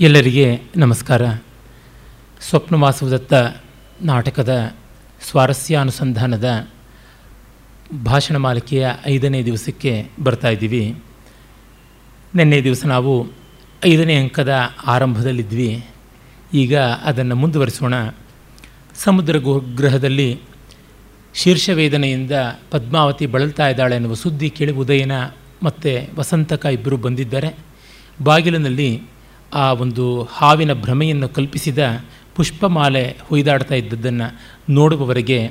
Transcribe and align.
ಎಲ್ಲರಿಗೆ 0.00 0.60
ನಮಸ್ಕಾರ. 0.76 1.28
ಸ್ವಪ್ನವಾಸುದತ್ತ 2.40 3.32
ನಾಟಕದ 4.02 4.74
ಸ್ವಾರಸ್ಯಾನುಸಂಧಾನದ 5.30 6.68
ಭಾಷಣ 8.04 8.36
ಮಾಲಿಕೆಯ 8.36 8.88
ಐದನೇ 9.06 9.44
ದಿವಸಕ್ಕೆ 9.44 10.08
ಬರ್ತಾ 10.22 10.48
ಇದ್ದೀವಿ. 10.48 11.02
ನಿನ್ನೆ 12.34 12.64
ದಿವಸ 12.64 12.86
ನಾವು 12.86 13.26
ಐದನೇ 13.86 14.14
ಅಂಕದ 14.14 14.54
ಆರಂಭದಲ್ಲಿದ್ವಿ. 14.86 15.86
ಈಗ 16.54 16.78
ಅದನ್ನು 16.78 17.34
ಮುಂದುವರಿಸೋಣ. 17.34 17.94
ಸಮುದ್ರ 18.94 19.38
ಗೃಹದಲ್ಲಿ 19.76 20.40
ಶೀರ್ಷವೇದನೆಯಿಂದ 21.34 22.30
ಪದ್ಮಾವತಿ 22.70 23.26
ಬಳಲ್ತಾ 23.26 23.68
ಇದ್ದಾಳೆ 23.68 23.96
ಎನ್ನುವ 23.96 24.14
ಸುದ್ದಿ 24.14 24.50
ಕೇಳಿ 24.50 24.72
ಉದಯನ 24.72 25.12
ಮತ್ತು 25.62 26.18
ವಸಂತಕ 26.18 26.66
ಇಬ್ಬರು 26.66 26.96
ಬಂದಿದ್ದಾರೆ. 26.96 27.54
ಬಾಗಿಲಿನಲ್ಲಿ 28.22 29.02
ಆ 29.54 29.72
ಒಂದು 29.72 30.22
ಹಾವಿನ 30.22 30.72
ಭ್ರಮೆಯನ್ನು 30.72 31.28
ಕಲ್ಪಿಸಿದ 31.28 31.78
ಪುಷ್ಪಮಾಲೆ 32.34 33.16
ಹುಯ್ದಾಡ್ತಾ 33.22 33.74
ಇದ್ದದ್ದನ್ನು 33.74 34.40
ನೋಡುವವರೆಗೆ 34.70 35.46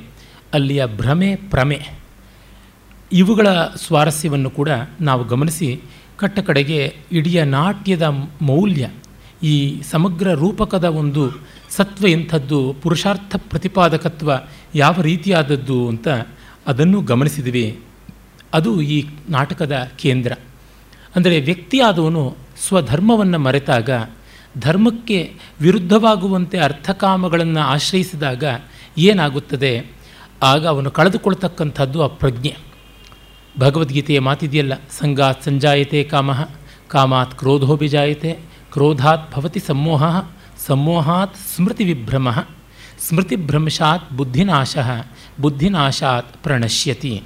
ಅಲ್ಲಿಯ 0.54 0.86
ಭ್ರಮೆ 0.86 1.36
ಪ್ರಮೆ. 1.36 1.80
ಇವುಗಳ 3.12 3.48
ಸ್ವಾರಸ್ಯವನ್ನು 3.76 4.50
ಕೂಡ 4.50 4.70
ನಾವು 5.02 5.24
ಗಮನಿಸಿ 5.24 5.82
ಕಟ್ಟ 6.18 6.40
ಕಡೆಗೆ 6.40 6.96
ಇಡೀ 7.12 7.40
ನಾಟ್ಯದ 7.42 8.04
ಮೌಲ್ಯ, 8.42 8.90
ಈ 9.44 9.82
ಸಮಗ್ರ 9.92 10.34
ರೂಪಕದ 10.34 10.84
ಒಂದು 10.84 11.24
ಸತ್ವ 11.70 12.08
ಎಂಥದ್ದು, 12.08 12.74
ಪುರುಷಾರ್ಥ 12.74 13.36
ಪ್ರತಿಪಾದಕತ್ವ 13.36 14.32
ಯಾವ 14.76 15.02
ರೀತಿಯಾದದ್ದು 15.02 15.88
ಅಂತ 15.88 16.08
ಅದನ್ನು 16.68 17.02
ಗಮನಿಸಿದ್ವಿ. 17.02 17.80
ಅದು 18.54 18.82
ಈ 18.82 19.06
ನಾಟಕದ 19.30 19.92
ಕೇಂದ್ರ. 19.98 20.34
ಅಂದರೆ 21.16 21.40
ವ್ಯಕ್ತಿಯಾದವನು 21.40 22.45
ಸ್ವಧರ್ಮವನ್ನು 22.68 23.40
ಮರೆತಾಗ 23.40 23.90
ಧರ್ಮಕ್ಕೆ 24.58 25.34
ವಿರುದ್ಧವಾಗುವಂತೆ 25.62 26.58
ಅರ್ಥಕಾಮಗಳನ್ನು 26.58 27.60
ಆಶ್ರಯಿಸಿದಾಗ 27.60 28.44
ಏನಾಗುತ್ತದೆ? 28.98 29.74
ಆಗ 30.44 30.68
ಅವನು 30.68 30.92
ಕಳೆದುಕೊಳ್ತಕ್ಕಂಥದ್ದು 30.92 32.04
ಆ 32.04 32.08
ಪ್ರಜ್ಞೆ 32.08 32.54
ಭಗವದ್ಗೀತೆಯ 33.60 34.20
ಮಾತಿದೆಯಲ್ಲ, 34.20 34.74
ಸಂಗಾತ್ 35.00 35.44
ಸಂಜಾಯತೆ 35.44 36.04
ಕಾಮಃ, 36.04 36.50
ಕಾಮಾತ್ 36.88 37.36
ಕ್ರೋಧೋಭಿಜಾಯತೆ, 37.40 38.32
ಕ್ರೋಧಾತ್ 38.74 39.32
ಭವತಿ 39.36 39.60
ಸಮೋಹ 39.60 40.04
ಸಮೋಹಾತ್ 40.66 41.36
ಸ್ಮೃತಿ 41.56 41.84
ವಿಭ್ರಮ 41.84 42.28
ಸ್ಮೃತಿಭ್ರಂಶಾತ್ 43.00 44.12
ಬುದ್ಧಿನಾಶ, 44.14 44.78
ಬುದ್ಧಿನಾಶಾತ್ 45.42 46.44
ಪ್ರಣಶ್ಯತಿ. 46.44 47.24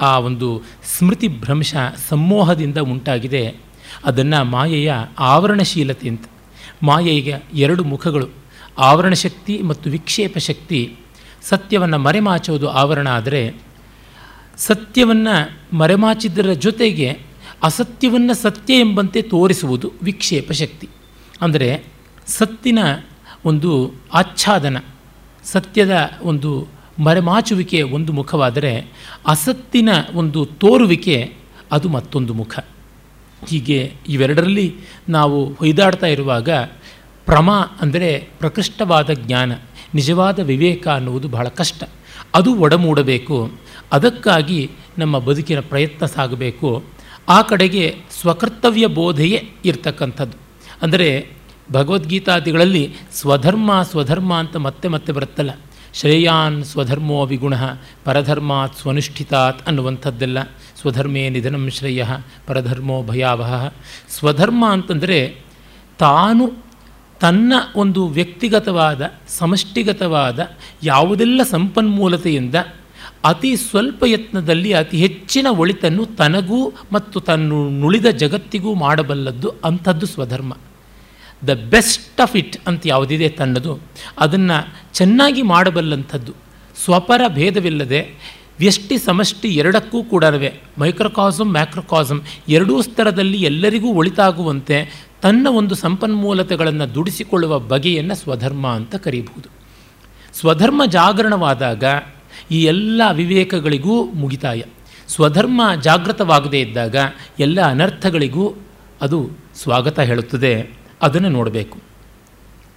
ಆ 0.00 0.18
ಒಂದು 0.18 0.62
ಸ್ಮೃತಿ 0.98 1.28
ಭ್ರಂಶ 1.28 1.74
ಸಮೋಹದಿಂದ 2.08 2.78
ಉಂಟಾಗಿದೆ. 2.78 3.69
ಅದನ್ನು 4.04 4.44
ಮಾಯೆಯ 4.44 4.92
ಆವರಣಶೀಲತೆ 5.18 6.08
ಅಂತ. 6.08 6.24
ಮಾಯೆಗೆ 6.82 7.34
ಎರಡು 7.54 7.84
ಮುಖಗಳು 7.84 8.28
ಆವರಣ 8.78 9.12
ಶಕ್ತಿ 9.12 9.62
ಮತ್ತು 9.62 9.90
ವಿಕ್ಷೇಪ 9.90 10.38
ಶಕ್ತಿ. 10.38 10.96
ಸತ್ಯವನ್ನು 11.42 11.98
ಮರೆಮಾಚೋದು 11.98 12.68
ಆವರಣ 12.68 13.08
ಆದರೆ, 13.08 13.54
ಸತ್ಯವನ್ನು 14.56 15.76
ಮರೆಮಾಚಿದ್ದರ 15.76 16.52
ಜೊತೆಗೆ 16.52 17.18
ಅಸತ್ಯವನ್ನು 17.62 18.34
ಸತ್ಯ 18.34 18.74
ಎಂಬಂತೆ 18.74 19.22
ತೋರಿಸುವುದು 19.22 19.92
ವಿಕ್ಷೇಪ 20.02 20.52
ಶಕ್ತಿ. 20.52 20.88
ಅಂದರೆ 21.40 21.84
ಸತ್ತಿನ 22.26 22.78
ಒಂದು 23.44 23.92
ಆಚ್ಛಾದನ, 24.14 24.76
ಸತ್ಯದ 25.44 26.10
ಒಂದು 26.22 26.66
ಮರೆಮಾಚುವಿಕೆ 26.98 27.82
ಒಂದು 27.82 28.12
ಮುಖವಾದರೆ, 28.12 28.92
ಅಸತ್ತಿನ 29.26 29.88
ಒಂದು 30.14 30.44
ತೋರುವಿಕೆ 30.44 31.34
ಅದು 31.72 31.88
ಮತ್ತೊಂದು 31.88 32.34
ಮುಖ. 32.34 32.58
ಹೀಗೆ 33.48 33.92
ಇವೆರಡರಲ್ಲಿ 34.08 34.74
ನಾವು 35.08 35.52
ಹೊಯ್ದಾಡ್ತಾ 35.52 36.06
ಇರುವಾಗ 36.06 36.50
ಪ್ರಮ 37.26 37.50
ಅಂದರೆ 37.80 38.28
ಪ್ರಕೃಷ್ಟವಾದ 38.38 39.10
ಜ್ಞಾನ, 39.12 39.52
ನಿಜವಾದ 39.94 40.38
ವಿವೇಕ 40.38 40.88
ಅನ್ನುವುದು 40.88 41.28
ಬಹಳ 41.28 41.48
ಕಷ್ಟ. 41.48 41.84
ಅದು 42.34 42.54
ಒಡಮೂಡಬೇಕು. 42.54 43.52
ಅದಕ್ಕಾಗಿ 43.92 44.70
ನಮ್ಮ 44.98 45.18
ಬದುಕಿನ 45.18 45.60
ಪ್ರಯತ್ನ 45.60 46.06
ಸಾಗಬೇಕು. 46.06 46.84
ಆ 47.28 47.42
ಕಡೆಗೆ 47.42 47.96
ಸ್ವಕರ್ತವ್ಯ 48.20 48.86
ಬೋಧೆಯೇ 48.86 49.50
ಇರ್ತಕ್ಕಂಥದ್ದು. 49.64 50.36
ಅಂದರೆ 50.82 51.28
ಭಗವದ್ಗೀತಾದಿಗಳಲ್ಲಿ 51.72 52.94
ಸ್ವಧರ್ಮ 53.12 53.82
ಸ್ವಧರ್ಮ 53.82 54.34
ಅಂತ 54.34 54.56
ಮತ್ತೆ 54.56 54.88
ಮತ್ತೆ 54.88 55.12
ಬರುತ್ತಲ್ಲ. 55.12 55.50
ಶ್ರೇಯಾನ್ 55.94 56.64
ಸ್ವಧರ್ಮೋ 56.64 57.26
ವಿಗುಣ 57.26 57.54
ಪರಧರ್ಮಾತ್ 58.04 58.76
ಸ್ವನುಷ್ಠಿತಾತ್ 58.76 59.66
ಅನ್ನುವಂಥದ್ದೆಲ್ಲ. 59.66 60.42
ಸ್ವಧರ್ಮೇ 60.80 61.28
ನಿಧನಂ 61.28 61.70
ಶ್ರೇಯ, 61.70 62.04
ಪರಧರ್ಮೋ 62.46 63.02
ಭಯಾವಹ. 63.02 63.72
ಸ್ವಧರ್ಮ 64.18 64.68
ಅಂತಂದರೆ 64.68 65.36
ತಾನು 65.98 66.52
ತನ್ನ 67.20 67.52
ಒಂದು 67.76 68.06
ವ್ಯಕ್ತಿಗತವಾದ, 68.06 69.10
ಸಮಷ್ಟಿಗತವಾದ, 69.28 70.48
ಯಾವುದೆಲ್ಲ 70.82 71.42
ಸಂಪನ್ಮೂಲತೆಯಿಂದ 71.42 72.54
ಅತಿ 73.24 73.56
ಸ್ವಲ್ಪ 73.56 74.04
ಯತ್ನದಲ್ಲಿ 74.06 74.72
ಅತಿ 74.72 74.96
ಹೆಚ್ಚಿನ 74.96 75.46
ಒಳಿತನ್ನು 75.50 76.06
ತನಗೂ 76.06 76.72
ಮತ್ತು 76.92 77.20
ತನ್ನ 77.20 77.52
ನುಳಿದ 77.80 78.06
ಜಗತ್ತಿಗೂ 78.06 78.74
ಮಾಡಬಲ್ಲದ್ದು 78.74 79.52
ಅಂಥದ್ದು 79.64 80.06
ಸ್ವಧರ್ಮ. 80.06 80.54
ದ 81.46 81.50
ಬೆಸ್ಟ್ 81.70 82.20
ಆಫ್ 82.20 82.36
ಇಟ್ 82.36 82.56
ಅಂತ 82.66 82.82
ಯಾವುದಿದೆ 82.86 83.28
ತನ್ನದು. 83.28 83.80
ಅದನ್ನು 84.18 84.74
ಚೆನ್ನಾಗಿ 84.92 85.42
ಮಾಡಬಲ್ಲಂಥದ್ದು. 85.42 86.32
ಸ್ವಪರ 86.84 87.20
ಭೇದವಿಲ್ಲದೆ 87.28 88.14
ವ್ಯಷ್ಟಿ 88.58 88.98
ಸಮಷ್ಟಿ 88.98 89.48
ಎರಡಕ್ಕೂ 89.48 90.02
ಕೂಡ 90.02 90.24
ಮೈಕ್ರೋಕಾಸಮ್ 90.78 91.52
ಮ್ಯಾಕ್ರೋಕಾಸಮ್ 91.52 92.20
ಎರಡೂ 92.48 92.82
ಸ್ತರದಲ್ಲಿ 92.82 93.42
ಎಲ್ಲರಿಗೂ 93.42 93.88
ಒಳಿತಾಗುವಂತೆ 93.88 95.06
ತನ್ನ 95.22 95.46
ಒಂದು 95.50 95.74
ಸಂಪನ್ಮೂಲತೆಗಳನ್ನು 95.74 96.94
ದುಡಿಸಿಕೊಳ್ಳುವ 96.94 97.58
ಬಗೆಯನ್ನು 97.58 98.14
ಸ್ವಧರ್ಮ 98.14 98.66
ಅಂತ 98.66 98.94
ಕರೀಬಹುದು. 98.94 99.48
ಸ್ವಧರ್ಮ 100.38 100.82
ಜಾಗರಣವಾದಾಗ 100.84 101.84
ಈ 102.50 102.64
ಎಲ್ಲ 102.64 103.02
ವಿವೇಕಗಳಿಗೂ 103.12 104.04
ಮುಗಿತಾಯ. 104.04 104.62
ಸ್ವಧರ್ಮ 105.08 105.62
ಜಾಗೃತವಾಗದೇ 105.82 106.60
ಇದ್ದಾಗ 106.60 106.96
ಎಲ್ಲ 107.38 107.60
ಅನರ್ಥಗಳಿಗೂ 107.60 108.54
ಅದು 109.00 109.30
ಸ್ವಾಗತ 109.54 110.00
ಹೇಳುತ್ತದೆ. 110.00 110.79
ಅದನ್ನು 111.02 111.28
ನೋಡಬೇಕು. 111.28 111.76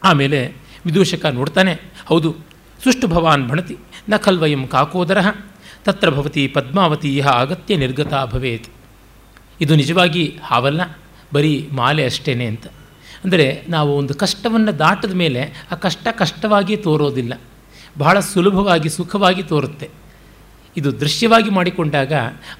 ಆಮೇಲೆ 0.03 0.39
ವಿದೂಷಕ 0.85 1.25
ನೋಡ್ತಾನೆ, 1.37 1.73
ಹೌದು 2.05 2.29
ಸುಷ್ಟು 2.83 3.05
ಭವಾನ್ 3.07 3.43
ಭಣತಿ 3.49 3.75
ನ 4.09 4.17
ಖಲ್ವಯಂ 4.17 4.63
ಕಾಕೋದರ, 4.67 5.19
ತತ್ರ 5.85 6.09
ಭವತಿ 6.09 6.43
ಪದ್ಮಾವತಿ 6.47 7.09
ಅಗತ್ಯ 7.21 7.75
ನಿರ್ಗತ 7.77 8.13
ಭವೇತ್. 8.33 8.67
ಇದು 9.61 9.73
ನಿಜವಾಗಿ 9.75 10.23
ಹಾವಲ್ಲ, 10.43 10.81
ಬರೀ 11.33 11.53
ಮಾಲೆ 11.71 12.05
ಅಷ್ಟೇ 12.05 12.33
ಅಂತ. 12.51 12.65
ಅಂದರೆ 13.23 13.47
ನಾವು 13.69 13.91
ಒಂದು 13.97 14.13
ಕಷ್ಟವನ್ನು 14.13 14.71
ದಾಟದ 14.79 15.13
ಮೇಲೆ 15.13 15.41
ಆ 15.71 15.75
ಕಷ್ಟ 15.75 16.07
ಕಷ್ಟವಾಗಿ 16.21 16.75
ತೋರೋದಿಲ್ಲ. 16.77 17.33
ಬಹಳ 17.97 18.15
ಸುಲಭವಾಗಿ, 18.31 18.89
ಸುಖವಾಗಿ 18.89 19.43
ತೋರುತ್ತೆ. 19.43 19.87
ಇದು 20.77 20.99
ದೃಶ್ಯವಾಗಿ 20.99 21.49
ಮಾಡಿಕೊಂಡಾಗ 21.49 22.13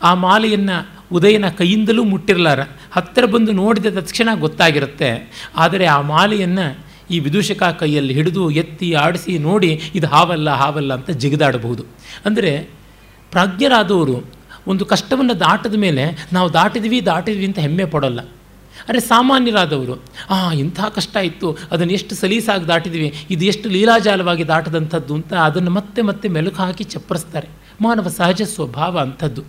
ಆ 0.03 0.13
ಮಾಲೆಯನ್ನು 0.13 0.90
ಉದಯನ 1.12 1.50
ಕೈಯಿಂದಲೂ 1.50 2.03
ಮುಟ್ಟಿರಲಾರ. 2.03 2.59
ಹತ್ತಿರ 2.91 3.25
ಬಂದು 3.25 3.51
ನೋಡಿದ 3.51 3.85
ತಕ್ಷಣ 3.85 4.29
ಗೊತ್ತಾಗಿರುತ್ತೆ. 4.40 5.31
ಆದರೆ 5.56 5.85
ಆ 5.85 6.01
ಮಾಲೆಯನ್ನು 6.01 6.79
ಈ 7.12 7.19
ವಿದೂಷಕ 7.19 7.78
ಕೈಯಲ್ಲಿ 7.79 8.13
ಹಿಡಿದು 8.13 8.51
ಎತ್ತಿ 8.51 8.94
ಆಡಿಸಿ 8.94 9.38
ನೋಡಿ 9.38 9.81
ಇದು 9.96 10.07
ಹಾವಲ್ಲ 10.07 10.50
ಹಾವಲ್ಲ 10.50 10.94
ಅಂತ 10.94 11.09
ಜಿಗಿದಾಡಬಹುದು. 11.09 11.85
ಅಂದರೆ 12.25 12.69
ಪ್ರಾಜ್ಞರಾದವರು 13.31 14.25
ಒಂದು 14.68 14.85
ಕಷ್ಟವನ್ನು 14.85 15.40
ದಾಟದ 15.40 15.75
ಮೇಲೆ 15.75 16.28
ನಾವು 16.34 16.53
ದಾಟಿದ್ವಿ 16.53 17.06
ದಾಟಿದ್ವಿ 17.06 17.45
ಅಂತ 17.45 17.59
ಹೆಮ್ಮೆ 17.59 17.85
ಪಡೋಲ್ಲ. 17.85 18.22
ಅರೆ 18.90 19.00
ಸಾಮಾನ್ಯರಾದವರು, 19.00 20.03
ಆ, 20.30 20.53
ಇಂಥ 20.53 20.80
ಕಷ್ಟ 20.95 21.18
ಇತ್ತು, 21.18 21.57
ಅದನ್ನು 21.72 21.94
ಎಷ್ಟು 21.94 22.16
ಸಲೀಸಾಗಿ 22.16 22.68
ದಾಟಿದ್ವಿ, 22.68 23.13
ಇದು 23.30 23.45
ಎಷ್ಟು 23.45 23.69
ಲೀಲಾಜಾಲವಾಗಿ 23.69 24.47
ದಾಟದಂಥದ್ದು 24.47 25.13
ಅಂತ 25.13 25.34
ಅದನ್ನು 25.34 25.72
ಮತ್ತೆ 25.72 26.01
ಮತ್ತೆ 26.01 26.28
ಮೆಲುಕು 26.28 26.57
ಹಾಕಿ 26.57 26.84
ಚಪ್ಪರಿಸ್ತಾರೆ. 26.84 27.47
ಮಾನವ 27.81 28.07
ಸಹಜ 28.07 28.41
ಸ್ವಭಾವ 28.41 29.00
ಅಂಥದ್ದು. 29.00 29.44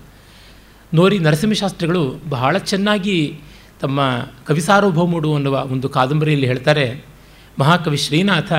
ನೋರಿ 0.94 1.18
ನರಸಿಂಹಶಾಸ್ತ್ರಿಗಳು 1.18 2.20
ಬಹಳ 2.28 2.58
ಚೆನ್ನಾಗಿ 2.58 3.38
ತಮ್ಮ 3.80 4.00
ಕವಿಸಾರ್ವಭೌಮುಡು 4.46 5.34
ಅನ್ನುವ 5.34 5.66
ಒಂದು 5.70 5.88
ಕಾದಂಬರಿಯಲ್ಲಿ 5.88 6.46
ಹೇಳ್ತಾರೆ, 6.46 7.04
ಮಹಾಕವಿ 7.58 7.96
ಶ್ರೀನಾಥ 7.96 8.52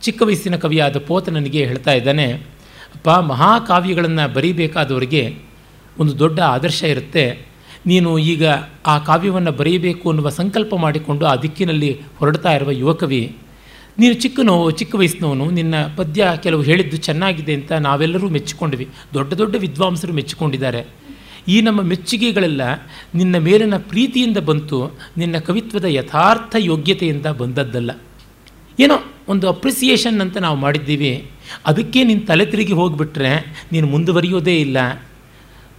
ಚಿಕ್ಕ 0.00 0.22
ವಯಸ್ಸಿನ 0.22 0.56
ಕವಿಯಾದ 0.56 0.96
ಪೋತ 0.98 1.28
ನನಗೆ 1.28 1.64
ಹೇಳ್ತಾ 1.64 1.92
ಇದ್ದಾನೆ, 1.92 2.32
ಅಪ್ಪ, 2.94 3.10
ಮಹಾಕಾವ್ಯಗಳನ್ನು 3.10 4.34
ಬರೀಬೇಕಾದವರಿಗೆ 4.34 5.38
ಒಂದು 5.98 6.18
ದೊಡ್ಡ 6.18 6.40
ಆದರ್ಶ 6.40 6.82
ಇರುತ್ತೆ. 6.82 7.54
ನೀನು 7.86 8.18
ಈಗ 8.18 8.44
ಆ 8.86 8.98
ಕಾವ್ಯವನ್ನು 8.98 9.52
ಬರೆಯಬೇಕು 9.52 10.08
ಅನ್ನುವ 10.10 10.28
ಸಂಕಲ್ಪ 10.28 10.74
ಮಾಡಿಕೊಂಡು 10.74 11.26
ಆ 11.26 11.36
ದಿಕ್ಕಿನಲ್ಲಿ 11.36 12.00
ಹೊರಡ್ತಾ 12.18 12.52
ಇರುವ 12.52 12.70
ಯುವಕವಿ 12.70 13.36
ನೀನು 13.98 14.14
ಚಿಕ್ಕನೋ 14.14 14.70
ಚಿಕ್ಕ 14.70 14.94
ವಯಸ್ಸಿನವನು, 14.94 15.50
ನಿನ್ನ 15.50 15.74
ಪದ್ಯ 15.96 16.26
ಕೆಲವು 16.42 16.62
ಹೇಳಿದ್ದು 16.62 16.96
ಚೆನ್ನಾಗಿದೆ 16.96 17.54
ಅಂತ 17.54 17.72
ನಾವೆಲ್ಲರೂ 17.72 18.28
ಮೆಚ್ಚಿಕೊಂಡ್ವಿ. 18.28 18.88
ದೊಡ್ಡ 19.14 19.32
ದೊಡ್ಡ 19.32 19.56
ವಿದ್ವಾಂಸರು 19.56 20.12
ಮೆಚ್ಚಿಕೊಂಡಿದ್ದಾರೆ. 20.12 20.86
ಈ 21.48 21.60
ನಮ್ಮ 21.60 21.80
ಮೆಚ್ಚುಗೆಗಳೆಲ್ಲ 21.80 22.60
ನಿನ್ನ 23.14 23.36
ಮೇಲಿನ 23.38 23.74
ಪ್ರೀತಿಯಿಂದ 23.76 24.36
ಬಂತು, 24.38 24.98
ನಿನ್ನ 25.16 25.38
ಕವಿತ್ವದ 25.38 25.84
ಯಥಾರ್ಥ 25.84 26.56
ಯೋಗ್ಯತೆಯಿಂದ 26.58 27.26
ಬಂದದ್ದಲ್ಲ. 27.26 27.90
ಏನೋ 28.80 28.94
ಒಂದು 29.28 29.48
ಅಪ್ರಿಸಿಯೇಷನ್ 29.48 30.20
ಅಂತ 30.20 30.36
ನಾವು 30.36 30.56
ಮಾಡಿದ್ದೀವಿ. 30.56 31.30
ಅದಕ್ಕೆ 31.66 32.04
ನಿನ್ನ 32.04 32.26
ತಲೆ 32.26 32.46
ತಿರುಗಿ 32.46 32.72
ಹೋಗಿಬಿಟ್ರೆ 32.72 33.64
ನೀನು 33.72 33.86
ಮುಂದುವರಿಯೋದೇ 33.86 34.60
ಇಲ್ಲ. 34.60 35.06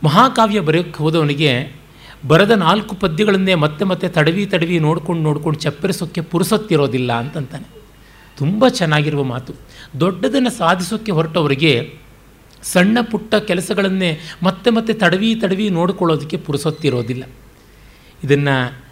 ಮಹಾಕಾವ್ಯ 0.03 0.59
ಬರೆಯೋಕ್ಕೆ 0.59 1.03
ಹೋದವನಿಗೆ 1.03 1.71
ಬರೆದ 2.27 2.51
ನಾಲ್ಕು 2.51 2.95
ಪದ್ಯಗಳನ್ನೇ 2.95 3.56
ಮತ್ತೆ 3.56 3.85
ಮತ್ತೆ 3.85 4.07
ತಡವಿ 4.07 4.45
ತಡವಿ 4.45 4.79
ನೋಡ್ಕೊಂಡು 4.79 5.21
ನೋಡ್ಕೊಂಡು 5.21 5.59
ಚಪ್ಪರಿಸೋಕ್ಕೆ 5.59 6.21
ಪುರುಸೊತ್ತಿರೋದಿಲ್ಲ 6.21 7.13
ಅಂತಂತಾನೆ. 7.13 7.84
ತುಂಬ 8.37 8.67
ಚೆನ್ನಾಗಿರುವ 8.67 9.23
ಮಾತು. 9.23 9.53
ದೊಡ್ಡದನ್ನು 9.99 10.49
ಸಾಧಿಸೋಕ್ಕೆ 10.49 11.11
ಹೊರಟವರಿಗೆ 11.11 11.97
ಸಣ್ಣ 12.63 12.97
ಪುಟ್ಟ 13.01 13.35
ಕೆಲಸಗಳನ್ನೇ 13.35 14.19
ಮತ್ತೆ 14.43 14.69
ಮತ್ತೆ 14.69 14.93
ತಡವಿ 14.93 15.35
ತಡವಿ 15.35 15.69
ನೋಡಿಕೊಳ್ಳೋದಕ್ಕೆ 15.69 16.37
ಪುರುಸೊತ್ತಿರೋದಿಲ್ಲ. 16.37 17.23
ಇದನ್ನು 18.23 18.85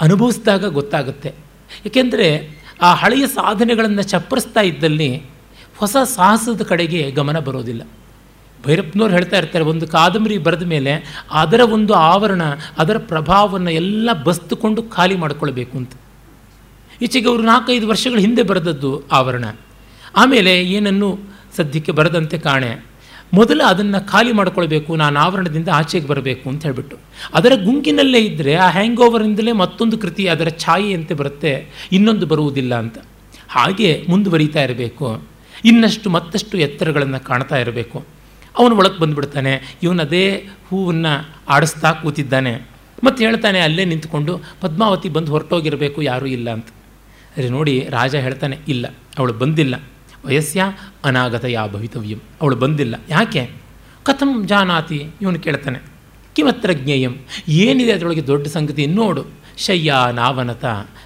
ಅನುಭವಿಸಿದಾಗ 0.00 0.64
ಗೊತ್ತಾಗುತ್ತೆ. 0.64 1.34
ಏಕೆಂದರೆ 1.86 2.60
ಆ 2.82 2.94
ಹಳೆಯ 2.94 3.26
ಸಾಧನೆಗಳನ್ನು 3.26 4.02
ಚಪ್ಪರಿಸ್ತಾ 4.02 4.60
ಇದ್ದಲ್ಲಿ 4.60 5.22
ಹೊಸ 5.76 5.96
ಸಾಹಸದ 6.04 6.62
ಕಡೆಗೆ 6.62 7.10
ಗಮನ 7.10 7.38
ಬರೋದಿಲ್ಲ. 7.38 7.82
ಭೈರಪ್ಪನವ್ರು 8.66 9.14
ಹೇಳ್ತಾ 9.14 9.38
ಇರ್ತಾರೆ, 9.38 9.64
ಒಂದು 9.64 9.88
ಕಾದಂಬರಿ 9.88 10.38
ಬರೆದ 10.38 10.62
ಮೇಲೆ 10.62 11.24
ಅದರ 11.30 11.60
ಒಂದು 11.60 11.94
ಆವರಣ, 11.94 12.42
ಅದರ 12.78 12.98
ಪ್ರಭಾವವನ್ನು 12.98 13.70
ಎಲ್ಲ 13.70 14.12
ಬಸ್ತುಕೊಂಡು 14.12 14.82
ಖಾಲಿ 14.82 15.16
ಮಾಡಿಕೊಳ್ಬೇಕು 15.16 15.78
ಅಂತ. 15.78 15.92
ಈಚೆಗೆ 17.02 17.28
ಅವರು 17.28 17.42
ನಾಲ್ಕೈದು 17.42 17.88
ವರ್ಷಗಳ 17.88 18.18
ಹಿಂದೆ 18.18 18.42
ಬರೆದದ್ದು 18.42 18.90
ಆವರಣ. 19.08 19.44
ಆಮೇಲೆ 20.16 20.52
ಏನನ್ನು 20.62 21.08
ಸದ್ಯಕ್ಕೆ 21.56 21.92
ಬರದಂತೆ 21.92 22.38
ಕಾಣೆ. 22.38 22.70
ಮೊದಲು 23.34 23.64
ಅದನ್ನು 23.64 23.98
ಖಾಲಿ 24.10 24.32
ಮಾಡಿಕೊಳ್ಬೇಕು, 24.32 24.96
ನಾನು 24.96 25.20
ಆವರಣದಿಂದ 25.20 25.68
ಆಚೆಗೆ 25.72 26.06
ಬರಬೇಕು 26.06 26.48
ಅಂತ 26.48 26.62
ಹೇಳಿಬಿಟ್ಟು. 26.62 26.96
ಅದರ 27.34 27.52
ಗುಂಕಿನಲ್ಲೇ 27.64 28.18
ಇದ್ದರೆ 28.18 28.54
ಆ 28.56 28.70
ಹ್ಯಾಂಗ್ 28.70 29.00
ಓವರಿಂದಲೇ 29.00 29.52
ಮತ್ತೊಂದು 29.52 29.98
ಕೃತಿ 29.98 30.24
ಅದರ 30.28 30.48
ಛಾಯೆಯಂತೆ 30.58 31.14
ಬರುತ್ತೆ, 31.14 31.52
ಇನ್ನೊಂದು 31.92 32.26
ಬರುವುದಿಲ್ಲ 32.26 32.74
ಅಂತ. 32.74 32.98
ಹಾಗೆ 33.48 33.90
ಮುಂದುವರಿತಾ 34.08 34.62
ಇರಬೇಕು. 34.62 35.06
ಇನ್ನಷ್ಟು 35.64 36.10
ಮತ್ತಷ್ಟು 36.10 36.58
ಎತ್ತರಗಳನ್ನು 36.58 37.20
ಕಾಣ್ತಾ 37.24 37.56
ಇರಬೇಕು. 37.56 37.98
ಅವನು 38.58 38.76
ಒಳಗೆ 38.76 38.98
ಬಂದುಬಿಡ್ತಾನೆ, 38.98 39.52
ಇವನು 39.82 40.02
ಅದೇ 40.02 40.24
ಹೂವನ್ನು 40.68 41.12
ಆಡಿಸ್ತಾ 41.48 41.92
ಕೂತಿದ್ದಾನೆ. 41.92 42.52
ಮತ್ತು 43.04 43.24
ಹೇಳ್ತಾನೆ, 43.24 43.60
ಅಲ್ಲೇ 43.60 43.84
ನಿಂತ್ಕೊಂಡು 43.84 44.32
ಪದ್ಮಾವತಿ 44.60 45.08
ಬಂದು 45.08 45.32
ಹೊರಟೋಗಿರಬೇಕು, 45.32 46.02
ಯಾರೂ 46.02 46.26
ಇಲ್ಲ 46.26 46.50
ಅಂತ. 46.50 46.68
ಅರೆ 47.36 47.48
ನೋಡಿ, 47.48 47.86
ರಾಜ 47.90 48.16
ಹೇಳ್ತಾನೆ, 48.16 48.58
ಇಲ್ಲ, 48.68 48.86
ಅವಳು 49.18 49.32
ಬಂದಿಲ್ಲ. 49.32 49.74
ವಯಸ್ಸ್ಯ 50.26 50.64
ಅನಾಗತ 51.04 51.44
ಭವಿತವ್ಯಂ. 51.72 52.18
ಅವಳು 52.42 52.56
ಬಂದಿಲ್ಲ. 52.56 52.94
ಯಾಕೆ? 53.08 53.50
ಕಥಂ 54.02 54.46
ಜಾನಾತಿ, 54.46 55.06
ಇವನು 55.22 55.38
ಕೇಳ್ತಾನೆ. 55.38 55.78
ಕಿಮತ್ರ 56.36 56.72
ಜ್ಞೇಯಂ. 56.72 57.14
ಏನಿದೆ 57.48 57.92
ಅದರೊಳಗೆ 57.92 58.26
ದೊಡ್ಡ 58.26 58.46
ಸಂಗತಿ 58.46 58.86
ನೋಡು. 58.86 59.24
ಶಯ್ಯ 59.58 59.94
ನಾವನತ, 60.12 60.64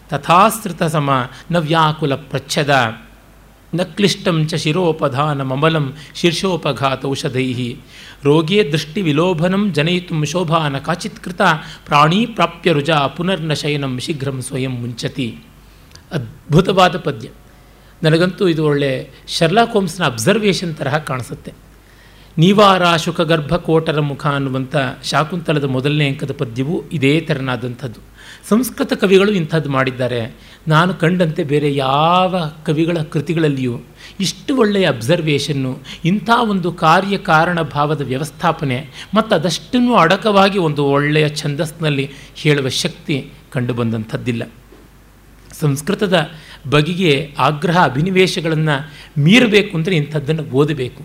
ತಥಾಸೃತ 0.08 0.82
ಸಮ, 0.82 1.10
ನವ್ಯಾಕುಲ 1.50 2.14
ಪ್ರಚ್ಛದ. 2.14 2.74
ನ 3.74 3.82
ಕ್ಲಿಷ್ಟಂ 3.82 4.46
ಚ 4.46 4.54
ಶಿರೋಪಧಾನ 4.54 5.42
ಮಮಲಂ 5.42 5.94
ಶೀರ್ಷೋಪಘಾತ 6.14 7.06
ಔಷಧೈ 7.06 7.76
ರೋಗೇ 8.24 8.68
ದೃಷ್ಟಿ 8.72 9.02
ವಿಲೋಭನಂ 9.02 9.72
ಜನಯಿತು 9.72 10.24
ಶೋಭಾನ 10.24 10.78
ಕಾಚಿತ್ಕೃತ 10.78 11.42
ಪ್ರಾಣೀ 11.86 12.26
ಪ್ರಾಪ್ಯ 12.26 12.72
ರುಜಾ 12.72 13.06
ಪುನರ್ನಶಯನಂ 13.06 13.98
ಶೀಘ್ರಂ 13.98 14.42
ಸ್ವಯಂ 14.42 14.70
ಮುಂಚತಿ. 14.70 15.38
ಅದ್ಭುತವಾದ 16.14 16.96
ಪದ್ಯ. 16.96 17.28
ನನಗಂತೂ 18.02 18.48
ಇದು 18.48 18.64
ಒಳ್ಳೆ 18.64 19.10
ಶರ್ಲಾ 19.28 19.64
ಕೋಮ್ಸ್ನ 19.64 20.04
ಅಬ್ಸರ್ವೇಷನ್ 20.04 20.76
ತರಹ 20.76 20.98
ಕಾಣಿಸುತ್ತೆ. 20.98 21.52
ನೀವಾರ 22.38 22.82
ಕೋಟರ 23.56 24.00
ಮುಖ 24.00 24.26
ಅನ್ನುವಂಥ 24.26 24.76
ಶಾಕುಂತಲದ 25.04 25.64
ಮೊದಲನೇ 25.64 26.08
ಅಂಕದ 26.08 26.30
ಪದ್ಯವೂ 26.38 26.82
ಇದೇ 26.92 27.20
ತೆರನಾದಂಥದ್ದು. 27.20 28.00
ಸಂಸ್ಕೃತ 28.48 28.92
ಕವಿಗಳು 28.92 29.30
ಇಂಥದ್ದು 29.30 29.70
ಮಾಡಿದ್ದಾರೆ. 29.70 30.36
ನಾನು 30.68 30.94
ಕಂಡಂತೆ 30.94 31.44
ಬೇರೆ 31.44 31.74
ಯಾವ 31.74 32.50
ಕವಿಗಳ 32.66 32.98
ಕೃತಿಗಳಲ್ಲಿಯೂ 32.98 33.80
ಇಷ್ಟು 34.20 34.56
ಒಳ್ಳೆಯ 34.56 34.88
ಅಬ್ಸರ್ವೇಷನ್ನು 34.88 35.78
ಇಂಥ 36.04 36.30
ಒಂದು 36.48 36.72
ಕಾರ್ಯ 36.72 37.18
ಕಾರಣ 37.18 37.62
ಭಾವದ 37.62 38.00
ವ್ಯವಸ್ಥಾಪನೆ 38.00 38.90
ಮತ್ತು 39.14 39.36
ಅದಷ್ಟನ್ನು 39.36 39.94
ಅಡಕವಾಗಿ 39.94 40.58
ಒಂದು 40.58 40.84
ಒಳ್ಳೆಯ 40.84 41.28
ಛಂದಸ್ನಲ್ಲಿ 41.28 42.10
ಹೇಳುವ 42.34 42.68
ಶಕ್ತಿ 42.68 43.32
ಕಂಡುಬಂದಂಥದ್ದಿಲ್ಲ. 43.52 44.42
ಸಂಸ್ಕೃತದ 45.60 46.30
ಬಗೆಗೆ 46.70 47.34
ಆಗ್ರಹ 47.38 47.84
ಅಭಿನಿವೇಶಗಳನ್ನು 47.84 48.76
ಮೀರಬೇಕು 49.22 49.76
ಅಂದರೆ 49.76 49.96
ಇಂಥದ್ದನ್ನು 49.96 50.42
ಓದಬೇಕು. 50.42 51.02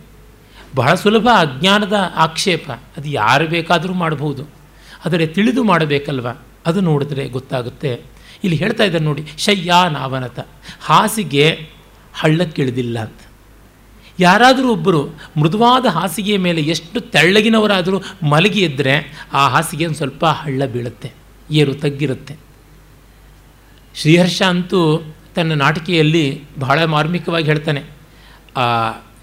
ಬಹಳ 0.75 0.95
ಸುಲಭ 0.95 1.27
ಅಜ್ಞಾನದ 1.37 1.93
ಆಕ್ಷೇಪ. 2.15 2.71
ಅದು 2.71 3.09
ಯಾರು 3.09 3.47
ಬೇಕಾದರೂ 3.47 3.93
ಮಾಡಬಹುದು. 3.93 4.43
ಆದರೆ 5.05 5.27
ತಿಳಿದು 5.27 5.63
ಮಾಡಬೇಕಲ್ವ? 5.63 6.27
ಅದು 6.65 6.81
ನೋಡಿದ್ರೆ 6.81 7.29
ಗೊತ್ತಾಗುತ್ತೆ. 7.29 8.01
ಇಲ್ಲಿ 8.43 8.57
ಹೇಳ್ತಾ 8.57 8.83
ಇದ್ದಾರೆ 8.83 9.03
ನೋಡಿ, 9.03 9.23
ಶಯ್ಯಾ 9.37 9.89
ನಾವನತ. 9.89 10.39
ಹಾಸಿಗೆ 10.81 11.69
ಹಳ್ಳಕ್ಕಿಳಿದಿಲ್ಲ 12.13 12.99
ಅಂತ. 12.99 13.21
ಯಾರಾದರೂ 14.19 14.71
ಒಬ್ಬರು 14.71 15.07
ಮೃದುವಾದ 15.37 15.85
ಹಾಸಿಗೆಯ 15.85 16.37
ಮೇಲೆ 16.37 16.61
ಎಷ್ಟು 16.61 16.99
ತೆಳ್ಳಗಿನವರಾದರೂ 16.99 18.01
ಮಲಗಿ 18.29 18.63
ಇದ್ದರೆ 18.65 19.25
ಆ 19.33 19.47
ಹಾಸಿಗೆ 19.47 19.93
ಸ್ವಲ್ಪ 19.93 20.25
ಹಳ್ಳ 20.25 20.65
ಬೀಳುತ್ತೆ, 20.65 21.11
ಏರು 21.51 21.73
ತಗ್ಗಿರುತ್ತೆ. 21.73 22.48
ಶ್ರೀಹರ್ಷ 23.95 24.41
ಅಂತೂ 24.53 24.79
ತನ್ನ 25.35 25.53
ನಾಟಿಕೆಯಲ್ಲಿ 25.53 26.25
ಬಹಳ 26.59 26.77
ಮಾರ್ಮಿಕವಾಗಿ 26.83 27.45
ಹೇಳ್ತಾನೆ, 27.45 27.81
ಆ 28.57 28.65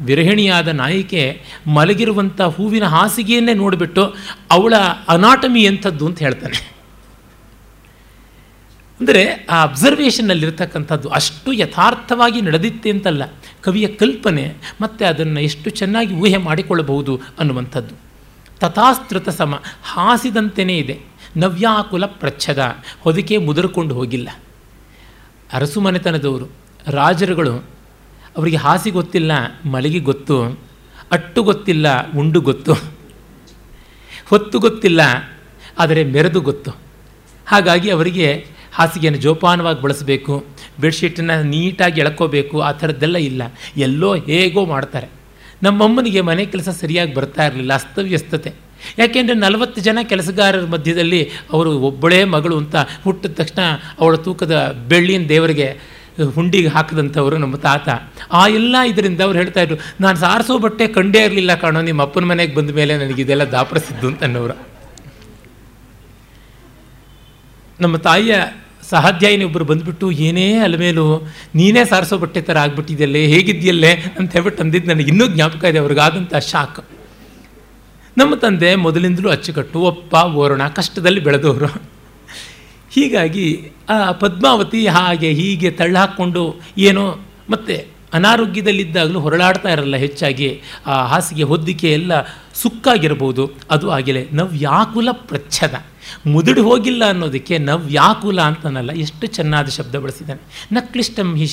ವಿರಹಿಣಿಯಾದ 0.00 0.68
ನಾಯಿಕೆ 0.80 1.22
ಮಲಗಿರುವಂಥ 1.66 2.40
ಹೂವಿನ 2.56 2.84
ಹಾಸಿಗೆಯನ್ನೇ 2.84 3.54
ನೋಡಿಬಿಟ್ಟು 3.54 4.02
ಅವಳ 4.50 4.74
ಅನಾಟಮಿ 5.08 5.62
ಎಂಥದ್ದು 5.62 6.04
ಅಂತ 6.06 6.18
ಹೇಳ್ತಾನೆ. 6.18 6.58
ಅಂದರೆ 9.00 9.22
ಆ 9.50 9.56
ಅಬ್ಸರ್ವೇಷನ್ನಲ್ಲಿರ್ತಕ್ಕಂಥದ್ದು 9.62 11.08
ಅಷ್ಟು 11.08 11.50
ಯಥಾರ್ಥವಾಗಿ 11.52 12.40
ನಡೆದಿತ್ತೆ 12.40 12.90
ಅಂತಲ್ಲ 12.90 13.22
ಕವಿಯ 13.64 13.86
ಕಲ್ಪನೆ, 14.00 14.44
ಮತ್ತು 14.80 15.02
ಅದನ್ನು 15.04 15.40
ಎಷ್ಟು 15.40 15.68
ಚೆನ್ನಾಗಿ 15.70 16.12
ಊಹೆ 16.14 16.38
ಮಾಡಿಕೊಳ್ಳಬಹುದು 16.38 17.14
ಅನ್ನುವಂಥದ್ದು. 17.38 17.94
ತಥಾಸ್ತೃತ 18.60 19.28
ಸಮ 19.28 19.54
ಹಾಸಿದಂತೆಯೇ 19.84 20.76
ಇದೆ, 20.78 20.96
ನವ್ಯಾಕುಲ 21.36 22.04
ಪ್ರಚ್ಛದ, 22.20 22.62
ಹೊದಿಕೆ 23.00 23.38
ಮುದುರ್ಕೊಂಡು 23.38 23.94
ಹೋಗಿಲ್ಲ. 23.94 24.28
ಅರಸು 25.52 25.80
ಮನೆತನದವರು, 25.80 26.50
ರಾಜರುಗಳು, 26.88 27.54
ಅವರಿಗೆ 28.36 28.56
ಹಾಸಿ 28.56 28.90
ಗೊತ್ತಿಲ್ಲ, 28.90 29.32
ಮಲಗಿ 29.66 30.00
ಗೊತ್ತು, 30.00 30.66
ಅಟ್ಟು 31.12 31.42
ಗೊತ್ತಿಲ್ಲ, 31.42 32.12
ಉಂಡು 32.12 32.40
ಗೊತ್ತು, 32.40 32.74
ಹೊತ್ತು 34.28 34.58
ಗೊತ್ತಿಲ್ಲ, 34.58 35.00
ಆದರೆ 35.78 36.04
ಮೆರೆದು 36.04 36.40
ಗೊತ್ತು. 36.40 36.70
ಹಾಗಾಗಿ 37.46 37.90
ಅವರಿಗೆ 37.90 38.46
ಹಾಸಿಗೆಯನ್ನು 38.72 39.20
ಜೋಪಾನವಾಗಿ 39.20 39.82
ಬಳಸಬೇಕು, 39.82 40.44
ಬೆಡ್ಶೀಟನ್ನು 40.80 41.42
ನೀಟಾಗಿ 41.42 42.00
ಎಳ್ಕೋಬೇಕು, 42.00 42.60
ಆ 42.60 42.72
ಥರದ್ದೆಲ್ಲ 42.72 43.16
ಇಲ್ಲ. 43.16 43.42
ಎಲ್ಲೋ 43.76 44.14
ಹೇಗೋ 44.14 44.64
ಮಾಡ್ತಾರೆ. 44.66 45.08
ನಮ್ಮಮ್ಮನಿಗೆ 45.62 46.20
ಮನೆ 46.20 46.46
ಕೆಲಸ 46.46 46.68
ಸರಿಯಾಗಿ 46.68 47.14
ಬರ್ತಾ 47.14 47.46
ಇರಲಿಲ್ಲ, 47.46 47.74
ಅಸ್ತವ್ಯಸ್ತತೆ. 47.74 48.65
ಯಾಕೆಂದರೆ 48.98 49.36
ನಲವತ್ತು 49.36 49.80
ಜನ 49.80 49.98
ಕೆಲಸಗಾರರ 50.02 50.64
ಮಧ್ಯದಲ್ಲಿ 50.64 51.30
ಅವರು 51.52 51.78
ಒಬ್ಬಳೇ 51.78 52.24
ಮಗಳು 52.24 52.58
ಅಂತ 52.58 52.76
ಹುಟ್ಟಿದ 53.04 53.32
ತಕ್ಷಣ 53.32 53.62
ಅವಳ 54.00 54.16
ತೂಕದ 54.16 54.84
ಬೆಳ್ಳಿನ 54.88 55.24
ದೇವರಿಗೆ 55.28 55.96
ಹುಂಡಿಗೆ 56.34 56.68
ಹಾಕಿದಂಥವರು 56.68 57.36
ನಮ್ಮ 57.36 57.56
ತಾತ. 57.56 57.88
ಆ 58.32 58.48
ಎಲ್ಲ 58.48 58.76
ಇದರಿಂದ 58.86 59.20
ಅವ್ರು 59.20 59.38
ಹೇಳ್ತಾ 59.38 59.60
ಇದ್ರು, 59.60 59.76
ನಾನು 60.00 60.18
ಸಾರಿಸೋ 60.18 60.58
ಬಟ್ಟೆ 60.58 60.88
ಕಂಡೇ 60.88 61.24
ಇರಲಿಲ್ಲ 61.24 61.54
ಕಾಣೋ, 61.54 61.82
ನಿಮ್ಮ 61.82 62.02
ಅಪ್ಪನ 62.02 62.24
ಮನೆಗೆ 62.24 62.54
ಬಂದ 62.54 62.70
ಮೇಲೆ 62.70 62.98
ನನಗೆ 62.98 63.22
ಇದೆಲ್ಲ 63.22 63.44
ದಾಪರಿಸಿದ್ದು 63.44 64.06
ಅಂತ 64.06 64.22
ಅನ್ನೋರು. 64.22 64.68
ನಮ್ಮ 67.80 67.96
ತಾಯಿಯ 67.96 68.34
ಸಹಾಧ್ಯಾಯಿನಿ 68.90 69.44
ಒಬ್ಬರು 69.44 69.64
ಬಂದುಬಿಟ್ಟು, 69.64 70.10
ಏನೇ 70.10 70.58
ಅಲಮೇಲು 70.58 71.26
ನೀನೇ 71.54 71.84
ಸಾರಿಸೋ 71.84 72.18
ಬಟ್ಟೆ 72.18 72.40
ಥರ 72.40 72.58
ಆಗ್ಬಿಟ್ಟಿದೆಯಲ್ಲೇ, 72.58 73.26
ಹೇಗಿದೆಯಲ್ಲೇ? 73.26 73.92
ಅಂತ 74.18 74.32
ಹೇಳ್ಬಿಟ್ಟು 74.32 74.62
ಅಂದಿದ್ದು 74.62 74.90
ನನಗೆ 74.92 75.08
ಇನ್ನೂ 75.08 75.26
ಜ್ಞಾಪಕ 75.26 75.64
ಇದೆ, 75.64 75.78
ಅವ್ರಿಗಾದಂಥ 75.78 76.36
ಶಾಕ್. 76.36 76.95
ನಮ್ಮ 78.16 78.34
ತಂದೆ 78.34 78.74
ಮೊದಲಿಂದಲೂ 78.74 79.30
ಅಚ್ಚುಕಟ್ಟು, 79.30 79.80
ಒಪ್ಪ, 79.80 80.14
ಓರಣ, 80.14 80.68
ಕಷ್ಟದಲ್ಲಿ 80.68 81.20
ಬೆಳೆದವರು. 81.20 81.66
ಹೀಗಾಗಿ 82.90 83.70
ಆ 83.88 84.12
ಪದ್ಮಾವತಿ 84.12 84.86
ಹಾಗೆ 84.86 85.32
ಹೀಗೆ 85.32 85.70
ತಳ್ಳಹಾಕ್ಕೊಂಡು 85.70 86.56
ಏನೋ 86.78 87.18
ಮತ್ತೆ 87.50 87.86
ಅನಾರೋಗ್ಯದಲ್ಲಿದ್ದಾಗಲೂ 88.12 89.20
ಹೊರಳಾಡ್ತಾ 89.20 89.68
ಇರಲ್ಲ 89.68 89.96
ಹೆಚ್ಚಾಗಿ. 89.96 90.62
ಆ 90.86 91.06
ಹಾಸಿಗೆ 91.06 91.42
ಹೊದ್ದಿಕೆ 91.42 91.92
ಎಲ್ಲ 91.92 92.12
ಸುಕ್ಕಾಗಿರ್ಬೋದು. 92.54 93.50
ಅದು 93.70 93.90
ಆಗಿಲ್ಲ 93.90 94.28
ನವ್ಯಾಕುಲ 94.32 95.08
ಪ್ರಚ್ಛದ. 95.12 95.74
ಮುದುಡಿ 96.26 96.60
ಹೋಗಿಲ್ಲ 96.60 97.08
ಅನ್ನೋದಕ್ಕೆ 97.08 97.58
ನವ್ಯಾಕುಲ 97.58 98.40
ಅಂತನಲ್ಲ, 98.40 98.92
ಎಷ್ಟು 98.92 99.26
ಚೆನ್ನಾದ 99.26 99.66
ಶಬ್ದ 99.66 99.94
ಬಳಸಿದ್ದಾನೆ. 99.94 100.68
ನಕ್ಲಿಷ್ಟಂ 100.72 101.36
ಹಿ 101.36 101.46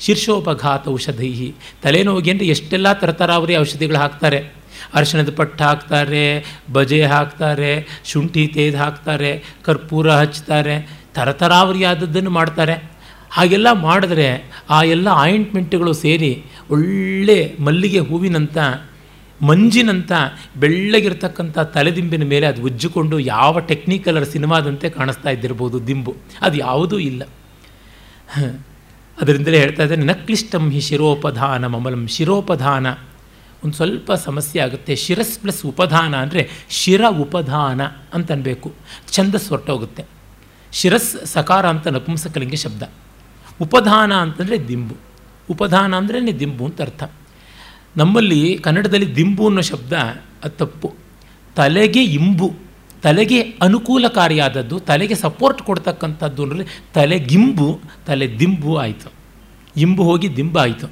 ಶೀರ್ಷೋಪಘಾತ 0.00 0.88
ಔಷಧಿ. 0.88 1.54
ತಲೆನೋವಿಗೆ 1.82 2.30
ಅಂದರೆ 2.30 2.46
ಎಷ್ಟೆಲ್ಲ 2.46 2.92
ತರತರಾವರಿ 2.92 3.56
ಔಷಧಿಗಳು 3.56 3.98
ಹಾಕ್ತಾರೆ. 3.98 4.66
ಅರಿಶಿಣದ 4.94 5.34
ಪಟ್ಟು 5.36 5.64
ಹಾಕ್ತಾರೆ, 5.64 6.44
ಬಜೆ 6.72 7.04
ಹಾಕ್ತಾರೆ, 7.04 7.86
ಶುಂಠಿ 8.04 8.46
ತೇದು 8.46 8.76
ಹಾಕ್ತಾರೆ, 8.76 9.44
ಕರ್ಪೂರ 9.64 10.10
ಹಚ್ತಾರೆ, 10.10 11.06
ತರತರಾವರಿಯಾದದ್ದನ್ನು 11.14 12.30
ಮಾಡ್ತಾರೆ. 12.30 12.96
ಹಾಗೆಲ್ಲ 13.30 13.72
ಮಾಡಿದ್ರೆ 13.72 14.28
ಆ 14.70 14.82
ಎಲ್ಲ 14.82 15.08
ಆಯಿಂಟ್ಮೆಂಟ್ಗಳು 15.12 15.92
ಸೇರಿ 15.92 16.44
ಒಳ್ಳೆ 16.70 17.56
ಮಲ್ಲಿಗೆ 17.60 17.98
ಹೂವಿನಂಥ 17.98 18.58
ಮಂಜಿನಂಥ 19.42 20.12
ಬೆಳ್ಳಗಿರ್ತಕ್ಕಂಥ 20.56 21.58
ತಲೆದಿಂಬಿನ 21.58 22.24
ಮೇಲೆ 22.24 22.46
ಅದು 22.46 22.62
ಉಜ್ಜಿಕೊಂಡು 22.62 23.18
ಯಾವ 23.18 23.58
ಟೆಕ್ನಿಕಲರ್ 23.58 24.24
ಸಿನಿಮಾದಂತೆ 24.24 24.90
ಕಾಣಿಸ್ತಾ 24.90 25.30
ಇದ್ದಿರ್ಬೋದು 25.30 25.86
ದಿಂಬು. 25.86 26.16
ಅದು 26.42 26.56
ಯಾವುದೂ 26.56 26.98
ಇಲ್ಲ. 26.98 27.22
ಅದರಿಂದಲೇ 29.20 29.58
ಹೇಳ್ತಾ 29.58 29.82
ಇದ್ದಾರೆ, 29.82 30.02
ನಕ್ಲಿಷ್ಟಂ 30.02 30.70
ಹಿ 30.70 30.80
ಶಿರೋಪಧಾನ 30.80 31.66
ಮಮಲಂ. 31.66 32.06
ಶಿರೋಪಧಾನ 32.06 32.86
ಒಂದು 33.64 33.76
ಸ್ವಲ್ಪ 33.76 34.12
ಸಮಸ್ಯೆ 34.12 34.62
ಆಗುತ್ತೆ. 34.62 34.96
ಶಿರಸ್ 34.96 35.38
ಪ್ಲಸ್ 35.38 35.66
ಉಪಧಾನ 35.66 36.16
ಅಂದರೆ 36.16 36.50
ಶಿರ 36.70 37.02
ಉಪಧಾನ 37.08 37.82
ಅಂತನಬೇಕು 38.14 38.72
ಛಂದಸ್ 39.12 39.48
ಹೊರಟೋಗುತ್ತೆ. 39.48 40.04
ಶಿರಸ್ 40.72 41.26
ಸಕಾರ 41.26 41.68
ಅಂತ 41.68 41.86
ನಪುಂಸಕಲಿಂಗ 41.86 42.54
ಶಬ್ದ. 42.54 42.82
ಉಪಧಾನ 43.60 44.14
ಅಂತಂದರೆ 44.14 44.68
ದಿಂಬು. 44.68 44.96
ಉಪಧಾನ 45.50 45.94
ಅಂದ್ರೇ 45.94 46.32
ದಿಂಬು 46.32 46.64
ಅಂತ 46.64 46.82
ಅರ್ಥ. 46.82 47.04
ನಮ್ಮಲ್ಲಿ 47.96 48.58
ಕನ್ನಡದಲ್ಲಿ 48.58 49.16
ದಿಂಬು 49.16 49.46
ಅನ್ನೋ 49.46 49.60
ಶಬ್ದ 49.60 49.92
ಅದು 50.44 50.56
ತಪ್ಪು. 50.56 50.94
ತಲೆಗೆ 51.56 52.04
ಇಂಬು. 52.04 52.65
ತಲೆಗೆ 53.06 53.38
ಅನುಕೂಲಕಾರಿಯಾದದ್ದು, 53.66 54.76
ತಲೆಗೆ 54.90 55.16
ಸಪೋರ್ಟ್ 55.24 55.60
ಕೊಡ್ತಕ್ಕಂಥದ್ದು 55.68 56.42
ಅಂದರೆ 56.46 56.64
ತಲೆಗಿಂಬು 56.96 57.68
ತಲೆ 58.06 58.26
ದಿಂಬು 58.40 58.72
ಆಯಿತು. 58.84 59.08
ಇಂಬು 59.76 60.02
ಹೋಗಿ 60.08 60.28
ದಿಂಬು 60.38 60.58
ಆಯಿತು. 60.64 60.86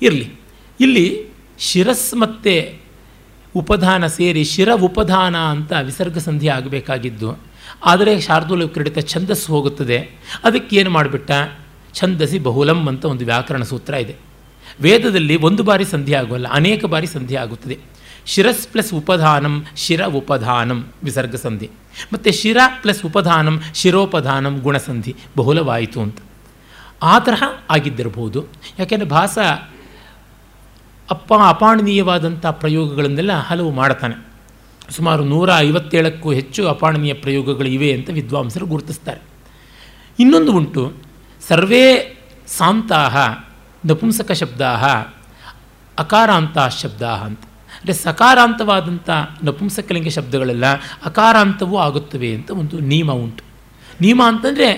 ಇರಲಿ. 0.00 0.26
ಇಲ್ಲಿ 0.80 1.06
ಶಿರಸ್ 1.66 2.08
ಮತ್ತು 2.22 2.54
ಉಪಧಾನ 3.54 4.04
ಸೇರಿ 4.16 4.42
ಶಿರ 4.52 4.70
ಉಪಧಾನ 4.88 5.36
ಅಂತ 5.54 5.72
ವಿಸರ್ಗ 5.88 6.18
ಸಂಧಿ 6.26 6.48
ಆಗಬೇಕಾಗಿದ್ದು, 6.56 7.30
ಆದರೆ 7.90 8.12
ಶಾರ್ದೂಲ 8.26 8.64
ಕ್ರೀಡಿತ 8.74 8.98
ಛಂದಸ್ಸು 9.12 9.48
ಹೋಗುತ್ತದೆ. 9.54 9.98
ಅದಕ್ಕೆ 10.46 10.72
ಏನು 10.80 10.90
ಮಾಡಿಬಿಟ್ಟ? 10.96 11.30
ಛಂದಸಿ 11.98 12.38
ಬಹುಲಂ 12.48 12.80
ಅಂತ 12.90 13.04
ಒಂದು 13.12 13.24
ವ್ಯಾಕರಣ 13.30 13.62
ಸೂತ್ರ 13.72 13.94
ಇದೆ. 14.04 14.14
ವೇದದಲ್ಲಿ 14.84 15.34
ಒಂದು 15.48 15.62
ಬಾರಿ 15.68 15.86
ಸಂಧಿ 15.92 16.12
ಆಗೋಲ್ಲ 16.20 16.46
ಅನೇಕ 16.58 16.84
ಬಾರಿ 16.94 17.08
ಸಂಧಿ 17.16 17.36
ಆಗುತ್ತದೆ. 17.42 17.76
ಶಿರಸ್ 18.26 18.66
ಪ್ಲಸ್ 18.66 18.94
ಉಪಧಾನಂ, 18.94 19.66
ಶಿರ 19.76 20.04
ಉಪಧಾನಂ, 20.04 20.92
ವಿಸರ್ಗ 21.04 21.34
ಸಂಧಿ. 21.34 21.70
ಮತ್ತು 22.12 22.32
ಶಿರ 22.32 22.56
ಪ್ಲಸ್ 22.82 23.04
ಉಪಧಾನಂ, 23.06 23.62
ಶಿರೋಪಧಾನಂ, 23.74 24.58
ಗುಣಸಂಧಿ, 24.58 25.16
ಬಹುಲವಾಯಿತು 25.36 26.00
ಅಂತ. 26.00 26.18
ಆ 27.02 27.18
ತರಹ 27.18 27.42
ಆಗಿದ್ದಿರಬಹುದು. 27.70 28.46
ಯಾಕೆಂದರೆ 28.78 29.08
ಭಾಸ 29.08 29.38
ಅಪ್ಪ 31.10 31.34
ಅಪಾಣನೀಯವಾದಂಥ 31.48 32.46
ಪ್ರಯೋಗಗಳನ್ನೆಲ್ಲ 32.46 33.32
ಹಲವು 33.32 33.70
ಮಾಡ್ತಾನೆ. 33.70 34.26
ಸುಮಾರು 34.90 35.24
ನೂರ 35.24 35.50
ಐವತ್ತೇಳಕ್ಕೂ 35.58 36.32
ಹೆಚ್ಚು 36.32 36.68
ಅಪಾಣನೀಯ 36.68 37.14
ಪ್ರಯೋಗಗಳು 37.14 37.68
ಇವೆ 37.68 37.92
ಅಂತ 37.92 38.10
ವಿದ್ವಾಂಸರು 38.10 38.66
ಗುರುತಿಸ್ತಾರೆ. 38.66 39.20
ಇನ್ನೊಂದು 40.18 40.52
ಉಂಟು, 40.52 40.92
ಸರ್ವೇ 41.48 42.18
ಸಾಂತಾಹ 42.46 43.16
ನಪುಂಸಕ 43.86 44.32
ಶಬ್ದಾ 44.32 44.66
ಅಕಾರಾಂತ 45.98 46.58
ಶಬ್ದ 46.82 47.02
ಅಂತ. 47.02 47.40
ಅಂದರೆ 47.84 48.02
ಸಕಾರಾಂತವಾದಂಥ 48.02 49.10
ನಪುಂಸಕಲಿಂಗ 49.44 50.08
ಶಬ್ದಗಳೆಲ್ಲ 50.08 50.66
ಅಕಾರಾಂತವೂ 51.04 51.76
ಆಗುತ್ತವೆ 51.76 52.34
ಅಂತ 52.34 52.50
ಒಂದು 52.50 52.76
ನಿಯಮ 52.80 53.10
ಉಂಟು. 53.12 53.42
ನಿಯಮ 54.00 54.22
ಅಂತಂದರೆ 54.26 54.68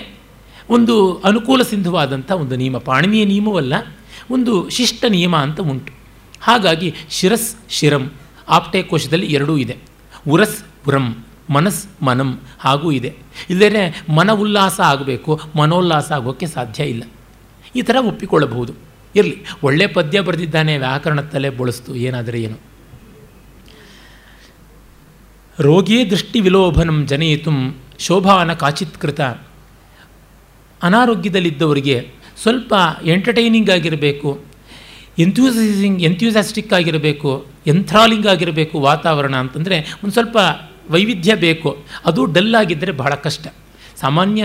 ಒಂದು 0.70 0.94
ಅನುಕೂಲ 1.18 1.62
ಸಿಂಧುವಾದಂಥ 1.62 2.30
ಒಂದು 2.32 2.56
ನಿಯಮ 2.56 2.78
ಪಾಣಿನಿಯ 2.78 3.24
ನಿಯಮವಲ್ಲ 3.24 3.74
ಒಂದು 4.30 4.52
ಶಿಷ್ಟ 4.68 5.04
ನಿಯಮ 5.08 5.36
ಅಂತ 5.36 5.60
ಉಂಟು. 5.60 5.92
ಹಾಗಾಗಿ 6.40 6.94
ಶಿರಸ್ 7.10 7.56
ಶಿರಂ, 7.70 8.10
ಆಪ್ಟೆ 8.48 8.82
ಕೋಶದಲ್ಲಿ 8.82 9.26
ಎರಡೂ 9.26 9.56
ಇದೆ. 9.56 9.76
ಉರಸ್ 10.28 10.58
ಉರಂ, 10.88 11.24
ಮನಸ್ 11.50 11.82
ಮನಂ 12.02 12.40
ಹಾಗೂ 12.58 12.90
ಇದೆ. 12.90 13.14
ಇಲ್ಲದೇ 13.50 14.02
ಮನ 14.08 14.30
ಉಲ್ಲಾಸ 14.30 14.80
ಆಗಬೇಕು, 14.80 15.40
ಮನೋಲ್ಲಾಸ 15.56 16.12
ಆಗೋಕ್ಕೆ 16.12 16.46
ಸಾಧ್ಯ 16.46 16.84
ಇಲ್ಲ. 16.84 17.04
ಈ 17.76 17.82
ಥರ 17.82 17.96
ಒಪ್ಪಿಕೊಳ್ಳಬಹುದು. 18.00 18.72
ಇರಲಿ 19.14 19.36
ಒಳ್ಳೆಯ 19.62 19.86
ಪದ್ಯ 19.86 20.20
ಬರೆದಿದ್ದಾನೆ 20.20 20.78
ವ್ಯಾಕರಣ 20.78 21.20
ಬಳಸ್ತು, 21.58 21.94
ಏನಾದರೆ 21.94 22.40
ಏನು? 22.42 22.75
ರೋಗೇ 25.60 26.04
ದೃಷ್ಟಿ 26.04 26.40
ವಿಲೋಭನಂ 26.40 27.06
ಜನಯಿತು 27.06 27.50
ಶೋಭಾನ 27.98 28.52
ಕಾಚಿತ್ಕೃತ. 28.52 29.20
ಅನಾರೋಗ್ಯದಲ್ಲಿದ್ದವರಿಗೆ 30.82 32.10
ಸ್ವಲ್ಪ 32.42 32.74
ಎಂಟರ್ಟೈನಿಂಗ್ 33.04 33.70
ಆಗಿರಬೇಕು 33.70 34.40
ಎಂಥ್ಯೂಸಿಂಗ್ 35.18 36.02
ಎಂಥ್ಯೂಸಾಸ್ಟಿಕ್ 36.02 36.72
ಆಗಿರಬೇಕು, 36.72 37.46
ಎಂಥ್ರಾಲಿಂಗ್ 37.66 38.26
ಆಗಿರಬೇಕು 38.26 38.80
ವಾತಾವರಣ 38.80 39.36
ಅಂತಂದರೆ 39.36 39.80
ಒಂದು 39.80 40.12
ಸ್ವಲ್ಪ 40.12 40.36
ವೈವಿಧ್ಯ 40.90 41.34
ಬೇಕು. 41.34 41.76
ಅದು 42.04 42.24
ಡಲ್ 42.24 42.54
ಆಗಿದ್ದರೆ 42.54 42.92
ಬಹಳ 42.92 43.14
ಕಷ್ಟ. 43.14 43.46
ಸಾಮಾನ್ಯ 44.00 44.44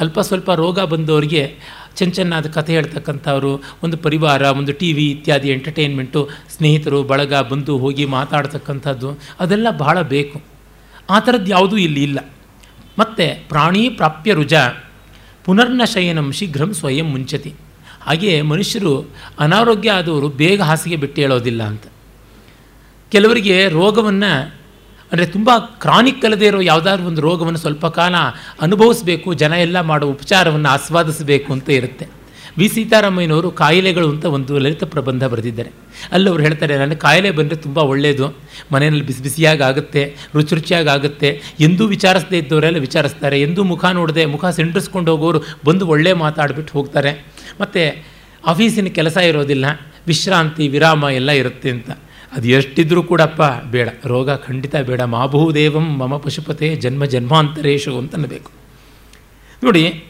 ಅಲ್ಪ 0.00 0.20
ಸ್ವಲ್ಪ 0.20 0.50
ರೋಗ 0.50 0.80
ಬಂದವರಿಗೆ 0.80 1.56
ಚೆನ್ನ 1.96 2.12
ಚೆನ್ನಾದ 2.12 2.46
ಕಥೆ 2.46 2.72
ಹೇಳ್ತಕ್ಕಂಥವ್ರು, 2.72 3.62
ಒಂದು 3.82 3.96
ಪರಿವಾರ, 3.96 4.42
ಒಂದು 4.42 4.72
ಟಿ 4.72 4.92
ವಿ 4.92 5.10
ಇತ್ಯಾದಿ 5.10 5.48
ಎಂಟರ್ಟೈನ್ಮೆಂಟು, 5.48 6.28
ಸ್ನೇಹಿತರು, 6.56 7.02
ಬಳಗ 7.02 7.34
ಬಂದು 7.34 7.78
ಹೋಗಿ 7.78 8.04
ಮಾತಾಡ್ತಕ್ಕಂಥದ್ದು, 8.04 9.18
ಅದೆಲ್ಲ 9.40 9.66
ಬಹಳ 9.70 10.02
ಬೇಕು. 10.02 10.49
ಆ 11.10 11.18
ಥರದ್ದು 11.18 11.50
ಯಾವುದೂ 11.50 11.76
ಇಲ್ಲಿ 11.76 12.02
ಇಲ್ಲ. 12.02 12.18
ಮತ್ತು 12.98 13.24
ಪ್ರಾಣಿ 13.48 13.82
ಪ್ರಾಪ್ಯ 13.88 14.32
ರುಜ 14.32 14.54
ಪುನರ್ನ 15.44 15.82
ಶಯನಂ 15.84 16.28
ಶೀಘ್ರಂ 16.32 16.70
ಸ್ವಯಂ 16.74 17.06
ಮುಂಚತಿ. 17.10 17.52
ಹಾಗೆಯೇ 18.02 18.42
ಮನುಷ್ಯರು 18.42 18.92
ಅನಾರೋಗ್ಯ 19.38 19.90
ಆದವರು 19.90 20.28
ಬೇಗ 20.28 20.60
ಹಾಸಿಗೆ 20.62 20.96
ಬಿಟ್ಟು 20.96 21.18
ಹೇಳೋದಿಲ್ಲ 21.20 21.62
ಅಂತ. 21.62 21.84
ಕೆಲವರಿಗೆ 23.12 23.56
ರೋಗವನ್ನು, 23.68 24.32
ಅಂದರೆ 25.12 25.26
ತುಂಬ 25.26 25.50
ಕ್ರಾನಿಕ್ 25.58 26.24
ಅಲ್ಲದೆ 26.24 26.46
ಇರೋ 26.46 26.60
ಯಾವುದಾದ್ರು 26.60 27.06
ಒಂದು 27.06 27.20
ರೋಗವನ್ನು 27.20 27.58
ಸ್ವಲ್ಪ 27.58 27.86
ಕಾಲ 27.98 28.14
ಅನುಭವಿಸಬೇಕು, 28.60 29.28
ಜನ 29.34 29.52
ಎಲ್ಲ 29.52 29.80
ಮಾಡೋ 29.80 30.06
ಉಪಚಾರವನ್ನು 30.06 30.68
ಆಸ್ವಾದಿಸಬೇಕು 30.68 31.52
ಅಂತ 31.52 31.70
ಇರುತ್ತೆ. 31.70 32.06
ವಿ 32.60 32.68
ಸೀತಾರಾಮಯ್ಯನವರು 32.68 33.50
ಕಾಯಿಲೆಗಳು 33.50 34.08
ಅಂತ 34.08 34.24
ಒಂದು 34.24 34.58
ಲಲಿತ 34.58 34.84
ಪ್ರಬಂಧ 34.84 35.24
ಬರೆದಿದ್ದಾರೆ. 35.24 35.70
ಅಲ್ಲಿ 36.12 36.30
ಅವರು 36.30 36.42
ಹೇಳ್ತಾರೆ 36.42 36.76
ನನಗೆ 36.78 36.96
ಕಾಯಿಲೆ 36.96 37.30
ಬಂದರೆ 37.30 37.56
ತುಂಬ 37.56 37.78
ಒಳ್ಳೆಯದು 37.78 38.36
ಮನೆಯಲ್ಲಿ 38.72 39.06
ಬಿಸಿ 39.06 39.22
ಬಿಸಿಯಾಗಿ 39.22 39.62
ಆಗುತ್ತೆ, 39.62 40.16
ರುಚಿ 40.34 40.54
ರುಚಿಯಾಗಿ 40.54 40.88
ಆಗುತ್ತೆ. 40.88 41.40
ಎಂದೂ 41.60 41.86
ವಿಚಾರಿಸದೇ 41.86 42.38
ಇದ್ದವರೆಲ್ಲ 42.38 42.78
ವಿಚಾರಿಸ್ತಾರೆ. 42.78 43.42
ಎಂದೂ 43.42 43.64
ಮುಖ 43.64 43.84
ನೋಡದೆ, 43.84 44.24
ಮುಖ 44.24 44.44
ಸಿಂಡ್ರಿಸ್ಕೊಂಡು 44.46 45.10
ಹೋಗೋರು 45.10 45.40
ಬಂದು 45.64 45.86
ಒಳ್ಳೆ 45.86 46.12
ಮಾತಾಡಿಬಿಟ್ಟು 46.12 46.72
ಹೋಗ್ತಾರೆ. 46.72 47.26
ಮತ್ತು 47.60 48.04
ಆಫೀಸಿನ 48.46 48.86
ಕೆಲಸ 48.86 49.16
ಇರೋದಿಲ್ಲ. 49.16 49.66
ವಿಶ್ರಾಂತಿ, 50.06 50.68
ವಿರಾಮ 50.68 51.04
ಎಲ್ಲ 51.14 51.30
ಇರುತ್ತೆ 51.30 51.70
ಅಂತ. 51.70 51.90
ಅದು 52.32 52.48
ಎಷ್ಟಿದ್ರೂ 52.48 53.02
ಕೂಡಪ್ಪ 53.02 53.42
ಬೇಡ. 53.70 53.88
ರೋಗ 54.06 54.30
ಖಂಡಿತ 54.30 54.76
ಬೇಡ. 54.76 55.00
ಮಾಭೂದೇವಂ 55.00 55.98
ಮಮ 55.98 56.16
ಪಶುಪತೆ 56.16 56.76
ಜನ್ಮ 56.76 57.04
ಜನ್ಮಾಂತರೇಶು 57.04 57.98
ಅಂತ 57.98 58.14
ಅನ್ನಬೇಕು 58.14 58.50
ನೋಡಿ 59.64 60.04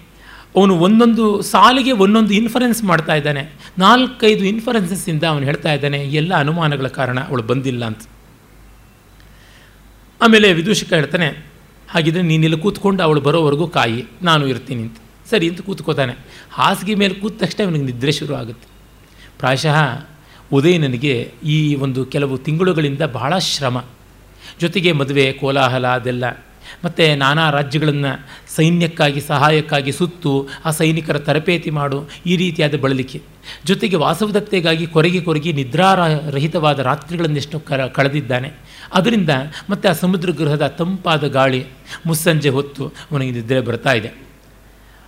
ಅವನು 0.56 0.74
ಒಂದೊಂದು 0.78 1.24
ಸಾಲಿಗೆ 1.42 1.92
ಒಂದೊಂದು 2.04 2.32
ಇನ್ಫರೆನ್ಸ್ 2.34 2.80
ಮಾಡ್ತಾ 2.84 3.14
ಇದ್ದಾನೆ. 3.14 3.42
ನಾಲ್ಕೈದು 3.78 4.44
ಇನ್ಫರೆನ್ಸಸ್ಸಿಂದ 4.44 5.24
ಅವನು 5.24 5.44
ಹೇಳ್ತಾ 5.44 5.72
ಇದ್ದಾನೆ, 5.72 5.98
ಎಲ್ಲ 6.20 6.32
ಅನುಮಾನಗಳ 6.34 6.88
ಕಾರಣ 6.98 7.18
ಅವಳು 7.20 7.42
ಬಂದಿಲ್ಲ 7.42 7.84
ಅಂತ. 7.84 8.02
ಆಮೇಲೆ 10.20 10.48
ವಿದೂಷಕ 10.52 10.92
ಹೇಳ್ತಾನೆ, 10.92 11.28
ಹಾಗಿದ್ರೆ 11.88 12.22
ನೀನಿಲ್ಲಿ 12.22 12.58
ಕೂತ್ಕೊಂಡು 12.60 13.02
ಅವಳು 13.02 13.20
ಬರೋವರೆಗೂ 13.20 13.66
ಕಾಯಿ, 13.68 14.00
ನಾನು 14.22 14.44
ಇರ್ತೀನಿ 14.46 14.82
ಅಂತ. 14.82 14.98
ಸರಿ 15.30 15.46
ಅಂತ 15.48 15.60
ಕೂತ್ಕೋತಾನೆ. 15.60 16.14
ಹಾಸಿಗೆ 16.52 16.94
ಮೇಲೆ 16.94 17.14
ಕೂತ 17.14 17.34
ತಕ್ಷಣ 17.40 17.64
ಅವನಿಗೆ 17.64 17.84
ನಿದ್ರೆ 17.84 18.12
ಶುರು 18.12 18.34
ಆಗುತ್ತೆ. 18.34 18.66
ಪ್ರಾಯಶಃ 19.38 19.78
ಉದಯನನಿಗೆ 20.52 21.14
ಈ 21.44 21.74
ಒಂದು 21.74 22.00
ಕೆಲವು 22.04 22.34
ತಿಂಗಳುಗಳಿಂದ 22.38 23.02
ಬಹಳ 23.02 23.32
ಶ್ರಮ. 23.38 23.78
ಜೊತೆಗೆ 24.60 24.92
ಮದುವೆ, 24.92 25.32
ಕೋಲಾಹಲ 25.32 25.86
ಅದೆಲ್ಲ 25.86 26.24
ಮತ್ತು 26.84 27.16
ನಾನಾ 27.18 27.50
ರಾಜ್ಯಗಳನ್ನು 27.50 28.12
ಸೈನ್ಯಕ್ಕಾಗಿ, 28.56 29.20
ಸಹಾಯಕ್ಕಾಗಿ 29.20 29.92
ಸುತ್ತು 29.92 30.48
ಆ 30.64 30.70
ಸೈನಿಕರ 30.70 31.18
ತರಬೇತಿ 31.18 31.70
ಮಾಡು, 31.70 32.08
ಈ 32.26 32.36
ರೀತಿಯಾದ 32.36 32.76
ಬಳಲಿಕೆ. 32.76 33.20
ಜೊತೆಗೆ 33.66 33.96
ವಾಸವದತ್ತೆಗಾಗಿ 33.96 34.86
ಕೊರಗಿ 34.86 35.20
ಕೊರಗಿ 35.20 35.52
ನಿದ್ರಾರಹಿತವಾದ 35.52 36.78
ರಾತ್ರಿಗಳನ್ನೆಷ್ಟು 36.78 37.60
ಕರ, 37.60 37.86
ಕಳೆದಿದ್ದಾನೆ. 37.86 38.50
ಅದರಿಂದ 38.94 39.30
ಮತ್ತು 39.70 39.88
ಆ 39.88 39.92
ಸಮುದ್ರ 39.92 40.30
ಗೃಹದ 40.30 40.66
ತಂಪಾದ 40.66 41.24
ಗಾಳಿ 41.24 41.66
ಮುಸ್ಸಂಜೆ 42.06 42.48
ಹೊತ್ತು 42.48 42.86
ಅವನಿಗೆ 43.10 43.32
ನಿದ್ರೆ 43.32 43.60
ಬರ್ತಾ 43.60 43.92
ಇದೆ. 43.92 44.10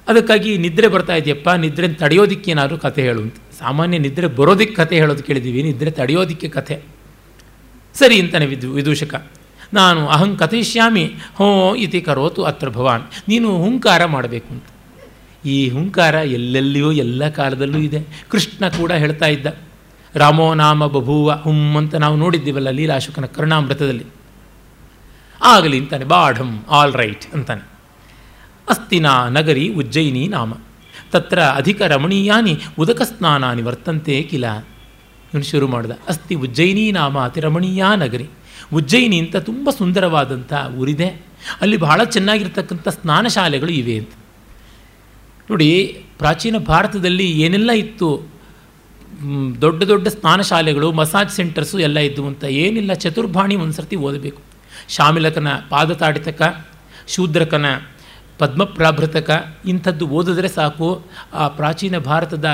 ಅದಕ್ಕಾಗಿ 0.08 0.58
ನಿದ್ರೆ 0.58 0.88
ಬರ್ತಾ 0.88 1.14
ಇದೆಯಪ್ಪ, 1.14 1.48
ನಿದ್ರೆ 1.48 1.88
ತಡೆಯೋದಿಕ್ಕೆ 1.88 2.50
ಏನಾದರೂ 2.50 2.78
ಕಥೆ 2.78 3.02
ಹೇಳು 3.02 3.22
ಸಾಮಾನ್ಯ 3.58 3.98
ನಿದ್ರೆ 3.98 4.26
ಬರೋದಕ್ಕೆ 4.26 4.74
ಕಥೆ 4.74 4.96
ಹೇಳೋದು 4.96 5.22
ಕೇಳಿದ್ದೀವಿ, 5.22 5.62
ನಿದ್ರೆ 5.62 5.90
ತಡೆಯೋದಕ್ಕೆ 5.90 6.48
ಕಥೆ. 6.48 6.76
ಸರಿ 7.94 8.20
ಅಂತಾನೆ 8.20 8.46
ವಿದು, 8.46 8.72
ವಿದೂಷಕ. 8.72 9.14
ನಾನು 9.72 10.00
ಅಹಂ 10.14 10.30
ಕಥಯಿಷ್ಯಾಮಿ, 10.36 11.04
ಹೋ 11.38 11.48
ಇತಿ 11.84 12.00
ಕರೋತು 12.00 12.40
ಅತ್ರ 12.50 12.68
ಭವಾನ್, 12.76 13.04
ನೀನು 13.30 13.48
ಹುಂಕಾರ 13.64 14.02
ಮಾಡಬೇಕು 14.14 14.48
ಅಂತ. 14.54 14.66
ಈ 15.44 15.58
ಹುಂಕಾರ 15.74 16.14
ಎಲ್ಲೆಲ್ಲಿಯೂ 16.38 16.90
ಎಲ್ಲ 17.04 17.28
ಕಾಲದಲ್ಲೂ 17.38 17.78
ಇದೆ. 17.88 18.00
ಕೃಷ್ಣ 18.32 18.68
ಕೂಡ 18.78 18.92
ಹೇಳ್ತಾ 19.02 19.28
ಇದ್ದ, 19.36 19.46
ರಾಮೋ 20.14 20.48
ನಾಮ 20.54 20.86
ಬಭೂವ 20.94 21.34
ಹುಂ 21.44 21.60
ಅಂತ 21.80 21.94
ನಾವು 22.04 22.16
ನೋಡಿದ್ದೀವಲ್ಲ 22.16 22.70
ಲೀಲಾಶುಕನ 22.78 23.28
ಕರ್ಣಾಮೃತದಲ್ಲಿ. 23.36 24.06
ಆಗಲಿ 25.52 25.78
ಅಂತಾನೆ, 25.82 26.06
ಬಾಢಂ 26.12 26.50
ಆಲ್ 26.78 26.94
ರೈಟ್ 27.00 27.24
ಅಂತಾನೆ. 27.36 27.64
ಅಸ್ತಿನಾ 28.68 29.14
ನಗರಿ 29.36 29.64
ಉಜ್ಜಯಿನಿ 29.80 30.22
ನಾಮ, 30.34 30.52
ತತ್ರ 31.12 31.38
ಅಧಿಕ 31.60 31.80
ರಮಣೀಯಾನಿ 31.92 32.54
ಉದಕ 32.82 33.02
ಸ್ನಾನಾನಿ 33.08 33.62
ವರ್ತಂತೆ 33.62 34.14
ಕಿಲ. 34.30 34.44
ಇವನು 35.30 35.46
ಶುರು 35.50 35.66
ಮಾಡಿದ, 35.72 35.94
ಅಸ್ತಿ 36.08 36.34
ಉಜ್ಜಯಿನಿ 36.44 36.84
ನಾಮ 36.98 37.16
ಅತಿ 37.28 37.40
ರಮಣೀಯ 37.40 37.84
ನಗರಿ. 38.04 38.28
ಉಜ್ಜಯಿನಿ 38.74 39.18
ಅಂತ 39.18 39.36
ತುಂಬ 39.36 39.70
ಸುಂದರವಾದಂಥ 39.70 40.52
ಊರಿದೆ. 40.76 41.08
ಅಲ್ಲಿ 41.60 41.76
ಬಹಳ 41.76 42.04
ಚೆನ್ನಾಗಿರ್ತಕ್ಕಂಥ 42.04 42.88
ಸ್ನಾನಶಾಲೆಗಳು 42.88 43.70
ಇವೆ 43.70 43.98
ಅಂತ. 43.98 44.10
ನೋಡಿ, 45.50 45.70
ಪ್ರಾಚೀನ 46.18 46.56
ಭಾರತದಲ್ಲಿ 46.58 47.26
ಏನೆಲ್ಲ 47.40 47.70
ಇತ್ತು? 47.70 48.32
ದೊಡ್ಡ 49.60 49.82
ದೊಡ್ಡ 49.82 50.08
ಸ್ನಾನಶಾಲೆಗಳು 50.08 50.92
ಮಸಾಜ್ 50.92 51.30
ಸೆಂಟರ್ಸು 51.30 51.78
ಎಲ್ಲ 51.78 51.98
ಇದ್ದವು 51.98 52.26
ಅಂತ. 52.26 52.44
ಏನಿಲ್ಲ, 52.44 52.92
ಚತುರ್ಭಾಣಿ 52.92 53.56
ಒಂದು 53.56 53.72
ಸರ್ತಿ 53.72 53.96
ಓದಬೇಕು. 53.96 54.42
ಶಾಮಿಲಕನ 54.88 55.48
ಪಾದತಾಡಿತಕ, 55.68 56.66
ಶೂದ್ರಕನ 57.08 57.66
ಪದ್ಮಪ್ರಾಭೃತಕ, 58.42 59.30
ಇಂಥದ್ದು 59.66 60.04
ಓದಿದ್ರೆ 60.08 60.48
ಸಾಕು. 60.48 60.88
ಆ 61.34 61.48
ಪ್ರಾಚೀನ 61.48 61.96
ಭಾರತದ 61.98 62.48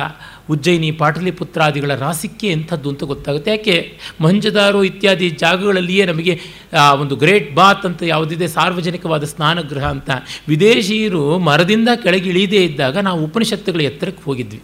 ಉಜ್ಜಯಿನಿ 0.51 0.91
ಪಾಟಲಿಪುತ್ರಾದಿಗಳ 1.01 1.95
ರಾಸಿಕ್ಕೆ 1.95 2.47
ಎಂಥದ್ದು 2.49 2.89
ಅಂತ 2.89 3.05
ಗೊತ್ತಾಗುತ್ತೆ. 3.05 3.51
ಯಾಕೆ? 3.51 3.77
ಮಂಜದಾರು 4.21 4.81
ಇತ್ಯಾದಿ 4.85 5.29
ಜಾಗಗಳಲ್ಲಿಯೇ 5.43 6.05
ನಮಗೆ 6.05 6.35
ಒಂದು 7.01 7.15
ಗ್ರೇಟ್ 7.17 7.49
ಬಾತ್ 7.55 7.87
ಅಂತ 7.87 8.03
ಯಾವುದಿದೆ, 8.03 8.47
ಸಾರ್ವಜನಿಕವಾದ 8.49 9.25
ಸ್ನಾನಗೃಹ 9.25 9.87
ಅಂತ. 9.87 10.11
ವಿದೇಶಿಯರು 10.49 11.23
ಮರದಿಂದ 11.39 11.89
ಕೆಳಗೆ 11.97 12.29
ಇಳಿದೇ 12.29 12.61
ಇದ್ದಾಗ 12.65 12.97
ನಾವು 12.99 13.25
ಉಪನಿಷತ್ತುಗಳ 13.25 13.81
ಎತ್ತರಕ್ಕೆ 13.81 14.25
ಹೋಗಿದ್ವಿ. 14.25 14.63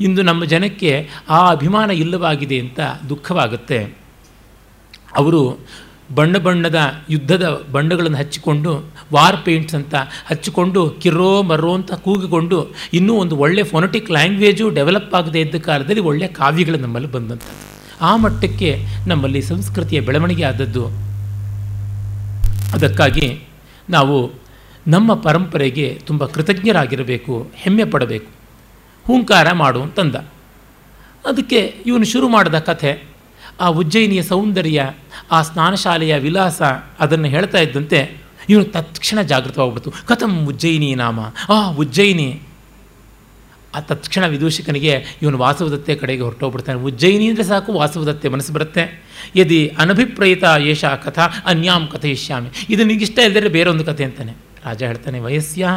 ಇಂದು 0.00 0.22
ನಮ್ಮ 0.22 0.44
ಜನಕ್ಕೆ 0.44 0.92
ಆ 1.28 1.40
ಅಭಿಮಾನ 1.50 1.90
ಇಲ್ಲವಾಗಿದೆ 1.90 2.58
ಅಂತ 2.58 2.80
ದುಃಖವಾಗುತ್ತೆ. 3.08 3.80
ಅವರು 5.16 5.40
ಬಣ್ಣ 6.14 6.36
ಬಣ್ಣದ 6.36 6.92
ಯುದ್ಧದ 7.10 7.62
ಬಣ್ಣಗಳನ್ನು 7.72 8.18
ಹಚ್ಚಿಕೊಂಡು 8.18 8.84
ವಾರ್ 9.12 9.36
ಪೇಂಟ್ಸ್ 9.44 9.74
ಅಂತ 9.74 9.94
ಹಚ್ಚಿಕೊಂಡು 10.26 10.90
ಕಿರೋ 10.90 11.42
ಮರೋ 11.42 11.74
ಅಂತ 11.74 11.92
ಕೂಗಿಕೊಂಡು 11.92 12.68
ಇನ್ನೂ 12.94 13.14
ಒಂದು 13.14 13.36
ಒಳ್ಳೆ 13.36 13.62
ಫೊನೆಟಿಕ್ 13.62 14.10
ಲ್ಯಾಂಗ್ವೇಜು 14.10 14.70
ಡೆವಲಪ್ 14.70 15.14
ಆಗದೆ 15.14 15.40
ಇದ್ದ 15.40 15.54
ಕಾಲದಲ್ಲಿ 15.54 16.00
ಒಳ್ಳೆಯ 16.00 16.28
ಕಾವ್ಯಗಳು 16.28 16.78
ನಮ್ಮಲ್ಲಿ 16.78 17.12
ಬಂದಂಥದ್ದು 17.12 17.74
ಆ 18.00 18.16
ಮಟ್ಟಕ್ಕೆ 18.16 18.86
ನಮ್ಮಲ್ಲಿ 19.06 19.42
ಸಂಸ್ಕೃತಿಯ 19.42 20.00
ಬೆಳವಣಿಗೆ 20.00 20.44
ಆದದ್ದು. 20.44 20.86
ಅದಕ್ಕಾಗಿ 22.72 23.44
ನಾವು 23.90 24.32
ನಮ್ಮ 24.86 25.14
ಪರಂಪರೆಗೆ 25.14 26.00
ತುಂಬ 26.06 26.26
ಕೃತಜ್ಞರಾಗಿರಬೇಕು, 26.26 27.50
ಹೆಮ್ಮೆ 27.54 27.84
ಪಡಬೇಕು. 27.84 28.30
ಹೂಂಕಾರ 29.06 29.52
ಮಾಡು 29.52 29.82
ಅಂತಂದ 29.82 30.14
ಅದಕ್ಕೆ 31.26 31.74
ಇವನು 31.86 32.04
ಶುರು 32.04 32.28
ಮಾಡಿದ 32.28 32.58
ಕಥೆ. 32.58 33.13
ಆ 33.60 33.68
ಉಜ್ಜಯಿನಿಯ 33.68 34.22
ಸೌಂದರ್ಯ, 34.22 34.90
ಆ 35.30 35.42
ಸ್ನಾನಶಾಲೆಯ 35.42 36.18
ವಿಲಾಸ 36.18 36.62
ಅದನ್ನು 37.00 37.28
ಹೇಳ್ತಾ 37.28 37.58
ಇದ್ದಂತೆ 37.58 38.16
ಇವನು 38.48 38.64
ತತ್ಕ್ಷಣ 38.64 39.22
ಜಾಗೃತವಾಗ್ಬಿಡ್ತು. 39.22 39.90
ಕಥಂ 40.06 40.46
ಉಜ್ಜಯಿನಿ 40.46 40.94
ನಾಮ. 40.94 41.20
ಆ 41.48 41.70
ಉಜ್ಜಯಿನಿ. 41.70 42.40
ಆ 43.74 43.80
ತತ್ಕ್ಷಣ 43.80 44.26
ವಿದೂಷಕನಿಗೆ 44.26 45.04
ಇವನು 45.22 45.38
ವಾಸವದತ್ತೆ 45.38 45.94
ಕಡೆಗೆ 45.94 46.22
ಹೊರಟೋಗ್ಬಿಡ್ತಾನೆ. 46.22 46.80
ಉಜ್ಜಯಿನಿ 46.80 47.26
ಅಂದರೆ 47.28 47.44
ಸಾಕು, 47.44 47.72
ವಾಸವದತ್ತೆ 47.72 48.28
ಮನಸ್ಸು 48.28 48.52
ಬರುತ್ತೆ. 48.52 49.04
ಯದಿ 49.36 49.74
ಅನಭಿಪ್ರೇತ 49.78 50.44
ಏಷ 50.60 50.84
ಕಥಾ 50.84 51.22
ಅನ್ಯಾಂ 51.46 51.86
ಕಥಯಿಷ್ಯಾಮಿ. 51.86 52.48
ಇದು 52.70 52.84
ನಿಗಿಷ್ಟ 52.84 53.18
ಇಲ್ಲದರೆ 53.18 53.48
ಬೇರೊಂದು 53.48 53.84
ಕಥೆ 53.84 54.04
ಅಂತಾನೆ. 54.04 54.32
ರಾಜ 54.64 54.82
ಹೇಳ್ತಾನೆ 54.82 55.20
ವಯಸ್ಸ್ಯ 55.20 55.68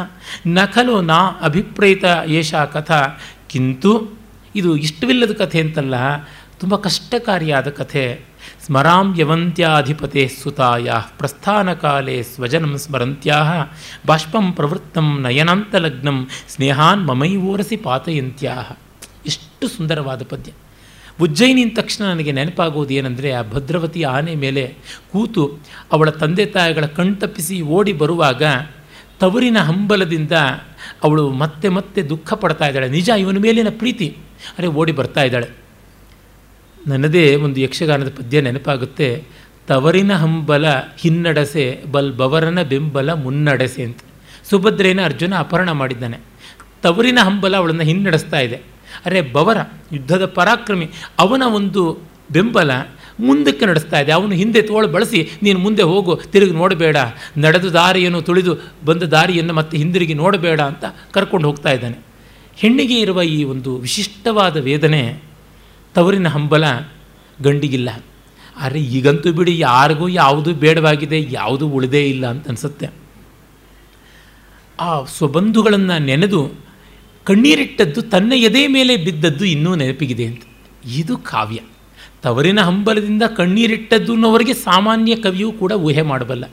ನಖಲು 0.46 1.00
ನಾ 1.00 1.18
ಅಭಿಪ್ರೇತ 1.42 2.04
ಏಷ 2.26 2.54
ಕಥಾ. 2.54 3.18
ಕಿಂತು 3.48 4.18
ಇದು 4.54 4.76
ಇಷ್ಟವಿಲ್ಲದ 4.76 5.32
ಕಥೆ 5.32 5.60
ಅಂತಲ್ಲ 5.60 5.94
ತುಂಬ 6.60 6.76
ಕಷ್ಟಕಾರಿಯಾದ 6.76 7.68
ಕಥೆ. 7.68 8.20
ಸ್ಮರಾಂ 8.66 9.14
ಯವಂತ್ಯಾಧಿಪತೆ 9.18 10.30
ಸುತಾಯ 10.42 10.90
ಪ್ರಸ್ಥಾನಕಾಲೇ 11.18 12.22
ಸ್ವಜನಂ 12.22 12.78
ಸ್ಮರಂತ್ಯಾ 12.78 13.42
ಬಾಷ್ಪಂ 14.06 14.52
ಪ್ರವೃತ್ತಂ 14.52 15.20
ನಯನಾಂತಲಗ್ನಂ, 15.20 16.28
ಸ್ನೇಹಾನ್ 16.48 17.06
ಮಮೈವೋರಸಿ 17.06 17.76
ಪಾತಯಂತ್ಯಾ 17.76 18.78
ಎಷ್ಟು 19.26 19.68
ಸುಂದರವಾದ 19.68 20.22
ಪದ್ಯ. 20.28 20.52
ಉಜ್ಜಯಿನಿ 21.20 21.62
ಅಂದ 21.62 21.72
ತಕ್ಷಣ 21.76 22.04
ನನಗೆ 22.04 22.32
ನೆನಪಾಗೋದು 22.32 22.94
ಏನಂದರೆ 22.94 23.32
ಆ 23.32 23.42
ಭದ್ರವತಿ 23.42 24.02
ಆನೆ 24.02 24.34
ಮೇಲೆ 24.34 24.74
ಕೂತು 25.12 25.58
ಅವಳ 25.92 26.10
ತಂದೆ 26.10 26.46
ತಾಯಿಗಳ 26.46 26.86
ಕಣ್ತಪ್ಪಿಸಿ 26.86 27.60
ಓಡಿ 27.60 27.92
ಬರುವಾಗ 27.92 28.42
ತವರಿನ 29.20 29.58
ಹಂಬಲದಿಂದ 29.58 30.32
ಅವಳು 31.02 31.30
ಮತ್ತೆ 31.30 31.68
ಮತ್ತೆ 31.68 32.02
ದುಃಖ 32.02 32.32
ಪಡ್ತಾ 32.32 32.66
ಇದ್ದಾಳೆ. 32.66 32.88
ನಿಜ 32.88 33.08
ಇವನ 33.08 33.38
ಮೇಲಿನ 33.38 33.66
ಪ್ರೀತಿ. 33.70 34.16
ಅರೆ 34.58 34.66
ಓಡಿ 34.66 34.92
ಬರ್ತಾ 34.92 35.22
ಇದ್ದಾಳೆ. 35.22 35.67
ನನ್ನದೇ 36.88 37.34
ಒಂದು 37.34 37.60
ಯಕ್ಷಗಾನದ 37.60 38.08
ಪದ್ಯ 38.08 38.40
ನೆನಪಾಗುತ್ತೆ. 38.40 39.24
ತವರಿನ 39.68 40.12
ಹಂಬಲ 40.12 40.64
ಹಿನ್ನಡಸೆ, 40.98 41.84
ಬಲ್ 41.92 42.16
ಬವರನ 42.16 42.62
ಬೆಂಬಲ 42.62 43.12
ಮುನ್ನಡೆಸೆ 43.12 43.82
ಅಂತ. 43.82 43.98
ಸುಭದ್ರೇನ 44.50 45.04
ಅರ್ಜುನ 45.04 45.34
ಅಪಹರಣ 45.38 45.70
ಮಾಡಿದ್ದಾನೆ. 45.70 46.18
ತವರಿನ 46.82 47.18
ಹಂಬಲ 47.22 47.56
ಅವಳನ್ನು 47.56 47.82
ಹಿನ್ನಡೆಸ್ತಾ 47.82 48.40
ಇದೆ. 48.40 48.56
ಅರೆ 49.06 49.20
ಬವರ, 49.20 49.56
ಯುದ್ಧದ 49.92 50.24
ಪರಾಕ್ರಮಿ, 50.26 50.90
ಅವನ 51.18 51.42
ಒಂದು 51.54 51.98
ಬೆಂಬಲ 52.32 52.70
ಮುಂದಕ್ಕೆ 53.20 53.66
ನಡೆಸ್ತಾ 53.66 54.00
ಇದೆ. 54.00 54.12
ಅವನು 54.12 54.32
ಹಿಂದೆ 54.32 54.62
ತೋಳು 54.62 54.88
ಬಳಸಿ, 54.88 55.30
ನೀನು 55.42 55.58
ಮುಂದೆ 55.58 55.82
ಹೋಗು, 55.82 56.16
ತಿರುಗಿ 56.16 56.52
ನೋಡಬೇಡ. 56.52 56.96
ನಡೆದು 57.38 57.72
ದಾರಿಯನ್ನು 57.72 58.22
ತುಳಿದು 58.22 58.56
ಬಂದ 58.84 59.02
ದಾರಿಯನ್ನು 59.02 59.54
ಮತ್ತೆ 59.54 59.76
ಹಿಂದಿರುಗಿ 59.76 60.14
ನೋಡಬೇಡ 60.14 60.60
ಅಂತ 60.60 60.84
ಕರ್ಕೊಂಡು 61.12 61.46
ಹೋಗ್ತಾ 61.46 61.72
ಇದ್ದಾನೆ. 61.72 61.98
ಹೆಣ್ಣಿಗೆ 62.56 63.00
ಇರುವ 63.00 63.22
ಈ 63.22 63.44
ಒಂದು 63.44 63.76
ವಿಶಿಷ್ಟವಾದ 63.76 64.56
ವೇದನೆ 64.56 65.27
ತವರಿನ 65.98 66.28
ಹಂಬಲ 66.28 66.64
ಗಂಡಿಗಿಲ್ಲ. 67.42 68.04
ಆದರೆ 68.56 68.80
ಈಗಂತೂ 68.80 69.32
ಬಿಡಿ 69.32 69.58
ಯಾರಿಗೂ 69.58 70.08
ಯಾವುದು 70.08 70.54
ಬೇಡವಾಗಿದೆ, 70.54 71.26
ಯಾವುದು 71.30 71.68
ಉಳಿದೇ 71.68 72.08
ಇಲ್ಲ 72.08 72.26
ಅಂತ 72.26 72.48
ಅನಿಸುತ್ತೆ. 72.48 72.88
ಆ 74.80 75.04
ಸ್ವಬಂಧುಗಳನ್ನು 75.04 75.98
ನೆನೆದು 75.98 76.50
ಕಣ್ಣೀರಿಟ್ಟದ್ದು 77.24 78.02
ತನ್ನ 78.02 78.32
ಎದೆ 78.32 78.66
ಮೇಲೆ 78.66 78.96
ಬಿದ್ದದ್ದು 78.96 79.44
ಇನ್ನೂ 79.44 79.74
ನೆನಪಿಗಿದೆ 79.74 80.26
ಅಂತ. 80.26 80.42
ಇದು 80.86 81.16
ಕಾವ್ಯ. 81.16 81.58
ತವರಿನ 82.22 82.60
ಹಂಬಲದಿಂದ 82.60 83.22
ಕಣ್ಣೀರಿಟ್ಟದ್ದು 83.22 84.12
ಅನ್ನೋವರಿಗೆ 84.12 84.54
ಸಾಮಾನ್ಯ 84.54 85.16
ಕವಿಯೂ 85.16 85.52
ಕೂಡ 85.52 85.72
ಊಹೆ 85.72 86.02
ಮಾಡಬಲ್ಲ. 86.02 86.44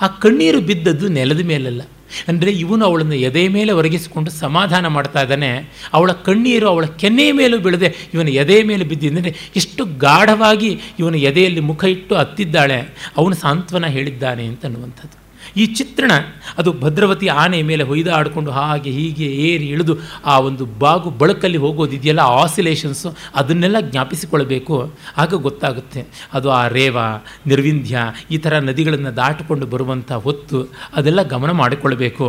ಆ 0.00 0.06
ಕಣ್ಣೀರು 0.06 0.60
ಬಿದ್ದದ್ದು 0.60 1.08
ನೆಲದ 1.08 1.44
ಮೇಲಲ್ಲ. 1.44 1.82
ಅಂದರೆ 2.28 2.50
ಇವನು 2.50 2.84
ಅವಳನ್ನು 2.84 3.14
ಎದೆ 3.14 3.48
ಮೇಲೆ 3.48 3.72
ಒರಗಿಸಿಕೊಂಡು 3.72 4.30
ಸಮಾಧಾನ 4.30 4.86
ಮಾಡ್ತಾ 4.86 5.22
ಇದ್ದಾನೆ. 5.22 5.70
ಅವಳ 5.92 6.12
ಕಣ್ಣೀರು 6.12 6.68
ಅವಳ 6.68 6.84
ಕೆನ್ನೆಯ 6.84 7.32
ಮೇಲೂ 7.32 7.58
ಬೀಳದೆ 7.58 7.94
ಇವನ 8.14 8.28
ಎದೆ 8.28 8.62
ಮೇಲೆ 8.62 8.84
ಬಿದ್ದಿದ್ದರೆ 8.84 9.34
ಎಷ್ಟು 9.56 9.84
ಗಾಢವಾಗಿ 9.84 10.80
ಇವನ 10.98 11.14
ಎದೆಯಲ್ಲಿ 11.14 11.60
ಮುಖ 11.60 11.84
ಇಟ್ಟು 11.84 12.14
ಹತ್ತಿದ್ದಾಳೆ 12.14 12.78
ಅವನು 13.16 13.34
ಸಾಂತ್ವನ 13.34 13.86
ಹೇಳಿದ್ದಾನೆ 13.86 14.46
ಅಂತ 14.46 14.64
ಅನ್ನುವಂಥದ್ದು. 14.64 15.23
ಈ 15.56 15.64
ಚಿತ್ರಣ, 15.78 16.12
ಅದು 16.58 16.70
ಭದ್ರವತಿ 16.82 17.26
ಆನೆ 17.42 17.58
ಮೇಲೆ 17.70 17.84
ಹೊಯ್ದಾಡಿಕೊಂಡು 17.90 18.50
ಹಾಗೆ 18.50 18.90
ಹೀಗೆ 18.98 19.28
ಏರಿ 19.48 19.66
ಇಳಿದು 19.74 19.94
ಆ 20.24 20.34
ಒಂದು 20.48 20.64
ಬಾಗು 20.84 21.10
ಬಳಕಲ್ಲಿ 21.20 21.58
ಹೋಗೋದಿದೆಯಲ್ಲ 21.64 22.22
ಆಸಿಲೇಷನ್ಸು 22.42 23.10
ಅದನ್ನೆಲ್ಲ 23.34 23.80
ಜ್ಞಾಪಿಸಿಕೊಳ್ಬೇಕು 23.90 24.76
ಆಗ 25.16 25.40
ಗೊತ್ತಾಗುತ್ತೆ, 25.46 26.02
ಅದು 26.36 26.50
ಆ 26.50 26.62
ರೇವ, 26.76 26.98
ನಿರ್ವಿಂಧ್ಯ, 27.46 27.98
ಈ 28.30 28.38
ಥರ 28.44 28.58
ನದಿಗಳನ್ನು 28.68 29.12
ದಾಟಿಕೊಂಡು 29.16 29.68
ಬರುವಂಥ 29.74 30.12
ಹೊತ್ತು 30.26 30.60
ಅದೆಲ್ಲ 30.96 31.22
ಗಮನ 31.34 31.50
ಮಾಡಿಕೊಳ್ಬೇಕು 31.62 32.28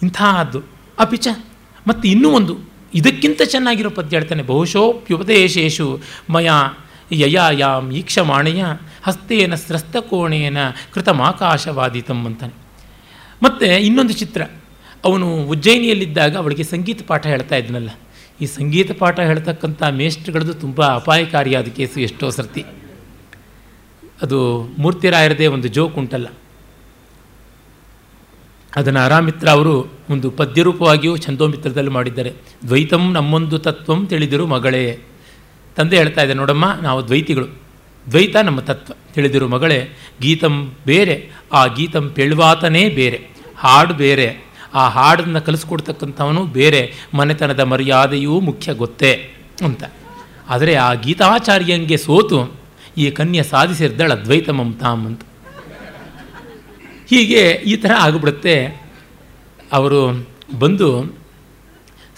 ಇಂಥದ್ದು 0.00 0.62
ಅಪಿಚ 0.98 1.28
ಮತ್ತು 1.86 2.04
ಇನ್ನೂ 2.14 2.30
ಒಂದು, 2.30 2.54
ಇದಕ್ಕಿಂತ 2.94 3.40
ಚೆನ್ನಾಗಿರೋ 3.52 3.90
ಪದ್ಯ 3.90 4.16
ಹೇಳ್ತಾನೆ. 4.16 4.42
ಬಹುಶೋಪ್ಯುಪದೇಶೇಶು 4.50 5.86
ಮಯ 6.34 6.50
ಯಯಾಯಾಂ 7.12 7.84
ಈಕ್ಷಮಾಣೆಯ 7.98 8.62
ಹಸ್ತೇನ 9.06 9.54
ಸ್ರಸ್ತಕೋಣೇನ 9.54 10.56
ಕೃತಮಾಕಾಶವಾದಿತಂ 10.94 12.24
ಅಂತಾನೆ. 12.24 12.54
ಮತ್ತು 13.42 13.66
ಇನ್ನೊಂದು 13.66 14.12
ಚಿತ್ರ. 14.12 14.42
ಅವನು 15.04 15.44
ಉಜ್ಜಯಿನಿಯಲ್ಲಿದ್ದಾಗ 15.44 16.36
ಅವಳಿಗೆ 16.36 16.62
ಸಂಗೀತ 16.62 17.06
ಪಾಠ 17.06 17.26
ಹೇಳ್ತಾ 17.26 17.56
ಇದ್ನಲ್ಲ 17.56 17.90
ಈ 18.40 18.46
ಸಂಗೀತ 18.46 18.90
ಪಾಠ 18.98 19.20
ಹೇಳ್ತಕ್ಕಂಥ 19.20 19.82
ಮೇಷ್ಟ್ರುಗಳದ್ದು 19.82 20.54
ತುಂಬ 20.54 20.84
ಅಪಾಯಕಾರಿಯಾದ 20.84 21.64
ಕೇಸು, 21.64 22.00
ಎಷ್ಟೋ 22.00 22.30
ಸರ್ತಿ. 22.30 22.64
ಅದು 24.22 24.68
ಮೂರ್ತಿರಾಯರದೇ 24.78 25.46
ಒಂದು 25.46 25.68
ಜೋಕ್ 25.68 25.98
ಉಂಟಲ್ಲ. 25.98 26.26
ಅದನ್ನು 28.76 29.00
ಅರಾಮಿತ್ರ 29.00 29.48
ಅವರು 29.48 29.92
ಒಂದು 30.10 30.30
ಪದ್ಯರೂಪವಾಗಿಯೂ 30.30 31.16
ಛಂದೋಮಿತ್ರದಲ್ಲಿ 31.16 31.90
ಮಾಡಿದ್ದಾರೆ. 31.90 32.32
ದ್ವೈತಂ 32.66 33.12
ನಮ್ಮೊಂದು 33.12 33.58
ತತ್ವಂ 33.58 34.06
ತಿಳಿದಿರು 34.06 34.46
ಮಗಳೇ. 34.46 34.98
ತಂದೆ 35.76 35.96
ಹೇಳ್ತಾ 35.96 36.22
ಇದೆ 36.22 36.34
ನೋಡಮ್ಮ, 36.34 36.72
ನಾವು 36.82 37.06
ದ್ವೈತಿಗಳು. 37.06 37.65
ದ್ವೈತ 38.10 38.36
ನಮ್ಮ 38.36 38.60
ತತ್ವ. 38.60 38.92
ತಿಳಿದಿರು 39.14 39.48
ಮಗಳೇ, 39.48 39.88
ಗೀತಂ 40.20 40.72
ಬೇರೆ, 40.86 41.30
ಆ 41.52 41.66
ಗೀತಂ 41.66 42.12
ಪೆಳ್ವಾತನೇ 42.14 42.88
ಬೇರೆ, 42.88 43.28
ಹಾಡು 43.58 43.94
ಬೇರೆ, 43.94 44.38
ಆ 44.74 44.88
ಹಾಡನ್ನು 44.88 45.40
ಕಲಿಸ್ಕೊಡ್ತಕ್ಕಂಥವನು 45.42 46.44
ಬೇರೆ, 46.44 46.92
ಮನೆತನದ 47.14 47.60
ಮರ್ಯಾದೆಯೂ 47.60 48.40
ಮುಖ್ಯ 48.40 48.74
ಗೊತ್ತೇ 48.74 49.30
ಅಂತ. 49.64 49.84
ಆದರೆ 50.48 50.74
ಆ 50.74 50.94
ಗೀತಾಚಾರ್ಯಂಗೆ 50.94 51.96
ಸೋತು, 51.96 52.60
ಈ 52.98 53.10
ಕನ್ಯೆ 53.10 53.42
ಸಾಧಿಸಿರ್ದಳ 53.42 54.12
ಅದ್ವೈತ 54.12 54.50
ಮಮತಾಮ್ 54.50 55.06
ಅಂತ. 55.06 55.20
ಹೀಗೆ 57.10 57.42
ಈ 57.42 57.76
ಥರ 57.76 57.90
ಆಗಿಬಿಡುತ್ತೆ. 57.98 58.66
ಅವರು 59.72 60.28
ಬಂದು, 60.58 61.18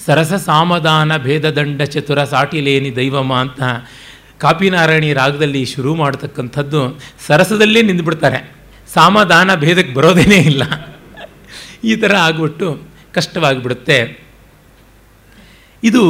ಸರಸ 0.07 0.33
ಸಾಮದಾನ 0.33 1.16
ಭೇದದಂಡ 1.16 1.83
ಚತುರ 1.83 2.24
ಸಾಟಿಲೇನಿ 2.24 2.96
ದೈವಮ 2.96 3.35
ಅಂತ 3.35 3.62
ಕಾಪಿನಾರಾಯಣಿ 4.40 5.12
ರಾಗದಲ್ಲಿ 5.12 5.64
ಶುರು 5.64 5.94
ಮಾಡತಕ್ಕಂಥದ್ದು 5.94 7.01
ಸರಸದಲ್ಲೇ 7.27 7.83
ನಿಂದುಬಿಡ್ತಾರೆ. 7.83 8.55
ಸಾಮದಾನ 8.94 9.55
ಭೇದಕ್ಕೆ 9.55 9.94
ಬರೋದೇನೇ 9.94 10.37
ಇಲ್ಲ. 10.37 10.62
ಈ 11.85 11.96
ಥರ 11.96 12.16
ಆಗ್ಬಿಟ್ಟು 12.16 12.83
ಕಷ್ಟವಾಗಿಬಿಡುತ್ತೆ. 13.14 14.24
ಇದು 15.85 16.03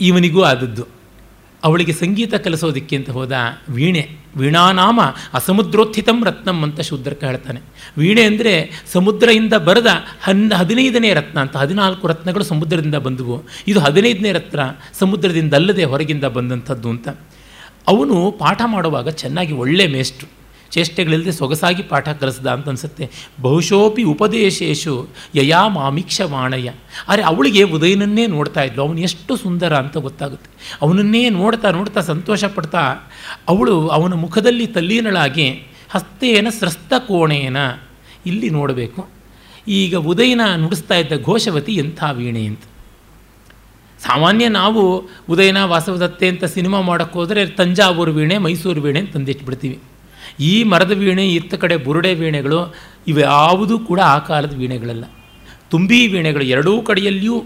ಇವನಿಗೂ 0.00 0.42
ಆದದ್ದು. 0.42 0.84
ಅವಳಿಗೆ 1.64 1.92
ಸಂಗೀತ 1.92 2.34
ಕಲಿಸೋದಕ್ಕೆ 2.34 2.96
ಅಂತ 2.96 3.10
ಹೋದ 3.10 3.32
ವೀಣೆ, 3.68 4.08
ವೀಣಾನಾಮ 4.36 5.00
ಅಸಮುದ್ರೋತ್ಥಿತಂ 5.34 6.24
ರತ್ನಂ 6.24 6.62
ಅಂತ 6.62 6.80
ಶೂದ್ರಕ 6.80 7.24
ಹೇಳ್ತಾನೆ 7.24 7.60
ವೀಣೆ 7.98 8.22
ಅಂದರೆ 8.22 8.84
ಸಮುದ್ರದಿಂದ 8.92 9.54
ಬರೆದ 9.54 9.86
ಹನ್, 10.22 10.52
ಹದಿನೈದನೇ 10.52 11.12
ರತ್ನ 11.14 11.40
ಅಂತ, 11.40 11.56
ಹದಿನಾಲ್ಕು 11.56 12.08
ರತ್ನಗಳು 12.08 12.44
ಸಮುದ್ರದಿಂದ 12.44 12.94
ಬಂದವು. 12.94 13.44
ಇದು 13.66 13.80
ಹದಿನೈದನೇ 13.80 14.32
ರತ್ನ 14.32 14.60
ಸಮುದ್ರದಿಂದ 14.98 15.54
ಅಲ್ಲದೆ 15.54 15.84
ಹೊರಗಿಂದ 15.84 16.24
ಬಂದಂಥದ್ದು 16.24 16.90
ಅಂತ. 16.90 17.08
ಅವನು 17.88 18.30
ಪಾಠ 18.30 18.62
ಮಾಡುವಾಗ 18.66 19.08
ಚೆನ್ನಾಗಿ 19.08 19.52
ಒಳ್ಳೆ 19.52 19.86
ಮೇಷ್ಟ್ರು. 19.86 20.42
ಚೇಷ್ಟೆಗಳಿಲ್ಲದೆ 20.70 21.32
ಸೊಗಸಾಗಿ 21.32 21.82
ಪಾಠ 21.82 22.08
ಕಲಿಸ್ದ 22.08 22.46
ಅಂತ 22.46 22.68
ಅನಿಸುತ್ತೆ. 22.68 23.10
ಬಹುಶೋಪಿ 23.40 24.02
ಉಪದೇಶೇಶು 24.02 25.08
ಯಯಾ 25.34 25.68
ಮಾಮಿಕ್ಷ 25.68 26.20
ವಾಣಯ್ಯ 26.24 26.72
ಆದರೆ 27.08 27.22
ಅವಳಿಗೆ 27.22 27.62
ಉದಯನನ್ನೇ 27.62 28.26
ನೋಡ್ತಾ 28.26 28.62
ಇದ್ಲು. 28.62 28.82
ಅವನು 28.82 29.00
ಎಷ್ಟು 29.00 29.36
ಸುಂದರ 29.36 29.76
ಅಂತ 29.76 29.96
ಗೊತ್ತಾಗುತ್ತೆ. 29.96 30.78
ಅವನನ್ನೇ 30.82 31.28
ನೋಡ್ತಾ 31.28 31.70
ನೋಡ್ತಾ 31.70 32.00
ಸಂತೋಷ 32.00 32.44
ಪಡ್ತಾ 32.44 32.80
ಅವಳು 33.48 33.88
ಅವನ 33.88 34.14
ಮುಖದಲ್ಲಿ 34.14 34.66
ತಲ್ಲೀನಳಾಗಿ 34.66 35.48
ಹಸ್ತೇನ 35.90 36.46
ಸ್ರಸ್ತ 36.50 36.92
ಕೋಣೇನ 36.98 37.56
ಇಲ್ಲಿ 38.26 38.50
ನೋಡಬೇಕು. 38.50 39.08
ಈಗ 39.68 39.96
ಉದಯನ 39.96 40.40
ನುಡಿಸ್ತಾ 40.56 40.94
ಇದ್ದ 40.94 41.24
ಘೋಷವತಿ 41.24 41.72
ಎಂಥ 41.72 42.04
ವೀಣೆ 42.12 42.44
ಅಂತ. 42.44 42.60
ಸಾಮಾನ್ಯ 44.04 44.48
ನಾವು 44.48 45.10
ಉದಯನ 45.30 45.64
ವಾಸವದತ್ತೆ 45.64 46.28
ಅಂತ 46.28 46.44
ಸಿನಿಮಾ 46.44 46.80
ಮಾಡೋಕ್ಕೆ 46.80 47.18
ಹೋದರೆ 47.18 47.46
ತಂಜಾವೂರು 47.46 48.12
ವೀಣೆ, 48.12 48.38
ಮೈಸೂರು 48.38 48.82
ವೀಣೆ 48.82 49.02
ತಂದಿಟ್ಬಿಡ್ತೀವಿ. 49.02 49.78
ಈ 50.40 50.64
ಮರದ 50.64 50.90
ವೀಣೆ, 50.90 51.28
ಇತ್ತ 51.28 51.54
ಕಡೆ 51.54 51.76
ಬುರುಡೆ 51.76 52.14
ವೀಣೆಗಳು 52.14 52.74
ಇವ್ಯಾವುದೂ 53.08 53.78
ಕೂಡ 53.78 54.00
ಆ 54.00 54.18
ಕಾಲದ 54.18 54.54
ವೀಣೆಗಳಲ್ಲ. 54.56 55.04
ತುಂಬಿ 55.70 56.06
ವೀಣೆಗಳು 56.06 56.44
ಎರಡೂ 56.44 56.82
ಕಡೆಯಲ್ಲಿಯೂ 56.82 57.44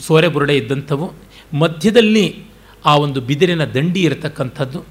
ಸೋರೆ 0.00 0.28
ಬುರುಡೆ 0.28 0.56
ಇದ್ದಂಥವು. 0.56 1.12
ಮಧ್ಯದಲ್ಲಿ 1.54 2.44
ಆ 2.84 2.96
ಒಂದು 2.96 3.20
ಬಿದಿರಿನ 3.20 3.64
ದಂಡಿ 3.64 4.02
ಇರತಕ್ಕಂಥದ್ದು. 4.02 4.84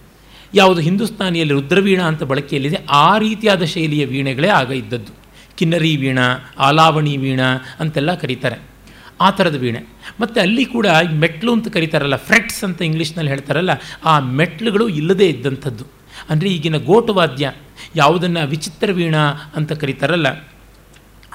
ಯಾವುದು 0.53 0.81
ಹಿಂದೂಸ್ತಾನಿಯಲ್ಲಿ 0.81 1.53
ರುದ್ರವೀಣ 1.53 2.01
ಅಂತ 2.01 2.23
ಬಳಕೆಯಲ್ಲಿದೆ. 2.23 2.77
ಆ 2.89 3.17
ರೀತಿಯಾದ 3.17 3.63
ಶೈಲಿಯ 3.63 4.05
ವೀಣೆಗಳೇ 4.05 4.47
ಆಗ 4.47 4.71
ಇದ್ದದ್ದು. 4.71 5.11
ಕಿನ್ನರಿ 5.57 5.95
ವೀಣ, 5.95 6.19
ಆಲಾವಣಿ 6.59 7.17
ವೀಣ 7.17 7.41
ಅಂತೆಲ್ಲ 7.79 8.15
ಕರೀತಾರೆ. 8.15 8.74
ಆ 9.21 9.29
ಥರದ 9.29 9.55
ವೀಣೆ. 9.55 9.81
ಮತ್ತು 10.19 10.41
ಅಲ್ಲಿ 10.41 10.65
ಕೂಡ 10.65 10.87
ಮೆಟ್ಲು 11.11 11.53
ಅಂತ 11.53 11.67
ಕರೀತಾರಲ್ಲ, 11.67 12.15
ಫ್ರೆಟ್ಸ್ 12.15 12.63
ಅಂತ 12.63 12.81
ಇಂಗ್ಲೀಷ್ನಲ್ಲಿ 12.81 13.31
ಹೇಳ್ತಾರಲ್ಲ, 13.31 13.69
ಆ 14.05 14.19
ಮೆಟ್ಲುಗಳು 14.19 14.87
ಇಲ್ಲದೇ 14.89 15.27
ಇದ್ದಂಥದ್ದು. 15.27 15.85
ಅಂದರೆ 16.29 16.49
ಈಗಿನ 16.49 16.77
ಗೋಟವಾದ್ಯ, 16.77 17.51
ಯಾವುದನ್ನು 17.95 18.47
ವಿಚಿತ್ರ 18.47 18.91
ವೀಣಾ 18.91 19.23
ಅಂತ 19.55 19.71
ಕರೀತಾರಲ್ಲ, 19.71 20.27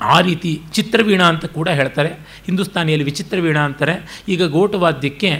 ಆ 0.00 0.20
ರೀತಿ 0.20 0.60
ಚಿತ್ರವೀಣ 0.72 1.22
ಅಂತ 1.22 1.44
ಕೂಡ 1.44 1.68
ಹೇಳ್ತಾರೆ. 1.68 2.08
ಹಿಂದೂಸ್ತಾನಿಯಲ್ಲಿ 2.46 3.04
ವಿಚಿತ್ರ 3.04 3.38
ವೀಣಾ 3.40 3.60
ಅಂತಾರೆ. 3.60 4.24
ಈಗ 4.28 4.42
ಗೋಟವಾದ್ಯಕ್ಕೆ 4.44 5.30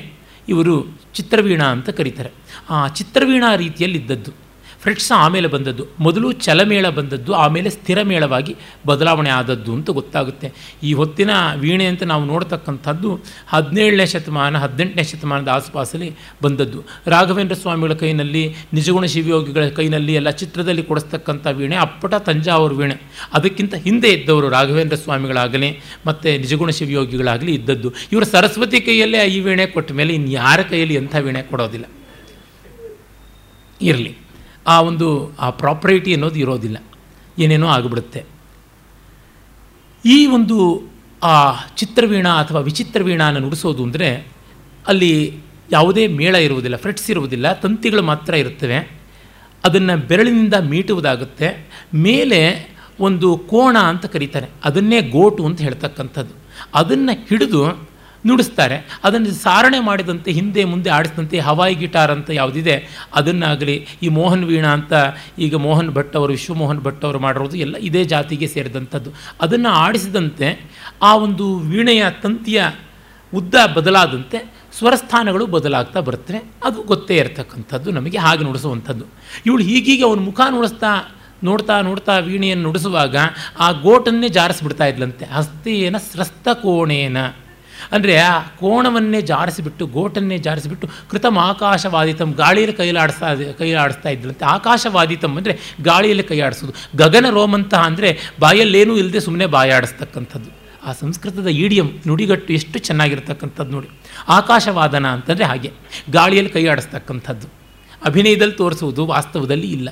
ಇವರು 0.48 0.74
ಚಿತ್ರವೀಣ 1.14 1.62
ಅಂತ 1.62 1.90
ಕರೀತಾರೆ. 1.90 2.31
ಆ 2.70 2.88
ಚಿತ್ರವೀಣಾ 2.88 3.55
ರೀತಿಯಲ್ಲಿ 3.55 3.98
ಇದ್ದದ್ದು 3.98 4.33
ಫ್ರೆಟ್ಸ್ 4.81 5.12
ಆಮೇಲೆ 5.12 5.49
ಬಂದದ್ದು. 5.49 5.85
ಮೊದಲು 6.01 6.33
ಚಲಮೇಳ 6.33 6.88
ಬಂದದ್ದು, 6.88 7.33
ಆಮೇಲೆ 7.33 7.71
ಸ್ಥಿರಮೇಳವಾಗಿ 7.71 8.57
ಬದಲಾವಣೆ 8.87 9.31
ಆದದ್ದು 9.31 9.73
ಅಂತ 9.73 9.90
ಗೊತ್ತಾಗುತ್ತೆ. 9.90 10.53
ಈ 10.83 10.93
ಹೊತ್ತಿನ 10.93 11.31
ವೀಣೆ 11.57 11.87
ಅಂತ 11.87 12.03
ನಾವು 12.03 12.25
ನೋಡ್ತಕ್ಕಂಥದ್ದು 12.25 13.21
ಹದಿನೇಳನೇ 13.49 14.07
ಶತಮಾನ, 14.07 14.59
ಹದಿನೆಂಟನೇ 14.59 15.03
ಶತಮಾನದ 15.03 15.49
ಆಸುಪಾಸಲ್ಲಿ 15.49 16.16
ಬಂದದ್ದು. 16.43 16.85
ರಾಘವೇಂದ್ರ 17.07 17.55
ಸ್ವಾಮಿಗಳ 17.55 17.93
ಕೈನಲ್ಲಿ, 17.93 18.55
ನಿಜಗುಣ 18.75 19.05
ಶಿವಯೋಗಿಗಳ 19.05 19.69
ಕೈನಲ್ಲಿ 19.69 20.14
ಎಲ್ಲ 20.14 20.31
ಚಿತ್ರದಲ್ಲಿ 20.31 20.83
ಕೊಡಿಸ್ತಕ್ಕಂಥ 20.83 21.47
ವೀಣೆ, 21.47 21.77
ಅಪ್ಪಟ 21.77 22.14
ತಂಜಾವೂರು 22.14 22.77
ವೀಣೆ. 22.77 22.97
ಅದಕ್ಕಿಂತ 23.33 23.75
ಹಿಂದೆ 23.75 24.09
ಇದ್ದವರು 24.09 24.49
ರಾಘವೇಂದ್ರ 24.49 24.97
ಸ್ವಾಮಿಗಳಾಗಲಿ, 24.97 25.81
ಮತ್ತು 26.07 26.40
ನಿಜಗುಣ 26.40 26.71
ಶಿವಯೋಗಿಗಳಾಗಲಿ 26.71 27.55
ಇದ್ದದ್ದು. 27.55 27.93
ಇವರು 28.12 28.25
ಸರಸ್ವತಿ 28.25 28.81
ಕೈಯಲ್ಲೇ 28.81 29.27
ಈ 29.27 29.40
ವೀಣೆ 29.40 29.66
ಕೊಟ್ಟ 29.66 29.93
ಮೇಲೆ 29.93 30.14
ಇನ್ನು 30.14 30.31
ಯಾರ 30.31 30.61
ಕೈಯಲ್ಲಿ 30.62 30.95
ಎಂಥ 30.95 31.16
ವೀಣೆ 31.16 31.43
ಕೊಡೋದಿಲ್ಲ. 31.43 31.87
ಇರಲಿ. 33.83 34.16
ಆ 34.66 34.81
ಒಂದು, 34.81 35.37
ಆ 35.38 35.51
ಪ್ರಾಪರ್ಟಿ 35.51 36.12
ಅನ್ನೋದು 36.12 36.38
ಇರೋದಿಲ್ಲ. 36.38 36.77
ಏನೇನೋ 37.38 37.66
ಆಗಿಬಿಡುತ್ತೆ. 37.66 38.25
ಈ 40.05 40.27
ಒಂದು, 40.27 40.83
ಆ 41.23 41.53
ಚಿತ್ರವೀಣ 41.66 42.29
ಅಥವಾ 42.29 42.61
ವಿಚಿತ್ರ 42.61 43.03
ವೀಣಾನ 43.03 43.38
ನುಡಿಸೋದು 43.38 43.83
ಅಂದರೆ 43.83 44.27
ಅಲ್ಲಿ 44.87 45.40
ಯಾವುದೇ 45.73 46.07
ಮೇಳ 46.07 46.35
ಇರುವುದಿಲ್ಲ, 46.35 46.77
ಫ್ರೆಟ್ಸ್ 46.77 47.11
ಇರುವುದಿಲ್ಲ, 47.11 47.53
ತಂತಿಗಳು 47.53 48.03
ಮಾತ್ರ 48.03 48.35
ಇರುತ್ತವೆ. 48.35 49.01
ಅದನ್ನು 49.64 50.07
ಬೆರಳಿನಿಂದ 50.07 50.55
ಮೀಟುವುದಾಗುತ್ತೆ. 50.55 51.68
ಮೇಲೆ 51.94 52.70
ಒಂದು 53.01 53.38
ಕೋಣ 53.38 53.79
ಅಂತ 53.79 54.07
ಕರೀತಾರೆ. 54.07 54.46
ಅದನ್ನೇ 54.64 55.01
ಗೋಟು 55.01 55.46
ಅಂತ 55.46 55.61
ಹೇಳ್ತಕ್ಕಂಥದ್ದು. 55.61 56.35
ಅದನ್ನು 56.75 57.27
ಹಿಡಿದು 57.29 57.89
ನುಡಿಸ್ತಾರೆ. 58.27 58.77
ಅದನ್ನು 59.05 59.31
ಸಾರಣೆ 59.31 59.81
ಮಾಡಿದಂತೆ, 59.81 60.31
ಹಿಂದೆ 60.31 60.65
ಮುಂದೆ 60.65 60.91
ಆಡಿಸಿದಂತೆ 60.91 61.39
ಹವಾಯಿ 61.39 61.75
ಗಿಟಾರ್ 61.75 62.11
ಅಂತ 62.11 62.31
ಯಾವುದಿದೆ, 62.31 62.77
ಅದನ್ನಾಗಲಿ 63.15 63.87
ಈ 64.03 64.09
ಮೋಹನ್ 64.09 64.45
ವೀಣಾ 64.45 64.69
ಅಂತ 64.69 64.93
ಈಗ 65.39 65.55
ಮೋಹನ್ 65.55 65.91
ಭಟ್ 65.91 66.17
ಅವರು, 66.17 66.33
ವಿಶ್ವಮೋಹನ್ 66.33 66.81
ಭಟ್ 66.81 67.05
ಅವರು 67.05 67.19
ಮಾಡಿರೋದು 67.19 67.57
ಎಲ್ಲ 67.57 67.77
ಇದೇ 67.77 68.05
ಜಾತಿಗೆ 68.05 68.47
ಸೇರಿದಂಥದ್ದು. 68.47 69.11
ಅದನ್ನು 69.41 69.69
ಆಡಿಸಿದಂತೆ 69.69 70.71
ಆ 71.03 71.17
ಒಂದು 71.17 71.59
ವೀಣೆಯ 71.59 72.05
ತಂತಿಯ 72.23 72.63
ಉದ್ದ 73.35 73.55
ಬದಲಾದಂತೆ 73.75 74.39
ಸ್ವರಸ್ಥಾನಗಳು 74.79 75.47
ಬದಲಾಗ್ತಾ 75.47 76.01
ಬರ್ತವೆ. 76.01 76.39
ಅದು 76.65 76.83
ಗೊತ್ತೇ 76.83 77.17
ಇರತಕ್ಕಂಥದ್ದು, 77.17 77.91
ನಮಗೆ 77.91 78.19
ಹಾಗೆ 78.19 78.45
ನುಡಿಸುವಂಥದ್ದು. 78.45 79.05
ಇವಳು 79.47 79.63
ಹೀಗೀಗೆ 79.63 80.05
ಅವನ 80.05 80.21
ಮುಖ 80.21 80.41
ನುಡಿಸ್ತಾ, 80.51 81.15
ನೋಡ್ತಾ 81.45 81.81
ನೋಡ್ತಾ 81.81 82.19
ವೀಣೆಯನ್ನು 82.19 82.65
ನುಡಿಸುವಾಗ 82.65 83.17
ಆ 83.61 83.73
ಗೋಟನ್ನೇ 83.73 84.29
ಜಾರಿಸ್ಬಿಡ್ತಾ 84.29 84.87
ಇದ್ಲಂತೆ. 84.87 85.25
ಹಸ್ತೇನ 85.25 85.97
ಸ್ರಸ್ತ 85.97 86.49
ಕೋಣೇನ. 86.49 87.17
ಅಂದರೆ 87.93 88.14
ಆ 88.19 88.33
ಕೋಣವನ್ನೇ 88.61 89.21
ಜಾರಿಸಿಬಿಟ್ಟು, 89.21 89.87
ಗೋಟನ್ನೇ 89.87 90.38
ಜಾರಿಸಿಬಿಟ್ಟು 90.38 90.88
ಕೃತಮ 91.11 91.38
ಆಕಾಶವಾದಿತಂ, 91.38 92.33
ಗಾಳಿಯಲ್ಲಿ 92.33 92.77
ಕೈಲಾಡಿಸ್ತಾ 92.77 93.29
ಕೈಲಾಡಿಸ್ತಾ 93.59 94.09
ಇದ್ದಂತೆ. 94.09 94.45
ಆಕಾಶವಾದಿತಂ 94.45 95.37
ಅಂದರೆ 95.37 95.55
ಗಾಳಿಯಲ್ಲಿ 95.83 96.23
ಕೈಯಾಡಿಸೋದು 96.23 96.75
ಗಗನ 96.99 97.27
ರೋಮಂತಹ 97.31 97.83
ಅಂದರೆ 97.83 98.11
ಬಾಯಲ್ಲೇನೂ 98.40 98.97
ಇಲ್ಲದೆ 98.97 99.21
ಸುಮ್ಮನೆ 99.21 99.47
ಬಾಯಾಡಿಸ್ತಕ್ಕಂಥದ್ದು. 99.47 100.51
ಆ 100.87 100.93
ಸಂಸ್ಕೃತದ 100.93 101.47
ಈಡಿಯಂ 101.47 101.88
ನುಡಿಗಟ್ಟು 102.07 102.53
ಎಷ್ಟು 102.53 102.79
ಚೆನ್ನಾಗಿರ್ತಕ್ಕಂಥದ್ದು 102.79 103.73
ನೋಡಿ. 103.73 103.88
ಆಕಾಶವಾದನ 104.29 105.07
ಅಂತಂದರೆ 105.07 105.45
ಹಾಗೆ, 105.45 105.71
ಗಾಳಿಯಲ್ಲಿ 106.11 106.51
ಕೈಯಾಡಿಸ್ತಕ್ಕಂಥದ್ದು. 106.51 107.49
ಅಭಿನಯದಲ್ಲಿ 108.05 108.55
ತೋರಿಸುವುದು 108.55 109.07
ವಾಸ್ತವದಲ್ಲಿ 109.07 109.69
ಇಲ್ಲ. 109.73 109.88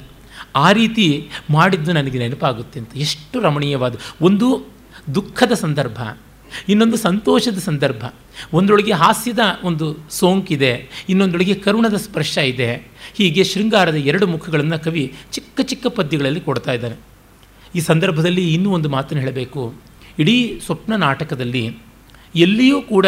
ಆ 0.57 0.73
ರೀತಿ 0.73 1.07
ಮಾಡಿದ್ದು 1.51 1.93
ನನಗೆ 1.93 2.19
ನೆನಪಾಗುತ್ತೆ 2.19 2.81
ಅಂತ. 2.81 2.97
ಎಷ್ಟು 2.97 3.41
ರಮಣೀಯವಾದ, 3.41 3.95
ಒಂದು 4.21 4.47
ದುಃಖದ 5.15 5.53
ಸಂದರ್ಭ. 5.53 6.01
ಇನ್ನೊಂದು 6.69 6.97
ಸಂತೋಷದ 6.97 7.59
ಸಂದರ್ಭ. 7.59 8.05
ಒಂದರೊಳಗೆ 8.53 8.93
ಹಾಸ್ಯದ 8.93 9.39
ಒಂದು 9.65 9.97
ಸೋಂಕಿದೆ 10.11 10.89
ಇನ್ನೊಂದರೊಳಗೆ 11.09 11.55
ಕರುಣದ 11.55 11.97
ಸ್ಪರ್ಶ 11.97 12.39
ಇದೆ. 12.39 12.75
ಹೀಗೆ 13.15 13.45
ಶೃಂಗಾರದ 13.45 13.95
ಎರಡು 13.95 14.27
ಮುಖಗಳನ್ನು 14.27 14.85
ಕವಿ 14.85 15.15
ಚಿಕ್ಕ 15.33 15.61
ಚಿಕ್ಕ 15.61 15.87
ಪದ್ಯಗಳಲ್ಲಿ 15.87 16.41
ಕೊಡ್ತಾ 16.41 16.73
ಇದ್ದಾನೆ. 16.73 16.97
ಈ 17.75 17.81
ಸಂದರ್ಭದಲ್ಲಿ 17.81 18.55
ಇನ್ನೂ 18.55 18.71
ಒಂದು 18.71 18.89
ಮಾತನ್ನು 18.89 19.23
ಹೇಳಬೇಕು. 19.23 19.75
ಇಡೀ 20.19 20.61
ಸ್ವಪ್ನ 20.67 20.97
ನಾಟಕದಲ್ಲಿ 20.97 21.79
ಎಲ್ಲಿಯೂ 22.37 22.83
ಕೂಡ 22.83 23.07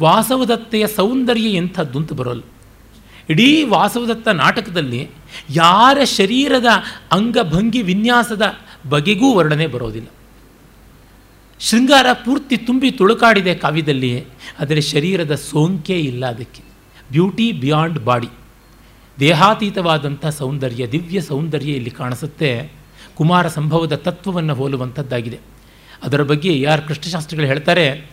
ವಾಸವದತ್ತೆಯ 0.00 0.86
ಸೌಂದರ್ಯ 0.86 1.48
ಎಂಥದ್ದು 1.48 1.98
ಅಂತ 1.98 2.12
ಬರೋಲ್ಲ. 2.12 2.42
ಇಡೀ 3.30 3.64
ವಾಸವದತ್ತ 3.64 4.28
ನಾಟಕದಲ್ಲಿ 4.28 5.08
ಯಾರ 5.50 5.98
ಶರೀರದ 6.04 6.64
ಅಂಗಭಂಗಿ 7.12 7.82
ವಿನ್ಯಾಸದ 7.82 8.54
ಬಗೆಗೂ 8.88 9.34
ವರ್ಣನೆ 9.34 9.66
ಬರೋದಿಲ್ಲ. 9.66 10.06
ಶೃಂಗಾರ 11.60 12.06
ಪೂರ್ತಿ 12.12 12.56
ತುಂಬಿ 12.56 12.90
ತುಳುಕಾಡಿದೆ 12.90 13.54
ಕಾವ್ಯದಲ್ಲಿ 13.54 14.24
ಆದರೆ 14.60 14.80
ಶರೀರದ 14.80 15.34
ಸೋಂಕೆ 15.34 16.00
ಇಲ್ಲ 16.00 16.26
ಅದಕ್ಕೆ. 16.26 16.62
Beauty 17.10 17.52
beyond 17.52 18.04
body. 18.04 18.28
ದೇಹಾತೀತವಾದಂಥ 19.20 20.26
ಸೌಂದರ್ಯ, 20.26 20.86
ದಿವ್ಯ 20.86 21.20
ಸೌಂದರ್ಯ 21.20 21.72
ಇಲ್ಲಿ 21.72 21.90
ಕಾಣಿಸುತ್ತೆ. 21.90 22.72
ಕುಮಾರ 23.16 23.48
ಸಂಭವದ 23.48 23.94
ತತ್ವವನ್ನು 23.94 24.54
ಹೋಲುವಂಥದ್ದಾಗಿದೆ. 24.54 25.38
ಅದರ 26.02 26.22
ಬಗ್ಗೆ 26.22 26.60
ಯಾರು 26.60 26.82
ಕೃಷ್ಣಶಾಸ್ತ್ರಿಗಳು 26.82 27.46
ಹೇಳ್ತಾರೆ, 27.46 28.10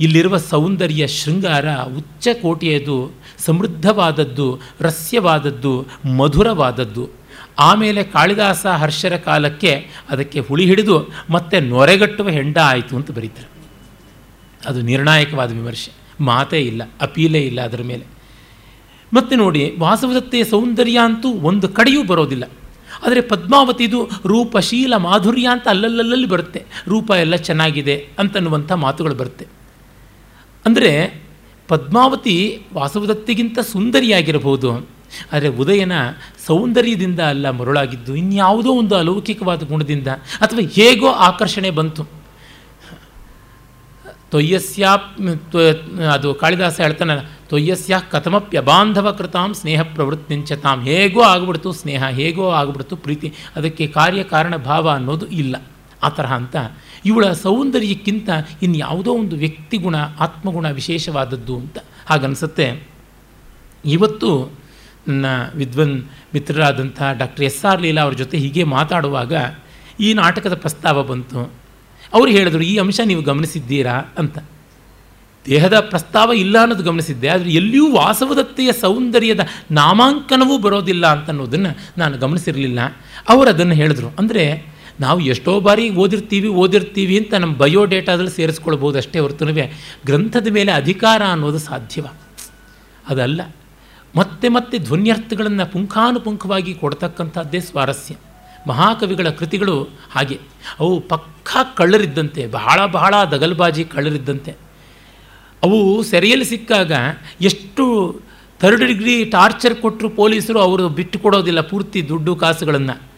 ಇಲ್ಲಿರುವ 0.00 0.36
ಸೌಂದರ್ಯ 0.36 1.06
ಶೃಂಗಾರ 1.06 1.74
ಉಚ್ಚ 1.74 2.28
ಕೋಟಿಯದು, 2.42 3.12
ಸಮೃದ್ಧವಾದದ್ದು, 3.38 4.60
ರಸ್ಯವಾದದ್ದು, 4.80 5.86
ಮಧುರವಾದದ್ದು. 6.16 7.21
ಆಮೇಲೆ 7.58 8.02
ಕಾಳಿದಾಸ 8.02 8.66
ಹರ್ಷರ 8.66 9.16
ಕಾಲಕ್ಕೆ 9.16 9.86
ಅದಕ್ಕೆ 10.10 10.40
ಹುಳಿ 10.40 10.66
ಹಿಡಿದು 10.66 11.10
ಮತ್ತೆ 11.30 11.60
ನೊರೆಗಟ್ಟುವ 11.60 12.28
ಹೆಂಡ 12.28 12.58
ಆಯಿತು 12.58 12.96
ಅಂತ 12.96 13.10
ಬರೀತಾರೆ. 13.10 13.48
ಅದು 14.66 14.82
ನಿರ್ಣಾಯಕವಾದ 14.82 15.52
ವಿಮರ್ಶೆ. 15.52 15.92
ಮಾತೇ 16.20 16.60
ಇಲ್ಲ, 16.60 16.82
ಅಪೀಲೇ 17.00 17.40
ಇಲ್ಲ 17.40 17.60
ಅದರ 17.60 17.82
ಮೇಲೆ. 17.82 18.06
ಮತ್ತೆ 19.12 19.36
ನೋಡಿ 19.36 19.76
ವಾಸವದತ್ತೆಯ 19.78 20.44
ಸೌಂದರ್ಯ 20.44 20.98
ಅಂತೂ 21.04 21.28
ಒಂದು 21.32 21.68
ಕಡೆಯೂ 21.68 22.04
ಬರೋದಿಲ್ಲ. 22.04 22.44
ಆದರೆ 23.06 23.20
ಪದ್ಮಾವತಿದು 23.20 24.10
ರೂಪಶೀಲ 24.26 24.96
ಮಾಧುರ್ಯ 24.96 25.48
ಅಂತ 25.52 25.68
ಅಲ್ಲಲ್ಲಲ್ಲಿ 25.68 26.26
ಬರುತ್ತೆ. 26.26 26.64
ರೂಪ 26.88 27.10
ಎಲ್ಲ 27.10 27.36
ಚೆನ್ನಾಗಿದೆ 27.36 28.08
ಅಂತನ್ನುವಂಥ 28.18 28.72
ಮಾತುಗಳು 28.72 29.14
ಬರುತ್ತೆ. 29.14 29.46
ಅಂದರೆ 30.66 31.22
ಪದ್ಮಾವತಿ 31.68 32.62
ವಾಸವದತ್ತಿಗಿಂತ 32.74 33.58
ಸುಂದರಿಯಾಗಿರಬಹುದು. 33.58 34.88
ಆದರೆ 35.32 35.48
ಉದಯನ 35.48 35.92
ಸೌಂದರ್ಯದಿಂದ 36.46 37.20
ಅಲ್ಲ 37.32 37.46
ಮರುಳಾಗಿದ್ದು 37.50 38.12
ಇನ್ಯಾವುದೋ 38.16 38.72
ಒಂದು 38.72 38.94
ಅಲೌಕಿಕವಾದ 38.96 39.62
ಗುಣದಿಂದ 39.64 40.08
ಅಥವಾ 40.40 40.64
ಹೇಗೋ 40.72 41.10
ಆಕರ್ಷಣೆ 41.28 41.70
ಬಂತು. 41.70 42.04
ತೊಯ್ಯಸ್ಯಾ 44.30 44.90
ಅದು 46.12 46.28
ಕಾಳಿದಾಸ 46.34 46.76
ಹೇಳ್ತಾನಲ್ಲ, 46.80 47.22
ತೊಯ್ಯಸ್ಯ 47.48 47.94
ಕಥಮಪ್ಯಬಾಂಧವ 48.10 49.08
ಕೃತಾಂ 49.10 49.50
ಸ್ನೇಹ 49.54 49.80
ಪ್ರವೃತ್ತಿಂಚ, 49.82 50.52
ತಾಂ 50.52 50.78
ಹೇಗೋ 50.84 51.20
ಆಗ್ಬಿಡ್ತು 51.22 51.70
ಸ್ನೇಹ, 51.72 52.02
ಹೇಗೋ 52.10 52.46
ಆಗ್ಬಿಡ್ತು 52.50 52.96
ಪ್ರೀತಿ, 52.96 53.28
ಅದಕ್ಕೆ 53.56 53.86
ಕಾರ್ಯಕಾರಣ 53.86 54.56
ಭಾವ 54.56 54.84
ಅನ್ನೋದು 54.90 55.26
ಇಲ್ಲ. 55.26 55.54
ಆ 56.02 56.08
ತರಹ 56.08 56.32
ಅಂತ 56.34 56.56
ಇವಳ 57.04 57.24
ಸೌಂದರ್ಯಕ್ಕಿಂತ 57.42 58.28
ಇನ್ಯಾವುದೋ 58.62 59.12
ಒಂದು 59.12 59.36
ವ್ಯಕ್ತಿಗುಣ, 59.36 59.96
ಆತ್ಮಗುಣ 60.20 60.66
ವಿಶೇಷವಾದದ್ದು 60.70 61.54
ಅಂತ 61.56 61.78
ಹಾಗನ್ಸುತ್ತೆ. 62.06 62.66
ಇವತ್ತು 63.84 64.30
ನನ್ನ 65.08 65.26
ವಿದ್ವನ್ 65.54 66.02
ಮಿತ್ರರಾದಂಥ 66.34 67.02
ಡಾಕ್ಟರ್ 67.18 67.44
ಎಸ್ 67.44 67.64
ಆರ್ 67.64 67.82
ಲೀಲಾ 67.82 68.02
ಅವ್ರ 68.02 68.14
ಜೊತೆ 68.14 68.38
ಹೀಗೆ 68.38 68.64
ಮಾತಾಡುವಾಗ 68.64 69.32
ಈ 70.00 70.14
ನಾಟಕದ 70.14 70.54
ಪ್ರಸ್ತಾವ 70.54 71.02
ಬಂತು. 71.02 71.52
ಅವರು 72.12 72.30
ಹೇಳಿದ್ರು, 72.30 72.62
ಈ 72.62 72.76
ಅಂಶ 72.76 73.00
ನೀವು 73.04 73.22
ಗಮನಿಸಿದ್ದೀರಾ? 73.22 73.92
ಅಂತ. 74.18 74.38
ದೇಹದ 75.46 75.78
ಪ್ರಸ್ತಾವ 75.80 76.32
ಇಲ್ಲ 76.32 76.60
ಅನ್ನೋದು 76.60 76.82
ಗಮನಿಸಿದ್ದೆ, 76.82 77.28
ಆದರೆ 77.28 77.50
ಎಲ್ಲಿಯೂ 77.50 77.92
ವಾಸವದತ್ತೆಯ 77.92 78.72
ಸೌಂದರ್ಯದ 78.72 79.40
ನಾಮಾಂಕನವೂ 79.70 80.58
ಬರೋದಿಲ್ಲ 80.58 81.06
ಅಂತ 81.06 81.28
ಅನ್ನೋದನ್ನು 81.28 81.78
ನಾನು 81.98 82.18
ಗಮನಿಸಿರಲಿಲ್ಲ. 82.18 82.78
ಅವರು 83.28 83.48
ಅದನ್ನು 83.48 83.74
ಹೇಳಿದ್ರು. 83.74 84.08
ಅಂದರೆ, 84.18 84.72
ನಾವು 85.00 85.20
ಎಷ್ಟೋ 85.20 85.60
ಬಾರಿ 85.60 85.90
ಓದಿರ್ತೀವಿ 85.90 86.48
ಓದಿರ್ತೀವಿ 86.48 87.18
ಅಂತ 87.18 87.34
ನಮ್ಮ 87.34 87.56
ಬಯೋಡೇಟಾದಲ್ಲಿ 87.56 88.30
ಸೇರಿಸ್ಕೊಳ್ಬೋದು 88.30 88.98
ಅಷ್ಟೇ 88.98 89.18
ಹೊರತುನವೇ 89.18 89.72
ಗ್ರಂಥದ 90.06 90.46
ಮೇಲೆ 90.50 90.72
ಅಧಿಕಾರ 90.72 91.22
ಅನ್ನೋದು 91.32 91.58
ಸಾಧ್ಯವ. 91.58 92.06
ಅದಲ್ಲ. 93.08 93.40
ಮತ್ತೆ 94.16 94.48
ಮತ್ತೆ 94.48 94.78
ಧ್ವನ್ಯರ್ಥಗಳನ್ನು 94.78 95.72
ಪುಂಖಾನುಪುಂಖವಾಗಿ 95.72 96.74
ಕೊಡ್ತಕ್ಕಂಥದ್ದೇ 96.74 97.60
ಸ್ವಾರಸ್ಯ. 97.60 98.14
ಮಹಾಕವಿಗಳ 98.66 99.28
ಕೃತಿಗಳು 99.28 99.88
ಹಾಗೆ. 100.10 100.38
ಅವು 100.80 101.00
ಪಕ್ಕಾ 101.00 101.62
ಕಳ್ಳರಿದ್ದಂತೆ, 101.76 102.46
ಬಹಳ 102.46 102.86
ಬಹಳ 102.86 103.14
ದಗಲ್ಬಾಜಿ 103.30 103.84
ಕಳ್ಳರಿದ್ದಂತೆ. 103.84 104.52
ಅವು 105.62 106.02
ಸೆರೆಯಲ್ಲಿ 106.02 106.44
ಸಿಕ್ಕಾಗ 106.44 106.92
ಎಷ್ಟು 107.40 108.20
ಥರ್ಡ್ 108.60 108.86
ಡಿಗ್ರಿ 108.86 109.24
ಟಾರ್ಚರ್ 109.24 109.74
ಕೊಟ್ಟರು 109.74 110.08
ಪೊಲೀಸರು 110.08 110.58
ಅವರು 110.58 110.88
ಬಿಟ್ಟು 110.88 111.18
ಕೊಡೋದಿಲ್ಲ 111.18 111.60
ಪೂರ್ತಿ 111.60 112.08
ದುಡ್ಡು 112.08 112.36
ಕಾಸುಗಳನ್ನು. 112.36 113.11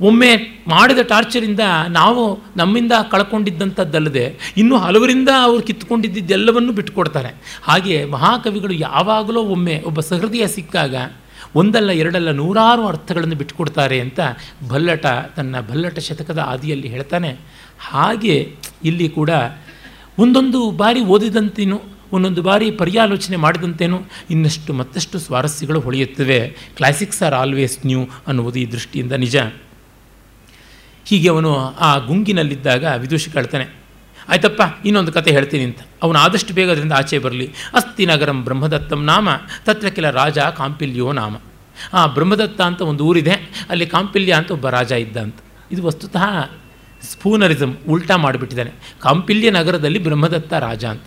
ಒಮ್ಮೆ 0.00 0.36
ಮಾಡಿದ 0.68 0.98
ಟಾರ್ಚರಿಂದ 0.98 1.60
ನಾವು 1.88 2.42
ನಮ್ಮಿಂದ 2.56 2.92
ಕಳ್ಕೊಂಡಿದ್ದಂಥದ್ದಲ್ಲದೆ 3.10 4.54
ಇನ್ನೂ 4.56 4.76
ಹಲವರಿಂದ 4.76 5.28
ಅವರು 5.42 5.62
ಕಿತ್ತುಕೊಂಡಿದ್ದೆಲ್ಲವನ್ನು 5.62 6.72
ಬಿಟ್ಟುಕೊಡ್ತಾರೆ. 6.72 7.60
ಹಾಗೆ 7.62 8.04
ಮಹಾಕವಿಗಳು 8.04 8.72
ಯಾವಾಗಲೂ 8.72 9.40
ಒಮ್ಮೆ 9.40 9.82
ಒಬ್ಬ 9.86 10.00
ಸಹೃದಯ 10.00 10.46
ಸಿಕ್ಕಾಗ 10.46 10.94
ಒಂದಲ್ಲ 11.54 11.90
ಎರಡಲ್ಲ 11.90 12.30
ನೂರಾರು 12.30 12.86
ಅರ್ಥಗಳನ್ನು 12.86 13.34
ಬಿಟ್ಟುಕೊಡ್ತಾರೆ 13.34 14.00
ಅಂತ 14.00 14.20
ಭಲ್ಲಟ 14.68 15.06
ತನ್ನ 15.36 15.60
ಭಲ್ಲಟ 15.60 15.98
ಶತಕದ 15.98 16.38
ಆದಿಯಲ್ಲಿ 16.38 16.88
ಹೇಳ್ತಾನೆ. 16.88 17.36
ಹಾಗೆ 17.80 18.56
ಇಲ್ಲಿ 18.84 19.08
ಕೂಡ 19.08 19.30
ಒಂದೊಂದು 20.18 20.70
ಬಾರಿ 20.70 21.00
ಓದಿದಂತೇನು, 21.00 21.82
ಒಂದೊಂದು 22.12 22.42
ಬಾರಿ 22.42 22.70
ಪರ್ಯಾಲೋಚನೆ 22.70 23.36
ಮಾಡಿದಂತೇನು 23.36 24.02
ಇನ್ನಷ್ಟು 24.30 24.72
ಮತ್ತಷ್ಟು 24.72 25.18
ಸ್ವಾರಸ್ಯಗಳು 25.18 25.80
ಹೊಳೆಯುತ್ತವೆ. 25.80 26.56
ಕ್ಲಾಸಿಕ್ಸ್ 26.76 27.22
ಆರ್ 27.22 27.34
ಆಲ್ವೇಸ್ 27.34 27.86
ನ್ಯೂ 27.86 28.00
ಅನ್ನುವುದು 28.26 28.58
ಈ 28.58 28.66
ದೃಷ್ಟಿಯಿಂದ 28.72 29.12
ನಿಜ. 29.12 29.36
ಹೀಗೆ 31.10 31.28
ಅವನು 31.28 31.52
ಆ 31.80 31.90
ಗುಂಗಿನಲ್ಲಿದ್ದಾಗ 31.98 32.84
ವಿದೂಷಿ 32.96 33.30
ಕಳ್ತಾನೆ, 33.30 33.66
ಆಯ್ತಪ್ಪ, 34.28 34.62
ಇನ್ನೊಂದು 34.86 35.12
ಕತೆ 35.12 35.30
ಹೇಳ್ತೀನಿ 35.30 35.64
ಅಂತ. 35.64 35.80
ಅವನು 36.02 36.18
ಆದಷ್ಟು 36.18 36.52
ಬೇಗ 36.54 36.68
ಅದರಿಂದ 36.70 36.92
ಆಚೆ 36.92 37.18
ಬರಲಿ. 37.18 37.46
ಅಸ್ತಿ 37.74 38.04
ನಗರಂ 38.06 38.38
ಬ್ರಹ್ಮದತ್ತಂ 38.44 39.00
ನಾಮ, 39.04 39.28
ತತ್ರ 39.64 39.88
ಕೆಲ 39.88 40.10
ರಾಜ 40.10 40.38
ಕಾಂಪಿಲ್ಯೋ 40.56 41.08
ನಾಮ. 41.12 41.34
ಆ 41.92 42.00
ಬ್ರಹ್ಮದತ್ತ 42.06 42.60
ಅಂತ 42.60 42.80
ಒಂದು 42.82 43.02
ಊರಿದೆ, 43.06 43.34
ಅಲ್ಲಿ 43.70 43.86
ಕಾಂಪಿಲ್ಯ 43.86 44.32
ಅಂತ 44.32 44.50
ಒಬ್ಬ 44.50 44.68
ರಾಜ 44.68 44.92
ಇದ್ದ 45.04 45.16
ಅಂತ. 45.16 45.38
ಇದು 45.72 45.82
ವಸ್ತುತಃ 45.86 46.24
ಸ್ಪೂನರಿಸಮ್ 47.02 47.74
ಉಲ್ಟಾ 47.88 48.16
ಮಾಡಿಬಿಟ್ಟಿದ್ದಾನೆ. 48.16 48.72
ಕಾಂಪಿಲ್ಯ 49.00 49.50
ನಗರದಲ್ಲಿ 49.50 49.98
ಬ್ರಹ್ಮದತ್ತ 49.98 50.52
ರಾಜ 50.60 50.84
ಅಂತ. 50.84 51.06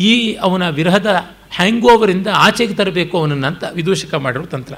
ಈ 0.00 0.12
ಅವನ 0.46 0.64
ವಿರಹದ 0.68 1.10
ಹ್ಯಾಂಗ್ 1.50 1.84
ಓವರಿಂದ 1.84 2.28
ಆಚೆಗೆ 2.36 2.74
ತರಬೇಕು 2.74 3.14
ಅವನನ್ನು 3.18 3.46
ಅಂತ 3.46 3.64
ವಿದೂಷಕ 3.74 4.14
ಮಾಡಿರೋ 4.14 4.46
ತಂತ್ರ. 4.46 4.74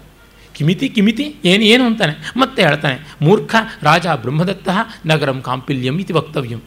ಕಿಮಿತಿ 0.56 0.86
ಕಿಮಿತಿ 0.96 1.24
ಏನು 1.50 1.64
ಏನು 1.72 1.84
ಅಂತಾನೆ. 1.90 2.14
ಮತ್ತೆ 2.42 2.60
ಹೇಳ್ತಾನೆ, 2.66 2.96
ಮೂರ್ಖ 3.26 3.54
ರಾಜ 3.88 4.06
ಬ್ರಹ್ಮದತ್ತ 4.24 4.68
ನಗರಂ 5.10 5.38
ಕಾಂಪಿಲ್ಯಂ 5.48 5.96
ಇತಿ 6.02 6.12
ವಕ್ತವ್ಯಂ. 6.18 6.60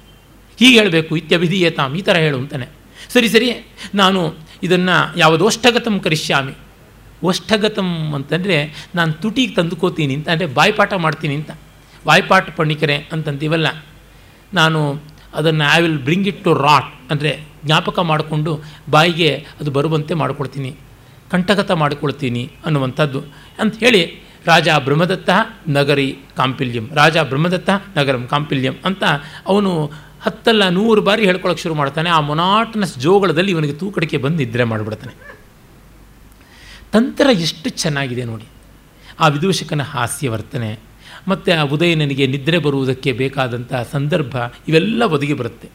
ಹೀಗೆ 0.59 0.75
ಹೇಳಬೇಕು, 0.79 1.11
ಇತ್ಯಭಿಧೀಯತಾಂ, 1.21 1.91
ಈ 1.99 2.01
ಥರ 2.07 2.15
ಹೇಳು 2.25 2.37
ಅಂತಾನೆ. 2.43 2.67
ಸರಿ 3.13 3.29
ಸರಿ, 3.35 3.49
ನಾನು 4.01 4.21
ಇದನ್ನು 4.67 4.95
ಯಾವುದೋಷ್ಟಗತಂ 5.21 5.95
ಕರಿಷ್ಯಾಮಿ. 6.05 6.55
ಓಷ್ಠಗತಂ 7.29 7.89
ಅಂತಂದರೆ 8.17 8.57
ನಾನು 8.97 9.11
ತುಟಿಗೆ 9.23 9.53
ತಂದುಕೋತೀನಿ 9.59 10.13
ಅಂತ, 10.17 10.27
ಅಂದರೆ 10.33 10.47
ಬಾಯ್ಪಾಠ 10.57 10.91
ಮಾಡ್ತೀನಿ 11.05 11.35
ಅಂತ. 11.39 11.51
ಬಾಯ್ಪಾಠ 12.09 12.45
ಪಣಿಕರೆ 12.57 12.97
ಅಂತಂತೀವಲ್ಲ. 13.15 13.67
ನಾನು 14.59 14.79
ಅದನ್ನು 15.39 15.65
I 15.77 15.79
will 15.85 15.97
bring 16.05 16.27
it 16.31 16.39
to 16.45 16.51
rote 16.67 16.91
ಅಂದರೆ 17.13 17.31
ಜ್ಞಾಪಕ 17.65 17.99
ಮಾಡಿಕೊಂಡು 18.11 18.51
ಬಾಯಿಗೆ 18.95 19.31
ಅದು 19.59 19.69
ಬರುವಂತೆ 19.77 20.13
ಮಾಡಿಕೊಡ್ತೀನಿ. 20.21 20.71
ಕಂಠಗತ 21.31 21.71
ಮಾಡಿಕೊಳ್ತೀನಿ 21.71 22.51
ಅನ್ನುವಂಥದ್ದು 22.65 23.23
ಅಂತ 23.59 23.75
ಹೇಳಿ 23.75 24.29
ರಾಜ 24.45 24.69
ಬ್ರಹ್ಮದತ್ತ 24.69 25.29
ನಗರಿ 25.67 26.17
ಕಾಂಪಿಲ್ಯಂ, 26.37 26.89
ರಾಜ 26.93 27.17
ಬ್ರಹ್ಮದತ್ತ 27.17 27.69
ನಗರಂ 27.97 28.27
ಕಾಂಪಿಲ್ಯಂ 28.27 28.75
ಅಂತ 28.85 29.03
ಅವನು 29.47 29.91
ಹತ್ತಲ್ಲ 30.21 30.69
ನೂರು 30.69 31.01
ಬಾರಿ 31.01 31.25
ಹೇಳ್ಕೊಳಕ್ಕೆ 31.25 31.63
ಶುರು 31.63 31.75
ಮಾಡ್ತಾನೆ. 31.75 32.09
ಆ 32.09 32.19
ಮೊನಾಟನಸ್ 32.19 32.99
ಜೋಗಳದಲ್ಲಿ 32.99 33.51
ಇವನಿಗೆ 33.51 33.73
ತೂಕಡಿಕೆ 33.73 34.17
ಬಂದು 34.17 34.37
ನಿದ್ರೆ 34.37 34.63
ಮಾಡಿಬಿಡ್ತಾನೆ. 34.63 35.13
ತಂತ್ರ 36.91 37.27
ಎಷ್ಟು 37.31 37.69
ಚೆನ್ನಾಗಿದೆ 37.69 38.23
ನೋಡಿ. 38.23 38.45
ಆ 39.19 39.27
ವಿದೂಷಕನ 39.27 39.81
ಹಾಸ್ಯ 39.81 40.29
ವರ್ತನೆ 40.29 40.79
ಮತ್ತು 41.27 41.59
ಆ 41.59 41.63
ಉದಯನನಿಗೆ 41.63 42.27
ನಿದ್ರೆ 42.27 42.57
ಬರುವುದಕ್ಕೆ 42.57 43.11
ಬೇಕಾದಂಥ 43.11 43.73
ಸಂದರ್ಭ 43.91 44.35
ಇವೆಲ್ಲ 44.67 45.03
ಒದಗಿ 45.03 45.33
ಬರುತ್ತೆ. 45.33 45.69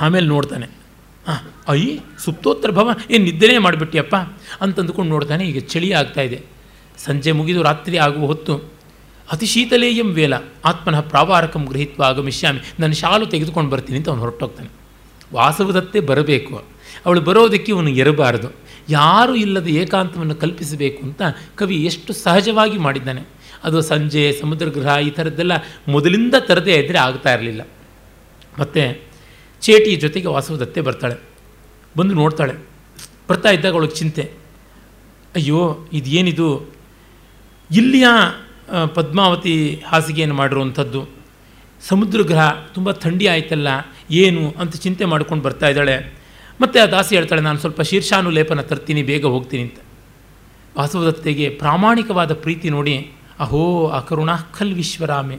ಆಮೇಲೆ 0.00 0.26
ನೋಡ್ತಾನೆ. 0.26 0.85
ಹಾಂ 1.26 1.52
ಅಯ್ಯಿ 1.68 2.00
ಸುಪ್ತೋತ್ತರ 2.24 2.70
ಭವ, 2.70 2.90
ಏನು 3.10 3.24
ನಿದ್ದೆನೇ 3.24 3.58
ಮಾಡಿಬಿಟ್ಟಿಯಪ್ಪ? 3.58 4.16
ಅಂತಂದುಕೊಂಡು 4.60 5.10
ನೋಡ್ತಾನೆ 5.10 5.48
ಈಗ 5.48 5.58
ಚಳಿ 5.58 5.92
ಆಗ್ತಾ 5.92 6.20
ಇದೆ. 6.20 6.42
ಸಂಜೆ 6.98 7.32
ಮುಗಿದು 7.32 7.62
ರಾತ್ರಿ 7.62 7.98
ಆಗುವ 7.98 8.26
ಹೊತ್ತು 8.26 8.76
ಅತಿ 9.32 9.46
ಶೀತಲೇಯಂ 9.46 10.12
ವೇಲ, 10.12 10.34
ಆತ್ಮನಃ 10.64 11.00
ಪ್ರಾವಾರಕಂ 11.00 11.64
ಗೃಹಿತ್ವ 11.64 12.02
ಆಗಮಿಷ್ಯಾಮಿ, 12.02 12.60
ನನ್ನ 12.80 12.92
ಶಾಲು 12.92 13.26
ತೆಗೆದುಕೊಂಡು 13.26 13.70
ಬರ್ತೀನಿ 13.70 13.98
ಅಂತ 13.98 14.08
ಅವನು 14.08 14.20
ಹೊರಟೋಗ್ತಾನೆ. 14.20 14.70
ವಾಸವದತ್ತೇ 15.34 16.00
ಬರಬೇಕು. 16.00 16.64
ಅವಳು 17.06 17.20
ಬರೋದಕ್ಕೆ 17.20 17.72
ಇವನು 17.72 17.90
ಎರಬಾರದು. 17.90 18.54
ಯಾರೂ 18.88 19.34
ಇಲ್ಲದ 19.34 19.66
ಏಕಾಂತವನ್ನು 19.66 20.34
ಕಲ್ಪಿಸಬೇಕು 20.34 21.02
ಅಂತ 21.02 21.22
ಕವಿ 21.54 21.84
ಎಷ್ಟು 21.84 22.12
ಸಹಜವಾಗಿ 22.12 22.78
ಮಾಡಿದ್ದಾನೆ. 22.78 23.22
ಅದು 23.64 23.82
ಸಂಜೆ 23.82 24.32
ಸಮುದ್ರ 24.40 24.66
ಗೃಹ 24.68 24.98
ಈ 24.98 25.10
ಥರದ್ದೆಲ್ಲ 25.10 25.52
ಮೊದಲಿಂದ 25.88 26.34
ತರದೇ 26.38 26.74
ಇದ್ದರೆ 26.74 26.98
ಆಗ್ತಾ 26.98 27.34
ಇರಲಿಲ್ಲ. 27.34 27.68
ಮತ್ತು 28.58 29.05
ಚೇಟಿಯ 29.66 29.96
ಜೊತೆಗೆ 29.96 30.28
ವಾಸವದತ್ತೆ 30.28 30.80
ಬರ್ತಾಳೆ. 30.80 31.16
ಬಂದು 31.96 32.14
ನೋಡ್ತಾಳೆ. 32.14 32.54
ಬರ್ತಾ 33.28 33.50
ಇದ್ದಾಗ 33.50 33.72
ಅವಳಿಗೆ 33.72 33.94
ಚಿಂತೆ. 33.94 34.24
ಅಯ್ಯೋ, 35.34 35.60
ಇದೇನಿದು? 35.92 36.48
ಇಲ್ಲಿಯ 37.70 38.06
ಪದ್ಮಾವತಿ 38.94 39.54
ಹಾಸಿಗೆಯನ್ನು 39.86 40.34
ಮಾಡಿರುವಂಥದ್ದು. 40.34 41.00
ಸಮುದ್ರ 41.88 42.20
ಗ್ರಹ 42.22 42.44
ತುಂಬ 42.74 42.88
ಥಂಡಿ 42.92 43.26
ಆಯ್ತಲ್ಲ, 43.26 43.68
ಏನು 44.10 44.42
ಅಂತ 44.58 44.76
ಚಿಂತೆ 44.76 45.04
ಮಾಡ್ಕೊಂಡು 45.04 45.44
ಬರ್ತಾ 45.44 45.68
ಇದ್ದಾಳೆ. 45.68 45.96
ಮತ್ತು 46.60 46.76
ಆ 46.82 46.86
ದಾಸಿ 46.86 47.12
ಹೇಳ್ತಾಳೆ, 47.16 47.42
ನಾನು 47.42 47.58
ಸ್ವಲ್ಪ 47.58 47.80
ಶೀರ್ಷಾನುಲೇಪನ 47.80 48.60
ತರ್ತೀನಿ, 48.60 49.02
ಬೇಗ 49.02 49.24
ಹೋಗ್ತೀನಿ 49.26 49.62
ಅಂತ. 49.62 49.78
ವಾಸವದತ್ತೆಗೆ 50.76 51.46
ಪ್ರಾಮಾಣಿಕವಾದ 51.48 52.32
ಪ್ರೀತಿ 52.34 52.70
ನೋಡಿ, 52.70 52.96
ಅಹೋ 53.40 53.62
ಆ 53.88 54.00
ಖಲ್ 54.56 54.74
ವಿಶ್ವರಾಮೆ 54.74 55.36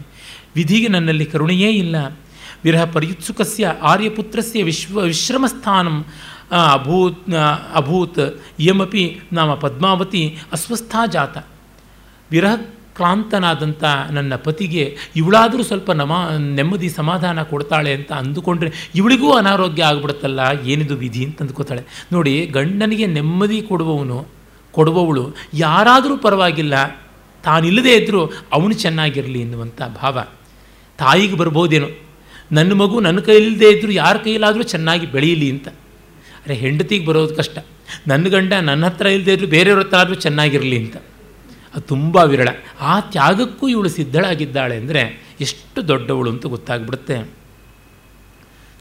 ವಿಧಿಗೆ 0.56 0.88
ನನ್ನಲ್ಲಿ 0.88 1.26
ಕರುಣೆಯೇ 1.26 1.70
ಇಲ್ಲ. 1.70 1.96
ವಿರಹ 2.63 2.84
ಪರ್ಯುತ್ಸುಕಸ್ಯ 2.96 3.74
ಆರ್ಯಪುತ್ರಸ್ಯ 3.91 4.63
ವಿಶ್ವ 4.70 4.96
ವಿಶ್ರಮಸ್ಥಾನಂ 5.12 5.98
ಅಭೂತ್ 6.78 7.22
ಅಭೂತ್, 7.80 8.24
ಇಯಮಪಿ 8.60 9.04
ನಾಮ 9.34 9.52
ಪದ್ಮಾವತಿ 9.65 10.24
ಅಸ್ವಸ್ಥ 10.54 10.96
ಜಾತ. 11.15 11.38
ವಿರಹ 12.32 12.54
ಕ್ರಾಂತನಾದಂಥ 12.98 13.84
ನನ್ನ 14.12 14.34
ಪತಿಗೆ 14.46 14.84
ಇವಳಾದರೂ 15.15 15.63
ಸ್ವಲ್ಪ 15.63 15.89
ನಮ, 15.91 16.13
ನೆಮ್ಮದಿ 16.58 16.89
ಸಮಾಧಾನ 16.89 17.43
ಕೊಡ್ತಾಳೆ 17.43 17.91
ಅಂತ 17.93 18.12
ಅಂದುಕೊಂಡ್ರೆ 18.22 18.70
ಇವಳಿಗೂ 18.96 19.30
ಅನಾರೋಗ್ಯ 19.32 19.84
ಆಗ್ಬಿಡುತ್ತಲ್ಲ, 19.84 20.39
ಏನಿದು 20.65 20.96
ವಿಧಿ 20.96 21.22
ಅಂತ 21.26 21.38
ಅಂದ್ಕೋತಾಳೆ 21.41 21.84
ನೋಡಿ, 22.13 22.34
ಗಂಡನಿಗೆ 22.48 23.08
ನೆಮ್ಮದಿ 23.17 23.60
ಕೊಡುವವನು, 23.62 24.17
ಕೊಡುವವಳು 24.74 25.24
ಯಾರಾದರೂ 25.65 26.17
ಪರವಾಗಿಲ್ಲ, 26.17 26.74
ತಾನಿಲ್ಲದೇ 27.43 27.93
ಇದ್ದರೂ 27.96 28.22
ಅವನು 28.54 28.74
ಚೆನ್ನಾಗಿರಲಿ 28.84 29.39
ಎನ್ನುವಂಥ 29.41 29.82
ಭಾವ. 30.02 30.17
ತಾಯಿಗೆ 31.00 31.36
ಬರ್ಬೋದೇನೋ. 31.36 31.89
ನನ್ನ 32.52 32.74
ಮಗು 32.74 33.00
ನನ್ನ 33.00 33.20
ಕೈಲಿಲ್ಲದೆ 33.20 33.70
ಇದ್ದರೂ 33.70 33.92
ಯಾರ 33.92 34.18
ಕೈಯಲ್ಲಾದರೂ 34.18 34.64
ಚೆನ್ನಾಗಿ 34.64 35.06
ಬೆಳೀಲಿ 35.06 35.52
ಅಂತ. 35.52 35.68
ಅರೆ 36.46 36.54
ಹೆಂಡತಿಗೆ 36.54 37.06
ಬರೋದು 37.06 37.36
ಕಷ್ಟ. 37.36 37.58
ನನ್ನ 38.08 38.28
ಗಂಡ 38.28 38.54
ನನ್ನ 38.54 38.86
ಹತ್ರ 38.86 39.06
ಇಲ್ಲದೆ 39.06 39.34
ಇದ್ದರೂ 39.34 39.48
ಬೇರೆಯವ್ರ 39.48 39.82
ಹತ್ರ 39.82 39.98
ಆದರೂ 39.98 40.16
ಚೆನ್ನಾಗಿರಲಿ 40.16 40.80
ಅಂತ. 40.80 40.98
ಅದು 41.74 41.82
ತುಂಬ 41.82 42.18
ವಿರಳ. 42.18 42.48
ಆ 42.82 43.00
ತ್ಯಾಗಕ್ಕೂ 43.00 43.68
ಇವಳು 43.68 43.90
ಸಿದ್ಧಳಾಗಿದ್ದಾಳೆ 43.90 44.76
ಅಂದರೆ 44.76 45.28
ಎಷ್ಟು 45.40 45.88
ದೊಡ್ಡವಳು 45.88 46.30
ಅಂತ 46.30 46.46
ಗೊತ್ತಾಗ್ಬಿಡುತ್ತೆ. 46.46 47.30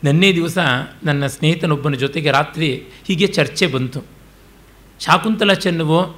ನೆನ್ನೆ 0.05 0.33
ದಿವಸ 0.33 0.59
ನನ್ನ 1.05 1.27
ಸ್ನೇಹಿತನೊಬ್ಬನ 1.27 1.95
ಜೊತೆಗೆ 1.95 2.31
ರಾತ್ರಿ 2.31 2.83
ಹೀಗೆ 3.07 3.27
ಚರ್ಚೆ 3.27 3.67
ಬಂತು. 3.67 4.05
ಶಾಕುಂತಲ 5.01 5.53
ಚೆನ್ನುವೋ 5.53 6.17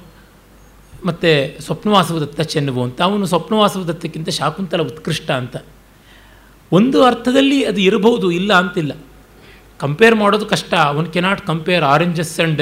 ಮತ್ತು 1.05 1.61
ಸ್ವಪ್ನವಾಸವದತ್ತ 1.61 2.41
ಚೆನ್ನುವೋ 2.41 2.83
ಅಂತ. 2.83 3.01
ಅವನು 3.01 3.25
ಸ್ವಪ್ನವಾಸವದತ್ತಕ್ಕಿಂತ 3.25 4.29
ಶಾಕುಂತಲ 4.29 4.81
ಉತ್ಕೃಷ್ಟ 4.81 5.31
ಅಂತ. 5.31 5.57
ಒಂದು 6.71 7.03
ಅರ್ಥದಲ್ಲಿ 7.03 7.63
ಅದು 7.63 7.81
ಇರಬಹುದು, 7.81 8.31
ಇಲ್ಲ 8.31 8.53
ಅಂತಿಲ್ಲ. 8.53 8.93
ಕಂಪೇರ್ 9.79 10.15
ಮಾಡೋದು 10.15 10.45
ಕಷ್ಟ. 10.45 10.73
One 10.97 11.13
cannot 11.13 11.41
compare 11.47 11.83
oranges 11.83 12.39
and 12.39 12.61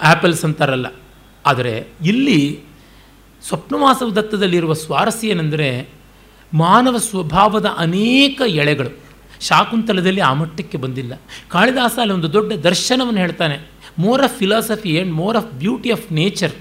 apples 0.00 0.44
ಅಂತಾರಲ್ಲ. 0.44 0.86
ಆದರೆ 1.46 1.72
ಇಲ್ಲಿ 2.04 2.60
ಸ್ವಪ್ನವಾಸವದತ್ತದಲ್ಲಿರುವ 3.42 4.72
ಸ್ವಾರಸ್ಯ 4.72 5.28
ಏನೆಂದರೆ 5.28 5.88
ಮಾನವ 6.54 6.96
ಸ್ವಭಾವದ 6.98 7.66
ಅನೇಕ 7.78 8.40
ಎಳೆಗಳು. 8.46 8.90
ಶಾಕುಂತಲದಲ್ಲಿ 9.40 10.20
ಆ 10.20 10.32
ಮಟ್ಟಕ್ಕೆ 10.32 10.78
ಬಂದಿಲ್ಲ. 10.78 11.20
ಕಾಳಿದಾಸ 11.48 11.98
ಅಲ್ಲಿ 12.00 12.14
ಒಂದು 12.14 12.32
ದೊಡ್ಡ 12.32 12.52
ದರ್ಶನವನ್ನು 12.52 13.20
ಹೇಳ್ತಾನೆ. 13.20 13.56
More 13.98 14.22
of 14.22 14.34
philosophy 14.38 14.96
and 14.96 15.12
more 15.12 15.36
of 15.36 15.50
beauty 15.52 15.90
of 15.90 16.12
nature 16.12 16.54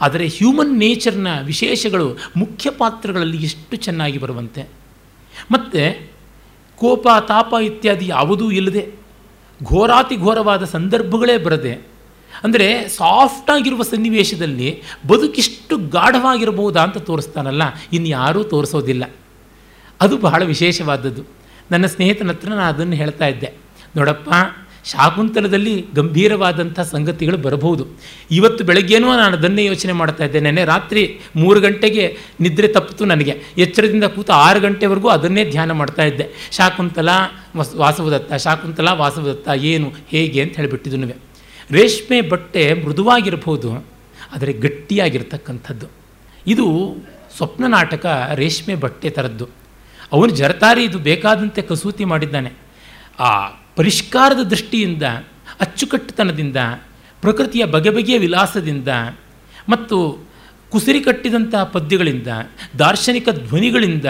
ಆದರೆ 0.00 0.26
ಹ್ಯೂಮನ್ 0.26 0.78
ನೇಚರ್ನ 0.78 1.28
ವಿಶೇಷಗಳು 1.44 2.18
ಮುಖ್ಯ 2.36 2.70
ಪಾತ್ರಗಳಲ್ಲಿ 2.70 3.38
ಎಷ್ಟು 3.42 3.76
ಚೆನ್ನಾಗಿ 3.76 4.18
ಬರುವಂತೆ. 4.18 4.62
ಮತ್ತು 5.50 5.82
ಕೋಪ, 6.78 7.08
ತಾಪ 7.28 7.54
ಇತ್ಯಾದಿ 7.64 8.06
ಯಾವುದೂ 8.06 8.50
ಇಲ್ಲದೆ 8.50 8.82
ಘೋರಾತಿ 9.60 10.16
ಘೋರವಾದ 10.16 10.64
ಸಂದರ್ಭಗಳೇ 10.64 11.36
ಬರದೆ, 11.36 11.72
ಅಂದರೆ 12.44 12.66
ಸಾಫ್ಟಾಗಿರುವ 12.88 13.82
ಸನ್ನಿವೇಶದಲ್ಲಿ 13.82 14.68
ಬದುಕಿಷ್ಟು 15.06 15.76
ಗಾಢವಾಗಿರಬಹುದಾ 15.88 16.82
ಅಂತ 16.82 16.98
ತೋರಿಸ್ತಾನಲ್ಲ 16.98 17.62
ಇನ್ಯಾರೂ 17.92 18.08
ಯಾರೂ 18.08 18.42
ತೋರಿಸೋದಿಲ್ಲ. 18.44 19.04
ಅದು 20.00 20.14
ಬಹಳ 20.18 20.40
ವಿಶೇಷವಾದದ್ದು. 20.44 21.22
ನನ್ನ 21.70 21.86
ಸ್ನೇಹಿತನ 21.86 22.30
ಹತ್ರ 22.30 22.48
ನಾನು 22.48 22.62
ಅದನ್ನು 22.62 22.96
ಹೇಳ್ತಾ 22.96 23.26
ಇದ್ದೆ. 23.26 23.48
ನೋಡಪ್ಪ 23.96 24.28
ಶಾಕುಂತಲದಲ್ಲಿ 24.84 25.86
ಗಂಭೀರವಾದಂಥ 25.94 26.80
ಸಂಗತಿಗಳು 26.80 27.36
ಬರಬಹುದು. 27.36 27.86
ಇವತ್ತು 28.30 28.64
ಬೆಳಗ್ಗೆನೂ 28.64 29.16
ನಾನು 29.16 29.36
ಅದನ್ನೇ 29.36 29.64
ಯೋಚನೆ 29.64 29.92
ಮಾಡ್ತಾ 29.92 30.24
ಇದ್ದೆ. 30.24 30.40
ನೆನೆ 30.40 30.64
ರಾತ್ರಿ 30.64 31.20
ಮೂರು 31.36 31.60
ಗಂಟೆಗೆ 31.60 32.16
ನಿದ್ರೆ 32.40 32.68
ತಪ್ಪಿತು 32.68 33.04
ನನಗೆ. 33.04 33.42
ಎಚ್ಚರದಿಂದ 33.58 34.04
ಕೂತು 34.04 34.32
ಆರು 34.32 34.60
ಗಂಟೆವರೆಗೂ 34.60 35.08
ಅದನ್ನೇ 35.08 35.50
ಧ್ಯಾನ 35.50 35.72
ಮಾಡ್ತಾ 35.72 36.04
ಇದ್ದೆ. 36.04 36.48
ಶಾಕುಂತಲ 36.50 37.08
ವಸ್, 37.56 37.74
ವಾಸವದತ್ತ, 37.74 38.32
ಶಾಕುಂತಲ 38.32 38.88
ವಾಸವದತ್ತ 38.88 39.48
ಏನು, 39.56 39.92
ಹೇಗೆ 40.08 40.42
ಅಂತ 40.42 40.56
ಹೇಳಿಬಿಟ್ಟಿದ್ದು 40.56 41.28
ರೇಷ್ಮೆ 41.70 42.20
ಬಟ್ಟೆ 42.20 42.74
ಮೃದುವಾಗಿರ್ಬೋದು 42.74 43.72
ಆದರೆ 44.34 44.52
ಗಟ್ಟಿಯಾಗಿರ್ತಕ್ಕಂಥದ್ದು. 44.52 45.86
ಇದು 46.46 46.96
ಸ್ವಪ್ನ 47.36 47.64
ನಾಟಕ 47.66 48.30
ರೇಷ್ಮೆ 48.34 48.74
ಬಟ್ಟೆ 48.74 49.10
ಥರದ್ದು. 49.10 49.48
ಅವನು 50.12 50.30
ಜರತಾರಿ 50.30 50.84
ಇದು 50.84 50.98
ಬೇಕಾದಂತೆ 50.98 51.62
ಕಸೂತಿ 51.62 52.04
ಮಾಡಿದ್ದಾನೆ. 52.04 52.52
ಆ 53.20 53.48
ಪರಿಷ್ಕಾರದ 53.78 54.42
ದೃಷ್ಟಿಯಿಂದ, 54.42 55.02
ಅಚ್ಚುಕಟ್ಟುತನದಿಂದ, 55.60 56.56
ಪ್ರಕೃತಿಯ 57.20 57.64
ಬಗೆ 57.64 57.90
ಬಗೆಯ 57.90 58.18
ವಿಲಾಸದಿಂದ 58.18 58.88
ಮತ್ತು 59.68 59.96
ಕುಸಿರಿ 60.70 61.00
ಕಟ್ಟಿದಂತಹ 61.00 61.64
ಪದ್ಯಗಳಿಂದ, 61.64 62.26
ದಾರ್ಶನಿಕ 62.78 63.28
ಧ್ವನಿಗಳಿಂದ 63.48 64.04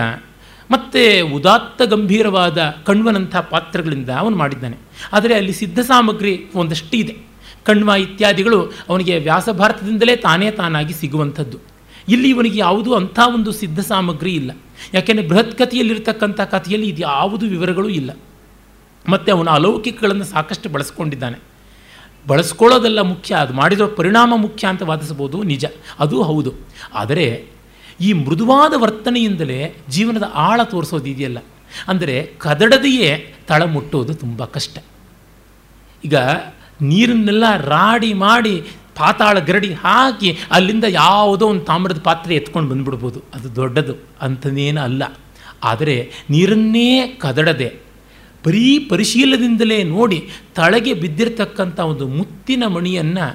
ಮತ್ತು 0.70 1.02
ಉದಾತ್ತ 1.34 1.82
ಗಂಭೀರವಾದ 1.82 2.58
ಕಣ್ವನಂಥ 2.86 3.36
ಪಾತ್ರಗಳಿಂದ 3.36 4.08
ಅವನು 4.08 4.36
ಮಾಡಿದ್ದಾನೆ. 4.36 4.76
ಆದರೆ 5.12 5.34
ಅಲ್ಲಿ 5.34 5.52
ಸಿದ್ಧ 5.52 5.78
ಸಾಮಗ್ರಿ 5.80 6.32
ಒಂದಷ್ಟು 6.54 6.96
ಇದೆ 6.96 7.14
ಕಣ್ವ 7.64 7.90
ಇತ್ಯಾದಿಗಳು 7.98 8.58
ಅವನಿಗೆ 8.88 9.18
ವ್ಯಾಸಭಾರತದಿಂದಲೇ 9.18 10.16
ತಾನೇ 10.16 10.50
ತಾನಾಗಿ 10.50 10.94
ಸಿಗುವಂಥದ್ದು. 10.94 11.58
ಇಲ್ಲಿ 12.08 12.28
ಇವನಿಗೆ 12.30 12.58
ಯಾವುದೂ 12.58 12.94
ಅಂಥ 12.94 13.18
ಒಂದು 13.34 13.52
ಸಿದ್ಧ 13.52 13.80
ಸಾಮಗ್ರಿ 13.80 14.34
ಇಲ್ಲ. 14.34 14.50
ಯಾಕೆಂದರೆ 14.94 15.28
ಬೃಹತ್ 15.28 15.58
ಕಥೆಯಲ್ಲಿರ್ತಕ್ಕಂಥ 15.58 16.40
ಕಥೆಯಲ್ಲಿ 16.40 16.88
ಇದು 16.88 17.02
ಯಾವುದು 17.02 17.46
ವಿವರಗಳು 17.46 17.88
ಇಲ್ಲ. 17.88 18.10
ಮತ್ತು 19.08 19.36
ಅವನು 19.36 19.50
ಅಲೌಕಿಕಗಳನ್ನು 19.50 20.24
ಸಾಕಷ್ಟು 20.24 20.68
ಬಳಸ್ಕೊಂಡಿದ್ದಾನೆ. 20.68 21.38
ಬಳಸ್ಕೊಳ್ಳೋದೆಲ್ಲ 22.28 23.00
ಮುಖ್ಯ, 23.00 23.34
ಅದು 23.34 23.52
ಮಾಡಿರೋ 23.52 23.86
ಪರಿಣಾಮ 23.86 24.32
ಮುಖ್ಯ 24.36 24.66
ಅಂತ 24.66 24.82
ವಾದಿಸ್ಬೋದು 24.82 25.42
ನಿಜ. 25.42 25.64
ಅದು 25.98 26.22
ಹೌದು. 26.22 26.54
ಆದರೆ 26.94 27.44
ಈ 28.00 28.12
ಮೃದುವಾದ 28.12 28.74
ವರ್ತನೆಯಿಂದಲೇ 28.76 29.76
ಜೀವನದ 29.88 30.32
ಆಳ 30.34 30.62
ತೋರಿಸೋದು 30.62 31.06
ಇದೆಯಲ್ಲ. 31.06 31.38
ಅಂದರೆ 31.88 32.32
ಕದಡದೆಯೇ 32.38 33.34
ತಳ 33.46 33.64
ಮುಟ್ಟೋದು 33.64 34.14
ತುಂಬ 34.14 34.44
ಕಷ್ಟ. 34.44 34.78
ಈಗ 36.04 36.14
ನೀರನ್ನೆಲ್ಲ 36.82 37.56
ರಾಡಿ 37.56 38.12
ಮಾಡಿ 38.12 38.64
ಪಾತಾಳ 38.94 39.38
ಗರಡಿ 39.38 39.72
ಹಾಕಿ 39.72 40.38
ಅಲ್ಲಿಂದ 40.50 40.84
ಯಾವುದೋ 40.88 41.46
ಒಂದು 41.46 41.64
ತಾಮ್ರದ 41.64 42.00
ಪಾತ್ರೆ 42.00 42.34
ಎತ್ಕೊಂಡು 42.34 42.70
ಬಂದುಬಿಡ್ಬೋದು. 42.70 43.22
ಅದು 43.34 43.56
ದೊಡ್ಡದು 43.56 43.94
ಅಂತನೇನು 44.22 44.80
ಅಲ್ಲ. 44.80 45.02
ಆದರೆ 45.64 46.12
ನೀರನ್ನೇ 46.30 47.06
ಕದಡದೆ 47.06 47.87
ಬರೀ 48.48 48.66
ಪರಿಶೀಲದಿಂದಲೇ 48.92 49.78
ನೋಡಿ 49.94 50.18
ತಳಗೆ 50.56 50.94
ಬಿದ್ದಿರತಕ್ಕಂಥ 51.02 51.78
ಒಂದು 51.92 52.06
ಮುತ್ತಿನ 52.18 52.64
ಮಣಿಯನ್ನು 52.76 53.26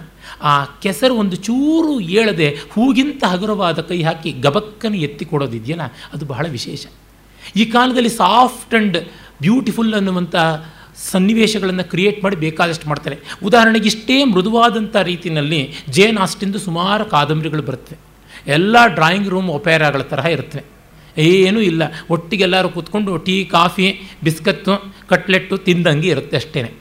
ಆ 0.52 0.54
ಕೆಸರು 0.84 1.13
ಒಂದು 1.21 1.36
ಚೂರು 1.47 1.93
ಏಳದೆ 2.19 2.47
ಹೂಗಿಂತ 2.73 3.23
ಹಗುರವಾದ 3.32 3.80
ಕೈ 3.89 3.97
ಹಾಕಿ 4.04 4.32
ಗಬಕ್ಕನ್ನು 4.45 4.97
ಎತ್ತಿ 5.08 5.26
ಕೊಡೋದಿದೆಯಲ್ಲ, 5.26 5.86
ಅದು 6.13 6.23
ಬಹಳ 6.26 6.45
ವಿಶೇಷ. 6.58 6.84
ಈ 7.56 7.63
ಕಾಲದಲ್ಲಿ 7.65 8.12
ಸಾಫ್ಟ್ 8.21 8.73
ಆ್ಯಂಡ್ 8.76 8.97
ಬ್ಯೂಟಿಫುಲ್ 9.41 9.93
ಅನ್ನುವಂಥ 9.93 10.36
ಸನ್ನಿವೇಶಗಳನ್ನು 11.12 11.86
ಕ್ರಿಯೇಟ್ 11.91 12.19
ಮಾಡಿ 12.23 12.38
ಬೇಕಾದಷ್ಟು 12.45 12.88
ಮಾಡ್ತಾರೆ. 12.89 13.17
ಉದಾಹರಣೆಗೆ 13.47 13.88
ಇಷ್ಟೇ 13.91 14.17
ಮೃದುವಾದಂಥ 14.34 14.95
ರೀತಿಯಲ್ಲಿ 15.12 15.62
ಜೇನ್ 15.89 16.17
ಆಸ್ಟಿಂದು 16.17 16.60
ಸುಮಾರು 16.60 17.06
ಕಾದಂಬರಿಗಳು 17.06 17.63
ಬರ್ತವೆ 17.69 17.99
ಎಲ್ಲ 18.58 18.76
ಡ್ರಾಯಿಂಗ್ 18.97 19.30
ರೂಮ್ 19.30 19.49
ಒಪೇರಾಗಳ 19.60 20.02
ತರಹ 20.13 20.26
ಇರ್ತವೆ 20.32 20.63
ಏನೂ 21.17 21.60
ಇಲ್ಲ. 21.60 21.84
ಒಟ್ಟಿಗೆಲ್ಲರೂ 22.10 22.69
ಕೂತ್ಕೊಂಡು 22.69 23.17
ಟೀ, 23.17 23.45
ಕಾಫಿ, 23.45 24.02
ಬಿಸ್ಕತ್ತು, 24.23 24.93
ಕಟ್ಲೆಟ್ಟು 25.08 25.58
ತಿಂದಂಗೆ 25.58 26.08
ಇರುತ್ತೆ 26.08 26.38
ಅಷ್ಟೇ 26.38 26.73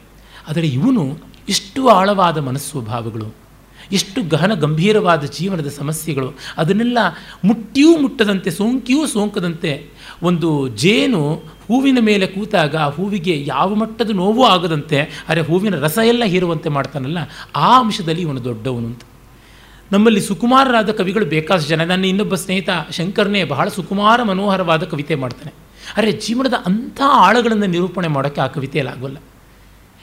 ಆದರೆ 0.49 0.67
ಇವನು 0.67 1.19
ಇಷ್ಟು 1.49 1.89
ಆಳವಾದ 1.89 2.39
ಮನಸ್ಸ್ವಭಾವಗಳು 2.39 3.43
ಎಷ್ಟು 3.93 4.23
ಗಹನ 4.23 4.55
ಗಂಭೀರವಾದ 4.55 5.25
ಜೀವನದ 5.25 5.69
ಸಮಸ್ಯೆಗಳು, 5.69 6.35
ಅದನ್ನೆಲ್ಲ 6.59 6.99
ಮುಟ್ಟಿಯೂ 7.45 7.97
ಮುಟ್ಟದಂತೆ, 7.97 8.51
ಸೋಂಕಿಯೂ 8.51 9.07
ಸೋಂಕದಂತೆ 9.07 9.91
ಒಂದು 10.23 10.69
ಜೇನು 10.69 11.35
ಹೂವಿನ 11.69 11.99
ಮೇಲೆ 12.01 12.27
ಕೂತಾಗ 12.27 12.77
ಆ 12.77 12.89
ಹೂವಿಗೆ 12.89 13.45
ಯಾವ 13.47 13.75
ಮಟ್ಟದ 13.75 14.11
ನೋವು 14.11 14.45
ಆಗದಂತೆ, 14.45 15.25
ಅರೆ 15.29 15.41
ಹೂವಿನ 15.41 15.75
ರಸ 15.77 15.99
ಎಲ್ಲ 16.05 16.25
ಹೀರುವಂತೆ 16.25 16.69
ಮಾಡ್ತಾನಲ್ಲ, 16.69 17.19
ಆ 17.57 17.81
ಅಂಶದಲ್ಲಿ 17.81 18.23
ಇವನು 18.23 18.45
ದೊಡ್ಡವನು 18.45 18.87
ಅಂತ. 18.87 19.03
ನಮ್ಮಲ್ಲಿ 19.93 20.21
ಸುಕುಮಾರರಾದ 20.21 20.91
ಕವಿಗಳು 20.91 21.25
ಬೇಕಾದಷ್ಟು 21.25 21.69
ಜನ. 21.69 21.85
ನನ್ನ 21.85 22.05
ಇನ್ನೊಬ್ಬ 22.05 22.35
ಸ್ನೇಹಿತ 22.35 22.69
ಶಂಕರ್ನೇ 22.91 23.45
ಬಹಳ 23.45 23.69
ಸುಕುಮಾರ 23.69 24.23
ಮನೋಹರವಾದ 24.23 24.83
ಕವಿತೆ 24.83 25.15
ಮಾಡ್ತಾನೆ. 25.15 25.53
ಅರೆ, 25.97 26.13
ಜೀವನದ 26.13 26.55
ಅಂಥ 26.67 27.01
ಆಳಗಳನ್ನು 27.07 27.67
ನಿರೂಪಣೆ 27.67 28.09
ಮಾಡೋಕ್ಕೆ 28.09 28.41
ಆ 28.41 28.47
ಕವಿತೆಯಲ್ಲಿ 28.47 28.93
ಆಗೋಲ್ಲ. 28.93 29.17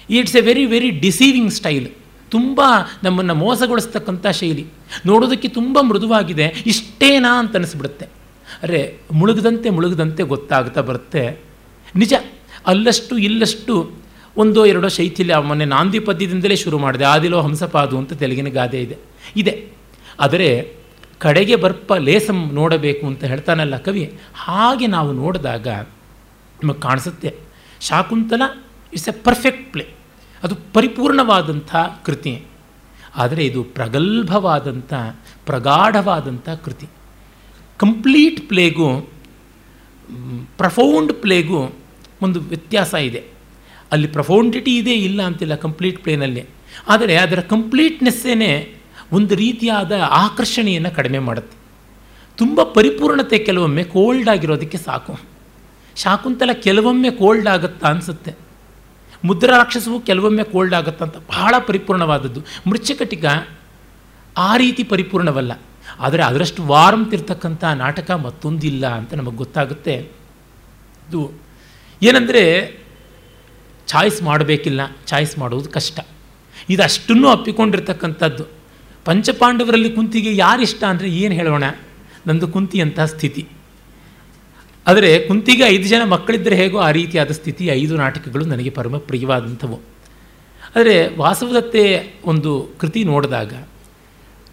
It's 0.10 0.36
a 0.36 0.42
very 0.42 0.66
very 0.66 0.90
deceiving 0.90 1.52
style 1.52 1.90
ತುಂಬ 2.32 2.62
ನಮ್ಮನ್ನು 3.04 3.36
ಮೋಸಗೊಳಿಸ್ತಕ್ಕಂಥ 3.36 4.28
ಶೈಲಿ. 4.28 4.66
ನೋಡೋದಕ್ಕೆ 5.06 5.48
ತುಂಬ 5.48 5.82
ಮೃದುವಾಗಿದೆ. 5.82 6.64
ಇಷ್ಟೇನಾ 6.66 7.40
ಅಂತ 7.40 7.56
ಅನಿಸ್ಬಿಡುತ್ತೆ. 7.56 8.06
ಅರೆ, 8.64 8.98
ಮುಳುಗದಂತೆ 9.12 9.70
ಮುಳುಗದಂತೆ 9.70 10.24
ಗೊತ್ತಾಗ್ತಾ 10.24 10.82
ಬರುತ್ತೆ. 10.82 11.42
ನಿಜ, 11.96 12.14
ಅಲ್ಲಷ್ಟು 12.68 13.18
ಇಲ್ಲಷ್ಟು 13.18 13.92
ಒಂದೋ 14.38 14.66
ಎರಡೋ 14.66 14.88
ಶೈಥಿಲ್ಯ 14.88 15.38
ಮೊನ್ನೆ 15.38 15.66
ನಾಂದಿ 15.66 16.00
ಪದ್ಯದಿಂದಲೇ 16.00 16.56
ಶುರು 16.56 16.80
ಮಾಡಿದೆ. 16.80 17.04
ಆದಿಲೋ 17.04 17.42
ಹಂಸಪಾದು 17.42 17.98
ಅಂತ 17.98 18.14
ತೆಲುಗಿನ 18.14 18.48
ಗಾದೆ 18.48 18.82
ಇದೆ. 18.82 18.98
ಇದೆ. 19.38 19.79
ಆದರೆ 20.20 20.50
ಕಡೆಗೆ 21.20 21.56
ಬರ್ಪ 21.56 21.94
ಲೇಸಂ 21.94 22.40
ನೋಡಬೇಕು 22.54 23.04
ಅಂತ 23.08 23.24
ಹೇಳ್ತಾನಲ್ಲ 23.24 23.78
ಕವಿ, 23.78 24.04
ಹಾಗೆ 24.36 24.88
ನಾವು 24.88 25.12
ನೋಡಿದಾಗ 25.12 25.68
ನಮಗೆ 26.64 26.80
ಕಾಣಿಸುತ್ತೆ. 26.80 27.32
Shakuntala 27.82 28.44
it's 28.94 29.10
a 29.10 29.16
perfect 29.24 29.66
play 29.74 29.86
ಅದು 30.44 30.56
ಪರಿಪೂರ್ಣವಾದಂಥ 30.74 31.72
ಕೃತಿ. 32.06 32.34
ಆದರೆ 33.16 33.42
ಇದು 33.46 33.62
ಪ್ರಗಲ್ಭವಾದಂಥ, 33.64 34.94
ಪ್ರಗಾಢವಾದಂಥ 35.46 36.50
ಕೃತಿ. 36.66 36.88
ಕಂಪ್ಲೀಟ್ 37.78 38.40
ಪ್ಲೇಗೂ, 38.50 38.90
ಪ್ರಫೌಂಡ್ 40.58 41.14
ಪ್ಲೇಗೂ 41.14 41.60
ಒಂದು 42.22 42.40
ವ್ಯತ್ಯಾಸ 42.42 42.94
ಇದೆ. 42.94 43.22
ಅಲ್ಲಿ 43.92 44.08
ಪ್ರಫೌಂಡಿಟಿ 44.08 44.74
ಇದೆ 44.78 44.94
ಇಲ್ಲ 44.94 45.20
ಅಂತಿಲ್ಲ 45.22 45.56
ಕಂಪ್ಲೀಟ್ 45.56 46.00
ಪ್ಲೇನಲ್ಲಿ. 46.04 46.44
ಆದರೆ 46.88 47.14
ಅದರ 47.18 47.40
ಕಂಪ್ಲೀಟ್ನೆಸ್ಸೇ 47.40 48.50
ಒಂದು 49.14 49.36
ರೀತಿಯಾದ 49.36 49.92
ಆಕರ್ಷಣೆಯನ್ನು 50.10 50.92
ಕಡಿಮೆ 50.92 51.20
ಮಾಡುತ್ತೆ. 51.20 51.58
ತುಂಬ 52.38 52.64
ಪರಿಪೂರ್ಣತೆ 52.64 53.38
ಕೆಲವೊಮ್ಮೆ 53.38 53.84
ಕೋಲ್ಡ್ 53.84 54.30
ಆಗಿರೋದಕ್ಕೆ 54.30 54.78
ಸಾಕು. 54.78 55.20
ಶಾಕುಂತಲ 55.96 56.50
ಕೆಲವೊಮ್ಮೆ 56.54 57.12
ಕೋಲ್ಡ್ 57.12 57.48
ಆಗುತ್ತಾ 57.48 57.88
ಅನಿಸುತ್ತೆ. 57.88 58.36
ಮುದ್ರ 59.24 59.50
ರಾಕ್ಷಸವು 59.50 60.02
ಕೆಲವೊಮ್ಮೆ 60.02 60.44
ಕೋಲ್ಡ್ 60.44 60.74
ಆಗುತ್ತಂತ 60.74 61.18
ಬಹಳ 61.18 61.56
ಪರಿಪೂರ್ಣವಾದದ್ದು. 61.68 62.42
ಮೃಚ್ಛಕಟಿಕ 62.68 63.26
ಆ 64.38 64.58
ರೀತಿ 64.58 64.84
ಪರಿಪೂರ್ಣವಲ್ಲ. 64.84 65.52
ಆದರೆ 66.00 66.24
ಅದರಷ್ಟು 66.24 66.64
ವಾರ್ಮ್ತ್ 66.64 67.14
ಇರ್ತಕ್ಕಂಥ 67.14 67.64
ನಾಟಕ 67.64 68.12
ಮತ್ತೊಂದಿಲ್ಲ 68.12 68.88
ಅಂತ 68.88 69.14
ನಮಗೆ 69.14 69.36
ಗೊತ್ತಾಗುತ್ತೆ. 69.36 69.96
ಇದು 71.10 71.32
ಏನಂದರೆ 72.04 72.76
ಚಾಯ್ಸ್ 73.88 74.24
ಮಾಡಬೇಕಿಲ್ಲ. 74.24 74.82
ಚಾಯ್ಸ್ 75.06 75.40
ಮಾಡೋದು 75.40 75.70
ಕಷ್ಟ. 75.70 76.00
ಇದಷ್ಟನ್ನು 76.70 77.28
ಅಪ್ಪಿಕೊಂಡಿರ್ತಕ್ಕಂಥದ್ದು. 77.28 78.59
ಪಂಚಪಾಂಡವರಲ್ಲಿ 79.10 79.90
ಕುಂತಿಗೆ 79.90 80.32
ಯಾರಿಷ್ಟ 80.36 80.84
ಅಂದರೆ 80.84 81.08
ಏನು 81.10 81.34
ಹೇಳೋಣ? 81.36 81.64
ನಂದು 82.28 82.48
ಕುಂತಿ 82.48 82.78
ಅಂತಹ 82.82 83.06
ಸ್ಥಿತಿ. 83.06 83.44
ಆದರೆ 84.88 85.10
ಕುಂತಿಗೆ 85.28 85.64
ಐದು 85.64 85.88
ಜನ 85.88 86.04
ಮಕ್ಕಳಿದ್ದರೆ 86.04 86.56
ಹೇಗೋ 86.56 86.78
ಆ 86.78 86.92
ರೀತಿಯಾದ 86.92 87.32
ಸ್ಥಿತಿ 87.32 87.66
ಐದು 87.66 87.96
ನಾಟಕಗಳು 87.98 88.46
ನನಗೆ 88.46 88.70
ಪರಮ 88.70 88.98
ಪ್ರಿಯವಾದಂಥವು. 88.98 89.78
ಆದರೆ 90.76 90.96
ವಾಸವದತ್ತೆ 91.18 91.84
ಒಂದು 92.26 92.52
ಕೃತಿ 92.80 93.04
ನೋಡಿದಾಗ 93.04 93.54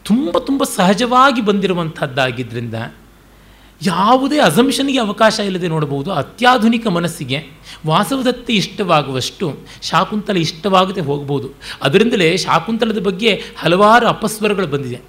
ತುಂಬ 0.05 0.39
ತುಂಬ 0.39 0.63
ಸಹಜವಾಗಿ 0.77 1.41
ಬಂದಿರುವಂಥದ್ದಾಗಿದ್ದರಿಂದ 1.41 2.75
ಯಾವುದೇ 3.83 4.39
ಅಸಂಷನ್ಗೆ 4.39 4.99
ಅವಕಾಶ 4.99 5.39
ಇಲ್ಲದೆ 5.39 5.69
ನೋಡಬಹುದು 5.69 6.13
ಅತ್ಯಾಧುನಿಕ 6.13 6.87
ಮನಸ್ಸಿಗೆ 6.87 7.43
ವಾಸವದತ್ತೆ 7.87 8.53
ಇಷ್ಟವಾಗುವಷ್ಟು 8.53 9.59
ಶಾಕುಂತಲ 9.83 10.37
ಇಷ್ಟವಾಗದೆ 10.37 11.01
ಹೋಗ್ಬೋದು. 11.01 11.51
ಅದರಿಂದಲೇ 11.83 12.37
ಶಾಕುಂತಲದ 12.37 12.99
ಬಗ್ಗೆ 12.99 13.43
ಹಲವಾರು 13.57 14.07
ಅಪಸ್ವರಗಳು 14.07 14.67
ಬಂದಿದೆ. 14.67 15.01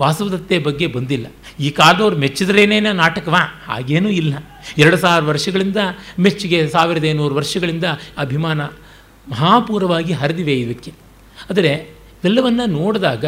ವಾಸವದತ್ತೆ 0.00 0.58
ಬಗ್ಗೆ 0.58 0.86
ಬಂದಿಲ್ಲ. 0.86 1.26
ಈ 1.60 1.70
ಕಾಲದವ್ರು 1.70 2.16
ಮೆಚ್ಚಿದ್ರೇನೇನ 2.16 2.90
ನಾಟಕವಾ? 2.92 3.62
ಹಾಗೇನೂ 3.66 4.08
ಇಲ್ಲ. 4.08 4.34
ಎರಡು 4.78 4.96
ಸಾವಿರ 4.96 5.24
ವರ್ಷಗಳಿಂದ 5.24 5.76
ಮೆಚ್ಚುಗೆ, 6.18 6.68
ಸಾವಿರದ 6.68 7.04
ಐನೂರು 7.04 7.34
ವರ್ಷಗಳಿಂದ 7.34 7.84
ಅಭಿಮಾನ 8.18 8.60
ಮಹಾಪೂರವಾಗಿ 9.30 10.12
ಹರಿದಿವೆ 10.12 10.54
ಇದಕ್ಕೆ. 10.54 10.92
ಆದರೆ 11.50 11.72
ಇವೆಲ್ಲವನ್ನು 11.72 12.66
ನೋಡಿದಾಗ 12.66 13.24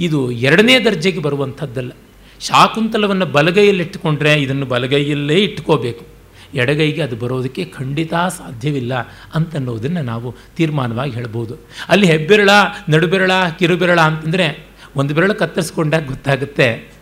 ಇದು 0.00 0.30
ಎರಡನೇ 0.30 0.78
ದರ್ಜೆಗೆ 0.78 1.18
ಬರುವಂಥದ್ದಲ್ಲ. 1.18 1.92
ಶಾಕುಂತಲವನ್ನು 2.40 3.26
ಬಲಗೈಯಲ್ಲಿಟ್ಟುಕೊಂಡ್ರೆ 3.26 4.42
ಇದನ್ನು 4.42 4.66
ಬಲಗೈಯಲ್ಲೇ 4.66 5.34
ಇಟ್ಕೋಬೇಕು 5.34 6.14
ಎಡಗೈಗೆ 6.54 7.02
ಅದು 7.02 7.16
ಬರೋದಕ್ಕೆ 7.16 7.64
ಖಂಡಿತ 7.64 8.14
ಸಾಧ್ಯವಿಲ್ಲ 8.14 8.94
ಅಂತನ್ನೋದನ್ನು 9.34 10.02
ನಾವು 10.02 10.34
ತೀರ್ಮಾನವಾಗಿ 10.56 11.12
ಹೇಳ್ಬೋದು. 11.12 11.56
ಅಲ್ಲಿ 11.88 12.06
ಹೆಬ್ಬೆರಳ, 12.06 12.50
ನಡುಬೆರಳ, 12.88 13.30
ಕಿರುಬೆರಳ 13.58 14.00
ಅಂತಂದರೆ 14.00 14.66
ಒಂದು 14.96 15.14
ಬೆರಳು 15.14 15.34
ಕತ್ತರಿಸ್ಕೊಂಡಾಗ 15.34 16.06
ಗೊತ್ತಾಗುತ್ತೆ. 16.06 16.92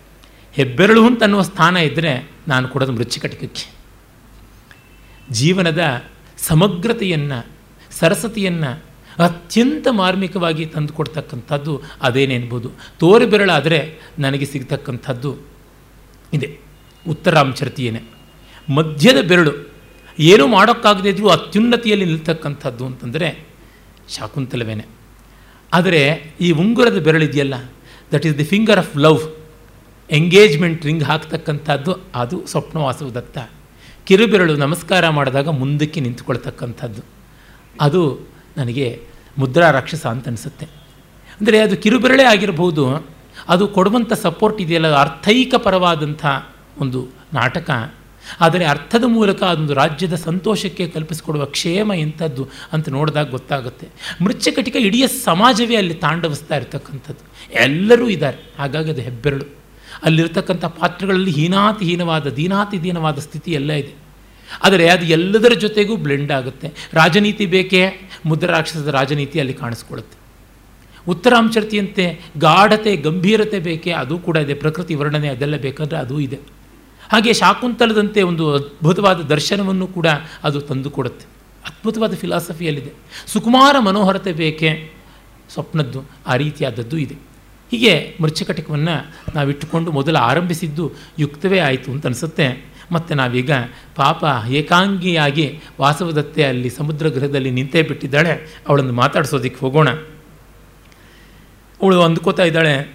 ಹೆಬ್ಬೆರಳು 0.52 1.06
ಅಂತನ್ನುವ 1.06 1.42
ಸ್ಥಾನ 1.42 1.76
ಇದ್ದರೆ 1.76 2.30
ನಾನು 2.48 2.68
ಕೊಡೋದು 2.68 2.92
ಮೃಚ್ಚಿಕಟಕಕ್ಕೆ. 2.92 3.72
ಜೀವನದ 5.30 6.04
ಸಮಗ್ರತೆಯನ್ನು, 6.38 7.46
ಸರಸತೆಯನ್ನು 7.90 8.82
ಅತ್ಯಂತ 9.18 9.86
ಮಾರ್ಮಿಕವಾಗಿ 9.90 10.66
ತಂದುಕೊಡ್ತಕ್ಕಂಥದ್ದು 10.66 11.82
ಅದೇನೆನ್ಬೋದು 12.02 12.70
ತೋರಿ 13.00 13.26
ಬೆರಳಾದರೆ 13.26 13.98
ನನಗೆ 14.18 14.44
ಸಿಗ್ತಕ್ಕಂಥದ್ದು 14.44 15.36
ಇದೆ. 16.32 16.60
ಉತ್ತರಾಂಚರತಿಯೇನೆ 17.08 18.02
ಮಧ್ಯದ 18.74 19.28
ಬೆರಳು 19.28 19.72
ಏನೂ 20.18 20.46
ಮಾಡೋಕ್ಕಾಗದೇ 20.46 21.08
ಇದ್ರೂ 21.08 21.28
ಅತ್ಯುನ್ನತಿಯಲ್ಲಿ 21.28 22.04
ನಿಲ್ತಕ್ಕಂಥದ್ದು 22.04 22.86
ಅಂತಂದರೆ 22.86 23.46
ಶಾಕುಂತಲವೇನೆ. 24.08 24.86
ಆದರೆ 25.72 26.34
ಈ 26.40 26.50
ಉಂಗುರದ 26.50 26.98
ಬೆರಳಿದೆಯಲ್ಲ 26.98 27.54
that 28.12 28.26
is 28.26 28.38
the 28.38 28.44
finger 28.44 28.78
of 28.78 28.96
love 28.96 29.20
engagement 30.10 30.86
ring 30.86 31.04
ಹಾಕ್ತಕ್ಕಂಥದ್ದು, 31.04 31.96
ಅದು 32.14 32.46
ಸ್ವಪ್ನವಾಸವದತ್ತ. 32.46 33.38
ಕಿರುಬೆರಳು 34.04 34.56
ನಮಸ್ಕಾರ 34.56 35.08
ಮಾಡಿದಾಗ 35.08 35.48
ಮುಂದಕ್ಕೆ 35.48 36.00
ನಿಂತುಕೊಳ್ತಕ್ಕಂಥದ್ದು. 36.00 37.02
ಅದು 37.80 38.20
ನನಗೆ 38.56 39.00
ಮುದ್ರಾ 39.38 39.70
ರಾಕ್ಷಸ 39.70 40.06
ಅಂತ 40.06 40.28
ಅನಿಸುತ್ತೆ 40.28 40.66
ಅಂದರೆ 41.40 41.60
ಅದು 41.60 41.76
ಕಿರುಬೆರಳೆ 41.76 42.24
ಆಗಿರಬಹುದು 42.24 42.84
ಅದು 43.48 43.68
ಕೊಡುವಂಥ 43.68 44.12
ಸಪೋರ್ಟ್ 44.12 44.60
ಇದೆಯಲ್ಲ 44.60 44.96
ಅರ್ಥೈಕ 44.96 45.54
ಪರವಾದಂಥ 45.54 46.24
ಒಂದು 46.78 47.08
ನಾಟಕ. 47.34 47.70
ಆದರೆ 48.40 48.64
ಅರ್ಥದ 48.64 49.04
ಮೂಲಕ 49.04 49.42
ಅದೊಂದು 49.42 49.74
ರಾಜ್ಯದ 49.74 50.14
ಸಂತೋಷಕ್ಕೆ 50.14 50.86
ಕಲ್ಪಿಸಿಕೊಡುವ 50.86 51.44
ಕ್ಷೇಮ 51.44 51.92
ಇಂಥದ್ದು 51.92 52.48
ಅಂತ 52.72 52.88
ನೋಡಿದಾಗ 52.88 53.30
ಗೊತ್ತಾಗುತ್ತೆ. 53.30 53.86
ಮೃಚ್ಚಕಟಿಕ 54.24 54.76
ಇಡೀ 54.76 55.06
ಸಮಾಜವೇ 55.06 55.76
ಅಲ್ಲಿ 55.76 55.94
ತಾಂಡವಿಸ್ತಾ 55.94 56.56
ಇರತಕ್ಕಂಥದ್ದು. 56.56 57.24
ಎಲ್ಲರೂ 57.54 58.08
ಇದ್ದಾರೆ, 58.08 58.38
ಹಾಗಾಗಿ 58.58 58.90
ಅದು 58.90 59.00
ಹೆಬ್ಬೆರಳು. 59.00 59.46
ಅಲ್ಲಿರ್ತಕ್ಕಂಥ 60.04 60.64
ಪಾತ್ರಗಳಲ್ಲಿ 60.64 61.30
ಹೀನಾತಿಹೀನವಾದ 61.30 62.26
ದೀನಾತಿದೀನವಾದ 62.26 63.18
ಸ್ಥಿತಿ 63.18 63.50
ಎಲ್ಲ 63.52 63.72
ಇದೆ. 63.72 63.92
ಆದರೆ 64.62 64.88
ಅದು 64.88 65.04
ಎಲ್ಲದರ 65.04 65.52
ಜೊತೆಗೂ 65.54 65.96
ಬ್ಲೆಂಡ್ 65.96 66.32
ಆಗುತ್ತೆ. 66.32 66.68
ರಾಜನೀತಿ 66.92 67.46
ಬೇಕೇ? 67.46 68.11
ಮುದ್ರಾಕ್ಷಸದ 68.26 68.88
ರಾಜನೀತಿ 68.88 69.40
ಅಲ್ಲಿ 69.40 69.54
ಕಾಣಿಸ್ಕೊಳ್ಳುತ್ತೆ 69.54 70.22
ಉತ್ತರಾಂಚರ್ತಿಯಂತೆ 71.08 72.20
ಗಾಢತೆ, 72.38 72.96
ಗಂಭೀರತೆ 72.96 73.58
ಬೇಕೇ, 73.58 73.90
ಅದು 73.90 74.18
ಕೂಡ 74.18 74.36
ಇದೆ. 74.36 74.54
ಪ್ರಕೃತಿ 74.54 74.94
ವರ್ಣನೆ 74.94 75.28
ಅದೆಲ್ಲ 75.28 75.56
ಬೇಕಂದರೆ 75.56 75.98
ಅದೂ 75.98 76.20
ಇದೆ. 76.20 76.38
ಹಾಗೆ 77.12 77.32
ಶಾಕುಂತಲದಂತೆ 77.32 78.22
ಒಂದು 78.22 78.54
ಅದ್ಭುತವಾದ 78.54 79.20
ದರ್ಶನವನ್ನು 79.20 79.86
ಕೂಡ 79.86 80.06
ಅದು 80.44 80.60
ತಂದುಕೊಡುತ್ತೆ 80.60 81.26
ಅದ್ಭುತವಾದ 81.66 82.14
ಫಿಲಾಸಫಿಯಲ್ಲಿದೆ 82.14 82.92
ಸುಕುಮಾರ 83.26 83.78
ಮನೋಹರತೆ 83.78 84.32
ಬೇಕೇ, 84.32 84.92
ಸ್ವಪ್ನದ್ದು, 85.52 86.02
ಆ 86.26 86.36
ರೀತಿಯಾದದ್ದು 86.36 86.98
ಇದೆ. 86.98 87.14
ಹೀಗೆ 87.70 88.16
ಮೃಚ್ಛಕಟಿಕವನ್ನು 88.20 89.12
ನಾವಿಟ್ಟುಕೊಂಡು 89.34 89.92
ಮೊದಲು 89.92 90.18
ಆರಂಭಿಸಿದ್ದು 90.18 90.92
ಯುಕ್ತವೇ 91.18 91.58
ಆಯಿತು 91.58 91.90
ಅಂತ 91.90 92.06
ಅನಿಸುತ್ತೆ. 92.06 92.71
ಮತ್ತು 92.92 93.14
ನಾವೀಗ 93.14 93.50
ಪಾಪ 93.96 94.24
ಏಕಾಂಗಿಯಾಗಿ 94.48 95.60
ವಾಸವದತ್ತೆ 95.80 96.44
ಅಲ್ಲಿ 96.44 96.70
ಸಮುದ್ರ 96.70 97.08
ಗೃಹದಲ್ಲಿ 97.08 97.50
ನಿಂತೇ 97.50 97.82
ಬಿಟ್ಟಿದ್ದಾಳೆ. 97.82 98.62
ಅವಳನ್ನು 98.68 98.92
ಮಾತಾಡಿಸೋದಕ್ಕೆ 98.92 99.60
ಹೋಗೋಣ. 99.60 99.90
ಅವಳು 101.82 102.02
ಅಂದ್ಕೋತಾ 102.02 102.42
ಇದ್ದಾಳೆ 102.42 102.94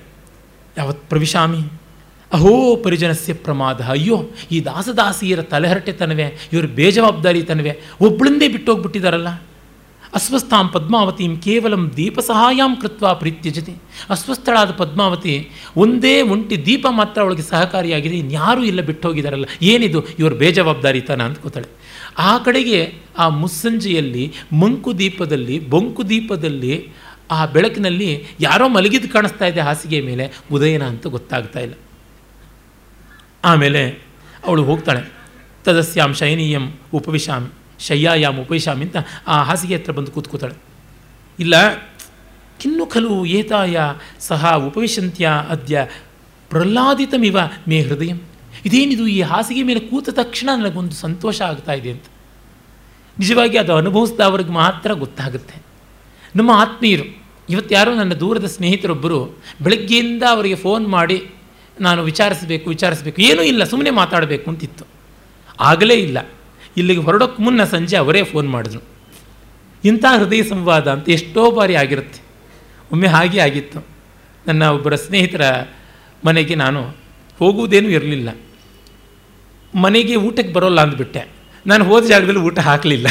ಯಾವತ್ತು 0.78 1.10
ಪ್ರವಿಶಾಮಿ? 1.10 1.60
ಅಹೋ 2.34 2.76
ಪರಿಜನಸ್ಯ 2.76 3.34
ಪ್ರಮಾದ. 3.34 3.82
ಅಯ್ಯೋ, 3.82 4.30
ಈ 4.52 4.66
ದಾಸದಾಸಿಯರ 4.66 5.42
ತಲೆಹರಟೆತನವೇ 5.42 6.38
ಇವರು 6.54 6.68
ಬೇಜವಾಬ್ದಾರಿತನವೇ 6.68 7.80
ಒಬ್ಬಳಂದೇ 8.02 8.48
ಬಿಟ್ಟೋಗ್ಬಿಟ್ಟಿದ್ದಾರಲ್ಲ 8.48 9.28
ಅಸ್ವಸ್ಥಾಂ 10.18 10.68
ಪದ್ಮಾವತಿಂ 10.68 11.38
ಕೇವಲಂ 11.38 11.84
ದೀಪ 11.98 12.20
ಸಹಾಯಂ 12.20 12.76
ಕೃತ್ವ 12.76 13.14
ಪ್ರೀತ್ಯಜತೆ. 13.14 13.74
ಅಸ್ವಸ್ಥಳಾದ 14.10 14.72
ಪದ್ಮಾವತಿ 14.72 15.50
ಒಂದೇ 15.78 16.22
ಒಂಟಿ 16.22 16.66
ದೀಪ 16.66 16.86
ಮಾತ್ರ 16.90 17.22
ಅವಳಿಗೆ 17.22 17.42
ಸಹಕಾರಿಯಾಗಿದೆ 17.42 18.18
ಇನ್ಯಾರೂ 18.18 18.64
ಇಲ್ಲ 18.64 18.82
ಬಿಟ್ಟು 18.82 19.08
ಹೋಗಿದ್ದಾರಲ್ಲ 19.08 19.46
ಏನಿದು? 19.62 20.00
ಇವರು 20.20 20.36
ಬೇಜವಾಬ್ದಾರಿತನ 20.36 21.22
ಅಂದ್ಕೋತಾಳೆ 21.24 21.70
ಆ 22.18 22.38
ಕಡೆಗೆ 22.38 22.80
ಆ 23.18 23.30
ಮುಸ್ಸಂಜೆಯಲ್ಲಿ, 23.30 24.34
ಮಂಕು 24.54 25.00
ದೀಪದಲ್ಲಿ, 25.00 25.70
ಬೊಂಕು 25.70 26.10
ದೀಪದಲ್ಲಿ, 26.10 26.90
ಆ 27.32 27.46
ಬೆಳಕಿನಲ್ಲಿ 27.46 28.10
ಯಾರೋ 28.40 28.68
ಮಲಗಿದ್ದು 28.68 29.10
ಕಾಣಿಸ್ತಾ 29.10 29.46
ಇದೆ 29.46 29.60
ಹಾಸಿಗೆ 29.60 30.02
ಮೇಲೆ. 30.02 30.26
ಉದಯನ 30.52 30.84
ಅಂತ 30.84 31.08
ಗೊತ್ತಾಗ್ತಾ 31.08 31.60
ಇಲ್ಲ. 31.60 31.74
ಆಮೇಲೆ 33.44 33.84
ಅವಳು 34.48 34.64
ಹೋಗ್ತಾಳೆ. 34.64 35.04
ತದಸ್ಯಾಂ 35.64 36.14
ಶೈನೀಯಂ 36.14 36.66
ಉಪವಿಶಾಮಿ. 36.94 37.57
ಶಯ್ಯಾಯಾಮ್ 37.80 38.40
ಉಪವಿಶಾಮಿ 38.40 38.86
ಅಂತ 38.86 38.98
ಆ 39.28 39.44
ಹಾಸಿಗೆ 39.44 39.76
ಹತ್ರ 39.76 39.92
ಬಂದು 39.92 40.12
ಕೂತ್ಕೋತಾಳೆ 40.12 40.56
ಇಲ್ಲ 41.40 41.56
ಕಿನ್ನು 42.60 42.86
ಖಲು 42.86 43.26
ಏತಾಯ 43.26 43.80
ಸಹ 44.20 44.54
ಉಪವಿಶಂತ್ಯ 44.54 45.30
ಅದ್ಯ 45.50 45.88
ಪ್ರಹ್ಲಾದಿತಮಿವ 46.50 47.38
ಮೇ 47.68 47.82
ಹೃದಯ. 47.82 48.14
ಇದೇನಿದು 48.66 49.08
ಈ 49.08 49.22
ಹಾಸಿಗೆ 49.22 49.64
ಮೇಲೆ 49.64 49.80
ಕೂತ 49.80 50.10
ತಕ್ಷಣ 50.10 50.50
ನನಗೊಂದು 50.58 50.96
ಸಂತೋಷ 50.96 51.42
ಆಗ್ತಾ 51.42 51.74
ಇದೆ 51.74 51.92
ಅಂತ. 51.92 52.04
ನಿಜವಾಗಿ 53.20 53.58
ಅದು 53.58 53.76
ಅನುಭವಿಸಿದವ್ರಿಗೆ 53.76 54.50
ಮಾತ್ರ 54.50 54.94
ಗೊತ್ತಾಗುತ್ತೆ. 54.94 55.62
ನಮ್ಮ 56.36 56.52
ಆತ್ಮೀಯರು 56.52 57.22
ಇವತ್ತು 57.50 57.76
ಯಾರೋ 57.76 57.96
ನನ್ನ 57.96 58.14
ದೂರದ 58.14 58.46
ಸ್ನೇಹಿತರೊಬ್ಬರು 58.46 59.40
ಬೆಳಗ್ಗೆಯಿಂದ 59.62 60.24
ಅವರಿಗೆ 60.30 60.56
ಫೋನ್ 60.56 60.88
ಮಾಡಿ 60.88 61.30
ನಾನು 61.82 62.04
ವಿಚಾರಿಸಬೇಕು 62.04 62.70
ವಿಚಾರಿಸಬೇಕು, 62.70 63.22
ಏನೂ 63.22 63.42
ಇಲ್ಲ 63.44 63.64
ಸುಮ್ಮನೆ 63.64 63.90
ಮಾತಾಡಬೇಕು 63.90 64.52
ಅಂತಿತ್ತು. 64.52 64.86
ಆಗಲೇ 65.60 65.96
ಇಲ್ಲ. 65.96 66.18
ಇಲ್ಲಿಗೆ 66.78 67.02
ಹೊರಡೋಕ್ಕೆ 67.02 67.44
ಮುನ್ನ 67.44 67.64
ಸಂಜೆ 67.64 67.98
ಅವರೇ 67.98 68.24
ಫೋನ್ 68.24 68.50
ಮಾಡಿದ್ರು. 68.50 68.80
ಇಂಥ 69.86 70.06
ಹೃದಯ 70.20 70.44
ಸಂವಾದ 70.44 70.92
ಅಂತ 70.92 71.10
ಎಷ್ಟೋ 71.10 71.52
ಬಾರಿ 71.52 71.76
ಆಗಿರುತ್ತೆ. 71.76 72.22
ಒಮ್ಮೆ 72.92 73.08
ಹಾಗೆ 73.08 73.40
ಆಗಿತ್ತು. 73.40 73.88
ನನ್ನ 74.48 74.66
ಒಬ್ಬರ 74.66 74.96
ಸ್ನೇಹಿತರ 74.96 75.42
ಮನೆಗೆ 76.26 76.56
ನಾನು 76.56 76.84
ಹೋಗುವುದೇನೂ 77.40 77.90
ಇರಲಿಲ್ಲ. 77.90 78.30
ಮನೆಗೆ 79.76 80.16
ಊಟಕ್ಕೆ 80.16 80.54
ಬರೋಲ್ಲ 80.54 80.82
ಅಂದ್ಬಿಟ್ಟೆ. 80.82 81.28
ನಾನು 81.68 81.86
ಹೋದ 81.86 82.06
ಜಾಗದಲ್ಲಿ 82.06 82.40
ಊಟ 82.40 82.60
ಹಾಕಲಿಲ್ಲ. 82.60 83.08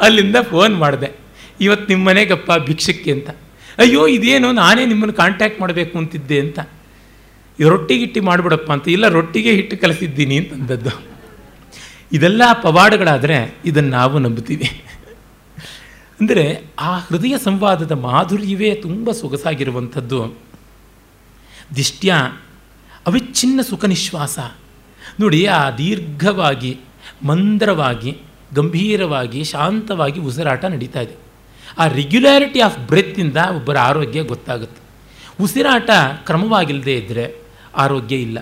ಅಲ್ಲಿಂದ 0.00 0.36
ಫೋನ್ 0.50 0.76
ಮಾಡಿದೆ. 0.76 1.10
ಇವತ್ತು 1.60 1.86
ನಿಮ್ಮ 1.88 2.08
ಮನೆಗಪ್ಪ 2.08 2.52
ಭಿಕ್ಷಕ್ಕೆ 2.52 3.12
ಅಂತ. 3.12 3.30
ಅಯ್ಯೋ, 3.78 4.06
ಇದೇನು 4.06 4.52
ನಾನೇ 4.52 4.86
ನಿಮ್ಮನ್ನು 4.86 5.12
ಕಾಂಟ್ಯಾಕ್ಟ್ 5.12 5.60
ಮಾಡಬೇಕು 5.60 5.98
ಅಂತಿದ್ದೆ 5.98 6.40
ಅಂತ. 6.40 6.58
ರೊಟ್ಟಿ 7.68 7.98
ಗಿಟ್ಟಿ 7.98 8.20
ಮಾಡಿಬಿಡಪ್ಪ 8.20 8.72
ಅಂತ. 8.72 8.88
ಇಲ್ಲ, 8.88 9.08
ರೊಟ್ಟಿಗೆ 9.08 9.52
ಹಿಟ್ಟು 9.52 9.76
ಕಲಿಸಿದ್ದೀನಿ, 9.76 10.36
ಅಂತಂದದ್ದು. 10.38 11.09
ಇದೆಲ್ಲ 12.12 12.42
ಪವಾಡಗಳಾದರೆ 12.62 13.54
ಇದನ್ನು 13.64 13.90
ನಾವು 13.90 14.18
ನಂಬುತ್ತೀವಿ. 14.18 14.84
ಅಂದರೆ 16.20 16.64
ಆ 16.78 16.98
ಹೃದಯ 16.98 17.34
ಸಂವಾದದ 17.44 17.92
ಮಾಧುರ್ಯವೇ 17.92 18.74
ತುಂಬ 18.74 19.10
ಸೊಗಸಾಗಿರುವಂಥದ್ದು. 19.10 20.34
ದಿಷ್ಟ್ಯ 21.76 22.14
ಅವಿಚ್ಛಿನ್ನ 23.06 23.60
ಸುಖ 23.60 23.84
ನಿಶ್ವಾಸ. 23.84 24.38
ನೋಡಿ, 25.20 25.46
ಆ 25.46 25.70
ದೀರ್ಘವಾಗಿ, 25.70 26.78
ಮಂದ್ರವಾಗಿ, 27.26 28.18
ಗಂಭೀರವಾಗಿ, 28.54 29.44
ಶಾಂತವಾಗಿ 29.44 30.20
ಉಸಿರಾಟ 30.20 30.64
ನಡೀತಾ 30.64 31.00
ಇದೆ. 31.00 31.16
ಆ 31.78 31.86
ರೆಗ್ಯುಲಾರಿಟಿ 31.86 32.60
ಆಫ್ 32.60 32.78
ಬ್ರೆತ್ತಿಂದ 32.78 33.36
ಒಬ್ಬರ 33.36 33.78
ಆರೋಗ್ಯ 33.78 34.22
ಗೊತ್ತಾಗುತ್ತೆ. 34.22 34.82
ಉಸಿರಾಟ 35.42 35.90
ಕ್ರಮವಾಗಿಲ್ಲದೆ 36.26 36.94
ಇದ್ದರೆ 36.94 37.34
ಆರೋಗ್ಯ 37.76 38.16
ಇಲ್ಲ. 38.16 38.38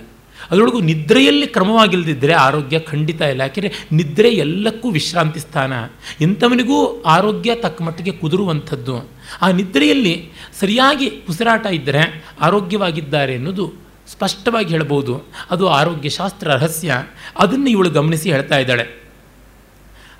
ಅದರೊಳಗೂ 0.51 0.79
ನಿದ್ರೆಯಲ್ಲಿ 0.79 1.47
ಕ್ರಮವಾಗಿಲ್ಲದಿದ್ದರೆ 1.47 2.33
ಆರೋಗ್ಯ 2.33 2.79
ಖಂಡಿತ 2.79 3.21
ಇಲ್ಲ. 3.21 3.41
ಯಾಕೆಂದರೆ 3.41 3.87
ನಿದ್ರೆ 3.91 4.29
ಎಲ್ಲಕ್ಕೂ 4.29 4.89
ವಿಶ್ರಾಂತಿ 4.89 5.39
ಸ್ಥಾನ. 5.39 5.73
ಎಂಥವನಿಗೂ 6.21 7.01
ಆರೋಗ್ಯ 7.01 7.55
ತಕ್ಕ 7.55 7.81
ಮಟ್ಟಿಗೆ 7.81 8.11
ಕುದುರುವಂಥದ್ದು. 8.11 9.09
ಆ 9.41 9.51
ನಿದ್ರೆಯಲ್ಲಿ 9.51 10.29
ಸರಿಯಾಗಿ 10.59 11.11
ಉಸಿರಾಟ 11.29 11.65
ಇದ್ದರೆ 11.65 12.25
ಆರೋಗ್ಯವಾಗಿದ್ದಾರೆ 12.41 13.35
ಅನ್ನೋದು 13.35 13.73
ಸ್ಪಷ್ಟವಾಗಿ 14.07 14.69
ಹೇಳ್ಬೋದು. 14.69 15.27
ಅದು 15.51 15.67
ಆರೋಗ್ಯಶಾಸ್ತ್ರ 15.67 16.47
ರಹಸ್ಯ. 16.47 16.93
ಅದನ್ನು 17.39 17.69
ಇವಳು 17.69 17.89
ಗಮನಿಸಿ 17.89 18.31
ಹೇಳ್ತಾ 18.31 18.57
ಇದ್ದಾಳೆ. 18.57 19.03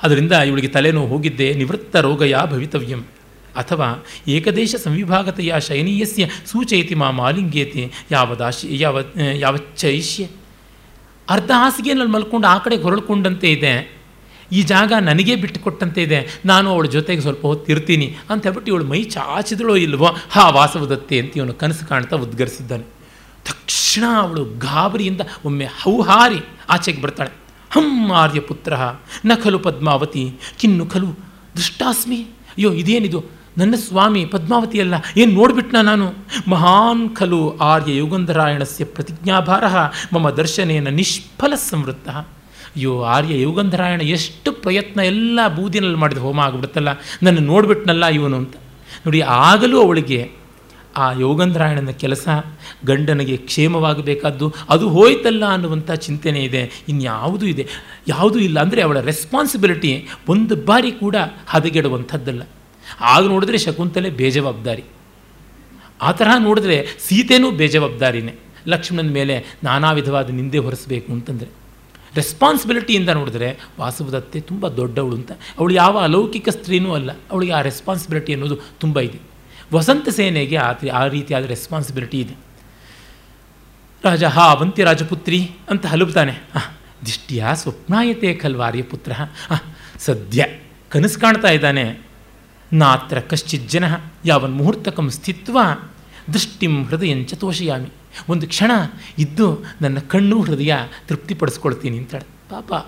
ಅದರಿಂದ 0.04 0.32
ಇವಳಿಗೆ 0.32 0.68
ತಲೆನೋವು 0.68 1.08
ಹೋಗಿದ್ದೆ 1.08 1.54
ನಿವೃತ್ತ 1.54 1.96
ರೋಗಯ 1.96 2.36
ಭವಿತವ್ಯಂ. 2.46 3.06
ಅಥವಾ 3.60 4.06
ಏಕದೇಶ 4.28 4.76
ಸಂವಿಭಾಗತೆಯ 4.76 5.54
ಶಯನೀಯಸ್ಯ 5.60 6.26
ಸೂಚಯತಿ 6.46 6.96
ಮಾ 6.96 7.12
ಮಾಲಿಂಗೇತಿ 7.12 7.92
ಯಾವದಾಶಿ, 8.12 8.68
ಯಾವ 8.72 9.02
ಯಾವಚ್ಚೈಷ್ಯ. 9.36 10.28
ಅರ್ಧ 11.30 11.52
ಹಾಸಿಗೆಯಲ್ಲಿ 11.56 12.06
ಮಲ್ಕೊಂಡು 12.06 12.48
ಆ 12.48 12.58
ಕಡೆ 12.58 12.76
ಹೊರಳ್ಕೊಂಡಂತೆ 12.76 13.52
ಇದೆ. 13.52 14.00
ಈ 14.52 14.62
ಜಾಗ 14.62 14.94
ನನಗೇ 15.02 15.36
ಬಿಟ್ಟುಕೊಟ್ಟಂತೆ 15.36 16.04
ಇದೆ. 16.04 16.40
ನಾನು 16.46 16.70
ಅವಳ 16.70 16.86
ಜೊತೆಗೆ 16.86 17.22
ಸ್ವಲ್ಪ 17.22 17.42
ಹೊತ್ತಿರ್ತೀನಿ 17.42 18.18
ಅಂತ 18.30 18.44
ಹೇಳ್ಬಿಟ್ಟು 18.44 18.72
ಇವಳು 18.72 18.86
ಮೈ 18.86 19.04
ಚಾಚಿದಳೋ 19.04 19.76
ಇಲ್ವೋ, 19.76 20.16
ಹಾ 20.30 20.50
ವಾಸವದತ್ತೆ 20.50 21.20
ಅಂತ 21.20 21.38
ಇವನು 21.38 21.54
ಕನಸು 21.54 21.88
ಕಾಣ್ತಾ 21.88 22.16
ಉದ್ಗರಿಸಿದ್ದಾನೆ. 22.16 22.84
ತಕ್ಷಣ 23.46 24.04
ಅವಳು 24.18 24.46
ಗಾಬರಿಯಿಂದ 24.46 25.22
ಒಮ್ಮೆ 25.46 25.66
ಹೌಹಾರಿ 25.66 26.40
ಆಚೆಗೆ 26.70 27.02
ಬರ್ತಾಳೆ. 27.02 27.30
ಹಂ 27.72 28.12
ಆರ್ಯಪುತ್ರ 28.12 28.74
ನ 29.26 29.32
ಖಲು 29.44 29.60
ಪದ್ಮಾವತಿ 29.60 30.24
ಕಿನ್ನು 30.60 30.86
ಖಲು 30.86 31.08
ದುಷ್ಟಾಸ್ಮಿ. 31.58 32.22
ಅಯ್ಯೋ, 32.58 32.74
ಇದೇನಿದು? 32.74 33.39
ನನ್ನ 33.60 33.76
ಸ್ವಾಮಿ 33.86 34.22
ಪದ್ಮಾವತಿಯಲ್ಲ 34.34 34.96
ಏನು 35.22 35.32
ನೋಡ್ಬಿಟ್ನ 35.40 35.78
ನಾನು? 35.90 36.08
ಮಹಾನ್ 36.54 37.04
ಖಲು 37.20 37.40
ಆರ್ಯ 37.70 37.92
ಯುಗಂಧರಾಯಣಸ್ಯ 38.02 38.86
ಪ್ರತಿಜ್ಞಾಭಾರ, 38.96 39.64
ಮಮ 40.16 40.30
ದರ್ಶನೇನ 40.42 40.90
ನಿಷ್ಫಲ 41.00 41.54
ಸಂವೃತ್ತ. 41.70 42.10
ಅಯ್ಯೋ, 42.76 42.92
ಆರ್ಯ 43.16 43.36
ಯುಗಂಧರಾಯಣ 43.46 44.02
ಎಷ್ಟು 44.16 44.50
ಪ್ರಯತ್ನ 44.66 45.00
ಎಲ್ಲ 45.12 45.40
ಬೂದಿನಲ್ಲಿ 45.56 46.00
ಮಾಡಿದ 46.04 46.22
ಹೋಮ 46.26 46.40
ಆಗಿಬಿಡುತ್ತಲ್ಲ, 46.48 46.92
ನನ್ನ 47.26 47.40
ನೋಡ್ಬಿಟ್ನಲ್ಲ 47.52 48.06
ಇವನು 48.18 48.38
ಅಂತ. 48.42 48.56
ನೋಡಿ, 49.06 49.22
ಆಗಲೂ 49.48 49.80
ಅವಳಿಗೆ 49.86 50.20
ಆ 51.04 51.08
ಯೋಗಂಧರಾಯಣನ 51.24 51.92
ಕೆಲಸ 52.04 52.28
ಗಂಡನಿಗೆ 52.90 53.36
ಕ್ಷೇಮವಾಗಬೇಕಾದ್ದು, 53.50 54.48
ಅದು 54.74 54.86
ಹೋಯ್ತಲ್ಲ 54.96 55.44
ಅನ್ನುವಂಥ 55.56 55.90
ಚಿಂತನೆ 56.06 56.42
ಇದೆ, 56.50 56.64
ಇನ್ಯಾವುದೂ 56.94 57.46
ಇದೆ. 57.54 57.66
ಯಾವುದೂ 58.14 58.40
ಇಲ್ಲ, 58.48 58.58
ಅಂದರೆ 58.66 58.82
ಅವಳ 58.88 59.02
ರೆಸ್ಪಾನ್ಸಿಬಿಲಿಟಿ 59.12 59.92
ಒಂದು 60.34 60.56
ಬಾರಿ 60.70 60.94
ಕೂಡ 61.04 61.16
ಹದಗೆಡುವಂಥದ್ದಲ್ಲ. 61.54 62.42
ಆಗ 63.00 63.28
ನೋಡಿದ್ರೆ 63.28 63.58
ಶಕುಂತಲೆ 63.58 64.10
ಬೇಜವಾಬ್ದಾರಿ. 64.10 64.84
ಆ 66.02 66.12
ತರಹ 66.12 66.36
ನೋಡಿದ್ರೆ 66.40 66.88
ಸೀತೆನೂ 67.00 67.52
ಬೇಜವಾಬ್ದಾರಿನೇ. 67.52 68.34
ಲಕ್ಷ್ಮಣನ 68.68 69.10
ಮೇಲೆ 69.10 69.46
ನಾನಾ 69.64 69.92
ವಿಧವಾದ 69.92 70.30
ನಿಂದೆ 70.30 70.58
ಹೊರಿಸಬೇಕು 70.58 71.14
ಅಂತಂದರೆ. 71.14 71.48
ರೆಸ್ಪಾನ್ಸಿಬಿಲಿಟಿಯಿಂದ 72.16 73.10
ನೋಡಿದ್ರೆ 73.10 73.58
ವಾಸವದತ್ತೆ 73.80 74.42
ತುಂಬ 74.42 74.68
ದೊಡ್ಡವಳು 74.68 75.16
ಅಂತ. 75.16 75.32
ಅವಳು 75.32 75.74
ಯಾವ 75.74 76.00
ಅಲೌಕಿಕ 76.00 76.50
ಸ್ತ್ರೀನೂ 76.50 76.94
ಅಲ್ಲ. 76.94 77.12
ಅವಳಿಗೆ 77.32 77.52
ಆ 77.52 77.62
ರೆಸ್ಪಾನ್ಸಿಬಿಲಿಟಿ 77.62 78.34
ಅನ್ನೋದು 78.34 78.58
ತುಂಬ 78.80 79.00
ಇದೆ. 79.00 79.20
ವಸಂತ 79.74 80.10
ಸೇನೆಗೆ 80.10 80.56
ಆ 80.56 80.74
ಆ 80.94 81.08
ರೀತಿಯಾದ 81.08 81.46
ರೆಸ್ಪಾನ್ಸಿಬಿಲಿಟಿ 81.46 82.20
ಇದೆ. 82.20 82.36
ರಾಜ, 84.04 84.24
ಹಾ 84.24 84.52
ಅವಂತಿ 84.52 84.84
ರಾಜಪುತ್ರಿ 84.84 85.52
ಅಂತ 85.70 85.86
ಹಲುಬ್ತಾನೆ. 85.86 86.40
ದಿಷ್ಟಿಯ 87.06 87.46
ಸ್ವಪ್ನಾಯತೆ 87.54 88.34
ಖಲ್ವಾರ್ಯ 88.34 88.82
ಪುತ್ರ. 88.82 89.12
ಸದ್ಯ 90.00 90.46
ಕನಸು 90.90 91.20
ಕಾಣ್ತಾ 91.20 91.50
ಇದ್ದಾನೆ. 91.50 92.09
ನಾತ್ರ 92.74 93.20
ಕಶ್ಚಿತ್ 93.20 93.70
ಜನ 93.70 93.84
ಯಾವನ್ 94.26 94.56
ಮುಹೂರ್ತಕಂ 94.56 95.10
ಸ್ಥಿತ್ವ? 95.10 95.60
ದೃಷ್ಟಿಂ 96.34 96.86
ಹೃದಯಂಚ 96.86 97.34
ತೋಷಯಾಮಿ. 97.34 97.88
ಒಂದು 98.30 98.48
ಕ್ಷಣ 98.48 98.72
ಇದ್ದು 99.20 99.66
ನನ್ನ 99.82 100.00
ಕಣ್ಣು 100.00 100.42
ಹೃದಯ 100.42 100.76
ತೃಪ್ತಿಪಡಿಸ್ಕೊಳ್ತೀನಿ 101.08 101.98
ಅಂತಾಳೆ. 101.98 102.24
ಪಾಪ, 102.50 102.88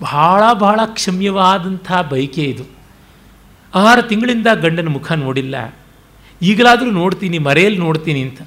ಬಹಳ 0.00 0.52
ಬಹಳ 0.52 0.80
ಕ್ಷಮ್ಯವಾದಂಥ 0.86 1.92
ಬಯಕೆ 2.10 2.44
ಇದು. 2.44 2.64
ಆರು 3.74 4.02
ತಿಂಗಳಿಂದ 4.02 4.46
ಗಂಡನ 4.46 4.88
ಮುಖ 4.88 5.12
ನೋಡಿಲ್ಲ. 5.12 5.74
ಈಗಲಾದರೂ 6.42 6.90
ನೋಡ್ತೀನಿ, 6.90 7.38
ಮರೆಯಲ್ಲಿ 7.38 7.78
ನೋಡ್ತೀನಿ 7.78 8.22
ಅಂತ. 8.22 8.42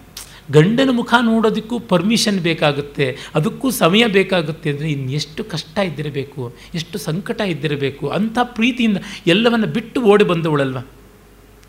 ಗಂಡನ 0.52 0.90
ಮುಖ 0.92 1.14
ನೋಡೋದಕ್ಕೂ 1.22 1.80
ಪರ್ಮಿಷನ್ 1.80 2.40
ಬೇಕಾಗುತ್ತೆ, 2.40 3.18
ಅದಕ್ಕೂ 3.36 3.72
ಸಮಯ 3.72 4.08
ಬೇಕಾಗುತ್ತೆ 4.08 4.70
ಅಂದರೆ 4.70 4.92
ಇನ್ನೆಷ್ಟು 4.92 5.44
ಕಷ್ಟ 5.44 5.78
ಇದ್ದಿರಬೇಕು, 5.78 6.56
ಎಷ್ಟು 6.74 6.98
ಸಂಕಟ 6.98 7.42
ಇದ್ದಿರಬೇಕು, 7.42 8.08
ಅಂಥ 8.08 8.38
ಪ್ರೀತಿಯಿಂದ 8.44 8.98
ಎಲ್ಲವನ್ನು 9.28 9.68
ಬಿಟ್ಟು 9.68 10.02
ಓಡಿ 10.02 10.24
ಬಂದವಳಲ್ವ? 10.24 10.78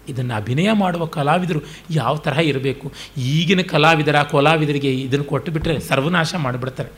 ಇದನ್ನು 0.09 0.35
ಅಭಿನಯ 0.35 0.72
ಮಾಡುವ 0.72 1.07
ಕಲಾವಿದರು 1.07 1.61
ಯಾವ 1.91 2.16
ತರಹ 2.16 2.39
ಇರಬೇಕು? 2.39 2.93
ಈಗಿನ 3.16 3.61
ಕಲಾವಿದರ, 3.61 4.22
ಕಲಾವಿದರಿಗೆ 4.22 4.95
ಇದನ್ನು 4.95 5.24
ಕೊಟ್ಟು 5.24 5.53
ಬಿಟ್ಟರೆ 5.53 5.81
ಸರ್ವನಾಶ 5.81 6.35
ಮಾಡಿಬಿಡ್ತಾರೆ. 6.35 6.91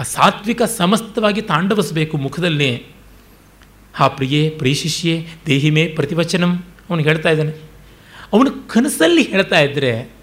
ಆ 0.00 0.02
ಸಾತ್ವಿಕ 0.02 0.62
ಸಮಸ್ತವಾಗಿ 0.62 1.40
ತಾಂಡವಿಸಬೇಕು 1.40 2.16
ಮುಖದಲ್ಲಿ. 2.16 2.86
ಆ 4.00 4.08
ಪ್ರಿಯೇ 4.08 4.50
ಪ್ರೀಶಿಷ್ಯೆ 4.50 5.26
ದೇಹಿಮೇ 5.46 5.88
ಪ್ರತಿವಚನಂ, 5.88 6.64
ಅವನು 6.90 7.02
ಹೇಳ್ತಾ 7.02 7.30
ಇದ್ದಾನೆ. 7.30 7.54
ಅವನು 8.32 8.68
ಕನಸಲ್ಲಿ 8.68 9.22
ಹೇಳ್ತಾ 9.22 9.60
ಇದ್ದರೆ 9.60 10.15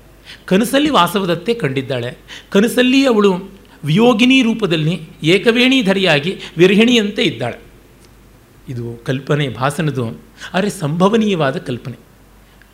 ಕನಸಲ್ಲಿ 0.45 0.89
ವಾಸವದತ್ತೆ 0.89 1.53
ಕಂಡಿದ್ದಾಳೆ. 1.53 2.17
ಕನಸಲ್ಲಿ 2.49 3.05
ಅವಳು 3.05 3.53
ವಿಯೋಗಿನಿ 3.83 4.41
ರೂಪದಲ್ಲಿ 4.41 5.01
ಏಕವೇಣಿಧರಿಯಾಗಿ 5.23 6.37
ವಿರಹಿಣಿಯಂತೆ 6.57 7.23
ಇದ್ದಾಳೆ. 7.23 7.57
ಇದು 8.69 9.03
ಕಲ್ಪನೆ 9.05 9.49
ಭಾಸನದು 9.49 10.21
ಆದರೆ 10.53 10.69
ಸಂಭವನೀಯವಾದ 10.69 11.57
ಕಲ್ಪನೆ. 11.57 11.95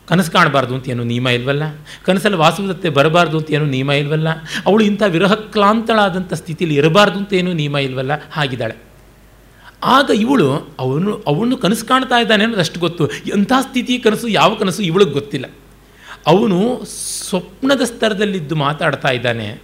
ಕನಸು 0.08 0.32
ಕಾಣಬಾರ್ದು 0.32 0.74
ಅಂತ 0.74 0.88
ಏನೋ 0.88 1.02
ನಿಯಮ 1.02 1.28
ಇಲ್ವಲ್ಲ? 1.28 1.62
ಕನಸಲ್ಲಿ 2.04 2.38
ವಾಸವದತ್ತೆ 2.38 2.88
ಬರಬಾರ್ದು 2.88 3.38
ಅಂತ 3.38 3.50
ಏನೋ 3.50 3.64
ನಿಯಮ 3.64 3.90
ಇಲ್ವಲ್ಲ? 3.90 4.28
ಅವಳು 4.66 4.84
ಇಂಥ 4.84 5.02
ವಿರಹಕ್ಲಾಂತಳಾದಂಥ 5.08 6.32
ಸ್ಥಿತಿಯಲ್ಲಿ 6.32 6.78
ಇರಬಾರ್ದು 6.78 7.18
ಅಂತ 7.18 7.32
ಏನೋ 7.32 7.52
ನಿಯಮ 7.52 7.76
ಇಲ್ವಲ್ಲ? 7.76 8.10
ಹಾಗಿದ್ದಾಳೆ. 8.32 8.74
ಆಗ 9.84 10.10
ಇವಳು 10.14 10.74
ಅವನು 10.78 11.22
ಅವನು 11.26 11.56
ಕನಸು 11.56 11.86
ಕಾಣ್ತಾ 11.86 12.18
ಇದ್ದಾನೆ 12.18 12.44
ಅನ್ನೋದು 12.44 12.60
ಅಷ್ಟು 12.60 12.80
ಗೊತ್ತು. 12.80 13.06
ಎಂಥ 13.06 13.52
ಸ್ಥಿತಿ 13.60 13.98
ಕನಸು, 13.98 14.28
ಯಾವ 14.28 14.54
ಕನಸು 14.54 14.82
ಇವಳಿಗೆ 14.82 15.10
ಗೊತ್ತಿಲ್ಲ. 15.10 15.46
ಅವನು 16.26 16.84
ಸ್ವಪ್ನದ 17.28 17.80
ಸ್ತರದಲ್ಲಿದ್ದು 17.84 18.54
ಮಾತಾಡ್ತಾ 18.54 19.08
ಇದ್ದಾನೆ. 19.08 19.62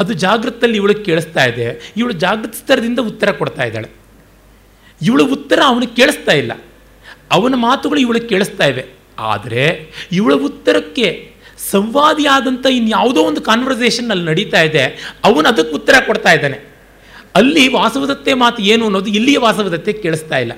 ಅದು 0.00 0.12
ಜಾಗೃತದಲ್ಲಿ 0.12 0.76
ಇವಳು 0.76 0.94
ಕೇಳಿಸ್ತಾ 0.94 1.44
ಇದೆ. 1.44 1.92
ಇವಳು 1.96 2.12
ಜಾಗೃತ 2.12 2.54
ಸ್ತರದಿಂದ 2.54 2.98
ಉತ್ತರ 2.98 3.30
ಕೊಡ್ತಾ 3.30 3.64
ಇದ್ದಾಳೆ. 3.64 3.88
ಇವಳು 5.02 5.26
ಉತ್ತರ 5.26 5.58
ಅವನಿಗೆ 5.66 5.94
ಕೇಳಿಸ್ತಾ 5.94 6.32
ಇಲ್ಲ. 6.32 6.52
ಅವನ 7.30 7.54
ಮಾತುಗಳು 7.54 8.00
ಇವಳು 8.00 8.28
ಕೇಳಿಸ್ತಾ 8.28 8.66
ಇವೆ. 8.66 8.86
ಆದರೆ 9.18 9.90
ಇವಳ 10.12 10.34
ಉತ್ತರಕ್ಕೆ 10.34 11.34
ಸಂವಾದಿಯಾದಂಥ 11.70 12.66
ಇನ್ಯಾವುದೋ 12.66 13.20
ಒಂದು 13.20 13.40
ಕಾನ್ವರ್ಸೇಷನ್ 13.40 14.10
ಅಲ್ಲಿ 14.10 14.24
ನಡೀತಾ 14.24 14.62
ಇದೆ. 14.62 15.14
ಅವನು 15.24 15.48
ಅದಕ್ಕೆ 15.48 15.74
ಉತ್ತರ 15.74 15.94
ಕೊಡ್ತಾ 16.06 16.32
ಇದ್ದಾನೆ. 16.32 16.58
ಅಲ್ಲಿ 17.34 17.68
ವಾಸವದತ್ತೆ 17.68 18.34
ಮಾತು 18.34 18.62
ಏನು 18.62 18.84
ಅನ್ನೋದು 18.84 19.10
ಇಲ್ಲಿಯ 19.10 19.38
ವಾಸವದತ್ತೆ 19.38 19.92
ಕೇಳಿಸ್ತಾ 19.92 20.38
ಇಲ್ಲ. 20.38 20.52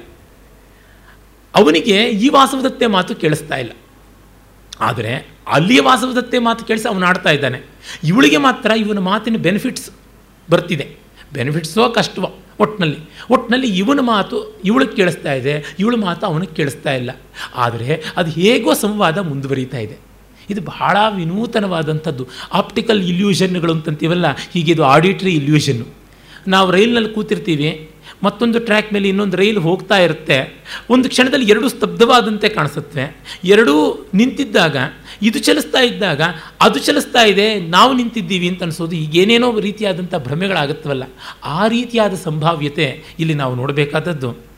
ಅವನಿಗೆ 1.54 2.04
ಈ 2.04 2.28
ವಾಸವದತ್ತೆ 2.28 2.86
ಮಾತು 2.86 3.14
ಕೇಳಿಸ್ತಾ 3.14 3.56
ಇಲ್ಲ. 3.56 3.70
ಆದರೆ 4.80 5.12
ಅಲ್ಲಿಯ 5.48 5.80
ವಾಸವದತ್ತೆ 5.80 6.38
ಮಾತು 6.38 6.64
ಕೇಳಿಸಿ 6.64 6.88
ಅವನು 6.88 7.06
ಆಡ್ತಾ 7.06 7.30
ಇದ್ದಾನೆ. 7.30 7.58
ಇವಳಿಗೆ 8.04 8.36
ಮಾತ್ರ 8.36 8.70
ಇವನ 8.76 8.98
ಮಾತಿನ 8.98 9.36
ಬೆನಿಫಿಟ್ಸ್ 9.36 9.90
ಬರ್ತಿದೆ. 10.50 10.96
ಬೆನಿಫಿಟ್ಸೋ 11.32 11.88
ಕಷ್ಟವೋ 11.88 12.38
ಒಟ್ಟಿನಲ್ಲಿ 12.60 12.98
ಒಟ್ಟಿನಲ್ಲಿ 13.30 13.78
ಇವನ 13.78 14.00
ಮಾತು 14.00 14.60
ಇವಳಿಗೆ 14.64 14.96
ಕೇಳಿಸ್ತಾ 14.96 15.32
ಇದೆ, 15.32 15.76
ಇವಳ 15.78 15.94
ಮಾತು 15.94 16.26
ಅವನಿಗೆ 16.26 16.54
ಕೇಳಿಸ್ತಾ 16.54 16.92
ಇಲ್ಲ. 16.94 17.10
ಆದರೆ 17.54 18.02
ಅದು 18.16 18.30
ಹೇಗೋ 18.30 18.74
ಸಂವಾದ 18.74 19.18
ಮುಂದುವರಿತಾ 19.18 19.78
ಇದೆ. 19.78 19.96
ಇದು 20.50 20.60
ಬಹಳ 20.60 20.96
ವಿನೂತನವಾದಂಥದ್ದು. 21.16 22.28
ಆಪ್ಟಿಕಲ್ 22.52 23.02
ಇಲ್ಯೂಷನ್ಗಳು 23.02 23.72
ಅಂತಂತೀವಲ್ಲ 23.72 24.26
ಹೀಗಿದು 24.52 24.84
ಆಡಿಟ್ರಿ 24.84 25.34
ಇಲ್ಯೂಷನ್ನು 25.34 25.86
ನಾವು 26.48 26.70
ರೈಲಿನಲ್ಲಿ 26.70 27.14
ಕೂತಿರ್ತೀವಿ 27.14 27.91
ಮತ್ತೊಂದು 28.22 28.58
ಟ್ರ್ಯಾಕ್ 28.58 28.92
ಮೇಲೆ 28.92 29.08
ಇನ್ನೊಂದು 29.08 29.36
ರೈಲು 29.36 29.60
ಹೋಗ್ತಾ 29.60 29.98
ಇರುತ್ತೆ. 29.98 30.64
ಒಂದು 30.90 31.08
ಕ್ಷಣದಲ್ಲಿ 31.08 31.46
ಎರಡು 31.46 31.68
ಸ್ತಬ್ಧವಾದಂತೆ 31.68 32.48
ಕಾಣಿಸುತ್ತವೆ 32.48 33.16
ಎರಡೂ 33.44 34.06
ನಿಂತಿದ್ದಾಗ, 34.14 34.76
ಇದು 35.22 35.38
ಚಲಿಸ್ತಾ 35.38 35.80
ಇದ್ದಾಗ, 35.80 36.20
ಅದು 36.60 36.78
ಚಲಿಸ್ತಾ 36.78 37.22
ಇದೆ, 37.22 37.60
ನಾವು 37.60 37.96
ನಿಂತಿದ್ದೀವಿ 37.96 38.48
ಅಂತ 38.48 38.62
ಅನಿಸೋದು 38.62 38.96
ಏನೇನೋ 38.96 39.60
ರೀತಿಯಾದಂಥ 39.60 40.14
ಭ್ರಮೆಗಳಾಗುತ್ತವಲ್ಲ. 40.14 41.02
ಆ 41.44 41.66
ರೀತಿಯಾದ 41.66 42.14
ಸಂಭಾವ್ಯತೆ 42.14 43.02
ಇಲ್ಲಿ 43.18 43.34
ನಾವು 43.34 43.54
ನೋಡಬೇಕಾದದ್ದು. 43.54 44.51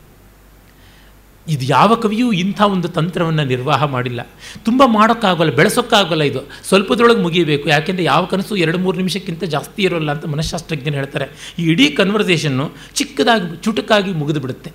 ಇದು 1.47 1.65
ಯಾವ 1.65 1.95
ಕವಿಯೂ 1.95 2.31
ಇಂಥ 2.31 2.61
ಒಂದು 2.61 2.87
ತಂತ್ರವನ್ನು 2.87 3.45
ನಿರ್ವಾಹ 3.45 3.83
ಮಾಡಿಲ್ಲ. 3.83 4.27
ತುಂಬ 4.63 4.83
ಮಾಡೋಕ್ಕಾಗಲ್ಲ, 4.85 5.51
ಬೆಳೆಸೋಕ್ಕಾಗಲ್ಲ 5.51 6.23
ಇದು. 6.23 6.39
ಸ್ವಲ್ಪದೊಳಗೆ 6.67 7.21
ಮುಗಿಯಬೇಕು. 7.21 7.69
ಯಾಕೆಂದರೆ 7.69 8.03
ಯಾವ 8.03 8.25
ಕನಸು 8.25 8.55
ಎರಡು 8.55 8.77
ಮೂರು 8.77 8.97
ನಿಮಿಷಕ್ಕಿಂತ 8.97 9.43
ಜಾಸ್ತಿ 9.43 9.83
ಇರೋಲ್ಲ 9.83 10.11
ಅಂತ 10.11 10.25
ಮನಃಶಾಸ್ತ್ರಜ್ಞರು 10.25 10.95
ಹೇಳ್ತಾರೆ. 10.95 11.55
ಈ 11.59 11.63
ಇಡೀ 11.63 11.89
ಕನ್ವರ್ಸೇಷನ್ನು 11.89 12.71
ಚಿಕ್ಕದಾಗಿ, 12.93 13.55
ಚುಟುಕಾಗಿ 13.55 14.11
ಮುಗಿದು 14.11 14.39
ಬಿಡುತ್ತೆ 14.39 14.71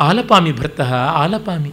ಆಲಪಾಮಿ 0.00 0.52
ಭರ್ತಃ, 0.52 0.94
ಆಲಪಾಮಿ. 0.94 1.72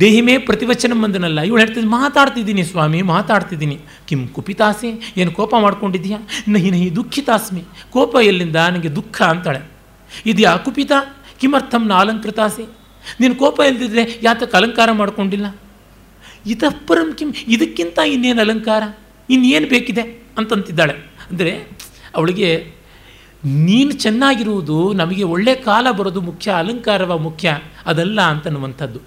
ದೇಹಿಮೇ 0.00 0.38
ಪ್ರತಿವಚನ 0.38 0.92
ಬಂದನಲ್ಲ 1.02 1.40
ಇವಳು 1.40 1.60
ಹೇಳ್ತಿದ್ದು 1.60 1.90
ಮಾತಾಡ್ತಿದ್ದೀನಿ 1.90 2.64
ಸ್ವಾಮಿ, 2.64 3.02
ಮಾತಾಡ್ತಿದ್ದೀನಿ. 3.02 3.78
ಕಿಂ 4.08 4.28
ಕುಪಿತಾಸೆ, 4.28 5.14
ಏನು 5.16 5.32
ಕೋಪ 5.32 5.54
ಮಾಡ್ಕೊಂಡಿದ್ದೀಯಾ? 5.60 6.18
ನಹಿ 6.48 6.70
ನಹಿ 6.70 6.96
ದುಃಖಿತಾಸ್ಮಿ. 6.96 7.64
ಕೋಪ 7.90 8.16
ಎಲ್ಲಿಂದ? 8.22 8.56
ನನಗೆ 8.56 8.96
ದುಃಖ 8.96 9.22
ಅಂತಾಳೆ. 9.22 9.60
ಇದೆಯಾ 10.26 10.56
ಕುಪಿತ? 10.56 10.92
ಕಿಮರ್ಥಂ 11.40 11.88
ನ 11.88 11.92
ಅಲಂಕೃತಾಸೆ 13.06 13.20
ನೀನು 13.20 13.34
ಕೋಪ 13.34 13.60
ಇಲ್ಲದಿದ್ದರೆ 13.60 14.20
ಯಾತಕ್ಕೆ 14.22 14.56
ಅಲಂಕಾರ 14.56 14.92
ಮಾಡ್ಕೊಂಡಿಲ್ಲ? 14.92 15.56
ಇತಃಪರಂ 16.46 17.12
ಕಿಂ, 17.12 17.32
ಇದಕ್ಕಿಂತ 17.48 17.98
ಇನ್ನೇನು 18.06 18.40
ಅಲಂಕಾರ? 18.40 18.82
ಇನ್ನೇನು 19.30 19.68
ಬೇಕಿದೆ? 19.68 20.22
ಅಂತಂತಿದ್ದಾಳೆ. 20.38 20.92
ಅಂದರೆ, 21.30 21.68
ಅವಳಿಗೆ, 22.16 22.72
ನೀನು 23.44 23.92
ಚೆನ್ನಾಗಿರುವುದು 23.92 24.92
ನಮಗೆ 24.92 25.22
ಒಳ್ಳೆ 25.22 25.54
ಕಾಲ 25.54 25.90
ಬರೋದು 25.90 26.20
ಮುಖ್ಯ, 26.20 26.50
ಅಲಂಕಾರವ 26.50 27.18
ಮುಖ್ಯ, 27.18 27.58
ಅದಲ್ಲ 27.86 28.20
ಅಂತನ್ನುವಂಥದ್ದು. 28.20 29.00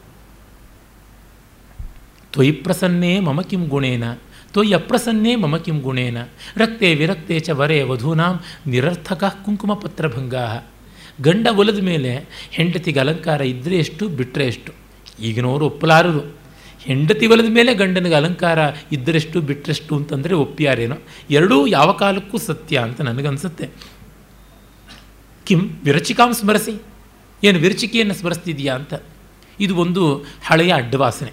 ತ್ವಯಿ 2.33 2.51
ಪ್ರಸನ್ನೇ 2.51 3.19
ಮಮ 3.19 3.41
ಕಿಂ 3.41 3.67
ಗುಣೇನ 3.67 4.03
ತ್ವಯ್ಯ 4.53 4.75
ಅಪ್ರಸನ್ನೇ 4.75 5.35
ಮಮ 5.35 5.57
ಕಿಂ 5.57 5.79
ಗುಣೇನ, 5.79 6.17
ರಕ್ತೇ 6.57 6.95
ವಿರಕ್ತೆ 6.95 7.39
ಚ 7.39 7.49
ವರೇ 7.49 7.81
ವಧೂನಾಂ 7.81 8.39
ನಿರರ್ಥಕ 8.67 9.37
ಕುಂಕುಮ 9.45 9.73
ಪತ್ರಭಂಗಾ 9.73 10.67
ಗಂಡ 11.21 11.47
ಒಲದ 11.47 11.79
ಮೇಲೆ 11.79 12.11
ಹೆಂಡತಿಗೆ 12.51 12.99
ಅಲಂಕಾರ 12.99 13.41
ಇದ್ದರೆ 13.41 13.77
ಎಷ್ಟು 13.77 14.09
ಬಿಟ್ಟರೆ 14.09 14.47
ಎಷ್ಟು? 14.47 14.71
ಈಗಿನವರು 15.19 15.65
ಒಪ್ಪಲಾರರು. 15.65 16.39
ಹೆಂಡತಿ 16.81 17.27
ಒಲದ 17.27 17.45
ಮೇಲೆ 17.49 17.75
ಗಂಡನಿಗೆ 17.75 18.15
ಅಲಂಕಾರ 18.15 18.59
ಇದ್ದರೆಷ್ಟು 18.91 19.41
ಬಿಟ್ಟರೆಷ್ಟು 19.41 19.95
ಅಂತಂದರೆ 19.95 20.35
ಒಪ್ಪಿಯಾರೇನೋ? 20.35 20.95
ಎರಡೂ 21.29 21.67
ಯಾವ 21.67 21.91
ಕಾಲಕ್ಕೂ 21.91 22.37
ಸತ್ಯ 22.37 22.77
ಅಂತ 22.77 23.01
ನನಗನ್ಸುತ್ತೆ. 23.01 23.69
ಕಿಂ 25.45 25.59
ವಿರಚಿಕಾಂ 25.83 26.33
ಸ್ಮರಿಸಿ. 26.33 26.81
ಏನು 27.43 27.59
ವಿರಚಿಕೆಯನ್ನು 27.59 28.13
ಸ್ಮರಿಸ್ತಿದೆಯಾ 28.13 28.75
ಅಂತ? 28.75 28.93
ಇದು 29.59 29.75
ಒಂದು 29.75 30.25
ಹಳೆಯ 30.45 30.73
ಅಡ್ಡವಾಸನೆ. 30.73 31.31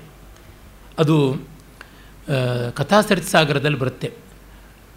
ಅದು 0.99 1.37
ಕಥಾಸರಿತ್ 2.75 3.27
ಸಾಗರದಲ್ಲಿ 3.27 3.79
ಬರುತ್ತೆ. 3.79 4.26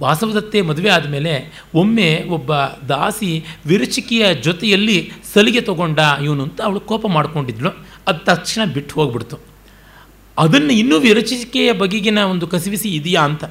ವಾಸವದತ್ತೆ 0.02 0.62
ಮದುವೆ 0.62 0.90
ಆದಮೇಲೆ 0.90 1.64
ಒಮ್ಮೆ 1.76 2.24
ಒಬ್ಬ 2.30 2.56
ದಾಸಿ 2.90 3.46
ವಿರಚಿಕೆಯ 3.66 4.36
ಜೊತೆಯಲ್ಲಿ 4.36 5.12
ಸಲಿಗೆ 5.34 5.62
ತಗೊಂಡ 5.62 6.00
ಇವನು 6.24 6.44
ಅಂತ 6.44 6.62
ಅವಳು 6.62 6.80
ಕೋಪ 6.80 7.08
ಮಾಡ್ಕೊಂಡಿದ್ಳು 7.08 7.70
ಅದು 8.08 8.26
ತಕ್ಷಣ 8.26 8.72
ಬಿಟ್ಟು 8.72 8.96
ಹೋಗ್ಬಿಡ್ತು. 8.96 9.38
ಅದನ್ನು 10.38 10.74
ಇನ್ನೂ 10.74 11.00
ವಿರಚಿಕೆಯ 11.00 11.74
ಬಗೆಗಿನ 11.74 12.18
ಒಂದು 12.18 12.48
ಕಸಿವಿಸಿ 12.48 12.90
ಇದೆಯಾ 12.90 13.22
ಅಂತ. 13.22 13.44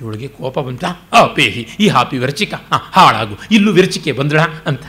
ಇವಳಿಗೆ 0.00 0.28
ಕೋಪ 0.28 0.58
ಬಂತ, 0.58 0.84
ಆ, 1.12 1.26
ಪೇಹಿ, 1.26 1.68
ಈ 1.80 1.88
ಹಾಪಿ 1.88 2.18
ವಿರಚಿಕ. 2.18 2.54
ಹಾಂ, 2.54 2.80
ಹಾಳಾಗು. 2.92 3.38
ಇಲ್ಲೂ 3.50 3.72
ವಿರಚಿಕೆ 3.72 4.12
ಬಂದಳ 4.12 4.40
ಅಂತ. 4.66 4.82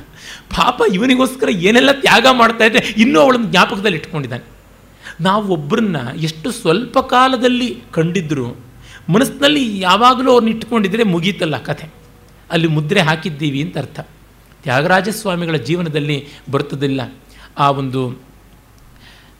ಪಾಪ 0.50 0.82
ಇವನಿಗೋಸ್ಕರ 0.94 1.50
ಏನೆಲ್ಲ 1.50 1.92
ತ್ಯಾಗ 1.92 2.28
ಮಾಡ್ತಾ 2.32 2.66
ಇದ್ದೆ 2.66 2.94
ಇನ್ನೂ 2.98 3.20
ಅವಳನ್ನು 3.20 3.48
ಜ್ಞಾಪಕದಲ್ಲಿ 3.48 3.98
ಇಟ್ಕೊಂಡಿದ್ದಾನೆ 3.98 4.44
ನಾವು 5.22 5.48
ಒಬ್ಬರನ್ನ 5.48 5.96
ಎಷ್ಟು 6.16 6.52
ಸ್ವಲ್ಪ 6.52 7.00
ಕಾಲದಲ್ಲಿ 7.00 7.78
ಕಂಡಿದ್ದರೂ 7.92 8.66
ಮನಸ್ಸಿನಲ್ಲಿ 9.10 9.80
ಯಾವಾಗಲೂ 9.80 10.32
ಅವ್ರನ್ನ 10.32 10.56
ಇಟ್ಕೊಂಡಿದ್ರೆ 10.56 11.04
ಮುಗೀತಲ್ಲ 11.04 11.58
ಕಥೆ. 11.58 11.88
ಅಲ್ಲಿ 12.51 12.68
ಮುದ್ರೆ 12.68 12.99
ಹಾಕಿದ್ದೀವಿ 12.99 13.62
ಅಂತ 13.62 13.78
ಅರ್ಥ. 13.78 13.99
ತ್ಯಾಗರಾಜ 14.64 15.10
ಸ್ವಾಮಿಗಳ 15.10 15.56
ಜೀವನದಲ್ಲಿ 15.56 16.28
ಬರ್ತದಿಲ್ಲ 16.51 17.14
ಆ 17.58 17.72
ಒಂದು 17.72 18.10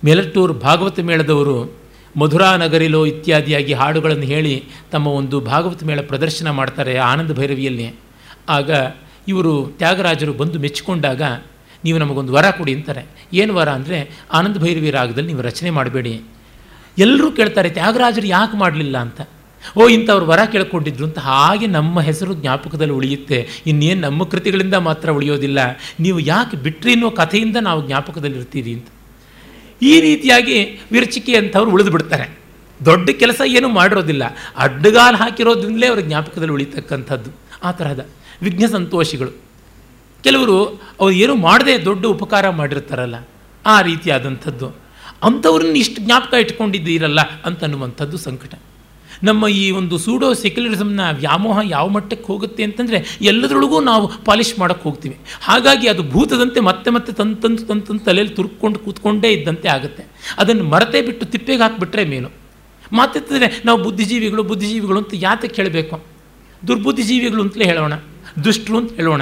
ಮೇಲಟ್ಟೂರು 0.06 0.54
ಭಾಗವತ 0.54 1.00
ಮೇಳದವರು 1.00 1.74
ಮಧುರಾ 2.18 2.58
ನಗರಿಲೋ 2.58 3.06
ಇತ್ಯಾದಿಯಾಗಿ 3.06 3.74
ಹಾಡುಗಳನ್ನು 3.74 4.24
ಹೇಳಿ 4.24 4.64
ತಮ್ಮ 4.92 5.08
ಒಂದು 5.08 5.40
ಭಾಗವತ 5.40 5.84
ಮೇಳ 5.84 6.02
ಪ್ರದರ್ಶನ 6.02 6.50
ಮಾಡ್ತಾರೆ 6.50 6.98
ಆನಂದ 6.98 7.32
ಭೈರವಿಯಲ್ಲಿ. 7.32 7.96
ಆಗ 8.50 8.72
ಇವರು 9.28 9.68
ತ್ಯಾಗರಾಜರು 9.78 10.34
ಬಂದು 10.34 10.60
ಮೆಚ್ಚಿಕೊಂಡಾಗ 10.60 11.22
ನೀವು 11.84 11.98
ನಮಗೊಂದು 11.98 12.34
ವರ 12.34 12.50
ಕೊಡಿ 12.50 12.74
ಅಂತಾರೆ. 12.74 13.06
ಏನು 13.34 13.56
ವರ 13.56 13.70
ಅಂದರೆ 13.70 14.10
ಆನಂದ 14.34 14.58
ಭೈರವಿ 14.58 14.92
ರಾಗದಲ್ಲಿ 14.92 15.28
ನೀವು 15.28 15.42
ರಚನೆ 15.42 15.70
ಮಾಡಬೇಡಿ. 15.70 16.22
ಎಲ್ಲರೂ 16.98 17.32
ಕೇಳ್ತಾರೆ, 17.32 17.70
ತ್ಯಾಗರಾಜರು 17.70 18.28
ಯಾಕೆ 18.28 18.58
ಮಾಡಲಿಲ್ಲ? 18.58 18.98
ಅಂತ. 18.98 19.22
ಓ, 19.78 19.88
ಇಂಥವ್ರು 19.88 20.26
ವರ 20.26 20.46
ಕೇಳ್ಕೊಂಡಿದ್ರು 20.46 21.06
ಅಂತ 21.06 21.20
ಹಾಗೆ 21.20 21.68
ನಮ್ಮ 21.68 22.00
ಹೆಸರು 22.00 22.34
ಜ್ಞಾಪಕದಲ್ಲಿ 22.34 22.94
ಉಳಿಯುತ್ತೆ. 22.94 23.48
ಇನ್ನೇನು 23.68 24.02
ನಮ್ಮ 24.02 24.24
ಕೃತಿಗಳಿಂದ 24.24 24.74
ಮಾತ್ರ 24.74 25.10
ಉಳಿಯೋದಿಲ್ಲ. 25.10 25.60
ನೀವು 26.00 26.20
ಯಾಕೆ 26.20 26.58
ಬಿಟ್ರಿ 26.58 26.92
ಅನ್ನೋ 26.92 27.10
ಕಥೆಯಿಂದ 27.12 27.58
ನಾವು 27.58 27.88
ಜ್ಞಾಪಕದಲ್ಲಿ 27.88 28.38
ಇರ್ತೀರಿ 28.38 28.74
ಅಂತ. 28.74 28.88
ಈ 29.82 30.02
ರೀತಿಯಾಗಿ 30.02 30.80
ವಿರಚಿಕೆ 30.92 31.38
ಅಂಥವ್ರು 31.38 31.72
ಉಳಿದು 31.72 31.92
ಬಿಡ್ತಾರೆ. 31.92 32.40
ದೊಡ್ಡ 32.86 33.10
ಕೆಲಸ 33.10 33.42
ಏನು 33.46 33.70
ಮಾಡಿರೋದಿಲ್ಲ. 33.70 34.24
ಅಡ್ಡಗಾಲು 34.58 35.18
ಹಾಕಿರೋದ್ರಿಂದಲೇ 35.18 35.88
ಅವ್ರ 35.88 36.00
ಜ್ಞಾಪಕದಲ್ಲಿ 36.00 36.54
ಉಳಿತಕ್ಕಂಥದ್ದು. 36.54 37.32
ಆ 37.64 37.72
ತರಹದ 37.72 38.06
ವಿಘ್ನ 38.42 38.66
ಸಂತೋಷಿಗಳು. 38.72 39.32
ಕೆಲವರು 40.24 40.58
ಅವ್ರು 41.00 41.16
ಏನು 41.16 41.36
ಮಾಡದೆ 41.36 41.86
ದೊಡ್ಡ 41.86 42.06
ಉಪಕಾರ 42.06 42.50
ಮಾಡಿರ್ತಾರಲ್ಲ, 42.50 43.16
ಆ 43.66 43.82
ರೀತಿಯಾದಂಥದ್ದು. 43.82 44.68
ಅಂಥವ್ರನ್ನ 45.24 45.76
ಇಷ್ಟು 45.76 46.02
ಜ್ಞಾಪಕ 46.02 46.34
ಇಟ್ಕೊಂಡಿದ್ದೀರಲ್ಲ 46.34 47.22
ಅಂತನ್ನುವಂಥದ್ದು 47.46 48.18
ಸಂಕಟ. 48.18 48.54
ನಮ್ಮ 49.24 49.48
ಈ 49.48 49.72
ಒಂದು 49.72 49.98
ಸೂಡೋ 49.98 50.34
ಸೆಕ್ಯುಲರಿಸಮ್ನ 50.34 51.02
ವ್ಯಾಮೋಹ 51.12 51.60
ಯಾವ 51.64 51.88
ಮಟ್ಟಕ್ಕೆ 51.88 52.28
ಹೋಗುತ್ತೆ 52.28 52.64
ಅಂತಂದರೆ 52.64 53.20
ಎಲ್ಲದರೊಳಗೂ 53.22 53.80
ನಾವು 53.80 54.12
ಪಾಲಿಷ್ 54.26 54.60
ಮಾಡೋಕ್ಕೆ 54.60 54.90
ಹೋಗ್ತೀವಿ. 54.90 55.18
ಹಾಗಾಗಿ 55.42 55.88
ಅದು 55.88 56.04
ಭೂತದಂತೆ 56.04 56.60
ಮತ್ತೆ 56.60 56.92
ಮತ್ತೆ 56.92 57.14
ತಂದು 57.14 57.36
ತಂದು 57.36 58.00
ತಲೆಯಲ್ಲಿ 58.00 58.36
ತುರ್ಕೊಂಡು 58.36 58.80
ಕೂತ್ಕೊಂಡೇ 58.80 59.30
ಇದ್ದಂತೆ 59.32 59.68
ಆಗುತ್ತೆ. 59.68 60.04
ಅದನ್ನು 60.38 60.64
ಮರತೆ 60.64 61.02
ಬಿಟ್ಟು 61.02 61.26
ತಿಪ್ಪೆಗೆ 61.26 61.62
ಹಾಕಿಬಿಟ್ರೆ 61.62 62.06
ಮೇನು 62.06 62.30
ಮಾತೆತ್ತಿದ್ರೆ 62.92 63.62
ನಾವು 63.66 63.84
ಬುದ್ಧಿಜೀವಿಗಳು 63.84 64.44
ಬುದ್ಧಿಜೀವಿಗಳು 64.44 64.98
ಅಂತ 64.98 65.10
ಯಾತಕ್ಕೆ 65.14 65.62
ಹೇಳಬೇಕು? 65.62 66.04
ದುರ್ಬುದ್ಧಿಜೀವಿಗಳು 66.68 67.42
ಅಂತಲೇ 67.42 67.66
ಹೇಳೋಣ. 67.66 67.94
ದುಷ್ಟರು 68.44 68.78
ಅಂತ 68.78 68.92
ಹೇಳೋಣ. 68.92 69.22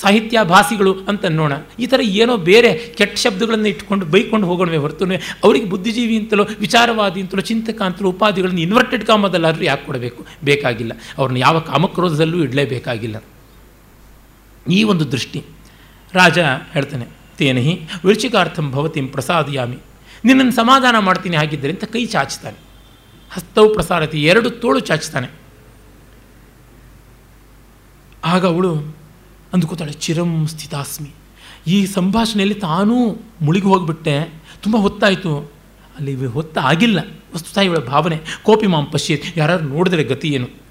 ಸಾಹಿತ್ಯ 0.00 0.38
ಭಾಷಿಗಳು 0.42 0.94
ಅಂತ 1.08 1.26
ಅನ್ನೋಣ 1.26 1.52
ಈ 1.78 1.86
ಥರ 1.86 2.00
ಏನೋ 2.02 2.36
ಬೇರೆ 2.36 2.94
ಕೆಟ್ಟ 2.96 3.18
ಶಬ್ದಗಳನ್ನು 3.18 3.68
ಇಟ್ಕೊಂಡು 3.68 4.06
ಬೈಕೊಂಡು 4.06 4.46
ಹೋಗೋಣವೆ 4.46 4.76
ಹೊರತು 4.76 5.04
ಅವರಿಗೆ 5.44 5.64
ಬುದ್ಧಿಜೀವಿ 5.64 6.18
ಅಂತಲೋ, 6.18 6.46
ವಿಚಾರವಾದಿ 6.60 7.20
ಅಂತಲೋ, 7.20 7.40
ಚಿಂತಕ 7.40 7.82
ಅಂತಲೋ, 7.82 8.08
ಉಪಾಧಿಗಳನ್ನು 8.08 8.60
ಇನ್ವರ್ಟೆಡ್ 8.60 9.04
ಕಾಮದಲ್ಲಾದರೂ 9.04 9.64
ಯಾಕೆ 9.64 9.86
ಕೊಡಬೇಕು? 9.86 10.26
ಬೇಕಾಗಿಲ್ಲ. 10.44 10.92
ಅವ್ರನ್ನ 11.18 11.38
ಯಾವ 11.38 11.58
ಕಾಮಕ್ರೋಧದಲ್ಲೂ 11.58 12.44
ಇಡಲೇಬೇಕಾಗಿಲ್ಲ. 12.44 13.22
ಈ 14.70 14.82
ಒಂದು 14.82 15.12
ದೃಷ್ಟಿ. 15.12 15.44
ರಾಜ 16.12 16.38
ಹೇಳ್ತಾನೆ, 16.72 17.06
ತೇನಹಿ 17.38 17.80
ವಿರುಚಿಕಾರ್ಥಂ 18.04 18.70
ಭವತಿಂ 18.70 19.08
ಪ್ರಸಾದಯಾಮಿ. 19.08 19.78
ನಿನ್ನನ್ನು 20.24 20.52
ಸಮಾಧಾನ 20.52 20.98
ಮಾಡ್ತೀನಿ 20.98 21.36
ಹಾಗಿದ್ದರೆ 21.36 21.70
ಅಂತ 21.70 21.84
ಕೈ 21.84 22.06
ಚಾಚ್ತಾನೆ 22.06 22.56
ಹಸ್ತವು 23.30 23.74
ಪ್ರಸಾರತಿ 23.74 24.24
ಎರಡು 24.24 24.50
ತೋಳು 24.50 24.80
ಚಾಚ್ತಾನೆ 24.80 25.28
ಆಗ 28.24 28.46
ಅವಳು 28.46 29.01
ಅಂದುಕೋತಾಳೆ, 29.52 29.92
ಚಿರಂ 29.92 30.46
ಸ್ಥಿತಾಸ್ಮಿ. 30.46 31.10
ಈ 31.66 31.86
ಸಂಭಾಷಣೆಯಲ್ಲಿ 31.86 32.54
ತಾನೂ 32.54 33.16
ಮುಳುಗಿ 33.42 33.64
ಹೋಗಿಬಿಟ್ಟೆ. 33.64 34.42
ತುಂಬ 34.62 34.76
ಹೊತ್ತಾಯಿತು. 34.76 35.52
ಅಲ್ಲಿ 35.98 36.26
ಹೊತ್ತ 36.26 36.58
ಆಗಿಲ್ಲ 36.58 37.00
ಇವಳ 37.64 37.78
ಭಾವನೆ. 37.78 38.20
ಕೋಪಿ 38.42 38.66
ಮಾಂ 38.66 38.86
ಪಶ್ಯತ್. 38.86 39.38
ಯಾರು 39.38 39.64
ನೋಡಿದ್ರೆ 39.64 40.04
ಗತಿ 40.04 40.28
ಏನು? 40.28 40.61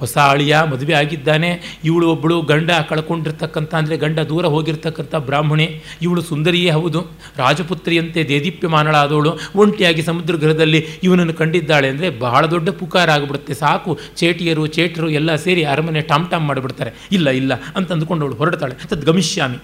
ಹೊಸ 0.00 0.16
ಅಳಿಯ 0.32 0.54
ಮದುವೆ 0.72 0.94
ಆಗಿದ್ದಾನೆ. 1.00 1.50
ಇವಳು 1.84 2.06
ಒಬ್ಬಳು 2.14 2.36
ಗಂಡ 2.50 2.70
ಕಳ್ಕೊಂಡಿರ್ತಕ್ಕಂಥ, 2.90 3.72
ಅಂದರೆ 3.74 3.96
ಗಂಡ 3.96 4.18
ದೂರ 4.30 4.46
ಹೋಗಿರ್ತಕ್ಕಂಥ 4.54 5.14
ಬ್ರಾಹ್ಮಣಿ. 5.28 5.66
ಇವಳು 6.02 6.22
ಸುಂದರಿಯೇ 6.22 6.72
ಹೌದು. 6.78 7.00
ರಾಜಪುತ್ರಿಯಂತೆ 7.36 8.22
ದೇದೀಪ್ಯಮಾನಳಾದವಳು. 8.32 9.32
ಒಂಟಿಯಾಗಿ 9.56 10.02
ಸಮುದ್ರ 10.02 10.34
ಗೃಹದಲ್ಲಿ 10.44 10.82
ಇವನನ್ನು 11.02 11.34
ಕಂಡಿದ್ದಾಳೆ 11.34 11.88
ಅಂದರೆ 11.94 12.10
ಬಹಳ 12.18 12.42
ದೊಡ್ಡ 12.46 12.68
ಪುಕಾರ 12.80 13.08
ಆಗಿಬಿಡುತ್ತೆ. 13.10 13.54
ಸಾಕು, 13.54 13.92
ಚೇಟಿಯರು, 14.16 14.66
ಚೇಟರು 14.76 15.08
ಎಲ್ಲ 15.18 15.30
ಸೇರಿ 15.46 15.64
ಅರಮನೆ 15.64 16.02
ಟಾಮ್ 16.10 16.28
ಟಾಮ್ 16.30 16.46
ಮಾಡಿಬಿಡ್ತಾರೆ. 16.46 16.92
ಇಲ್ಲ 17.12 17.28
ಇಲ್ಲ 17.40 17.52
ಅಂತ 17.76 17.88
ಅಂದುಕೊಂಡು 17.92 18.24
ಅವಳು 18.26 18.38
ಹೊರಡ್ತಾಳೆ. 18.42 18.76
ತದ್ 18.92 19.04
ಗಮಿಷ್ಯಾಮಿ. 19.04 19.60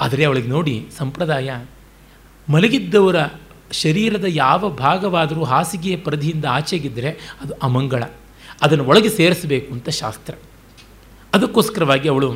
ಆದರೆ 0.00 0.22
ಅವಳಿಗೆ 0.24 0.48
ನೋಡಿ 0.48 0.76
ಸಂಪ್ರದಾಯ, 0.98 1.50
ಮಲಗಿದ್ದವರ 2.48 3.18
ಶರೀರದ 3.72 4.26
ಯಾವ 4.28 4.68
ಭಾಗವಾದರೂ 4.80 5.44
ಹಾಸಿಗೆಯ 5.44 5.96
ಪರಿಧಿಯಿಂದ 6.04 6.46
ಆಚೆಗಿದ್ದರೆ 6.50 7.10
ಅದು 7.42 7.52
ಅಮಂಗಳ. 7.68 8.02
ಅದನ್ನು 8.62 8.84
ಒಳಗೆ 8.84 9.08
ಸೇರಿಸಬೇಕು 9.08 9.68
ಅಂತ 9.74 9.88
ಶಾಸ್ತ್ರ. 9.88 10.34
ಅದಕ್ಕೋಸ್ಕರವಾಗಿ 11.34 12.08
ಅವಳು, 12.08 12.30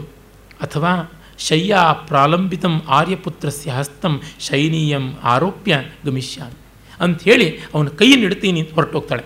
ಅಥವಾ 0.60 0.92
ಶಯ್ಯ 1.38 1.76
ಪ್ರಾಲಂಬಿತಂ 2.06 2.74
ಆರ್ಯಪುತ್ರಸ್ಯ 2.88 3.70
ಹಸ್ತಂ 3.70 4.14
ಶೈನೀಯಂ 4.40 5.04
ಆರೋಪ್ಯ 5.22 5.74
ಗಮಿಷ್ಯಾಮಿ 6.06 6.58
ಅಂಥೇಳಿ 7.00 7.46
ಅವನ 7.74 7.88
ಕೈಯನ್ನು 7.88 8.26
ಇಡ್ತೀನಿ 8.26 8.60
ಅಂತ 8.60 8.74
ಹೊರಟೋಗ್ತಾಳೆ. 8.74 9.24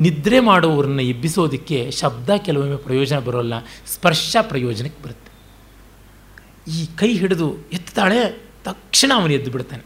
ನಿದ್ರೆ 0.00 0.40
ಮಾಡುವವರನ್ನು 0.40 1.02
ಎಬ್ಬಿಸೋದಕ್ಕೆ 1.02 1.90
ಶಬ್ದ 1.90 2.30
ಕೆಲವೊಮ್ಮೆ 2.36 2.76
ಪ್ರಯೋಜನ 2.76 3.18
ಬರೋಲ್ಲ, 3.18 3.54
ಸ್ಪರ್ಶ 3.86 4.36
ಪ್ರಯೋಜನಕ್ಕೆ 4.42 5.00
ಬರುತ್ತೆ. 5.04 5.30
ಈ 6.72 6.86
ಕೈ 6.96 7.10
ಹಿಡಿದು 7.18 7.48
ಎತ್ತಾಳೆ, 7.72 8.20
ತಕ್ಷಣ 8.64 9.12
ಅವನು 9.14 9.32
ಎದ್ದು 9.32 9.50
ಬಿಡ್ತಾನೆ. 9.50 9.84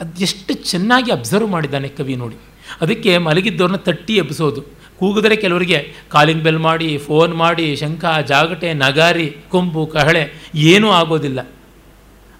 ಅದೆಷ್ಟು 0.00 0.54
ಚೆನ್ನಾಗಿ 0.54 1.10
ಅಬ್ಸರ್ವ್ 1.12 1.48
ಮಾಡಿದ್ದಾನೆ 1.48 1.88
ಕವಿ 1.88 2.16
ನೋಡಿ. 2.16 2.36
ಅದಕ್ಕೆ 2.80 3.18
ಮಲಗಿದ್ದವ್ರನ್ನ 3.18 3.76
ತಟ್ಟಿ 3.76 4.16
ಎಬ್ಬಿಸೋದು 4.16 4.62
ಕೂಗಿದ್ರೆ 4.98 5.36
ಕೆಲವರಿಗೆ 5.36 5.92
ಕಾಲಿಂಗ್ 6.08 6.42
ಬೆಲ್ 6.42 6.58
ಮಾಡಿ, 6.58 6.98
ಫೋನ್ 6.98 7.34
ಮಾಡಿ, 7.34 7.76
ಶಂಖ, 7.76 8.04
ಜಾಗಟೆ, 8.26 8.74
ನಗಾರಿ, 8.74 9.36
ಕೊಂಬು, 9.48 9.86
ಕಹಳೆ, 9.86 10.30
ಏನೂ 10.54 10.90
ಆಗೋದಿಲ್ಲ. 10.90 11.48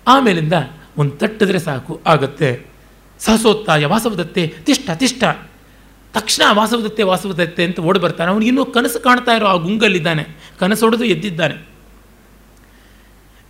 ಆಮೇಲಿಂದ 0.09 0.53
ಒಂದು 0.99 1.11
ತಟ್ಟಿದ್ರೆ 1.11 1.59
ಸಾಕು, 1.59 2.01
ಆಗುತ್ತೆ. 2.07 2.67
ಸಹಸೋತ್ತಾಯ 3.19 3.87
ವಾಸವದತ್ತೆ, 3.87 4.55
ತಿಷ್ಟ 4.67 4.91
ತಿಷ್ಟ. 4.95 5.25
ತಕ್ಷಣ 6.15 6.57
ವಾಸವದತ್ತೆ 6.57 7.03
ವಾಸವದತ್ತೆ 7.03 7.65
ಅಂತ 7.65 7.81
ಓಡಿ 7.81 7.99
ಬರ್ತಾನೆ. 7.99 8.31
ಅವನು 8.31 8.45
ಇನ್ನೂ 8.45 8.65
ಕನಸು 8.65 9.03
ಕಾಣ್ತಾ 9.03 9.33
ಇರೋ 9.33 9.47
ಆ 9.47 9.55
ಗುಂಗಲ್ಲಿದ್ದಾನೆ. 9.55 10.27
ಕನಸು 10.61 10.85
ಹೊಡೆದು 10.85 11.05
ಎದ್ದಿದ್ದಾನೆ. 11.05 11.69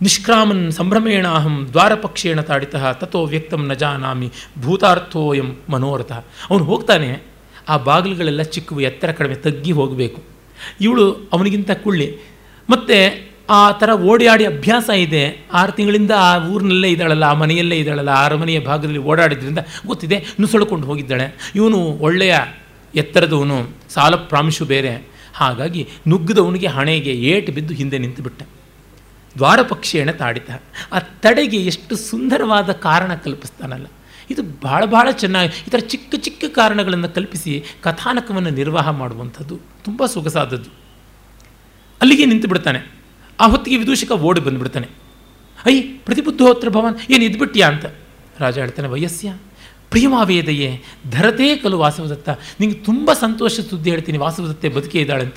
ನಿಷ್ಕ್ರಾಮನ್ 0.01 0.71
ಸಂಭ್ರಮೇಣ 0.71 1.27
ಅಹಂ 1.27 1.69
ದ್ವಾರಪಕ್ಷೇಣ 1.71 2.41
ತಾಡಿತಃ 2.41 2.91
ತಥೋ 2.91 3.25
ವ್ಯಕ್ತಂ 3.25 3.67
ನ 3.67 3.73
ಜಾನಾಮಿ 3.73 4.31
ಭೂತಾರ್ಥೋಯಂ 4.61 5.55
ಮನೋರಥ. 5.69 6.11
ಅವನು 6.49 6.63
ಹೋಗ್ತಾನೆ 6.63 7.34
ಆ 7.69 7.77
ಬಾಗಿಲುಗಳೆಲ್ಲ 7.77 8.41
ಚಿಕ್ಕವು, 8.41 8.79
ಎತ್ತರ 8.79 9.11
ಕಡಿಮೆ, 9.11 9.35
ತಗ್ಗಿ 9.35 9.71
ಹೋಗಬೇಕು. 9.71 10.23
ಇವಳು 10.81 11.11
ಅವನಿಗಿಂತ 11.11 11.71
ಕುಳ್ಳಿ. 11.71 12.17
ಮತ್ತು 12.69 13.27
ಆ 13.49 13.71
ಥರ 13.71 13.89
ಓಡಾಡಿ 13.93 14.45
ಅಭ್ಯಾಸ 14.45 14.89
ಇದೆ. 14.89 15.45
ಆರು 15.53 15.71
ತಿಂಗಳಿಂದ 15.71 16.11
ಆ 16.17 16.47
ಊರಿನಲ್ಲೇ 16.47 16.89
ಇದ್ದಾಳಲ್ಲ, 16.89 17.23
ಆ 17.23 17.33
ಮನೆಯಲ್ಲೇ 17.33 17.77
ಇದ್ದಾಳಲ್ಲ 17.77 18.25
ಅರಮನೆಯ 18.25 18.59
ಭಾಗದಲ್ಲಿ 18.59 18.97
ಓಡಾಡಿದ್ರಿಂದ 18.97 19.59
ಗೊತ್ತಿದೆ, 19.87 20.25
ನುಸುಳ್ಕೊಂಡು 20.41 20.87
ಹೋಗಿದ್ದಾಳೆ. 20.87 21.51
ಇವನು 21.55 21.77
ಒಳ್ಳೆಯ 21.77 22.37
ಎತ್ತರದವನು, 22.95 23.69
ಸಾಲ 23.89 24.15
ಪ್ರಾಂಶು 24.15 24.65
ಬೇರೆ. 24.65 25.15
ಹಾಗಾಗಿ 25.33 25.87
ನುಗ್ಗದವನಿಗೆ 26.07 26.67
ಹಣೆಗೆ 26.67 27.11
ಏಟು 27.11 27.51
ಬಿದ್ದು 27.51 27.73
ಹಿಂದೆ 27.73 27.97
ನಿಂತುಬಿಟ್ಟ. 27.97 28.43
ದ್ವಾರಪಕ್ಷೇಣ 29.37 30.11
ತಾಡಿತ 30.11 30.49
ಆ 30.93 30.99
ತಡೆಗೆ 30.99 31.57
ಎಷ್ಟು 31.57 31.95
ಸುಂದರವಾದ 31.95 32.71
ಕಾರಣ 32.71 33.13
ಕಲ್ಪಿಸ್ತಾನಲ್ಲ. 33.13 33.85
ಇದು 34.29 34.43
ಭಾಳ 34.43 34.85
ಭಾಳ 34.85 35.11
ಚೆನ್ನಾಗಿ 35.11 35.63
ಈ 35.67 35.69
ಥರ 35.69 35.77
ಚಿಕ್ಕ 35.77 36.15
ಚಿಕ್ಕ 36.15 36.45
ಕಾರಣಗಳನ್ನು 36.55 37.09
ಕಲ್ಪಿಸಿ 37.09 37.63
ಕಥಾನಕವನ್ನು 37.81 38.49
ನಿರ್ವಾಹ 38.49 38.89
ಮಾಡುವಂಥದ್ದು 38.89 39.59
ತುಂಬ 39.83 40.05
ಸೊಗಸಾದದ್ದು. 40.05 40.69
ಅಲ್ಲಿಗೆ 42.01 42.25
ನಿಂತು 42.25 42.47
ಬಿಡ್ತಾನೆ. 42.47 42.79
ಆ 43.39 43.47
ಹೊತ್ತಿಗೆ 43.47 43.77
ವಿದೂಷಕ 43.77 44.11
ಓಡಿ 44.11 44.41
ಬಂದುಬಿಡ್ತಾನೆ. 44.41 44.87
ಅಯ್ಯ, 45.65 45.81
ಪ್ರತಿಬುದ್ಧೋತ್ರ 45.81 46.69
ಭವನ್, 46.69 47.11
ಏನು 47.11 47.23
ಇದ್ಬಿಟ್ಯಾ 47.23 47.67
ಅಂತ? 47.67 47.85
ರಾಜ 48.39 48.57
ಹೇಳ್ತಾನೆ 48.57 48.87
ವಯಸ್ಸ್ಯ 48.87 49.33
ಪ್ರಿಯಮಾವೇದಯೇ, 49.89 50.83
ಧರತೇ 51.11 51.55
ಕಲು 51.55 51.77
ವಾಸವದತ್ತ, 51.77 52.29
ನಿಂಗೆ 52.59 52.75
ತುಂಬ 52.75 53.13
ಸಂತೋಷ 53.13 53.59
ಸುದ್ದಿ 53.59 53.89
ಹೇಳ್ತೀನಿ, 53.89 54.17
ವಾಸವದತ್ತೆ 54.17 54.69
ಬದುಕೇ 54.69 54.99
ಇದ್ದಾಳೆ 54.99 55.23
ಅಂತ 55.23 55.35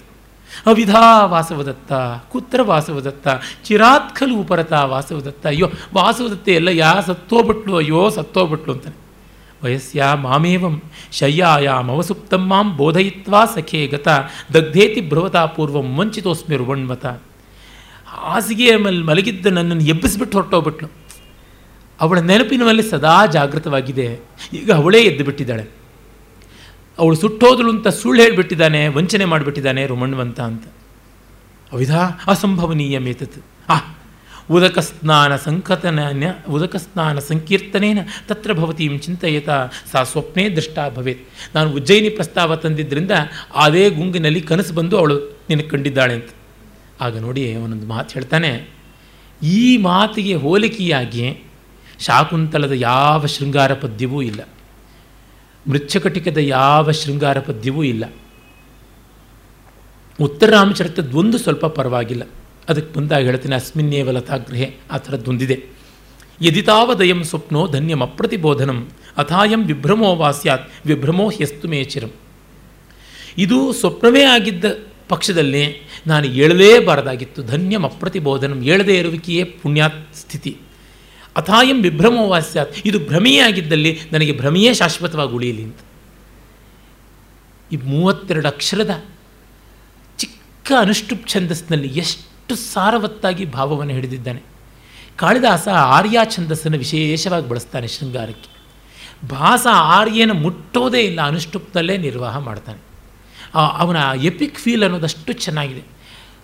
ಅವಿಧಾ 0.66 1.24
ವಾಸವದತ್ತ, 1.24 1.92
ಕುತ್ರ 2.32 2.62
ವಾಸವದತ್ತ, 2.62 3.28
ಚಿರಾತ್ 3.64 4.16
ಖಲು 4.16 4.36
ಉಪರತ 4.36 4.72
ವಾಸವದತ್ತ. 4.72 5.46
ಅಯ್ಯೋ, 5.46 5.70
ವಾಸವದತ್ತೆ 5.94 6.52
ಎಲ್ಲ 6.52 6.68
ಯಾ 6.68 7.00
ಸತ್ತೋಬಿಟ್ಲು 7.00 7.76
ಅಯ್ಯೋ 7.76 8.10
ಸತ್ತೋಬಿಟ್ಲು 8.10 8.72
ಅಂತಾನೆ 8.74 9.08
ವಯಸ್ಸ್ಯ 9.64 10.04
ಮಾಮೇವಂ 10.14 10.82
ಶಯ್ಯಾಯಾಮವಸುಪ್ತಂ 11.12 12.46
ಮಾಂ 12.46 12.76
ಬೋಧಯಿತ್ವಾ 12.76 13.44
ಸಖೇ 13.44 13.86
ಗತ, 13.86 14.08
ದಗ್ಧೇತಿ 14.54 15.08
ಭ್ರವತಾ 15.08 15.46
ಪೂರ್ವಂ 15.46 15.98
ವಂಚಿತೋಸ್ಮಿ 15.98 16.56
ರುವಣ್ಮತ 16.56 17.06
ಹಾಸಿಗೆಯ 18.06 18.76
ಮೇಲೆ 18.76 19.02
ಮಲಗಿದ್ದ 19.02 19.46
ನನ್ನನ್ನು 19.46 19.82
ಎಬ್ಬಿಸ್ಬಿಟ್ಟು 19.82 20.38
ಹೊರಟೋಗ್ಬಿಟ್ಲು. 20.38 20.90
ಅವಳ 22.00 22.18
ಮೇಲೆ 22.18 22.82
ಸದಾ 22.82 23.26
ಜಾಗೃತವಾಗಿದೆ. 23.26 24.18
ಈಗ 24.52 24.70
ಅವಳೇ 24.70 24.98
ಎದ್ದು 24.98 25.24
ಬಿಟ್ಟಿದ್ದಾಳೆ. 25.24 25.87
ಅವಳು 26.98 27.16
ಸುಟ್ಟೋದಳು 27.16 27.70
ಅಂತ 27.70 27.88
ಸುಳ್ಳು 28.00 28.20
ಹೇಳಿಬಿಟ್ಟಿದ್ದಾನೆ, 28.22 28.80
ವಂಚನೆ 28.88 29.24
ಮಾಡಿಬಿಟ್ಟಿದ್ದಾನೆ 29.24 29.82
ರುಮಣ್ವಂತ 29.86 30.40
ಅಂತ. 30.50 30.64
ಅವಿಧ 31.72 31.94
ಅಸಂಭವನೀಯ 32.26 32.98
ಮೇತತ್ 32.98 33.38
ಆ, 33.68 33.76
ಉದಕ 34.50 34.78
ಸ್ನಾನ 34.78 35.32
ಸಂಕತನ, 35.36 36.00
ಉದಕ 36.48 36.76
ಸ್ನಾನ 36.76 37.18
ಸಂಕೀರ್ತನೇನ 37.18 38.00
ತತ್ರ 38.28 38.52
ಭವತೀಂ 38.52 38.94
ಚಿಂತೆಯತ, 38.98 39.50
ಸಾ 39.92 40.02
ಸ್ವಪ್ನೇ 40.02 40.44
ದೃಷ್ಟ 40.48 40.78
ಭವೇತ್. 40.96 41.22
ನಾನು 41.54 41.68
ಉಜ್ಜಯಿನಿ 41.70 42.10
ಪ್ರಸ್ತಾವ 42.10 42.56
ತಂದಿದ್ದರಿಂದ 42.56 43.14
ಅದೇ 43.64 43.84
ಗುಂಗಿನಲ್ಲಿ 43.90 44.42
ಕನಸು 44.42 44.74
ಬಂದು 44.74 44.94
ಅವಳು 44.98 45.16
ನಿನಗೆ 45.50 45.68
ಕಂಡಿದ್ದಾಳೆ 45.68 46.14
ಅಂತ. 46.14 46.30
ಆಗ 47.00 47.16
ನೋಡಿ 47.18 47.42
ಅವನೊಂದು 47.54 47.86
ಮಾತು 47.86 48.12
ಹೇಳ್ತಾನೆ, 48.14 48.52
ಈ 49.42 49.76
ಮಾತಿಗೆ 49.76 50.34
ಹೋಲಿಕೆಯಾಗಿ 50.34 51.26
ಶಾಕುಂತಲದ 52.00 52.74
ಯಾವ 52.74 53.26
ಶೃಂಗಾರ 53.26 53.72
ಪದ್ಯವೂ 53.74 54.20
ಇಲ್ಲ. 54.22 54.40
ಮೃಚ್ಛಕಟಿಕದ 55.66 56.36
ಯಾವ 56.36 56.90
ಶೃಂಗಾರ 56.90 57.40
ಪದ್ಯವೂ 57.40 57.82
ಇಲ್ಲ. 57.82 58.04
ಉತ್ತರ 60.20 60.50
ರಾಮಚರಿತದ್ದೊಂದು 60.50 61.38
ಸ್ವಲ್ಪ 61.38 61.66
ಪರವಾಗಿಲ್ಲ. 61.66 62.22
ಅದಕ್ಕೆ 62.68 62.98
ಬಂದಾಗ 62.98 63.24
ಹೇಳ್ತೀನಿ 63.24 63.54
ಅಸ್ಮಿನ್ನೇವ 63.54 64.08
ವಲತಾಗ್ರಹೆ 64.08 64.76
ಆ 64.90 64.96
ಥರದ್ದೊಂದಿದೆ. 64.96 65.64
ಯದಿತಾವದಯಂ 66.42 67.24
ಸ್ವಪ್ನೋ 67.24 67.66
ಧನ್ಯಂ 67.66 68.00
ಅಪ್ರತಿಬೋಧನಂ, 68.00 68.88
ಅಥಾಯಂ 69.16 69.64
ವಿಭ್ರಮೋ 69.64 70.16
ವಾಸ್ಯಾತ್, 70.16 70.70
ವಿಭ್ರಮೋ 70.86 71.28
ಹ್ಯಸ್ತು 71.28 71.68
ಮೇಚಿರಂ 71.68 72.10
ಇದು 73.38 73.72
ಸ್ವಪ್ನವೇ 73.72 74.22
ಆಗಿದ್ದ 74.22 74.64
ಪಕ್ಷದಲ್ಲಿ 75.08 75.88
ನಾನು 76.06 76.26
ಏಳಲೇಬಾರದಾಗಿತ್ತು. 76.26 77.42
ಧನ್ಯಂ 77.42 77.84
ಅಪ್ರತಿಬೋಧನಂ, 77.84 78.62
ಏಳದೇ 78.62 78.98
ಇರುವಿಕೆಯೇ 78.98 79.44
ಪುಣ್ಯಾತ್ 79.44 80.14
ಸ್ಥಿತಿ. 80.14 80.56
ಅಥಾಯಂ 81.36 81.82
ವಿಭ್ರಮೋ 81.82 82.28
ವಾಸ್ಯಾತ್ 82.28 82.74
ಇದು 82.84 82.98
ಭ್ರಮೆಯೇ 82.98 83.38
ಆಗಿದ್ದಲ್ಲಿ 83.38 84.00
ನನಗೆ 84.12 84.38
ಭ್ರಮೆಯೇ 84.38 84.74
ಶಾಶ್ವತವಾಗಿ 84.74 85.32
ಉಳಿಯಲಿ 85.32 85.62
ಅಂತ. 85.62 85.76
ಈ 87.72 87.76
ಮೂವತ್ತೆರಡು 87.76 88.48
ಅಕ್ಷರದ 88.48 89.04
ಚಿಕ್ಕ 90.18 90.72
ಅನುಷ್ಠುಪ್ 90.78 91.28
ಛಂದಸ್ನಲ್ಲಿ 91.28 91.88
ಎಷ್ಟು 91.88 92.56
ಸಾರವತ್ತಾಗಿ 92.56 93.44
ಭಾವವನ್ನು 93.44 93.92
ಹಿಡಿದಿದ್ದಾನೆ. 93.92 94.42
ಕಾಳಿದಾಸ 95.16 95.68
ಆರ್ಯ 95.68 96.18
ಛಂದಸ್ಸನ್ನು 96.24 96.78
ವಿಶೇಷವಾಗಿ 96.78 97.48
ಬಳಸ್ತಾನೆ 97.48 97.88
ಶೃಂಗಾರಕ್ಕೆ. 97.88 98.58
ಭಾಸ 99.28 99.66
ಆರ್ಯನ 99.72 100.32
ಮುಟ್ಟೋದೇ 100.32 101.00
ಇಲ್ಲ, 101.00 101.20
ಅನುಷ್ಠುಪ್ನಲ್ಲೇ 101.26 101.96
ನಿರ್ವಾಹ 101.96 102.38
ಮಾಡ್ತಾನೆ. 102.38 102.78
ಅವನ 103.54 103.96
ಎಪಿಕ್ 104.22 104.58
ಫೀಲ್ 104.58 104.82
ಅನ್ನೋದಷ್ಟು 104.82 105.32
ಚೆನ್ನಾಗಿದೆ. 105.32 105.82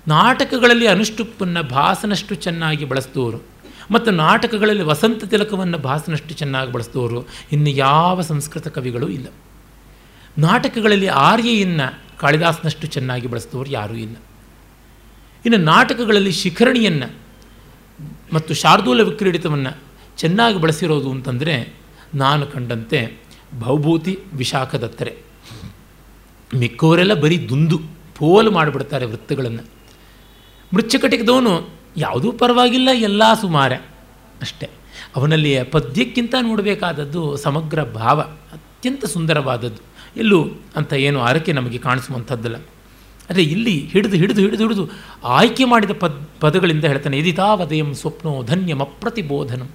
ನಾಟಕಗಳಲ್ಲಿ 0.09 0.87
ಅನುಷ್ಠುಪ್ಪನ್ನು 0.87 1.63
ಭಾಸನಷ್ಟು 1.63 2.35
ಚೆನ್ನಾಗಿ 2.35 2.85
ಬಳಸಿದವರು 2.85 3.54
ಮತ್ತು 3.91 4.11
ನಾಟಕಗಳಲ್ಲಿ 4.11 4.83
ವಸಂತ 4.83 5.25
ತಿಲಕವನ್ನು 5.25 5.79
ಭಾಸನಷ್ಟು 5.79 6.35
ಚೆನ್ನಾಗಿ 6.35 6.73
ಬಳಸಿದವರು 6.73 7.29
ಇನ್ನು 7.53 7.71
ಯಾವ 7.71 8.21
ಸಂಸ್ಕೃತ 8.21 8.69
ಕವಿಗಳು 8.69 9.09
ಇಲ್ಲ. 9.09 9.27
ನಾಟಕಗಳಲ್ಲಿ 10.39 11.07
ಆರ್ಯೆಯನ್ನು 11.07 12.19
ಕಾಳಿದಾಸನಷ್ಟು 12.19 12.87
ಚೆನ್ನಾಗಿ 12.87 13.27
ಬಳಸಿದವರು 13.27 13.71
ಯಾರೂ 13.71 13.95
ಇಲ್ಲ. 13.95 14.17
ಇನ್ನು 15.47 15.65
ನಾಟಕಗಳಲ್ಲಿ 15.65 16.33
ಶಿಖರಣಿಯನ್ನು 16.33 17.15
ಮತ್ತು 18.33 18.55
ಶಾರ್ದೂಲ 18.55 19.03
ವಿಕ್ರೀಡಿತವನ್ನು 19.03 19.79
ಚೆನ್ನಾಗಿ 20.17 20.61
ಬಳಸಿರೋದು 20.61 21.11
ಅಂತಂದರೆ 21.11 21.75
ನಾನು 22.15 22.47
ಕಂಡಂತೆ 22.47 23.19
ಭೌಭೂತಿ 23.61 24.19
ವಿಶಾಖದತ್ತರೆ. 24.33 25.17
ಮಿಕ್ಕವರೆಲ್ಲ 26.55 27.15
ಬರೀ 27.15 27.49
ದುಂದು, 27.49 27.79
ಪೋಲು 28.19 28.51
ಮಾಡಿಬಿಡ್ತಾರೆ 28.51 29.07
ವೃತ್ತಗಳನ್ನು. 29.07 29.63
ಮೃಚ್ಛಕಟಿಕದವನು 30.75 31.84
ಯಾವುದೂ 31.97 32.33
ಪರವಾಗಿಲ್ಲ, 32.33 32.89
ಎಲ್ಲ 32.95 33.23
ಸುಮಾರೆ. 33.41 33.75
ಅಷ್ಟೇ. 34.41 34.69
ಅವನಲ್ಲಿ 35.17 35.63
ಪದ್ಯಕ್ಕಿಂತ 35.63 36.35
ನೋಡಬೇಕಾದದ್ದು 36.43 37.37
ಸಮಗ್ರ 37.37 37.83
ಭಾವ, 37.83 38.21
ಅತ್ಯಂತ 38.21 39.05
ಸುಂದರವಾದದ್ದು. 39.05 39.95
ಎಲ್ಲೂ 40.17 40.49
ಅಂತ 40.77 40.93
ಏನು 40.93 41.21
ಆರಕೆ 41.21 41.53
ನಮಗೆ 41.53 41.79
ಕಾಣಿಸುವಂಥದ್ದಲ್ಲ. 41.79 42.57
ಅದೇ 43.31 43.43
ಇಲ್ಲಿ 43.43 43.87
ಹಿಡಿದು 43.87 44.17
ಹಿಡಿದು 44.17 44.41
ಹಿಡಿದು 44.41 44.63
ಹಿಡಿದು 44.63 44.89
ಆಯ್ಕೆ 45.25 45.65
ಮಾಡಿದ 45.65 45.91
ಪದ್, 46.01 46.41
ಪದಗಳಿಂದ 46.41 46.85
ಹೇಳ್ತಾನೆ 46.85 47.19
ಎದಿತಾವದಯಂ 47.19 47.95
ಸ್ವಪ್ನೋ 47.95 48.43
ಧನ್ಯಮ 48.43 48.83
ಅಪ್ರತಿಬೋಧನಂ. 48.83 49.69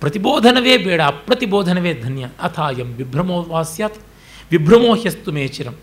ಪ್ರತಿಬೋಧನವೇ 0.00 0.76
ಬೇಡ, 0.76 1.00
ಅಪ್ರತಿಬೋಧನವೇ 1.00 1.94
ಧನ್ಯ, 1.94 2.24
ಅಥಾಯಂ 2.42 2.86
ವಿಭ್ರಮೋ 2.86 3.42
ವಾಸ್ಯಾತ್, 3.42 3.96
ವಿಭ್ರಮೋ 4.50 4.94
ಹ್ಯಸ್ತು 4.94 5.32
ಮೇಚಿರಂ 5.32 5.76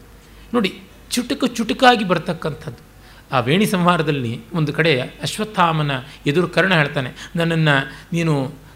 ನೋಡಿ, 0.53 0.79
ಚುಟುಕು 1.09 1.47
ಚುಟುಕಾಗಿ 1.47 2.03
ಬರ್ತಕ್ಕಂಥದ್ದು. 2.03 2.92
ಆ 3.31 3.39
ವೇಣಿ 3.39 3.65
ಸಂಹಾರದಲ್ಲಿ 3.65 4.33
ಒಂದು 4.53 4.71
ಕಡೆ 4.73 4.91
ಅಶ್ವತ್ಥಾಮನ 5.25 5.91
ಎದುರು 6.27 6.47
ಕರ್ಣ 6.47 6.73
ಹೇಳ್ತಾನೆ, 6.73 7.09
ನನ್ನನ್ನು 7.35 7.75
ನೀನು 8.13 8.33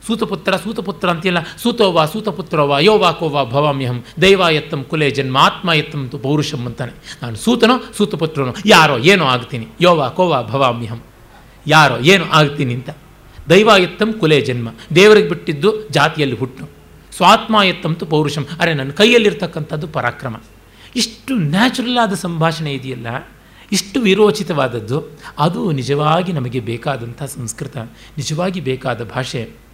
ಸೂತಪುತ್ರ 0.07 0.55
ಸೂತಪುತ್ರ 0.55 1.07
ಅಂತಿಲ್ಲ 1.09 1.39
ಸೂತೋವಾ, 1.63 2.05
ಸೂತಪುತ್ರವಾ, 2.05 2.79
ಯೋವಾ 2.79 3.11
ಕೋವಾ 3.11 3.43
ಭವಾಮ್ಯಹಂ 3.43 3.97
ದೈವ 4.21 4.41
ಎತ್ತಂ 4.51 4.81
ಕುಲೆ 4.83 5.07
ಜನ್ಮ 5.11 5.37
ಆತ್ಮ 5.37 5.73
ಎತ್ತಂ 5.73 6.03
ತು 6.09 6.17
ಪೌರುಷಂ 6.17 6.61
ಅಂತಾನೆ. 6.65 6.93
ನಾನು 7.21 7.35
ಸೂತನೋ, 7.35 7.75
ಸೂತಪುತ್ರನೋ, 7.97 8.53
ಯಾರೋ 8.65 8.97
ಏನೋ 9.11 9.25
ಆಗ್ತೀನಿ, 9.25 9.67
ಯೋವಾ 9.81 10.07
ಕೋವಾ 10.09 10.39
ಭವಾಮ್ಯಹಂ, 10.41 11.01
ಯಾರೋ 11.67 11.97
ಏನೋ 12.13 12.25
ಆಗ್ತೀನಿ 12.39 12.73
ಅಂತ. 12.73 12.89
ದೈವ 13.49 13.69
ಎತ್ತಂ 13.79 14.09
ಕುಲೆ 14.13 14.41
ಜನ್ಮ, 14.41 14.69
ದೇವರಿಗೆ 14.95 15.29
ಬಿಟ್ಟಿದ್ದು 15.29 15.71
ಜಾತಿಯಲ್ಲಿ 15.89 16.37
ಹುಟ್ಟು 16.37 16.65
ಸ್ವಾತ್ಮ 17.17 17.55
ಎತ್ತಂತು 17.63 18.05
ಪೌರುಷಂ. 18.05 18.43
ಅರೆ, 18.59 18.73
ನನ್ನ 18.73 18.91
ಕೈಯಲ್ಲಿರ್ತಕ್ಕಂಥದ್ದು 18.91 19.87
ಪರಾಕ್ರಮ. 19.87 20.35
ಇಷ್ಟು 20.95 21.33
ನ್ಯಾಚುರಲ್ 21.53 21.97
ಆದ 21.97 22.13
ಸಂಭಾಷಣೆ 22.13 22.71
ಇದೆಯಲ್ಲ 22.73 23.07
ಇಷ್ಟು 23.71 23.99
ವಿರೋಚಿತವಾದದ್ದು, 23.99 25.17
ಅದು 25.39 25.71
ನಿಜವಾಗಿ 25.71 26.33
ನಮಗೆ 26.33 26.59
ಬೇಕಾದಂಥ 26.59 27.23
ಸಂಸ್ಕೃತ, 27.23 27.77
ನಿಜವಾಗಿ 28.17 28.59
ಬೇಕಾದ 28.59 29.03
ಭಾಷೆ. 29.03 29.67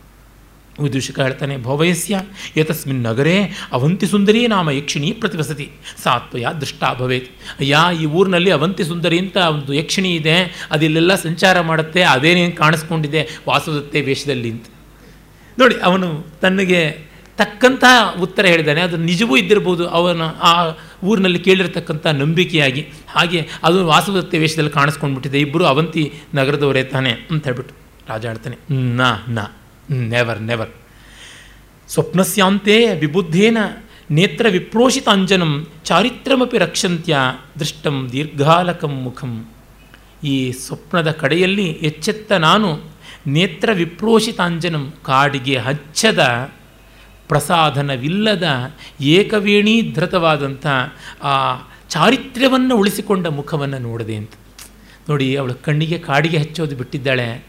ವಿದೂಷಕ 0.82 1.20
ಹೇಳ್ತಾನೆ, 1.20 1.58
ಭವಯಸ್ಯ 1.58 2.20
ಯತಸ್ಮಿನ್ 2.58 3.04
ನಗರೇ 3.04 3.52
ಅವಂತಿ 3.72 4.08
ಸುಂದರಿ 4.08 4.48
ನಾಮ 4.48 4.70
ಯಕ್ಷಿಣಿ 4.70 5.12
ಪ್ರತಿವಸತಿ, 5.12 5.70
ಸಾತ್ವಯ 6.04 6.46
ದೃಷ್ಟಾ 6.62 6.94
ಭವೇತ್. 6.94 7.30
ಅಯ್ಯ, 7.60 7.78
ಈ 8.02 8.06
ಊರಿನಲ್ಲಿ 8.06 8.52
ಅವಂತಿ 8.52 8.84
ಸುಂದರಿ 8.84 9.20
ಅಂತ 9.20 9.38
ಒಂದು 9.38 9.74
ಯಕ್ಷಿಣಿ 9.74 10.16
ಇದೆ, 10.16 10.68
ಅದಿಲ್ಲೆಲ್ಲ 10.72 11.16
ಸಂಚಾರ 11.16 11.62
ಮಾಡುತ್ತೆ, 11.62 12.04
ಅದೇನೇನು 12.04 12.56
ಕಾಣಿಸ್ಕೊಂಡಿದೆ, 12.56 13.30
ವಾಸುದತ್ತೆ 13.50 14.02
ವೇಷದಲ್ಲಿ 14.02 14.52
ಅಂತ. 14.52 14.66
ನೋಡಿ, 15.60 15.76
ಅವನು 15.84 16.26
ತನಗೆ 16.42 17.13
ತಕ್ಕಂಥ 17.44 17.84
ಉತ್ತರ 18.22 18.46
ಹೇಳಿದ್ದಾನೆ. 18.46 18.82
ಅದು 18.82 18.98
ನಿಜವೂ 18.98 19.38
ಇದ್ದಿರ್ಬೋದು. 19.38 19.90
ಅವನು 19.90 20.24
ಆ 20.24 20.74
ಊರಿನಲ್ಲಿ 21.04 21.40
ಕೇಳಿರ್ತಕ್ಕಂಥ 21.40 22.08
ನಂಬಿಕೆಯಾಗಿ. 22.08 22.82
ಹಾಗೆ 23.08 23.50
ಅದು 23.64 23.86
ವಾಸವದತ್ತೆ 23.86 24.40
ವೇಷದಲ್ಲಿ 24.40 24.72
ಕಾಣಿಸ್ಕೊಂಡ್ಬಿಟ್ಟಿದೆ. 24.72 25.40
ಇಬ್ಬರು 25.40 25.66
ಅವಂತಿ 25.66 26.14
ನಗರದವರೇ 26.34 26.84
ತಾನೆ 26.84 27.12
ಅಂತ 27.12 27.44
ಹೇಳ್ಬಿಟ್ಟು 27.44 27.76
ರಾಜ 28.10 28.26
ಹೇಳ್ತಾನೆ. 28.26 28.58
ನಾ 28.96 29.16
ನಾ 29.28 29.44
ನೆವರ್ 29.92 30.42
ನೆವರ್ 30.42 30.70
ಸ್ವಪ್ನಸ್ಯಾಂತೆ 31.90 33.00
ವಿಬುದ್ಧೇನ 33.00 33.58
ನೇತ್ರ 34.12 34.46
ವಿಪ್ರೋಷಿತಾಂಜನಂ 34.50 35.68
ಚಾರಿತ್ರಮಪಿ 35.84 36.58
ರಕ್ಷಂತ್ಯ 36.58 37.18
ದೃಷ್ಟಂ 37.60 38.10
ದೀರ್ಘಾಲಕಂ 38.12 38.94
ಮುಖಂ. 39.04 39.46
ಈ 40.24 40.52
ಸ್ವಪ್ನದ 40.52 41.12
ಕಡೆಯಲ್ಲಿ 41.12 41.66
ಎಚ್ಚೆತ್ತ 41.66 42.32
ನಾನು 42.32 42.94
ನೇತ್ರ 43.28 43.70
ವಿಪ್ರೋಷಿತಾಂಜನಂ 43.74 44.94
ಕಾಡಿಗೆ 45.04 45.58
ಹಚ್ಚದ 45.58 46.52
ಪ್ರಸಾದನವಿಲ್ಲದ 47.28 48.76
ಏಕವೇಣೀಧೃತವಾದಂಥ 49.02 50.66
ಆ 51.24 51.56
ಚಾರಿತ್ರ್ಯವನ್ನು 51.90 52.78
ಉಳಿಸಿಕೊಂಡ 52.78 53.28
ಮುಖವನ್ನು 53.28 53.80
ನೋಡಿದೆ 53.80 54.16
ಅಂತ. 54.16 54.34
ನೋಡಿ, 55.10 55.36
ಅವಳು 55.36 55.56
ಕಣ್ಣಿಗೆ 55.56 55.98
ಕಾಡಿಗೆ 56.00 56.38
ಹಚ್ಚೋದು 56.38 56.76
ಬಿಟ್ಟಿದ್ದಾಳೆ, 56.76 57.44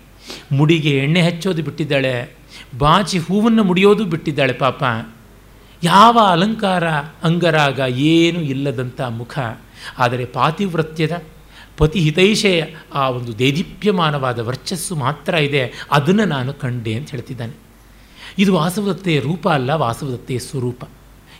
ಮುಡಿಗೆ 0.52 0.98
ಎಣ್ಣೆ 0.98 1.22
ಹಚ್ಚೋದು 1.22 1.62
ಬಿಟ್ಟಿದ್ದಾಳೆ, 1.62 2.36
ಬಾಚಿ 2.78 3.18
ಹೂವನ್ನು 3.18 3.64
ಮುಡಿಯೋದು 3.64 4.04
ಬಿಟ್ಟಿದ್ದಾಳೆ 4.04 4.52
ಪಾಪ. 4.52 4.82
ಯಾವ 5.82 6.18
ಅಲಂಕಾರ, 6.30 6.86
ಅಂಗರಾಗ 7.22 7.78
ಏನೂ 7.88 8.40
ಇಲ್ಲದಂಥ 8.40 9.00
ಮುಖ. 9.00 9.38
ಆದರೆ 9.98 10.24
ಪಾತಿವ್ರತ್ಯದ 10.24 11.22
ಪತಿಹಿತೈಷೆಯ 11.76 12.64
ಆ 12.94 13.08
ಒಂದು 13.08 13.38
ದೇದೀಪ್ಯಮಾನವಾದ 13.38 14.38
ವರ್ಚಸ್ಸು 14.38 14.96
ಮಾತ್ರ 14.96 15.34
ಇದೆ, 15.34 15.72
ಅದನ್ನು 15.90 16.24
ನಾನು 16.24 16.54
ಕಂಡೆ 16.54 16.94
ಅಂತ 16.94 17.10
ಹೇಳ್ತಿದ್ದಾನೆ. 17.10 17.63
ಇದು 18.38 18.54
ವಾಸವದತ್ತೆಯ 18.54 19.20
ರೂಪ 19.20 19.48
ಅಲ್ಲ, 19.48 19.70
ವಾಸವದತ್ತೆಯ 19.70 20.38
ಸ್ವರೂಪ. 20.38 20.84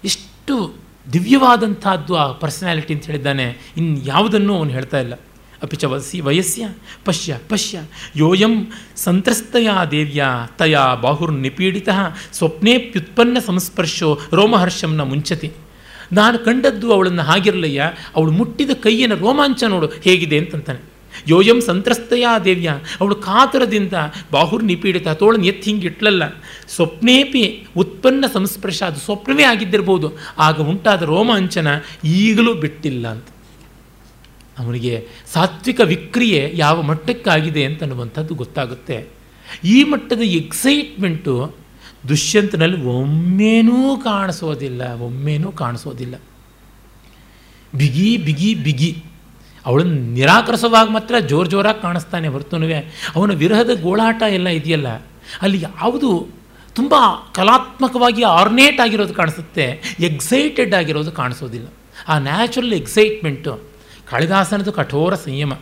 ಎಷ್ಟು 0.05 0.74
ದಿವ್ಯವಾದಂಥದ್ದು 1.12 2.16
ಆ 2.16 2.32
ಪರ್ಸನಾಲಿಟಿ 2.32 2.95
ಅಂತ 2.95 3.05
ಹೇಳಿದ್ದಾನೆ 3.07 3.72
ಇನ್ನು 3.76 4.05
ಯಾವುದನ್ನು 4.05 4.57
ಅವನು 4.57 4.70
ಹೇಳ್ತಾ 4.70 5.01
ಇಲ್ಲ. 5.01 5.14
ಅಪಿಚ 5.62 5.84
ವಸಿ 5.84 6.20
ವಯಸ್ಯ 6.20 6.68
ಪಶ್ಯ 7.05 7.38
ಪಶ್ಯ 7.49 7.82
ಯೋಯಂ 8.16 8.72
ಸಂತ್ರಸ್ತಯ 8.97 9.68
ದೇವ್ಯ 9.90 10.24
ತಯಾ 10.59 10.95
ಬಾಹುರ್ನಿಪೀಡಿತ 10.95 11.88
ಸ್ವಪ್ನೇಪ್ಯುತ್ಪನ್ನ 12.32 13.38
ಸಂಸ್ಪರ್ಶೋ 13.47 14.18
ರೋಮಹರ್ಷಂನ 14.32 15.01
ಮುಂಚತಿ. 15.01 15.53
ನಾನು 16.12 16.38
ಕಂಡದ್ದು 16.38 16.92
ಅವಳನ್ನು 16.92 17.22
ಹಾಗಿರಲಯ್ಯ, 17.22 17.90
ಅವಳು 18.16 18.30
ಮುಟ್ಟಿದ 18.30 18.70
ಕೈಯನ್ನು 18.70 19.16
ರೋಮಾಂಚ 19.16 19.64
ನೋಡು 19.64 19.86
ಹೇಗಿದೆ 19.86 20.38
ಅಂತಂತಾನೆ. 20.38 20.93
ಯೋಯಂ 21.28 21.60
ಸಂತ್ರಸ್ತೆಯ 21.60 22.26
ದೇವ್ಯ. 22.44 22.70
ಅವಳು 23.00 23.14
ಕಾತುರದಿಂದ 23.14 23.92
ಬಾಹುರ್ 24.32 24.64
ನಿಪೀಡಿತ 24.64 25.08
ತೋಳನ್ನು 25.08 25.46
ಎತ್ತಿ 25.46 25.70
ಹಿಂಗೆ 25.70 25.86
ಇಟ್ಲಲ್ಲ. 25.86 26.22
ಸ್ವಪ್ನೇಪಿ 26.68 27.66
ಉತ್ಪನ್ನ 27.76 28.24
ಸಂಸ್ಪರ್ಶ 28.34 28.82
ಅದು 28.82 29.00
ಸ್ವಪ್ನವೇ 29.00 29.42
ಆಗಿದ್ದಿರ್ಬೋದು. 29.42 30.12
ಆಗ 30.38 30.60
ಉಂಟಾದ 30.60 31.02
ರೋಮಾಂಚನ 31.02 31.68
ಈಗಲೂ 32.04 32.54
ಬಿಟ್ಟಿಲ್ಲ 32.54 33.08
ಅಂತ. 33.08 33.24
ಅವನಿಗೆ 34.58 35.08
ಸಾತ್ವಿಕ 35.32 35.80
ವಿಕ್ರಿಯೆ 35.84 36.50
ಯಾವ 36.54 36.82
ಮಟ್ಟಕ್ಕಾಗಿದೆ 36.82 37.64
ಅಂತ 37.64 37.82
ಅನ್ನುವಂಥದ್ದು 37.82 38.34
ಗೊತ್ತಾಗುತ್ತೆ. 38.34 39.06
ಈ 39.64 39.84
ಮಟ್ಟದ 39.84 40.20
ಎಕ್ಸೈಟ್ಮೆಂಟು 40.20 41.54
ದುಷ್ಯಂತನಲ್ಲಿ 42.08 42.82
ಒಮ್ಮೇನೂ 42.82 43.96
ಕಾಣಿಸೋದಿಲ್ಲ, 43.96 44.82
ಒಮ್ಮೆನೂ 44.86 45.52
ಕಾಣಿಸೋದಿಲ್ಲ. 45.52 46.14
ಬಿಗಿ 47.74 48.16
ಬಿಗಿ 48.16 48.54
ಬಿಗಿ. 48.54 49.04
ಅವಳನ್ನು 49.66 49.98
ನಿರಾಕರಿಸುವಾಗ 50.12 50.88
ಮಾತ್ರ 50.88 51.18
ಜೋರು 51.18 51.48
ಜೋರಾಗಿ 51.50 51.82
ಕಾಣಿಸ್ತಾನೆ 51.82 52.28
ಹೊರತುನುವೆ 52.28 52.78
ಅವನ 53.14 53.32
ವಿರಹದ 53.32 53.70
ಗೋಳಾಟ 53.82 54.22
ಎಲ್ಲ 54.22 54.48
ಇದೆಯಲ್ಲ, 54.48 54.88
ಅಲ್ಲಿ 55.42 55.58
ಯಾವುದು 55.62 56.10
ತುಂಬ 56.74 56.94
ಕಲಾತ್ಮಕವಾಗಿ 57.34 58.22
ಆರ್ನೇಟ್ 58.22 58.80
ಆಗಿರೋದು 58.80 59.14
ಕಾಣಿಸುತ್ತೆ 59.14 59.64
ಎಕ್ಸೈಟೆಡ್ 60.00 60.74
ಆಗಿರೋದು 60.74 61.12
ಕಾಣಿಸೋದಿಲ್ಲ. 61.12 61.68
ಆ 62.08 62.18
ನ್ಯಾಚುರಲ್ 62.18 62.72
ಎಕ್ಸೈಟ್ಮೆಂಟು 62.72 63.52
ಕಾಳಿದಾಸನದು 64.10 64.72
ಕಠೋರ 64.72 65.14
ಸಂಯಮ. 65.14 65.52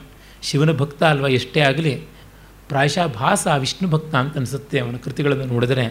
ಶಿವನ 0.42 0.70
ಭಕ್ತ 0.72 1.02
ಅಲ್ವಾ 1.02 1.28
ಎಷ್ಟೇ 1.28 1.60
ಆಗಲಿ 1.60 1.94
ಪ್ರಾಯಶಃ 2.68 3.06
ಭಾಸ 3.06 3.46
ವಿಷ್ಣು 3.58 3.86
ಭಕ್ತ 3.90 4.14
ಅಂತ 4.14 4.36
ಅನಿಸುತ್ತೆ 4.36 4.76
ಅವನ 4.78 4.96
ಕೃತಿಗಳನ್ನು 4.96 5.44
ನೋಡಿದರೆ. 5.44 5.84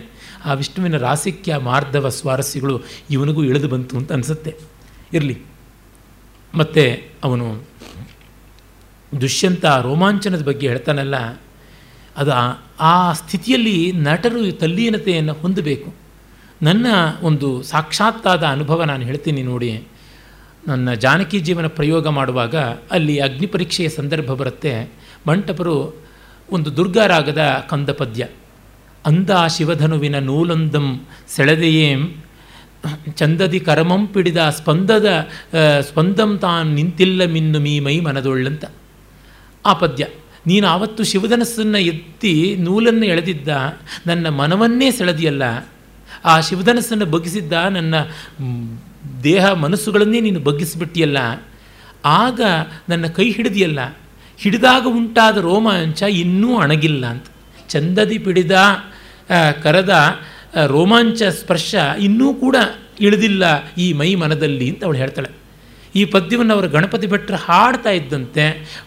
ಆ 0.45 0.53
ವಿಷ್ಣುವಿನ 0.53 0.97
ರಾಸಿಕ್ಯ 0.97 1.57
ಮಾರ್ಧವ 1.57 2.09
ಸ್ವಾರಸ್ಯಗಳು 2.09 2.75
ಇವನಿಗೂ 3.09 3.43
ಇಳಿದು 3.43 3.67
ಬಂತು 3.67 3.97
ಅಂತ 3.97 4.11
ಅನಿಸುತ್ತೆ. 4.13 4.55
ಇರಲಿ. 5.13 5.37
ಮತ್ತು 6.55 6.83
ಅವನು 7.23 7.47
ದುಷ್ಯಂತ 9.11 9.65
ರೋಮಾಂಚನದ 9.87 10.43
ಬಗ್ಗೆ 10.49 10.65
ಹೇಳ್ತಾನಲ್ಲ, 10.71 11.15
ಅದು 12.17 12.31
ಆ 12.91 12.95
ಸ್ಥಿತಿಯಲ್ಲಿ 13.19 13.77
ನಟರು 14.07 14.39
ತಲ್ಲೀನತೆಯನ್ನು 14.61 15.33
ಹೊಂದಬೇಕು. 15.41 15.89
ನನ್ನ 16.61 16.87
ಒಂದು 17.27 17.47
ಸಾಕ್ಷಾತ್ತಾದ 17.63 18.43
ಅನುಭವ 18.55 18.83
ನಾನು 18.91 19.03
ಹೇಳ್ತೀನಿ 19.09 19.43
ನೋಡಿ. 19.51 19.71
ನನ್ನ 20.67 20.93
ಜಾನಕಿ 21.03 21.37
ಜೀವನ 21.47 21.67
ಪ್ರಯೋಗ 21.77 22.07
ಮಾಡುವಾಗ 22.17 22.55
ಅಲ್ಲಿ 22.95 23.15
ಅಗ್ನಿ 23.19 23.47
ಪರೀಕ್ಷೆಯ 23.53 23.89
ಸಂದರ್ಭ 23.99 24.31
ಬರುತ್ತೆ. 24.41 24.73
ಮಂಟಪರು 25.27 25.75
ಒಂದು 26.49 26.69
ದುರ್ಗಾರಾಗದ 26.77 27.41
ಕಂದ 27.71 27.89
ಪದ್ಯ 27.99 28.23
ಅಂದ 29.05 29.31
ಶಿವಧನುವಿನ 29.55 30.17
ನೂಲೊಂದಂ 30.27 30.87
ಸೆಳೆದೆಯೇಂ, 31.35 32.01
ಚಂದದಿ 33.19 33.59
ಕರಮಂ 33.67 34.03
ಪಿಡಿದ 34.13 34.41
ಸ್ಪಂದದ 34.57 35.07
ಸ್ಪಂದಂ 35.87 36.31
ತಾನು 36.43 36.69
ನಿಂತಿಲ್ಲ 36.77 37.25
ಮಿನ್ನು 37.35 37.59
ಮೀ 37.65 37.73
ಮೈ 37.87 37.95
ಮನದೊಳ್ಳಂತ. 38.07 38.63
ಆ 39.65 39.73
ಪದ್ಯ 39.73 40.07
ನೀನು 40.47 40.67
ಆವತ್ತು 40.67 41.03
ಶಿವಧನಸ್ಸನ್ನು 41.03 41.77
ಎತ್ತಿ 41.77 42.55
ನೂಲನ್ನು 42.59 43.05
ಎಳೆದಿದ್ದ 43.05 43.47
ನನ್ನ 44.07 44.29
ಮನವನ್ನೇ 44.29 44.91
ಸೆಳೆದಿಯಲ್ಲ. 44.91 45.43
ಆ 46.25 46.39
ಶಿವಧನಸ್ಸನ್ನು 46.39 47.05
ಬಗ್ಗಿಸಿದ್ದ 47.05 47.53
ನನ್ನ 47.53 47.95
ದೇಹ 49.23 49.51
ಮನಸ್ಸುಗಳನ್ನೇ 49.51 50.19
ನೀನು 50.19 50.39
ಬಗ್ಗಿಸಿಬಿಟ್ಟಿಯಲ್ಲ. 50.39 51.17
ಆಗ 52.05 52.41
ನನ್ನ 52.89 53.07
ಕೈ 53.07 53.31
ಹಿಡಿದಿಯಲ್ಲ. 53.31 53.97
ಹಿಡಿದಾಗ 54.37 54.85
ಉಂಟಾದ 54.87 55.37
ರೋಮಾಂಚ 55.37 56.01
ಇನ್ನೂ 56.01 56.57
ಅಣಗಿಲ್ಲ 56.57 57.05
ಅಂತ. 57.05 57.27
ಚಂದದಿ 57.69 58.17
ಪಿಡಿದ 58.17 58.51
ಕರದ 59.63 59.93
ರೋಮಾಂಚ 60.67 61.23
ಸ್ಪರ್ಶ 61.23 61.75
ಇನ್ನೂ 61.99 62.33
ಕೂಡ 62.33 62.55
ಇಳಿದಿಲ್ಲ 62.99 63.43
ಈ 63.77 63.93
ಮೈ 63.93 64.15
ಮನದಲ್ಲಿ 64.15 64.69
ಅಂತ 64.69 64.83
ಅವಳು 64.83 64.97
ಹೇಳ್ತಾಳೆ. 64.97 65.29
ಈ 65.95 66.03
ಪದ್ಯವನ್ನು 66.05 66.53
ಅವರು 66.53 66.67
ಗಣಪತಿ 66.69 67.07
ಭಟ್ರು 67.07 67.37
ಹಾಡ್ತಾ 67.37 67.91
ಇದ್ದಂತೆ 67.91 68.43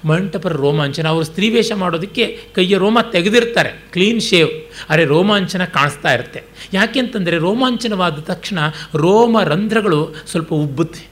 ಮಂಟಪರ 0.08 0.52
ರೋಮಾಂಚನ, 0.64 1.06
ಅವರು 1.08 1.24
ಸ್ತ್ರೀವೇಷ 1.24 1.70
ಮಾಡೋದಕ್ಕೆ 1.82 2.24
ಕೈಯ 2.54 2.76
ರೋಮ 2.76 2.98
ತೆಗೆದಿರ್ತಾರೆ 3.12 3.72
ಕ್ಲೀನ್ 3.92 4.20
ಶೇವ್ 4.20 4.52
ಅರೆ 4.90 5.04
ರೋಮಾಂಚನ 5.04 5.64
ಕಾಣಿಸ್ತಾ 5.76 6.12
ಇರುತ್ತೆ. 6.12 6.42
ಯಾಕೆಂತಂದರೆ 6.72 7.38
ರೋಮಾಂಚನವಾದ 7.38 8.24
ತಕ್ಷಣ 8.30 8.58
ರೋಮ 8.94 9.42
ರಂಧ್ರಗಳು 9.42 10.00
ಸ್ವಲ್ಪ 10.30 10.52
ಉಬ್ಬುತ್ತೆ. 10.54 11.02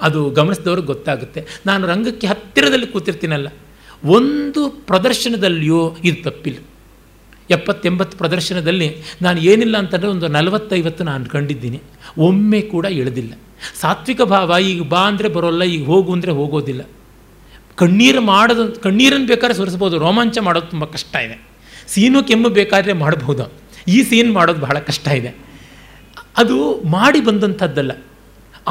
ಅದು 0.00 0.22
ಗಮನಿಸಿದವ್ರಿಗೆ 0.30 0.86
ಗೊತ್ತಾಗುತ್ತೆ. 0.86 1.40
ನಾನು 1.66 1.82
ರಂಗಕ್ಕೆ 1.86 2.26
ಹತ್ತಿರದಲ್ಲಿ 2.26 2.86
ಕೂತಿರ್ತೀನಲ್ಲ, 2.86 3.48
ಒಂದು 4.16 4.62
ಪ್ರದರ್ಶನದಲ್ಲಿಯೂ 4.88 5.82
ಇದು 6.04 6.18
ತಪ್ಪಿಲ್ಲ. 6.22 6.58
ಎಪ್ಪತ್ತೆಂಬತ್ತು 7.50 8.14
ಪ್ರದರ್ಶನದಲ್ಲಿ 8.18 8.88
ನಾನು 9.22 9.38
ಏನಿಲ್ಲ 9.40 9.76
ಅಂತಂದರೆ 9.78 10.08
ಒಂದು 10.08 10.28
ನಲವತ್ತೈವತ್ತು 10.28 11.02
ನಾನು 11.04 11.26
ಕಂಡಿದ್ದೀನಿ. 11.26 11.80
ಒಮ್ಮೆ 12.18 12.60
ಕೂಡ 12.72 12.84
ಇಳಿದಿಲ್ಲ. 13.00 13.32
ಸಾತ್ವಿಕ 13.82 14.22
ಭಾವ, 14.32 14.58
ಈಗ 14.70 14.82
ಬಾ 14.92 15.02
ಅಂದರೆ 15.10 15.28
ಬರೋಲ್ಲ, 15.36 15.62
ಈಗ 15.74 15.82
ಹೋಗು 15.92 16.10
ಅಂದರೆ 16.16 16.32
ಹೋಗೋದಿಲ್ಲ. 16.40 16.82
ಕಣ್ಣೀರು 17.82 18.20
ಮಾಡೋದು 18.32 18.64
ಕಣ್ಣೀರನ್ನು 18.84 19.28
ಬೇಕಾದ್ರೆ 19.32 19.56
ಸುರಿಸ್ಬೋದು 19.60 19.96
ರೋಮಾಂಚ 20.06 20.38
ಮಾಡೋದು 20.48 20.68
ತುಂಬ 20.74 20.84
ಕಷ್ಟ 20.96 21.14
ಇದೆ. 21.26 21.36
ಸೀನು 21.92 22.20
ಕೆಮ್ಮು 22.28 22.48
ಬೇಕಾದರೆ 22.58 22.92
ಮಾಡಬಹುದು. 23.04 23.44
ಈ 23.94 23.98
ಸೀನ್ 24.10 24.30
ಮಾಡೋದು 24.36 24.60
ಬಹಳ 24.66 24.76
ಕಷ್ಟ 24.90 25.06
ಇದೆ. 25.20 25.32
ಅದು 26.42 26.56
ಮಾಡಿ 26.96 27.20
ಬಂದಂಥದ್ದಲ್ಲ 27.28 27.92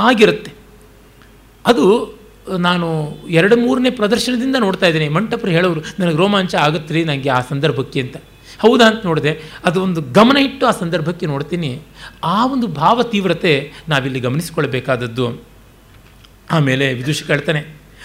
ಆಗಿರುತ್ತೆ. 0.08 0.52
ಅದು 1.66 1.86
ನಾನು 2.66 2.88
ಎರಡು 3.40 3.56
ಮೂರನೇ 3.62 3.92
ಪ್ರದರ್ಶನದಿಂದ 4.00 4.58
ನೋಡ್ತಾ 4.66 4.88
ಇದ್ದೀನಿ. 4.90 5.08
ಮಂಟಪರು 5.18 5.52
ಹೇಳೋರು, 5.58 5.82
ನನಗೆ 6.00 6.18
ರೋಮಾಂಚ 6.24 6.54
ಆಗುತ್ತೆ 6.66 6.94
ರೀ 6.96 7.02
ನನಗೆ 7.12 7.30
ಆ 7.38 7.40
ಸಂದರ್ಭಕ್ಕೆ 7.52 8.00
ಅಂತ. 8.06 8.18
ಹೌದಾ 8.60 8.86
ಅಂತ 8.88 9.06
ನೋಡಿದೆ. 9.06 9.32
ಅದು 9.66 9.84
ಒಂದು 9.84 10.02
ಗಮನ 10.02 10.38
ಇಟ್ಟು 10.38 10.68
ಆ 10.68 10.72
ಸಂದರ್ಭಕ್ಕೆ 10.72 11.26
ನೋಡ್ತೀನಿ. 11.26 11.80
ಆ 12.24 12.46
ಒಂದು 12.46 12.68
ಭಾವ 12.68 13.04
ತೀವ್ರತೆ 13.04 13.74
ನಾವಿಲ್ಲಿ 13.90 14.20
ಗಮನಿಸಿಕೊಳ್ಬೇಕಾದದ್ದು 14.20 15.44
ಆಮೇಲೆ 16.52 16.94
ವಿದುಷಿ 16.94 17.24
ಕೇಳ್ತಾನೆ, 17.24 17.62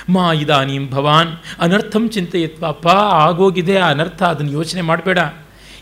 ಮಾ 0.08 0.32
ಇದಾನೀಂ 0.32 0.90
ಭವಾನ್, 0.90 1.32
ಅನರ್ಥಂ 1.58 2.08
ಚಿಂತೆಯತ್ವ 2.08 2.66
ಅಪ್ಪ 2.66 2.88
ಆಗೋಗಿದೆ 2.88 3.78
ಆ 3.78 3.90
ಅನರ್ಥ, 3.90 4.22
ಅದನ್ನು 4.22 4.52
ಯೋಚನೆ 4.52 4.80
ಮಾಡಬೇಡ. 4.80 5.18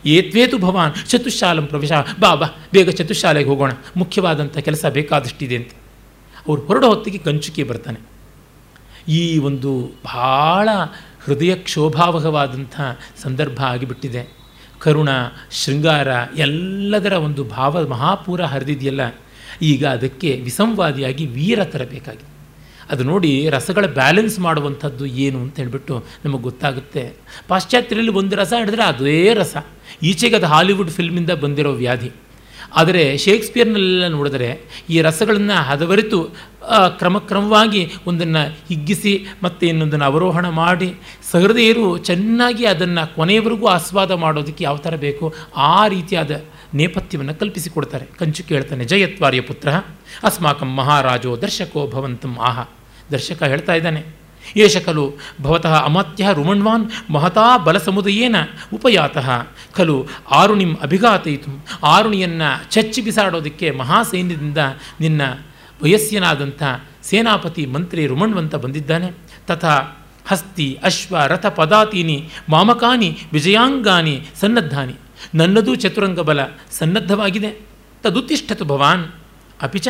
ಏತ್ವೇತು 0.06 0.58
ಭವಾನ್, 0.58 1.08
ಚತುಶಾಲಂ 1.08 1.66
ಪ್ರವೇಶ, 1.66 1.92
ಬಾ 2.20 2.34
ಬಾ, 2.34 2.46
ಬೇಗ 2.72 2.90
ಚತುಶಾಲೆಗೆ 2.90 3.48
ಹೋಗೋಣ, 3.48 3.72
ಮುಖ್ಯವಾದಂಥ 3.96 4.58
ಕೆಲಸ 4.58 4.84
ಬೇಕಾದಷ್ಟಿದೆ 4.86 5.56
ಅಂತ. 5.56 5.70
ಅವ್ರು 6.48 6.62
ಹೊರಡೋ 6.62 6.88
ಹೊತ್ತಿಗೆ 6.88 7.18
ಕಂಚುಕಿ 7.18 7.62
ಬರ್ತಾನೆ. 7.62 8.00
ಈ 9.08 9.38
ಒಂದು 9.38 9.92
ಭಾಳ 10.04 10.68
ಹೃದಯ 11.24 11.54
ಕ್ಷೋಭಾವಹವಾದಂಥ 11.54 12.80
ಸಂದರ್ಭ 13.22 13.62
ಆಗಿಬಿಟ್ಟಿದೆ. 13.62 14.37
ಕರುಣ, 14.80 15.10
ಶೃಂಗಾರ 15.60 16.08
ಎಲ್ಲದರ 16.38 17.14
ಒಂದು 17.26 17.44
ಭಾವ 17.56 17.84
ಮಹಾಪೂರ 17.94 18.40
ಹರಿದಿದೆಯಲ್ಲ, 18.52 19.02
ಈಗ 19.70 19.82
ಅದಕ್ಕೆ 19.96 20.30
ವಿಸಂವಾದಿಯಾಗಿ 20.48 21.24
ವೀರ 21.36 21.60
ತರಬೇಕಾಗಿದೆ. 21.74 22.28
ಅದು 22.92 23.02
ನೋಡಿ 23.04 23.32
ರಸಗಳ 23.50 23.86
ಬ್ಯಾಲೆನ್ಸ್ 23.98 24.36
ಮಾಡುವಂಥದ್ದು 24.38 25.06
ಏನು 25.24 25.38
ಅಂತ 25.44 25.54
ಹೇಳಿಬಿಟ್ಟು 25.60 25.94
ನಮಗೆ 26.24 26.42
ಗೊತ್ತಾಗುತ್ತೆ. 26.42 27.02
ಪಾಶ್ಚಾತ್ಯರಲ್ಲಿ 27.48 28.12
ಒಂದು 28.20 28.36
ರಸ 28.36 28.52
ಹಿಡಿದ್ರೆ 28.60 28.84
ಅದೇ 28.92 29.18
ರಸ. 29.34 29.56
ಈಚೆಗೆ 30.10 30.36
ಅದು 30.36 30.48
ಹಾಲಿವುಡ್ 30.54 30.92
ಫಿಲ್ಮಿಂದ 30.98 31.32
ಬಂದಿರೋ 31.42 31.72
ವ್ಯಾಧಿ. 31.82 32.10
ಆದರೆ 32.76 33.02
ಶೇಕ್ಸ್ಪಿಯರ್ನಲ್ಲೆಲ್ಲ 33.18 34.08
ನೋಡಿದರೆ 34.14 34.48
ಈ 34.90 34.96
ರಸಗಳನ್ನು 35.00 35.56
ಹದವರಿತು 35.68 36.18
ಕ್ರಮಕ್ರಮವಾಗಿ 36.98 37.82
ಒಂದನ್ನು 38.06 38.42
ಹಿಗ್ಗಿಸಿ 38.68 39.26
ಮತ್ತು 39.42 39.66
ಇನ್ನೊಂದನ್ನು 39.66 40.04
ಅವರೋಹಣ 40.04 40.48
ಮಾಡಿ 40.48 40.94
ಸಹೃದಯರು 41.30 41.98
ಚೆನ್ನಾಗಿ 41.98 42.66
ಅದನ್ನು 42.66 43.14
ಕೊನೆಯವರೆಗೂ 43.14 43.66
ಆಸ್ವಾದ 43.66 44.10
ಮಾಡೋದಕ್ಕೆ 44.10 44.64
ಯಾವ 44.64 44.76
ಥರ 44.76 44.96
ಬೇಕು 44.96 45.34
ಆ 45.56 45.86
ರೀತಿಯಾದ 45.86 46.30
ನೇಪಥ್ಯವನ್ನು 46.74 47.34
ಕಲ್ಪಿಸಿಕೊಡ್ತಾರೆ 47.34 48.06
ಕಂಚು 48.18 48.42
ಕೇಳ್ತಾನೆ 48.48 48.84
ಜಯತ್ವಾರ್ಯ 48.84 49.40
ಪುತ್ರ, 49.40 49.68
ಅಸ್ಮಾಕಂ 50.24 50.70
ಮಹಾರಾಜೋ 50.76 51.36
ದರ್ಶಕೋ 51.36 51.90
ಭವಂತಂ 51.94 52.38
ಆಹ. 52.38 52.66
ದರ್ಶಕ 53.12 53.42
ಹೇಳ್ತಾ 53.42 53.74
ಇದ್ದಾನೆ, 53.74 54.02
ಏಷ 54.56 54.76
ಖಲು 54.78 55.04
ಭವತಃ 55.42 55.74
ಅಮಾತ್ಯ 55.84 56.28
ರುಮಣ್ವಾನ್ 56.32 56.84
ಮಹತಾ 57.10 57.56
ಬಲಸಮುದಯೇನ 57.56 58.36
ಉಪಯಾತಃ. 58.74 59.28
ಖಲು 59.76 60.06
ಆರುಣಿಂ 60.30 60.74
ಅಭಿಘಾತಯಿತು, 60.82 61.66
ಆರುಣಿಯನ್ನು 61.82 62.48
ಚಚ್ಚಿ 62.70 63.00
ಬಿಸಾಡೋದಕ್ಕೆ 63.02 63.70
ಮಹಾಸೈನ್ಯದಿಂದ 63.70 64.58
ನಿನ್ನ 65.00 65.22
ವಯಸ್ಸಿನಾದಂಥ 65.82 66.62
ಸೇನಾಪತಿ 67.02 67.66
ಮಂತ್ರಿ 67.66 68.06
ರುಮಣ್ವಂತ 68.06 68.54
ಬಂದಿದ್ದಾನೆ. 68.54 69.12
ತಥಾ 69.46 70.06
ಹಸ್ತಿ, 70.26 70.78
ಅಶ್ವ, 70.82 71.16
ರಥ 71.26 71.46
ಪದಾತೀನಿ, 71.46 72.30
ಮಾಮಕಾನಿ, 72.48 73.18
ವಿಜಯಾಂಗಾನಿ, 73.32 74.26
ಸನ್ನದ್ಧಾನಿ. 74.40 74.94
ನನ್ನದೂ 75.34 75.74
ಚತುರಂಗ 75.74 76.20
ಬಲ 76.20 76.40
ಸನ್ನದ್ಧವಾಗಿದೆ. 76.70 77.60
ತದುತಿಷ್ಠತು 78.02 78.64
ಭವಾನ್. 78.64 79.06
ಅಪಿಚ. 79.62 79.88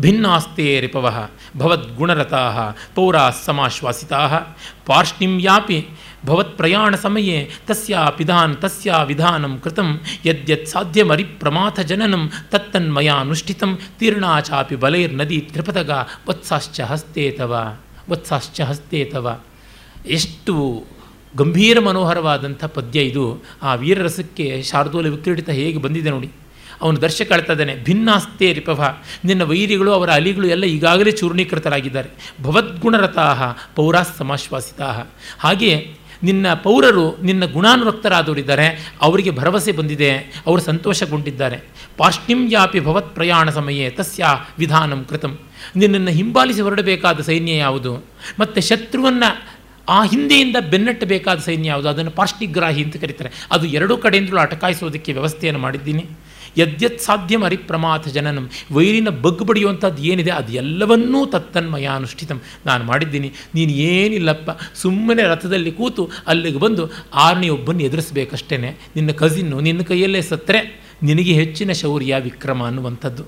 ಭಿನ್ನಾಸ್ತೆ 0.00 0.80
ರಿಪವ 0.80 1.28
ಭವದ್ಗುಣರತಾ 1.56 2.72
ಪೌರಾ 2.94 3.30
ಸಮಾಶ್ವಾಸಿತಾ 3.30 4.40
ಪಾರ್ಷ್ಣಿಂ 4.86 5.40
ಯಾಪಿ 5.40 5.88
ಭವತ್ಪ್ರಯಾಣ 6.26 6.94
ಸಮಯ 6.94 7.44
ತಸ್ಯಾ 7.66 8.04
ಪಿಧಾನ್ 8.08 8.56
ತಸ್ಯಾ 8.56 9.02
ವಿಧಾನಂ 9.02 9.58
ಕೃತಂ 9.58 10.00
ಯದ್ಯತ್ 10.26 10.68
ಸಾಧ್യമರಿಪ್ರಮಾಥ 10.68 11.80
ಜನನಂ 11.80 12.30
ತತ್ತನ್ಮಯಾನುಷ್ಠಿತಂ 12.50 13.78
ತೀರ್ಣಾಚಾಪಿ 13.98 14.76
ಬಲೈರ್ನದಿ 14.76 15.40
ತ್ರಿಪತಗ 15.40 15.90
ವತ್ಸಾಶ್ಚ 16.28 16.80
ಹಸ್ತೆ 16.80 17.30
ತವ 17.30 17.76
ವತ್ಸಾಶ್ಚ 18.10 18.60
ಹಸ್ತೆ 18.60 19.04
ತವ 19.04 19.40
ಎಷ್ಟು 20.06 20.84
ಗಂಭೀರ 21.36 21.80
ಮನೋಹರವಾದಂಥ 21.80 22.64
ಪದ್ಯ 22.64 23.00
ಇದು. 23.00 23.44
ಆ 23.62 23.74
ವೀರರಸಕ್ಕೆ 23.74 24.62
ಶಾರ್ದೂಲ 24.62 25.08
ವಿಕ್ರೀಡಿತ 25.08 25.48
ಹೇಗೆ 25.48 25.78
ಬಂದಿದೆ 25.78 26.10
ನೋಡಿ. 26.10 26.30
ಅವನು 26.82 27.00
ದರ್ಶ 27.00 27.22
ಹೇಳ್ತಾ 27.28 27.52
ಇದ್ದಾನೆ 27.52 27.76
ಭಿನ್ನಾಸ್ತೆ 27.76 28.52
ರಿಪಭ, 28.52 28.80
ನಿನ್ನ 29.24 29.42
ವೈರಿಗಳು 29.42 29.92
ಅವರ 29.92 30.10
ಅಲಿಗಳು 30.10 30.46
ಎಲ್ಲ 30.46 30.64
ಈಗಾಗಲೇ 30.64 31.10
ಚೂರ್ಣೀಕೃತರಾಗಿದ್ದಾರೆ. 31.10 32.10
ಭವದ್ಗುಣರತಾ 32.42 33.56
ಪೌರಾಸ್ 33.76 34.16
ಸಮಾಶ್ವಾಸಿತಾ 34.16 35.06
ಹಾಗೆ 35.38 35.97
ನಿನ್ನ 36.22 36.54
ಪೌರರು 36.54 37.22
ನಿನ್ನ 37.22 37.44
ಗುಣಾನುರಕ್ತರಾದವರಿದ್ದಾರೆ, 37.44 38.92
ಅವರಿಗೆ 39.02 39.30
ಭರವಸೆ 39.30 39.72
ಬಂದಿದೆ, 39.72 40.16
ಅವರು 40.16 40.60
ಸಂತೋಷಗೊಂಡಿದ್ದಾರೆ. 40.60 41.60
ಪಾರ್ಷ್ಣಿಂ 41.96 42.48
ಯಾಪಿ 42.50 42.80
ಭವತ್ 42.80 43.14
ಪ್ರಯಾಣ 43.14 43.50
ಸಮಯೇ, 43.50 43.90
ತಸ್ಯ 43.90 44.24
ವಿಧಾನಂ 44.58 45.04
ಕೃತಂ. 45.04 45.38
ನಿನ್ನನ್ನು 45.76 46.10
ಹಿಂಬಾಲಿಸಿ 46.10 46.60
ಹೊರಡಬೇಕಾದ 46.60 47.20
ಸೈನ್ಯ 47.20 47.56
ಯಾವುದು? 47.56 48.04
ಮತ್ತು 48.40 48.60
ಶತ್ರುವನ್ನು 48.60 49.57
ಆ 49.88 50.04
ಹಿಂದೆಯಿಂದ 50.04 50.56
ಬೆನ್ನಟ್ಟಬೇಕಾದ 50.70 51.38
ಸೈನ್ಯ 51.38 51.68
ಯಾವುದು? 51.68 51.88
ಅದನ್ನು 51.88 52.10
ಪಾರ್ಷ್ಟಿಗ್ರಾಹಿ 52.10 52.84
ಅಂತ 52.84 52.96
ಕರೀತಾರೆ. 52.96 53.30
ಅದು 53.50 53.66
ಎರಡೂ 53.66 53.96
ಕಡೆಯಿಂದಲೂ 53.96 54.36
ಅಟಕಾಯಿಸೋದಕ್ಕೆ 54.36 55.12
ವ್ಯವಸ್ಥೆಯನ್ನು 55.12 55.60
ಮಾಡಿದ್ದೀನಿ. 55.60 56.04
ಯದ್ಯತ್ 56.58 57.00
ಸಾಧ್ಯಂ 57.00 57.44
ಅರಿಪ್ರಮಾಥ 57.44 58.08
ಜನನಂ. 58.08 58.50
ವೈರಿನ 58.72 59.08
ಬಗ್ಗು 59.08 59.44
ಬಡಿಯುವಂಥದ್ದು 59.44 60.02
ಏನಿದೆ? 60.02 60.30
ಅದು 60.30 60.52
ಎಲ್ಲವನ್ನೂ 60.52 61.26
ತತ್ತನ್ಮಯ 61.26 61.86
ಅನುಷ್ಠಿತಂ. 61.86 62.40
ನಾನು 62.66 62.84
ಮಾಡಿದ್ದೀನಿ. 62.84 63.32
ನೀನು 63.54 63.72
ಏನಿಲ್ಲಪ್ಪ? 63.72 64.50
ಸುಮ್ಮನೆ 64.74 65.22
ರಥದಲ್ಲಿ 65.22 65.72
ಕೂತು 65.72 66.10
ಅಲ್ಲಿಗೆ 66.26 66.58
ಬಂದು 66.58 66.90
ಆರನೇ 67.14 67.48
ಒಬ್ಬನ್ನು 67.48 67.82
ಎದುರಿಸಬೇಕಷ್ಟೇ 67.82 68.56
ನಿನ್ನ 68.56 69.10
ಕಸಿನ್ನು 69.10 69.60
ನಿನ್ನ 69.60 69.82
ಕೈಯಲ್ಲೇ 69.82 70.22
ಸತ್ತರೆ 70.22 70.80
ನಿನಗೆ 71.02 71.32
ಹೆಚ್ಚಿನ 71.32 71.72
ಶೌರ್ಯ, 71.72 72.14
ವಿಕ್ರಮ 72.20 72.62
ಅನ್ನುವಂಥದ್ದು. 72.62 73.24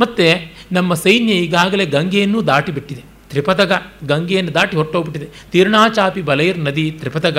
ಮತ್ತು 0.00 0.52
ನಮ್ಮ 0.72 0.94
ಸೈನ್ಯ 0.94 1.32
ಈಗಾಗಲೇ 1.32 1.86
ಗಂಗೆಯನ್ನು 1.86 2.46
ದಾಟಿಬಿಟ್ಟಿದೆ 2.46 3.13
ತ್ರಿಪತಗ 3.34 3.72
ಗಂಗೆಯನ್ನು 4.12 4.54
ದಾಟಿ 4.54 4.76
ಹೊರಟೋಗ್ಬಿಟ್ಟಿದೆ. 4.76 5.28
ತೀರ್ಣಾಚಾಪಿ 5.52 6.22
ಬಲೈರ್ 6.30 6.58
ನದಿ 6.68 6.86
ತ್ರಿಪದಗ. 7.00 7.38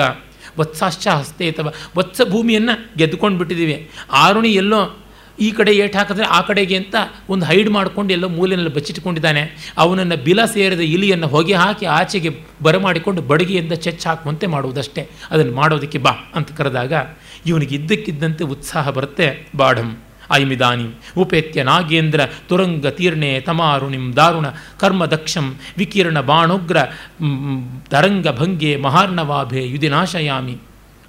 ವತ್ಸಾಶ್ಚ 0.58 1.06
ಹಸ್ತೆ 1.08 1.46
ಅಥವಾ 1.50 1.70
ವತ್ಸ 1.96 2.20
ಭೂಮಿಯನ್ನು 2.30 2.74
ಗೆದ್ದುಕೊಂಡು 2.98 3.38
ಬಿಟ್ಟಿದ್ದೀವಿ 3.38 3.74
ಆರುಣಿ 4.24 4.52
ಎಲ್ಲೋ 4.62 4.80
ಈ 5.40 5.48
ಕಡೆ 5.50 5.72
ಏಟು 5.76 5.98
ಹಾಕಿದ್ರೆ 5.98 6.26
ಆ 6.26 6.38
ಕಡೆಗೆ 6.40 6.76
ಅಂತ 6.76 6.96
ಒಂದು 7.28 7.44
ಹೈಡ್ 7.46 7.70
ಮಾಡ್ಕೊಂಡು 7.70 8.10
ಎಲ್ಲೋ 8.12 8.28
ಮೂಲೆಯಲ್ಲಿ 8.36 8.70
ಬಚ್ಚಿಟ್ಕೊಂಡಿದ್ದಾನೆ 8.74 9.42
ಅವನನ್ನು 9.78 10.16
ಬಿಲ 10.24 10.40
ಸೇರಿದ 10.44 10.84
ಇಲಿಯನ್ನು 10.94 11.28
ಹೊಗೆ 11.28 11.54
ಹಾಕಿ 11.54 11.86
ಆಚೆಗೆ 11.98 12.30
ಬರಮಾಡಿಕೊಂಡು 12.62 13.22
ಬಡಗಿಯಿಂದ 13.22 13.74
ಚೆಚ್ಚ 13.86 14.06
ಹಾಕುವಂತೆ 14.06 14.46
ಮಾಡುವುದಷ್ಟೇ. 14.54 15.02
ಅದನ್ನು 15.30 15.54
ಮಾಡೋದಕ್ಕೆ 15.54 15.98
ಬಾ 15.98 16.14
ಅಂತ 16.34 16.48
ಕರೆದಾಗ, 16.52 16.92
ಇವನಿಗೆ 17.46 17.74
ಇದ್ದಕ್ಕಿದ್ದಂತೆ 17.74 18.44
ಉತ್ಸಾಹ 18.44 18.88
ಬರುತ್ತೆ 18.90 19.28
ಬಾಢಂ 19.56 19.90
ಐಮಿದಾನಿ 20.32 20.88
ಉಪೇತ್ಯ 21.16 21.62
ನಾಗೇಂದ್ರ 21.62 22.20
ತುರಂಗ 22.48 22.86
ತೀರ್ಣೆ 22.86 23.40
ತಮಾರುಣಿಂ 23.40 24.12
ದಾರುಣ 24.16 24.46
ಕರ್ಮದಕ್ಷಂ 24.80 25.56
ವಿಕಿರಣ 25.78 26.20
ಬಾಣೋಗ್ರ 26.20 26.76
ತರಂಗ 27.90 28.26
ಭಂಗೆ 28.38 28.76
ಮಹಾರ್ಣವಾಭೆ 28.76 29.68
ಯುಧಿನಾಶಯಾಮಿ 29.68 30.56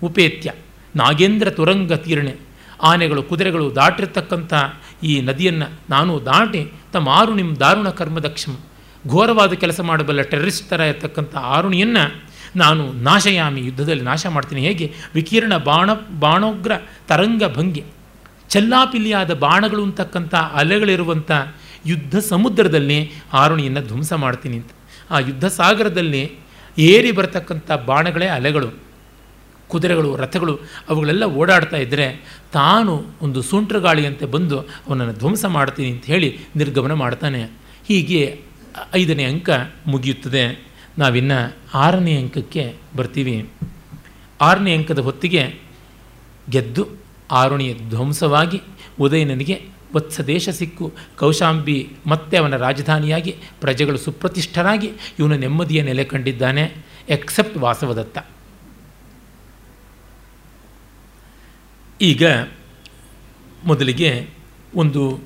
ಉಪೇತ್ಯ 0.03 0.53
ನಾಗೇಂದ್ರ 0.95 1.49
ತುರಂಗ 1.49 1.93
ತೀರ್ಣೆ 1.93 2.47
ಆನೆಗಳು 2.84 3.24
ಕುದುರೆಗಳು 3.24 3.76
ದಾಟಿರ್ತಕ್ಕಂಥ 3.76 4.53
ಈ 5.03 5.22
ನದಿಯನ್ನು 5.22 5.80
ನಾನು 5.89 6.26
ದಾಟಿ 6.26 6.72
ತಮ್ಮ 6.93 7.09
ಆರುಣಿಂ 7.09 7.55
ದಾರುಣ 7.55 7.89
ಕರ್ಮದಕ್ಷಂ. 7.89 8.57
ಘೋರವಾದ 9.07 9.53
ಕೆಲಸ 9.53 9.80
ಮಾಡಬಲ್ಲ 9.80 10.22
ಟೆರರಿಸ್ಟ್ 10.22 10.70
ಥರ 10.70 10.80
ಇರತಕ್ಕಂಥ 10.80 11.36
ಆರುಣಿಯನ್ನು 11.36 12.24
ನಾನು 12.55 12.91
ನಾಶಯಾಮಿ 12.91 13.61
ಯುದ್ಧದಲ್ಲಿ 13.61 14.03
ನಾಶ 14.03 14.26
ಮಾಡ್ತೀನಿ. 14.26 14.61
ಹೇಗೆ? 14.61 14.93
ವಿಕಿರಣ 15.15 15.57
ಬಾಣ, 15.57 15.89
ಬಾಣೋಗ್ರ 16.20 16.72
ತರಂಗ 17.07 17.43
ಭಂಗಿ. 17.55 17.84
ಚೆಲ್ಲಾಪಿಲ್ಲಿಯಾದ 18.49 19.33
ಬಾಣಗಳು 19.33 19.83
ಅಂತಕ್ಕಂಥ 19.83 20.35
ಅಲೆಗಳಿರುವಂಥ 20.35 21.31
ಯುದ್ಧ 21.85 22.17
ಸಮುದ್ರದಲ್ಲಿ 22.17 23.11
ಆರುಣಿಯನ್ನು 23.33 23.81
ಧ್ವಂಸ 23.81 24.13
ಮಾಡ್ತೀನಿ 24.13 24.57
ಅಂತ. 24.57 24.69
ಆ 25.09 25.19
ಯುದ್ಧ 25.19 25.45
ಸಾಗರದಲ್ಲಿ 25.45 26.31
ಏರಿ 26.77 27.11
ಬರತಕ್ಕಂಥ 27.11 27.71
ಬಾಣಗಳೇ 27.71 28.27
ಅಲೆಗಳು, 28.27 28.69
ಕುದುರೆಗಳು, 29.67 30.15
ರಥಗಳು, 30.15 30.59
ಅವುಗಳೆಲ್ಲ 30.89 31.23
ಓಡಾಡ್ತಾ 31.23 31.77
ಇದ್ದರೆ 31.77 32.05
ತಾನು 32.53 33.05
ಒಂದು 33.21 33.41
ಸುಂಟ್ರಗಾಳಿಯಂತೆ 33.41 34.25
ಬಂದು 34.25 34.59
ಅವನನ್ನು 34.59 35.13
ಧ್ವಂಸ 35.13 35.45
ಮಾಡ್ತೀನಿ 35.45 35.91
ಅಂತ 35.91 36.05
ಹೇಳಿ 36.05 36.39
ನಿರ್ಗಮನ 36.55 36.93
ಮಾಡ್ತಾನೆ. 36.93 37.43
ಹೀಗೆ 37.87 38.41
ಐದನೇ 38.93 39.23
ಅಂಕ 39.23 39.49
ಮುಗಿಯುತ್ತದೆ. 39.87 40.67
ನಾವಿನ್ನು 40.97 41.55
ಆರನೇ 41.73 42.21
ಅಂಕಕ್ಕೆ 42.21 42.75
ಬರ್ತೀವಿ. 42.95 43.49
ಆರನೇ 44.41 44.75
ಅಂಕದ 44.75 44.99
ಹೊತ್ತಿಗೆ 44.99 45.59
ಗೆದ್ದು 46.49 46.87
ಆರುಣಿಯ 47.32 47.73
ಧ್ವಂಸವಾಗಿ 47.73 48.61
ಉದಯನನಿಗೆ 48.99 49.78
ವತ್ಸ 49.95 50.21
ದೇಶ 50.21 50.49
ಸಿಕ್ಕು. 50.49 50.93
ಕೌಶಾಂಬಿ 51.19 51.91
ಮತ್ತೆ 52.07 52.38
ಅವನ 52.38 52.55
ರಾಜಧಾನಿಯಾಗಿ 52.55 53.36
ಪ್ರಜೆಗಳು 53.61 53.97
ಸುಪ್ರತಿಷ್ಠರಾಗಿ 53.97 54.91
ಇವನ 55.19 55.34
ನೆಮ್ಮದಿಯ 55.34 55.82
ನೆಲೆ 55.82 56.03
ಕಂಡಿದ್ದಾನೆ. 56.03 56.86
ಎಕ್ಸೆಪ್ಟ್ 57.09 57.57
ವಾಸವದತ್ತ. 57.57 58.17
ಈಗ 62.01 62.23
ಮೊದಲಿಗೆ 63.65 64.30
ಒಂದು 64.75 65.19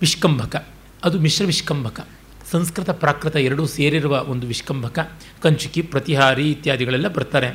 ವಿಷ್ಕಂಭಕ. 0.00 0.68
ಅದು 1.04 1.20
ಮಿಶ್ರ 1.20 1.44
ವಿಷ್ಕಂಭಕ. 1.44 2.08
ಸಂಸ್ಕೃತ 2.50 2.90
ಪ್ರಾಕೃತ 2.90 3.36
ಎರಡೂ 3.36 3.66
ಸೇರಿರುವ 3.66 4.24
ಒಂದು 4.24 4.46
ವಿಷ್ಕಂಭಕ. 4.46 5.12
ಕಂಚುಕಿ, 5.42 5.82
ಪ್ರತಿಹಾರಿ 5.82 6.50
ಇತ್ಯಾದಿಗಳೆಲ್ಲ 6.50 7.08
ಬರ್ತಾರೆ. 7.08 7.48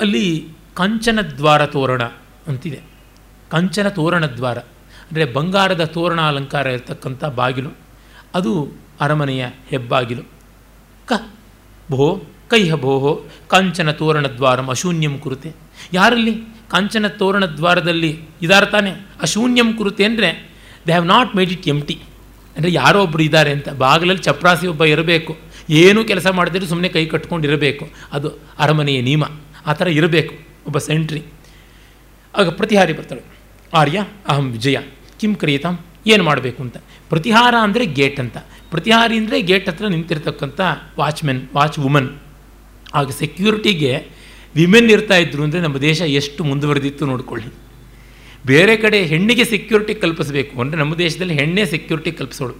ಅಲ್ಲಿ 0.00 0.53
ಕಂಚನ 0.74 1.20
ದ್ವಾರ 1.20 1.66
ತೋರಣ 1.66 2.02
ಅಂತಿದೆ. 2.46 2.80
ಕಂಚನ 3.50 3.88
ತೋರಣ 3.88 4.26
ದ್ವಾರ. 4.26 4.58
ಅಂದರೆ 5.08 5.24
ಬಂಗಾರದ 5.24 5.84
ತೋರಣ 5.84 6.20
ಅಲಂಕಾರ 6.20 6.66
ಇರತಕ್ಕಂಥ 6.66 7.24
ಬಾಗಿಲು. 7.24 7.70
ಅದು 8.34 8.72
ಅರಮನೆಯ 9.00 9.46
ಹೆಬ್ಬಾಗಿಲು. 9.68 10.22
ಕ, 11.06 11.12
ಭೋ 11.90 12.22
ಕೈಹ 12.48 12.74
ಭೋಹೋ 12.74 13.24
ಕಾಂಚನ 13.48 13.90
ತೋರಣ 13.90 14.26
ದ್ವಾರಂ 14.26 14.68
ಅಶೂನ್ಯಂ 14.68 15.18
ಕುರುತೆ. 15.18 15.52
ಯಾರಲ್ಲಿ? 15.92 16.34
ಕಾಂಚನ 16.68 17.06
ತೋರಣ 17.06 17.44
ದ್ವಾರದಲ್ಲಿ 17.44 18.20
ಇದಾರ 18.42 18.64
ತಾನೆ 18.64 18.90
ಅಶೂನ್ಯಂ 19.20 19.76
ಕುರುತೆ 19.76 20.04
ಅಂದರೆ 20.04 20.28
they 20.86 20.92
have 20.92 21.06
not 21.06 21.36
made 21.36 21.50
it 21.50 21.68
empty 21.68 22.02
ಅಂದರೆ 22.56 22.72
ಯಾರೋ 22.72 23.02
ಒಬ್ಬರು 23.02 23.22
ಇದ್ದಾರೆ 23.22 23.52
ಅಂತ. 23.52 23.68
ಬಾಗಿಲಲ್ಲಿ 23.68 24.22
ಚಪ್ರಾಸಿ 24.22 24.66
ಒಬ್ಬ 24.66 24.84
ಇರಬೇಕು. 24.84 25.36
ಏನೂ 25.70 26.04
ಕೆಲಸ 26.04 26.26
ಮಾಡದಿದ್ರು 26.26 26.68
ಸುಮ್ಮನೆ 26.68 26.88
ಕೈ 26.88 27.06
ಕಟ್ಕೊಂಡು 27.06 27.48
ಇರಬೇಕು 27.48 27.88
ಅದು 28.12 28.28
ಅರಮನೆಯ 28.58 29.00
ನಿಯಮ 29.00 29.24
ಆ 29.66 29.72
ಥರ 29.72 29.88
ಇರಬೇಕು. 29.88 30.53
ಒಬ್ಬ 30.68 30.78
ಸೆಂಟ್ರಿ. 30.78 31.22
ಆಗ 32.34 32.48
ಪ್ರತಿಹಾರಿ 32.60 32.92
ಬರ್ತಾಳೆ. 32.98 33.22
ಆರ್ಯ, 33.72 33.98
ಅಹಂ 34.28 34.46
ವಿಜಯ, 34.52 34.78
ಕಿಂ 35.20 35.32
ಕ್ರಿಯತಾಂ, 35.34 35.76
ಏನು 36.12 36.22
ಮಾಡಬೇಕು 36.24 36.60
ಅಂತ? 36.62 36.76
ಪ್ರತಿಹಾರ 37.10 37.54
ಅಂದರೆ 37.66 37.84
ಗೇಟ್ 37.98 38.18
ಅಂತ. 38.24 38.36
ಪ್ರತಿಹಾರಿ 38.72 39.16
ಅಂದರೆ 39.22 39.36
ಗೇಟ್ 39.50 39.68
ಹತ್ರ 39.68 39.86
ನಿಂತಿರ್ತಕ್ಕಂಥ 39.94 40.60
ವಾಚ್ಮೆನ್ 40.98 41.42
ವಾಚ್ 41.56 41.78
ವುಮನ್ 41.78 42.10
ಆಗ 42.94 43.10
ಸೆಕ್ಯೂರಿಟಿಗೆ 43.22 43.92
ವಿಮೆನ್ 44.56 44.90
ಇರ್ತಾ 44.90 45.16
ಇದ್ರು 45.16 45.42
ಅಂದರೆ 45.46 45.60
ನಮ್ಮ 45.60 45.76
ದೇಶ 45.88 46.00
ಎಷ್ಟು 46.20 46.40
ಮುಂದುವರೆದಿತ್ತು 46.50 47.04
ನೋಡಿಕೊಳ್ಳಿ. 47.12 47.48
ಬೇರೆ 48.46 48.74
ಕಡೆ 48.76 48.98
ಹೆಣ್ಣಿಗೆ 49.12 49.44
ಸೆಕ್ಯೂರಿಟಿ 49.44 49.94
ಕಲ್ಪಿಸಬೇಕು 50.02 50.54
ಅಂದರೆ 50.62 50.78
ನಮ್ಮ 50.82 50.94
ದೇಶದಲ್ಲಿ 51.04 51.34
ಹೆಣ್ಣೇ 51.40 51.64
ಸೆಕ್ಯೂರಿಟಿ 51.74 52.12
ಕಲ್ಪಿಸೋಳು. 52.18 52.54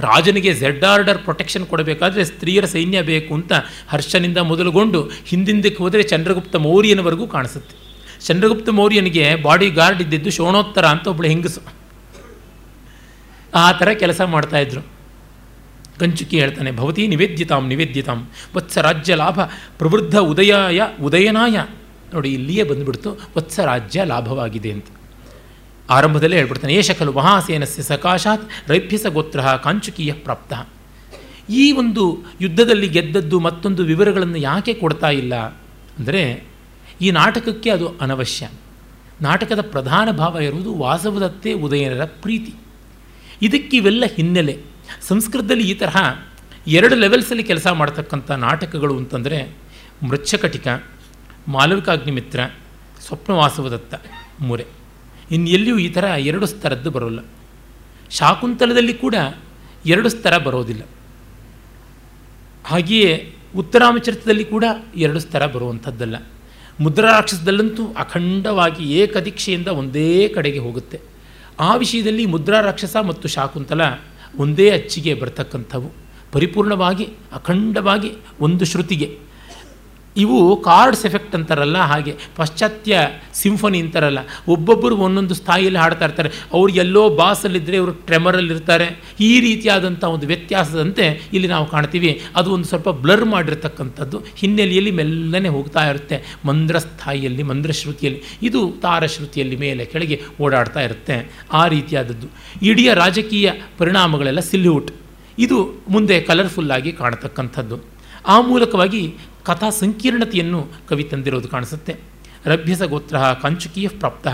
ರಾಜನಿಗೆ 0.00 0.54
ಝೆಡ್ 0.54 0.84
ಆರ್ಡರ್ 0.84 1.18
ಪ್ರೊಟೆಕ್ಷನ್ 1.18 1.66
ಕೊಡಬೇಕಾದ್ರೆ 1.66 2.24
ಸ್ತ್ರೀಯರ 2.24 2.64
ಸೈನ್ಯ 2.64 3.02
ಬೇಕು 3.02 3.34
ಅಂತ 3.34 3.52
ಹರ್ಷನಿಂದ 3.88 4.38
ಮೊದಲುಗೊಂಡು 4.38 5.10
ಹಿಂದಿಂದಕ್ಕೆ 5.26 5.82
ಹೋದರೆ 5.82 6.02
ಚಂದ್ರಗುಪ್ತ 6.02 6.56
ಮೌರ್ಯನವರೆಗೂ 6.56 7.26
ಕಾಣಿಸುತ್ತೆ. 7.26 7.76
ಚಂದ್ರಗುಪ್ತ 8.26 8.68
ಮೌರ್ಯನಿಗೆ 8.68 9.34
ಬಾಡಿ 9.42 9.70
ಗಾರ್ಡ್ 9.70 10.02
ಇದ್ದಿದ್ದು 10.02 10.30
ಶೋಣೋತ್ತರ 10.30 10.84
ಅಂತ 10.84 11.06
ಒಬ್ಬಳು 11.06 11.28
ಹೆಂಗಸು. 11.28 11.60
ಆ 13.54 13.72
ಥರ 13.72 13.88
ಕೆಲಸ 13.92 14.20
ಮಾಡ್ತಾಯಿದ್ರು 14.20 14.82
ಕಂಚುಕಿ 16.00 16.40
ಹೇಳ್ತಾನೆ 16.40 16.70
ಭವತಿ 16.70 17.06
ನಿವೇದ್ಯತಾಂ 17.06 17.68
ನಿವೇದ್ಯತಾಂ 17.68 18.30
ವತ್ಸ 18.56 18.78
ರಾಜ್ಯ 18.78 19.14
ಲಾಭ, 19.14 19.40
ಪ್ರವೃದ್ಧ 19.78 20.16
ಉದಯಾಯ, 20.16 20.82
ಉದಯನಾಯ. 21.02 21.56
ನೋಡಿ, 22.14 22.32
ಇಲ್ಲಿಯೇ 22.32 22.62
ಬಂದುಬಿಡ್ತು 22.62 23.10
ವತ್ಸ 23.36 23.60
ರಾಜ್ಯ 23.60 24.04
ಲಾಭವಾಗಿದೆ 24.04 24.70
ಅಂತ. 24.72 24.86
ಆರಂಭದಲ್ಲೇ 25.90 26.36
ಹೇಳ್ಬಿಡ್ತಾನೆ, 26.36 26.74
ಏಷ 26.74 26.90
ಖಲು 26.98 27.12
ಮಹಾಸೇನಸ್ಯ 27.12 27.82
ಸಕಾಶಾತ್ 27.82 28.50
ರೈಭ್ಯಸ 28.68 29.06
ಗೋತ್ರ 29.06 29.40
ಕಾಂಚುಕೀಯ 29.40 30.12
ಪ್ರಾಪ್ತ. 30.12 30.52
ಈ 31.50 31.72
ಒಂದು 31.72 32.22
ಯುದ್ಧದಲ್ಲಿ 32.40 32.88
ಗೆದ್ದದ್ದು 32.88 33.40
ಮತ್ತೊಂದು 33.40 33.82
ವಿವರಗಳನ್ನು 33.82 34.36
ಯಾಕೆ 34.36 34.74
ಕೊಡ್ತಾ 34.74 35.10
ಇಲ್ಲ? 35.10 35.34
ಅಂದರೆ 35.98 36.44
ಈ 37.00 37.10
ನಾಟಕಕ್ಕೆ 37.10 37.70
ಅದು 37.70 37.88
ಅನವಶ್ಯ. 38.00 38.48
ನಾಟಕದ 39.22 39.60
ಪ್ರಧಾನ 39.60 40.10
ಭಾವ 40.10 40.38
ಇರುವುದು 40.38 40.74
ವಾಸವದತ್ತೆ 40.74 41.52
ಉದಯನರ 41.52 42.04
ಪ್ರೀತಿ. 42.04 42.54
ಇದಕ್ಕೆ 43.42 43.76
ಇವೆಲ್ಲ 43.76 44.04
ಹಿನ್ನೆಲೆ. 44.16 44.58
ಸಂಸ್ಕೃತದಲ್ಲಿ 45.08 45.70
ಈ 45.70 45.74
ತರಹ 45.74 46.18
ಎರಡು 46.66 46.94
ಲೆವೆಲ್ಸಲ್ಲಿ 46.94 47.42
ಕೆಲಸ 47.42 47.66
ಮಾಡ್ತಕ್ಕಂಥ 47.66 48.30
ನಾಟಕಗಳು 48.30 48.96
ಅಂತಂದರೆ, 48.96 49.56
ಮೃಚ್ಛಕಟಿಕ, 50.02 50.68
ಮಾಲವಿಕಾಗ್ನಿಮಿತ್ರ, 51.48 52.40
ಸ್ವಪ್ನವಾಸವದತ್ತ, 53.06 53.94
ಮೂರೆ. 54.40 54.79
ಇನ್ನು 55.30 55.48
ಎಲ್ಲಿಯೂ 55.48 55.78
ಈ 55.78 55.88
ಥರ 55.88 56.04
ಎರಡು 56.04 56.46
ಸ್ತರದ್ದು 56.46 56.90
ಬರೋಲ್ಲ. 56.90 57.20
ಶಾಕುಂತಲದಲ್ಲಿ 58.10 58.94
ಕೂಡ 58.94 59.14
ಎರಡು 59.86 60.08
ಸ್ತರ 60.08 60.38
ಬರೋದಿಲ್ಲ. 60.38 60.82
ಹಾಗೆಯೇ 62.64 63.34
ಉತ್ತರಾಮಚರಿತದಲ್ಲಿ 63.56 64.44
ಕೂಡ 64.44 64.64
ಎರಡು 64.96 65.20
ಸ್ತರ 65.20 65.46
ಬರುವಂಥದ್ದಲ್ಲ. 65.46 66.16
ಮುದ್ರಾರಾಕ್ಷಸದಲ್ಲಂತೂ 66.80 67.92
ಅಖಂಡವಾಗಿ 67.92 68.84
ಏಕದೀಕ್ಷೆಯಿಂದ 68.98 69.68
ಒಂದೇ 69.68 70.28
ಕಡೆಗೆ 70.28 70.58
ಹೋಗುತ್ತೆ. 70.58 71.00
ಆ 71.60 71.76
ವಿಷಯದಲ್ಲಿ 71.76 72.26
ಮುದ್ರಾರಾಕ್ಷಸ 72.26 72.96
ಮತ್ತು 72.96 73.28
ಶಾಕುಂತಲ 73.28 73.80
ಒಂದೇ 74.38 74.70
ಅಚ್ಚಿಗೆ 74.70 75.14
ಬರ್ತಕ್ಕಂಥವು. 75.14 75.92
ಪರಿಪೂರ್ಣವಾಗಿ, 76.32 77.04
ಅಖಂಡವಾಗಿ 77.32 78.12
ಒಂದು 78.40 78.64
ಶ್ರುತಿಗೆ. 78.64 79.29
ಇವು 80.16 80.56
ಕಾರ್ಡ್ಸ್ 80.56 81.06
ಎಫೆಕ್ಟ್ 81.06 81.34
ಅಂತಾರಲ್ಲ, 81.34 81.78
ಹಾಗೆ 81.90 82.12
ಪಾಶ್ಚಾತ್ಯ 82.36 82.94
ಸಿಂಫನಿ 83.40 83.80
ಅಂತಾರಲ್ಲ, 83.80 84.20
ಒಬ್ಬೊಬ್ಬರು 84.54 84.96
ಒಂದೊಂದು 84.96 85.34
ಸ್ಥಾಯಿಯಲ್ಲಿ 85.34 85.78
ಹಾಡ್ತಾ 85.78 86.04
ಇರ್ತಾರೆ. 86.04 86.30
ಅವ್ರು 86.52 86.72
ಎಲ್ಲೋ 86.72 87.02
ಬಾಸಲ್ಲಿದ್ದರೆ 87.20 87.76
ಇವರು 87.76 87.92
ಟ್ರೆಮರಲ್ಲಿರ್ತಾರೆ. 87.92 88.86
ಈ 89.20 89.40
ರೀತಿಯಾದಂಥ 89.40 90.02
ಒಂದು 90.04 90.26
ವ್ಯತ್ಯಾಸದಂತೆ 90.26 91.06
ಇಲ್ಲಿ 91.32 91.48
ನಾವು 91.48 91.66
ಕಾಣ್ತೀವಿ. 91.66 92.20
ಅದು 92.36 92.52
ಒಂದು 92.56 92.68
ಸ್ವಲ್ಪ 92.68 92.88
ಬ್ಲರ್ 92.88 93.24
ಮಾಡಿರ್ತಕ್ಕಂಥದ್ದು. 93.24 94.18
ಹಿನ್ನೆಲೆಯಲ್ಲಿ 94.40 94.90
ಮೆಲ್ಲನೆ 94.90 95.48
ಹೋಗ್ತಾ 95.48 95.84
ಇರುತ್ತೆ, 95.90 96.18
ಮಂದ್ರ 96.50 96.78
ಸ್ಥಾಯಿಯಲ್ಲಿ, 96.78 97.42
ಮಂದ್ರ 97.42 97.70
ಶ್ರುತಿಯಲ್ಲಿ 97.70 98.20
ಇದು 98.42 98.62
ತಾರಶ್ರುತಿಯಲ್ಲಿ 98.86 99.56
ಮೇಲೆ 99.56 99.84
ಕೆಳಗೆ 99.84 100.18
ಓಡಾಡ್ತಾ 100.42 100.80
ಇರುತ್ತೆ. 100.80 101.18
ಆ 101.52 101.66
ರೀತಿಯಾದದ್ದು. 101.66 102.28
ಇಡೀ 102.62 102.86
ರಾಜಕೀಯ 103.02 103.50
ಪರಿಣಾಮಗಳೆಲ್ಲ 103.78 104.40
ಸಿಲ್ಯೂಟ್ 104.40 104.90
ಇದು 105.38 105.58
ಮುಂದೆ 105.88 106.20
ಕಲರ್ಫುಲ್ಲಾಗಿ 106.20 106.92
ಕಾಣತಕ್ಕಂಥದ್ದು. 106.92 108.00
ಆ 108.32 108.40
ಮೂಲಕವಾಗಿ 108.48 109.02
ಕಥಾ 109.44 109.70
ಸಂಕೀರ್ಣತೆಯನ್ನು 109.70 110.60
ಕವಿ 110.88 111.04
ತಂದಿರೋದು 111.04 111.48
ಕಾಣಿಸುತ್ತೆ. 111.48 111.92
ರಭ್ಯಸ 112.46 112.82
ಗೋತ್ರ 112.82 113.16
ಕಾಂಚುಕೀಯ 113.42 113.88
ಪ್ರಾಪ್ತ, 113.88 114.28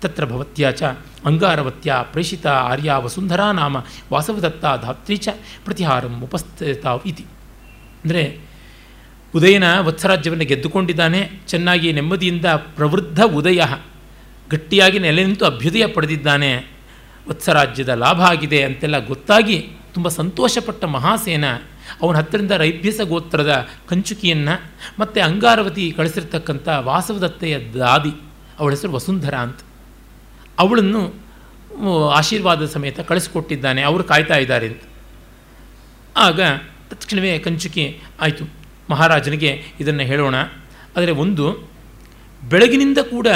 ತತ್ರ 0.00 0.24
ಭವತ್ಯ 0.24 0.72
ಚ, 0.72 0.82
ಅಂಗಾರವತ್ಯ 1.26 1.96
ಪ್ರೇಷಿತ 2.12 2.46
ಆರ್ಯ 2.46 2.92
ವಸುಂಧರಾ 2.98 3.52
ನಾಮ, 3.52 3.76
ವಾಸವದತ್ತ 4.12 4.64
ಧಾತ್ರಿ 4.82 5.16
ಚ, 5.16 5.28
ಪ್ರತಿಹಾರಂ 5.64 6.14
ಉಪಸ್ಥಿತ 6.22 6.86
ಇತಿ. 7.06 7.26
ಅಂದರೆ 8.04 8.22
ಉದಯನ 9.34 9.80
ವತ್ಸರಾಜ್ಯವನ್ನು 9.80 10.44
ಗೆದ್ದುಕೊಂಡಿದ್ದಾನೆ, 10.44 11.20
ಚೆನ್ನಾಗಿ 11.48 11.92
ನೆಮ್ಮದಿಯಿಂದ 11.92 12.46
ಪ್ರವೃದ್ಧ 12.46 13.20
ಉದಯ, 13.34 13.62
ಗಟ್ಟಿಯಾಗಿ 14.50 14.98
ನೆಲೆ 14.98 15.24
ನಿಂತು 15.24 15.44
ಅಭ್ಯುದಯ 15.44 15.86
ಪಡೆದಿದ್ದಾನೆ, 15.86 16.52
ವತ್ಸರಾಜ್ಯದ 17.28 17.88
ಲಾಭ 17.88 18.20
ಆಗಿದೆ 18.20 18.62
ಅಂತೆಲ್ಲ 18.62 19.06
ಗೊತ್ತಾಗಿ 19.06 19.58
ತುಂಬ 19.94 20.08
ಸಂತೋಷಪಟ್ಟ 20.08 20.84
ಮಹಾಸೇನ 20.84 21.44
ಅವನ 22.02 22.14
ಹತ್ತಿರದಿಂದ 22.16 22.54
ರೈಭ್ಯಸ 22.64 23.00
ಗೋತ್ರದ 23.04 23.52
ಕಂಚುಕಿಯನ್ನು 23.88 24.54
ಮತ್ತು 24.98 25.18
ಅಂಗಾರವತಿ 25.20 25.84
ಕಳಿಸಿರ್ತಕ್ಕಂಥ 25.90 26.68
ವಾಸವದತ್ತೆಯ 26.88 27.56
ದಾದಿ, 27.74 28.12
ಅವಳ 28.58 28.70
ಹೆಸರು 28.70 28.92
ವಸುಂಧರ 28.92 29.34
ಅಂತ. 29.34 29.60
ಅವಳನ್ನು 30.58 31.02
ಆಶೀರ್ವಾದ 32.10 32.66
ಸಮೇತ 32.66 33.00
ಕಳಿಸ್ಕೊಟ್ಟಿದ್ದಾನೆ, 33.00 33.82
ಅವರು 33.82 34.04
ಕಾಯ್ತಾ 34.04 34.36
ಇದ್ದಾರೆ 34.36 34.66
ಅಂತ. 34.66 34.82
ಆಗ 36.16 36.40
ತಕ್ಷಣವೇ 36.90 37.38
ಕಂಚುಕಿ, 37.38 37.84
ಆಯಿತು, 38.20 38.44
ಮಹಾರಾಜನಿಗೆ 38.90 39.50
ಇದನ್ನು 39.80 40.02
ಹೇಳೋಣ. 40.02 40.36
ಆದರೆ 40.96 41.12
ಒಂದು, 41.24 41.46
ಬೆಳಗಿನಿಂದ 42.50 42.98
ಕೂಡ 42.98 43.28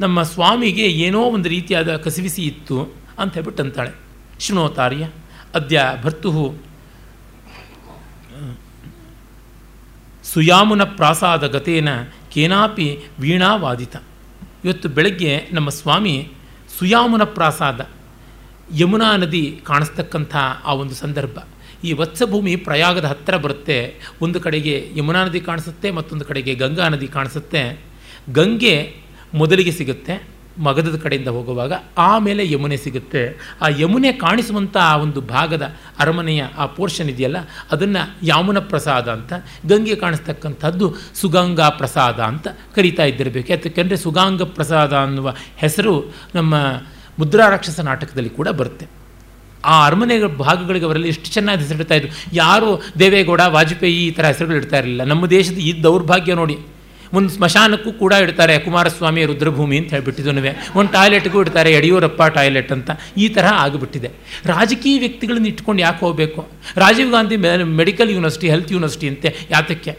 ನಮ್ಮ 0.00 0.22
ಸ್ವಾಮಿಗೆ 0.22 0.86
ಏನೋ 1.06 1.20
ಒಂದು 1.36 1.48
ರೀತಿಯಾದ 1.48 1.96
ಕಸಿವಿಸಿ 1.96 2.42
ಇತ್ತು 2.42 2.76
ಅಂತ 3.18 3.34
ಹೇಳ್ಬಿಟ್ಟು 3.34 3.62
ಅಂತಾಳೆ. 3.62 3.92
ಶೃಣೋತಾರ್ಯ, 4.40 5.04
ಅದ್ಯ 5.54 5.78
ಭರ್ತು 6.02 6.30
ಸುಯಾಮುನ 10.32 10.84
ಪ್ರಾಸಾದ 10.84 11.46
ಗತೇನ 11.46 11.88
ಕೇನಾಪಿ 12.32 12.98
ವೀಣಾವಾದಿತ. 13.20 13.96
ಇವತ್ತು 14.64 14.88
ಬೆಳಗ್ಗೆ 14.88 15.48
ನಮ್ಮ 15.52 15.68
ಸ್ವಾಮಿ 15.68 16.28
ಸುಯಾಮುನ 16.78 17.22
ಪ್ರಾಸಾದ, 17.22 17.88
ಯಮುನಾ 18.76 19.16
ನದಿ 19.16 19.60
ಕಾಣಿಸ್ತಕ್ಕಂಥ 19.64 20.36
ಆ 20.64 20.72
ಒಂದು 20.72 20.94
ಸಂದರ್ಭ. 20.94 21.38
ಈ 21.84 21.92
ವತ್ಸಭೂಮಿ 21.92 22.56
ಪ್ರಯಾಗದ 22.56 23.04
ಹತ್ತಿರ 23.04 23.36
ಬರುತ್ತೆ. 23.36 23.78
ಒಂದು 24.22 24.40
ಕಡೆಗೆ 24.40 24.90
ಯಮುನಾ 24.96 25.24
ನದಿ 25.24 25.40
ಕಾಣಿಸುತ್ತೆ, 25.40 25.90
ಮತ್ತೊಂದು 25.90 26.24
ಕಡೆಗೆ 26.24 26.54
ಗಂಗಾ 26.54 26.88
ನದಿ 26.88 27.08
ಕಾಣಿಸುತ್ತೆ. 27.08 27.80
ಗಂಗೆ 28.32 28.96
ಮೊದಲಿಗೆ 29.34 29.72
ಸಿಗುತ್ತೆ. 29.72 30.28
ಮಗದದ 30.58 30.96
ಕಡೆಯಿಂದ 30.96 31.28
ಹೋಗುವಾಗ 31.28 31.72
ಆಮೇಲೆ 31.98 32.52
ಯಮುನೆ 32.52 32.76
ಸಿಗುತ್ತೆ. 32.76 33.22
ಆ 33.62 33.68
ಯಮುನೆ 33.78 34.12
ಕಾಣಿಸುವಂಥ 34.12 34.76
ಆ 34.76 34.96
ಒಂದು 34.96 35.20
ಭಾಗದ 35.20 35.74
ಅರಮನೆಯ 35.98 36.44
ಆ 36.58 36.66
ಪೋರ್ಷನ್ 36.66 37.10
ಇದೆಯಲ್ಲ, 37.10 37.36
ಅದನ್ನು 37.72 38.02
ಯಾಮುನ 38.22 38.58
ಪ್ರಸಾದ 38.58 39.08
ಅಂತ, 39.08 39.32
ಗಂಗೆ 39.66 39.96
ಕಾಣಿಸ್ತಕ್ಕಂಥದ್ದು 39.96 40.94
ಸುಗಂಗಾ 41.14 41.68
ಪ್ರಸಾದ 41.70 42.20
ಅಂತ 42.20 42.48
ಕರೀತಾ 42.74 43.04
ಇದ್ದಿರಬೇಕು. 43.04 43.52
ಯಾಕೆಂದರೆ 43.52 43.96
ಸುಗಾಂಗ 43.96 44.42
ಪ್ರಸಾದ 44.42 44.92
ಅನ್ನುವ 44.92 45.34
ಹೆಸರು 45.56 46.14
ನಮ್ಮ 46.34 46.54
ಮುದ್ರಾರಾಕ್ಷಸ 47.18 47.80
ನಾಟಕದಲ್ಲಿ 47.80 48.30
ಕೂಡ 48.30 48.48
ಬರುತ್ತೆ. 48.48 48.86
ಆ 49.64 49.86
ಅರಮನೆ 49.86 50.16
ಭಾಗಗಳಿಗೆ 50.22 50.84
ಅವರಲ್ಲಿ 50.84 51.08
ಎಷ್ಟು 51.08 51.30
ಚೆನ್ನಾಗಿ 51.32 51.62
ಹೆಸರಿಡ್ತಾ 51.62 51.94
ಇದ್ದರು 51.94 52.10
ಯಾರು 52.32 52.68
ದೇವೇಗೌಡ, 52.98 53.40
ವಾಜಪೇಯಿ 53.46 54.06
ಈ 54.06 54.10
ಥರ 54.10 54.26
ಹೆಸರುಗಳು 54.26 54.56
ಇಡ್ತಾ 54.56 54.78
ಇರಲಿಲ್ಲ. 54.78 55.04
ನಮ್ಮ 55.04 55.26
ದೇಶದ 55.26 55.58
ಈ 55.58 55.82
ದೌರ್ಭಾಗ್ಯ 55.82 56.34
ನೋಡಿ 56.34 56.58
ಒಂದು 57.14 57.28
ಸ್ಮಶಾನಕ್ಕೂ 57.28 57.92
ಕೂಡ 57.92 58.12
ಇಡ್ತಾರೆ 58.12 58.58
ಕುಮಾರಸ್ವಾಮಿ 58.58 59.24
ರುದ್ರಭೂಮಿ 59.24 59.78
ಅಂತ 59.78 59.90
ಹೇಳಿಬಿಟ್ಟಿದ್ದನುವೆ 59.90 60.52
ಒಂದು 60.76 60.92
ಟಾಯ್ಲೆಟ್ಗೂ 60.92 61.40
ಇಡ್ತಾರೆ 61.40 61.72
ಯಡಿಯೂರಪ್ಪ 61.72 62.22
ಟಾಯ್ಲೆಟ್ 62.22 62.72
ಅಂತ. 62.72 62.90
ಈ 63.16 63.28
ತರಹ 63.28 63.52
ಆಗಿಬಿಟ್ಟಿದೆ. 63.52 64.10
ರಾಜಕೀಯ 64.46 64.98
ವ್ಯಕ್ತಿಗಳನ್ನ 64.98 65.46
ಇಟ್ಕೊಂಡು 65.46 65.82
ಯಾಕೆ 65.82 66.00
ಹೋಗಬೇಕು? 66.06 66.48
Rajiv 66.76 67.10
Gandhi 67.10 67.36
medical 67.64 68.10
university 68.10 68.50
health 68.50 68.72
university 68.72 69.08
ಅಂತೆ 69.08 69.36
ಯಾತಕ್ಕೆ? 69.50 69.98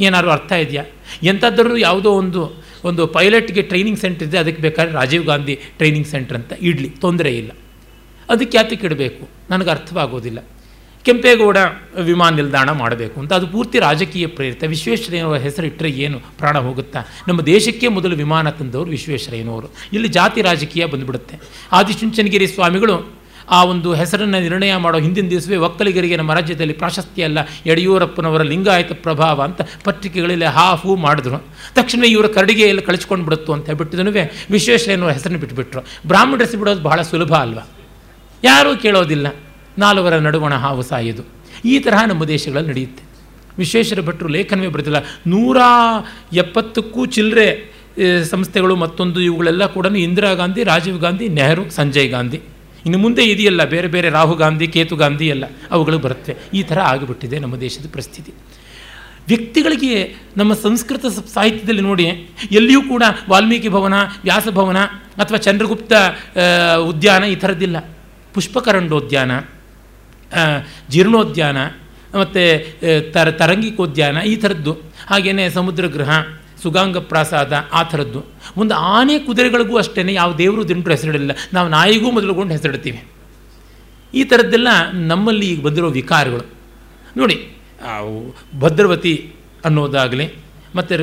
ಏನಾದ್ರು 0.00 0.30
ಅರ್ಥ 0.30 0.52
ಇದೆಯಾ? 0.52 0.84
ಎಂಥದ್ದರೂ 1.22 1.76
ಯಾವುದೋ 1.76 2.10
ಒಂದು 2.10 2.68
ಒಂದು 2.84 3.06
ಪೈಲಟ್ಗೆ 3.06 3.62
ಟ್ರೈನಿಂಗ್ 3.62 3.98
ಸೆಂಟರ್ 3.98 4.28
ಇದೆ, 4.28 4.38
ಅದಕ್ಕೆ 4.38 4.62
ಬೇಕಾದ್ರೆ 4.62 4.94
ರಾಜೀವ್ 4.94 5.24
ಗಾಂಧಿ 5.24 5.54
ಟ್ರೈನಿಂಗ್ 5.54 6.06
ಸೆಂಟರ್ 6.06 6.36
ಅಂತ 6.36 6.52
ಇಡಲಿ. 6.62 6.88
ತೊಂದರೆ 6.88 7.36
ಇಲ್ಲ. 7.36 7.50
ಅದಕ್ಕೆ 8.30 8.58
ಯಾತಕ್ಕೆ 8.58 8.86
ಇಡಬೇಕು? 8.86 9.28
ನನಗೆ 9.50 9.70
ಅರ್ಥವಾಗೋದಿಲ್ಲ. 9.70 10.38
ಕೆಂಪೇಗೌಡ 11.08 11.58
ವಿಮಾನ 12.02 12.32
ನಿಲ್ದಾಣ 12.34 12.70
ಮಾಡಬೇಕು 12.70 13.20
ಅಂತ. 13.20 13.32
ಅದು 13.32 13.46
ಪೂರ್ತಿ 13.46 13.78
ರಾಜಕೀಯ 13.78 14.26
ಪ್ರೇರಿತ. 14.26 14.64
ವಿಶ್ವೇಶ್ವರಯ್ಯನವರ 14.64 15.38
ಹೆಸರು 15.38 15.66
ಇಟ್ಟರೆ 15.66 15.90
ಏನು 15.90 16.18
ಪ್ರಾಣ 16.38 16.58
ಹೋಗುತ್ತಾ? 16.58 17.00
ನಮ್ಮ 17.28 17.40
ದೇಶಕ್ಕೆ 17.40 17.88
ಮೊದಲು 17.88 18.16
ವಿಮಾನ 18.16 18.50
ತಂದವರು 18.50 18.90
ವಿಶ್ವೇಶ್ವರಯ್ಯನವರು. 18.96 19.68
ಇಲ್ಲಿ 19.92 20.08
ಜಾತಿ 20.08 20.42
ರಾಜಕೀಯ 20.42 20.86
ಬಂದುಬಿಡುತ್ತೆ. 20.86 21.36
ಆದಿಚುಂಚನಗಿರಿ 21.72 22.46
ಸ್ವಾಮಿಗಳು 22.46 22.96
ಆ 23.50 23.64
ಒಂದು 23.64 23.94
ಹೆಸರನ್ನು 23.94 24.40
ನಿರ್ಣಯ 24.40 24.72
ಮಾಡೋ 24.76 24.98
ಹಿಂದಿನ 24.98 25.26
ದಿವಸವೇ 25.28 25.56
ಒಕ್ಕಲಿಗರಿಗೆ 25.56 26.16
ನಮ್ಮ 26.16 26.32
ರಾಜ್ಯದಲ್ಲಿ 26.34 26.74
ಪ್ರಾಶಸ್ತ್ಯ 26.80 27.24
ಅಲ್ಲ, 27.24 27.38
ಯಡಿಯೂರಪ್ಪನವರ 27.66 28.42
ಲಿಂಗಾಯತ 28.42 28.92
ಪ್ರಭಾವ 28.92 29.42
ಅಂತ 29.42 29.60
ಪತ್ರಿಕೆಗಳಲ್ಲಿ 29.84 30.44
ಹಾಫು 30.44 30.96
ಮಾಡಿದ್ರು. 30.96 31.38
ತಕ್ಷಣ 31.74 32.04
ಇವರ 32.04 32.26
ಕರಡಿಗೆಯಲ್ಲಿ 32.26 32.82
ಕಳಿಸ್ಕೊಂಡು 32.82 33.24
ಬಿಡುತ್ತು 33.24 33.52
ಅಂತ 33.52 33.66
ಹೇಳ್ಬಿಟ್ಟಿದನು 33.66 34.14
ವಿಶ್ವೇಶ್ವರಯ್ಯನವರ 34.50 35.10
ಹೆಸರನ್ನು 35.10 35.38
ಬಿಟ್ಟುಬಿಟ್ರು 35.38 35.82
ಬ್ರಾಹ್ಮಣ 36.06 36.42
ಬಿಡೋದು 36.58 36.82
ಬಹಳ 36.82 37.02
ಸುಲಭ 37.02 37.34
ಅಲ್ವಾ? 37.34 37.64
ಯಾರೂ 38.44 38.76
ಕೇಳೋದಿಲ್ಲ. 38.76 39.28
ನಾಲ್ವರ 39.82 40.14
ನಡುವಣ 40.26 40.54
ಹಾವು 40.64 40.82
ಸಾಯೋದು 40.90 41.24
ಈ 41.70 41.74
ತರಹ 41.84 42.00
ನಮ್ಮ 42.10 42.24
ದೇಶಗಳಲ್ಲಿ 42.34 42.70
ನಡೆಯುತ್ತೆ. 42.72 43.02
ವಿಶ್ವೇಶ್ವರ 43.60 44.00
ಭಟ್ರು 44.08 44.28
ಲೇಖನವೇ 44.36 44.70
ಬರೆದಿಲ್ಲ 44.74 44.98
ನೂರ 45.32 45.58
ಎಪ್ಪತ್ತಕ್ಕೂ 46.42 47.02
ಚಿಲ್ಲರೆ 47.16 47.48
ಸಂಸ್ಥೆಗಳು 48.32 48.74
ಮತ್ತೊಂದು 48.82 49.18
ಇವುಗಳೆಲ್ಲ 49.28 49.64
ಕೂಡ 49.76 49.86
ಇಂದಿರಾ 50.06 50.30
ಗಾಂಧಿ, 50.40 50.62
ರಾಜೀವ್ 50.70 50.98
ಗಾಂಧಿ, 51.04 51.26
ನೆಹರು, 51.38 51.64
ಸಂಜಯ್ 51.78 52.10
ಗಾಂಧಿ. 52.14 52.38
ಇನ್ನು 52.86 52.98
ಮುಂದೆ 53.04 53.22
ಇದೆಯಲ್ಲ, 53.32 53.62
ಬೇರೆ 53.72 53.88
ಬೇರೆ 53.94 54.08
ರಾಹುಲ್ 54.16 54.38
ಗಾಂಧಿ, 54.42 54.66
ಕೇತು 54.74 54.96
ಗಾಂಧಿ 55.02 55.26
ಎಲ್ಲ 55.34 55.44
ಅವುಗಳು 55.74 55.98
ಬರುತ್ತೆ. 56.04 56.32
ಈ 56.58 56.60
ಥರ 56.68 56.78
ಆಗಿಬಿಟ್ಟಿದೆ 56.92 57.38
ನಮ್ಮ 57.44 57.56
ದೇಶದ 57.66 57.86
ಪರಿಸ್ಥಿತಿ. 57.94 58.32
ವ್ಯಕ್ತಿಗಳಿಗೆ 59.30 59.94
ನಮ್ಮ 60.36 60.52
ಸಂಸ್ಕೃತ 60.66 61.06
ಸಾಹಿತ್ಯದಲ್ಲಿ 61.34 61.84
ನೋಡಿ, 61.90 62.04
ಎಲ್ಲಿಯೂ 62.58 62.82
ಕೂಡ 62.92 63.02
ವಾಲ್ಮೀಕಿ 63.32 63.70
ಭವನ 63.74 63.96
ವ್ಯಾಸಭವನ 64.28 64.80
ಅಥವಾ 65.22 65.38
ಚಂದ್ರಗುಪ್ತ 65.46 65.92
ಉದ್ಯಾನ 66.90 67.24
ಈ 67.34 67.36
ಥರದ್ದಿಲ್ಲ. 67.42 67.78
ಪುಷ್ಪಕರಂಡೋದ್ಯಾನ. 68.34 69.32
ಜೀರ್ಣೋದ್ಯಾನ, 70.88 71.56
ಮತ್ತು 72.18 73.12
ತರ, 73.12 73.30
ತರಂಗಿಕೋದ್ಯಾನ 73.30 74.16
ಈ 74.16 74.36
ಥರದ್ದು. 74.36 74.72
ಹಾಗೆಯೇ 75.06 75.50
ಸಮುದ್ರಗೃಹ 75.50 76.10
ಸುಗಾಂಗ 76.62 76.98
ಪ್ರಾಸಾದ 76.98 77.52
ಆ 77.72 77.82
ಥರದ್ದು. 77.82 78.24
ಮುಂದೆ 78.56 78.74
ಆನೆ 78.74 79.18
ಕುದುರೆಗಳಿಗೂ 79.18 79.76
ಅಷ್ಟೇ 79.76 80.12
ಯಾವ 80.12 80.36
ದೇವರು 80.36 80.68
ದಿಂಡ್ರು 80.68 80.90
ಹೆಸರಿಡಲಿಲ್ಲ. 80.90 81.32
ನಾವು 81.52 81.68
ನಾಯಿಗೂ 81.68 82.10
ಮೊದಲುಗೊಂಡು 82.10 82.52
ಹೆಸರಿಡ್ತೀವಿ. 82.52 83.04
ಈ 84.14 84.24
ಥರದ್ದೆಲ್ಲ 84.24 84.68
ನಮ್ಮಲ್ಲಿ 84.92 85.52
ಈಗ 85.52 85.60
ಬಂದಿರೋ 85.62 85.90
ವಿಕಾರಗಳು. 85.90 86.46
ನೋಡಿ 87.16 87.48
ಭದ್ರವತಿ 88.58 89.32
ಅನ್ನೋದಾಗಲಿ, 89.64 90.34
ಮತ್ತು 90.74 90.94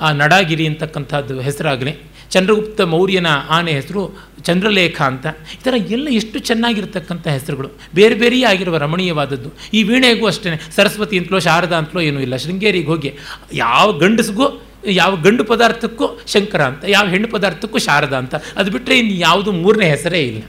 ಆ, 0.00 0.12
ನಡಾಗಿರಿ 0.12 0.66
ಅಂತಕ್ಕಂಥದ್ದು 0.66 1.40
ಹೆಸರಾಗಲಿ, 1.40 1.98
ಚಂದ್ರಗುಪ್ತ 2.30 2.80
ಮೌರ್ಯನ 2.80 3.26
ಆನೆ 3.48 3.72
ಹೆಸರು 3.72 4.29
ಚಂದ್ರಲೇಖ 4.42 5.02
ಅಂತ. 5.02 5.26
ಈ 5.26 5.58
ಥರ 5.62 5.74
ಎಲ್ಲ 5.76 6.08
ಎಷ್ಟು 6.08 6.38
ಚೆನ್ನಾಗಿರ್ತಕ್ಕಂಥ 6.38 7.28
ಹೆಸರುಗಳು. 7.28 7.68
ಬೇರೆ 7.94 8.14
ಬೇರೆಯೇ 8.14 8.44
ಆಗಿರುವ 8.44 8.76
ರಮಣೀಯವಾದದ್ದು. 8.76 9.50
ಈ 9.74 9.82
ವೀಣೆಗೂ 9.82 10.26
ಅಷ್ಟೇ 10.26 10.60
ಸರಸ್ವತಿ 10.76 11.18
ಅಂತಲೋ, 11.18 11.38
ಶಾರದಾ 11.38 11.76
ಅಂತಲೋ 11.76 12.00
ಏನೂ 12.00 12.20
ಇಲ್ಲ. 12.20 12.36
ಶೃಂಗೇರಿಗೆ 12.36 12.86
ಹೋಗಿ 12.86 13.14
ಯಾವ 13.52 13.98
ಗಂಡಸ್ಗೂ, 13.98 14.62
ಯಾವ 14.86 15.16
ಗಂಡು 15.16 15.44
ಪದಾರ್ಥಕ್ಕೂ 15.44 16.20
ಶಂಕರ 16.26 16.62
ಅಂತ, 16.62 16.84
ಯಾವ 16.88 17.08
ಹೆಣ್ಣು 17.08 17.28
ಪದಾರ್ಥಕ್ಕೂ 17.28 17.78
ಶಾರದಾ 17.78 18.18
ಅಂತ. 18.18 18.34
ಅದು 18.56 18.70
ಬಿಟ್ಟರೆ 18.70 18.98
ಇನ್ನು 18.98 19.14
ಯಾವುದು 19.14 19.52
ಮೂರನೇ 19.52 19.90
ಹೆಸರೇ 19.90 20.20
ಇಲ್ಲ. 20.20 20.42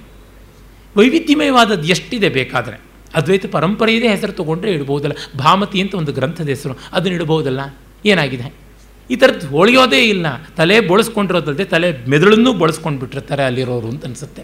ವೈವಿಧ್ಯಮಯವಾದದ್ದು 0.97 1.87
ಎಷ್ಟಿದೆ 1.87 2.29
ಬೇಕಾದರೆ. 2.29 2.81
ಅದ್ವೈತ 3.15 3.45
ಪರಂಪರೆಯದೇ 3.45 4.07
ಹೆಸರು 4.07 4.31
ತೊಗೊಂಡ್ರೆ 4.31 4.71
ಇಡ್ಬೋದಲ್ಲ. 4.71 5.13
ಭಾಮತಿ 5.39 5.81
ಅಂತ 5.81 5.95
ಒಂದು 5.95 6.13
ಗ್ರಂಥದ 6.13 6.49
ಹೆಸರು. 6.49 6.79
ಅದನ್ನು 6.93 7.15
ಇಡ್ಬೋದಲ್ಲ. 7.15 7.59
ಏನಾಗಿದೆ? 8.05 8.70
ಈ 9.11 9.15
ಥರದ್ದು 9.15 9.47
ಹೊಳೆಯೋದೇ 9.47 10.03
ಇಲ್ಲ. 10.03 10.25
ತಲೆ 10.57 10.79
ಬಳಸ್ಕೊಂಡಿರೋದಲ್ಲದೆ 10.79 11.65
ತಲೆ 11.65 12.05
ಮೆದುಳನ್ನೂ 12.05 12.53
ಬಳಸ್ಕೊಂಡು 12.53 12.99
ಬಿಟ್ಟಿರ್ತಾರೆ 12.99 13.43
ಅಲ್ಲಿರೋರು 13.43 13.87
ಅಂತ 13.87 14.05
ಅನಿಸುತ್ತೆ. 14.05 14.43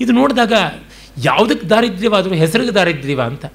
ಇದು 0.00 0.12
ನೋಡಿದಾಗ 0.12 0.52
ಯಾವುದಕ್ಕೆ 1.24 1.66
ದಾರಿದ್ರ್ಯವಾದರೂ 1.68 2.34
ಹೆಸರಿಗೆ 2.34 2.70
ದಾರಿದ್ರ್ಯವ 2.70 3.22
ಅಂತ. 3.22 3.46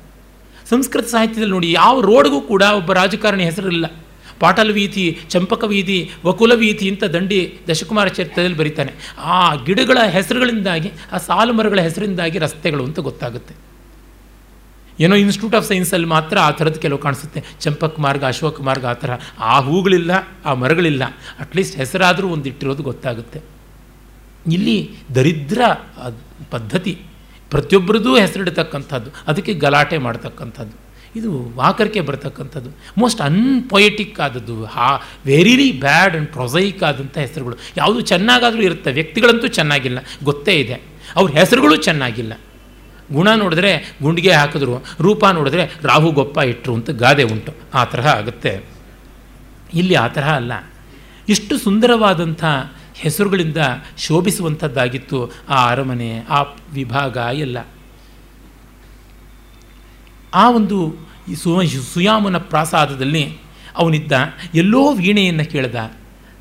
ಸಂಸ್ಕೃತ 0.69 1.05
ಸಾಹಿತ್ಯದಲ್ಲಿ 1.05 1.51
ನೋಡಿ 1.51 1.71
ಯಾವ 1.71 2.01
ರೋಡ್ಗೂ 2.01 2.41
ಕೂಡ 2.41 2.61
ಒಬ್ಬ 2.61 2.93
ರಾಜಕಾರಣಿ 2.93 3.43
ಹೆಸರಿಲ್ಲ. 3.43 3.85
ಪಾಟಲ್ 4.39 4.71
ವೀಥಿ, 4.71 5.17
ಚಂಪಕ 5.29 5.63
ವೀಧಿ 5.63 6.11
ವಕುಲ 6.25 6.53
ವೀಥಿ 6.53 6.89
ಅಂತ 6.89 7.03
ದಂಡಿ 7.03 7.57
ದಶಕುಮಾರ 7.69 8.07
ಚರಿತ್ರದಲ್ಲಿ 8.07 8.57
ಬರೀತಾನೆ. 8.57 8.93
ಆ 9.17 9.55
ಗಿಡಗಳ 9.55 9.97
ಹೆಸರುಗಳಿಂದಾಗಿ, 10.09 10.91
ಆ 11.11 11.17
ಸಾಲು 11.17 11.53
ಮರಗಳ 11.53 11.79
ಹೆಸರಿಂದಾಗಿ 11.79 12.39
ರಸ್ತೆಗಳು 12.39 12.83
ಅಂತ 12.83 12.99
ಗೊತ್ತಾಗುತ್ತೆ. 12.99 13.55
ಏನೋ 14.99 15.15
ಇನ್ಸ್ಟಿಟ್ಯೂಟ್ 15.15 15.55
ಆಫ್ 15.55 15.67
ಸೈನ್ಸಲ್ಲಿ 15.67 16.07
ಮಾತ್ರ 16.07 16.37
ಆ 16.37 16.51
ಥರದ್ದು 16.51 16.79
ಕೆಲವು 16.79 16.99
ಕಾಣಿಸುತ್ತೆ. 16.99 17.43
ಚಂಪಕ್ 17.59 17.99
ಮಾರ್ಗ, 17.99 18.23
ಅಶೋಕ 18.23 18.61
ಮಾರ್ಗ 18.61 18.85
ಆ 18.85 18.93
ಥರ. 18.93 19.09
ಆ 19.39 19.59
ಹೂಗಳಿಲ್ಲ, 19.59 20.11
ಆ 20.45 20.53
ಮರಗಳಿಲ್ಲ. 20.53 21.03
ಅಟ್ಲೀಸ್ಟ್ 21.39 21.77
ಹೆಸರಾದರೂ 21.77 22.27
ಒಂದಿಟ್ಟಿರೋದು 22.27 22.83
ಗೊತ್ತಾಗುತ್ತೆ. 22.83 23.41
ಇಲ್ಲಿ 24.51 24.91
ದರಿದ್ರ 25.15 25.61
ಪದ್ಧತಿ. 26.51 27.01
ಪ್ರತಿಯೊಬ್ಬರದ್ದೂ 27.49 28.17
ಹೆಸರಿಡತಕ್ಕಂಥದ್ದು. 28.17 29.11
ಅದಕ್ಕೆ 29.27 29.53
ಗಲಾಟೆ 29.53 29.97
ಮಾಡ್ತಕ್ಕಂಥದ್ದು. 29.97 30.85
ಇದು 31.19 31.51
ವಾಕರಿಕೆ 31.55 32.01
ಬರ್ತಕ್ಕಂಥದ್ದು. 32.01 32.69
ಮೋಸ್ಟ್ 32.97 33.21
ಅನ್ಪೊಯೆಟಿಕ್ 33.21 34.19
ಆದದ್ದು. 34.19 34.65
ಹಾ 34.65 34.95
ವೆರಿ 35.25 35.71
ಬ್ಯಾಡ್ 35.71 36.13
ಆ್ಯಂಡ್ 36.13 36.29
ಪ್ರೊಸೈಕ್ 36.29 36.83
ಆದಂಥ 36.83 37.17
ಹೆಸರುಗಳು. 37.17 37.57
ಯಾವುದು 37.77 38.01
ಚೆನ್ನಾಗಾದರೂ 38.01 38.61
ಇರುತ್ತೆ. 38.61 38.91
ವ್ಯಕ್ತಿಗಳಂತೂ 38.91 39.47
ಚೆನ್ನಾಗಿಲ್ಲ. 39.47 39.99
ಗೊತ್ತೇ 40.23 40.53
ಇದೆ. 40.53 40.81
ಅವ್ರ 41.15 41.31
ಹೆಸರುಗಳು 41.31 41.75
ಚೆನ್ನಾಗಿಲ್ಲ. 41.75 42.33
ಗುಣ 43.11 43.33
ನೋಡಿದ್ರೆ 43.35 43.97
ಗುಂಡಿಗೆ 44.01 44.31
ಹಾಕಿದ್ರು, 44.31 44.85
ರೂಪ 44.99 45.25
ನೋಡಿದ್ರೆ 45.25 45.69
ರಾಹು 45.83 46.11
ಗೊಪ್ಪ 46.11 46.37
ಇಟ್ಟರು 46.37 46.73
ಅಂತ 46.73 46.89
ಗಾದೆ 46.89 47.23
ಉಂಟು. 47.23 47.53
ಆ 47.73 47.85
ತರಹ 47.85 48.07
ಆಗುತ್ತೆ. 48.07 48.63
ಇಲ್ಲಿ 49.73 49.95
ಆ 49.95 50.07
ತರಹ 50.07 50.35
ಅಲ್ಲ. 50.35 50.53
ಇಷ್ಟು 51.29 51.57
ಸುಂದರವಾದಂಥ 51.57 52.45
ಹೆಸರುಗಳಿಂದ 52.93 53.57
ಶೋಭಿಸುವಂಥದ್ದಾಗಿತ್ತು 53.97 55.31
ಆ 55.49 55.69
ಅರಮನೆ, 55.69 56.19
ಆ 56.29 56.41
ವಿಭಾಗ 56.73 57.17
ಎಲ್ಲ. 57.33 57.57
ಆ 60.33 60.51
ಒಂದು 60.51 60.95
ಸುಯಾಮನ 61.93 62.37
ಪ್ರಾಸಾದದಲ್ಲಿ 62.37 63.37
ಅವನಿದ್ದ 63.75 64.11
ಎಲ್ಲೋ 64.53 64.93
ವೀಣೆಯನ್ನು 64.93 65.51
ಕೇಳಿದ. 65.51 65.75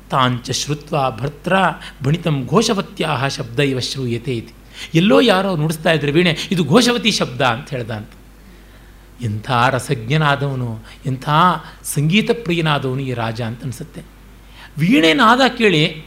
ತಾಂಚ 0.09 0.51
ಶ್ರುತ್ವ 0.51 0.97
ಭರ್ತ್ರ 1.11 1.55
ಭಣಿತಂ 2.03 2.45
ಘೋಷವತ್ಯಾಹ 2.49 3.27
ಶಬ್ದ 3.27 3.59
ಇವ 3.59 3.79
ಶ್ರೂಯತೆ 3.79 4.37
ಇತಿ. 4.37 4.53
ಎಲ್ಲೋ 4.93 5.19
ಯಾರೋ 5.19 5.55
ನುಡಿಸ್ತಾ 5.55 5.91
ಇದ್ರೆ, 5.91 6.11
ವೀಣೆ, 6.11 6.37
ಇದು 6.51 6.63
ಘೋಷವತಿ 6.63 7.11
ಶಬ್ದ 7.11 7.41
ಅಂತ 7.41 7.69
ಹೇಳ್ದ 7.69 7.91
ಅಂತ 7.91 8.09
ಎಂಥ 9.21 9.51
ರಸಜ್ಞನಾದವನು, 9.69 10.79
ಎಂಥ 11.05 11.29
ಸಂಗೀತ 11.83 12.31
ಪ್ರಿಯನಾದವನು 12.43 13.01
ಈ 13.01 13.13
ರಾಜ 13.13 13.41
ಅಂತ 13.41 13.63
ಅನಿಸುತ್ತೆ. 13.63 14.01
ವೀಣೆ 14.77 15.13
ನಾದ 15.13 15.41
ಕೇಳಿ, 15.57 16.05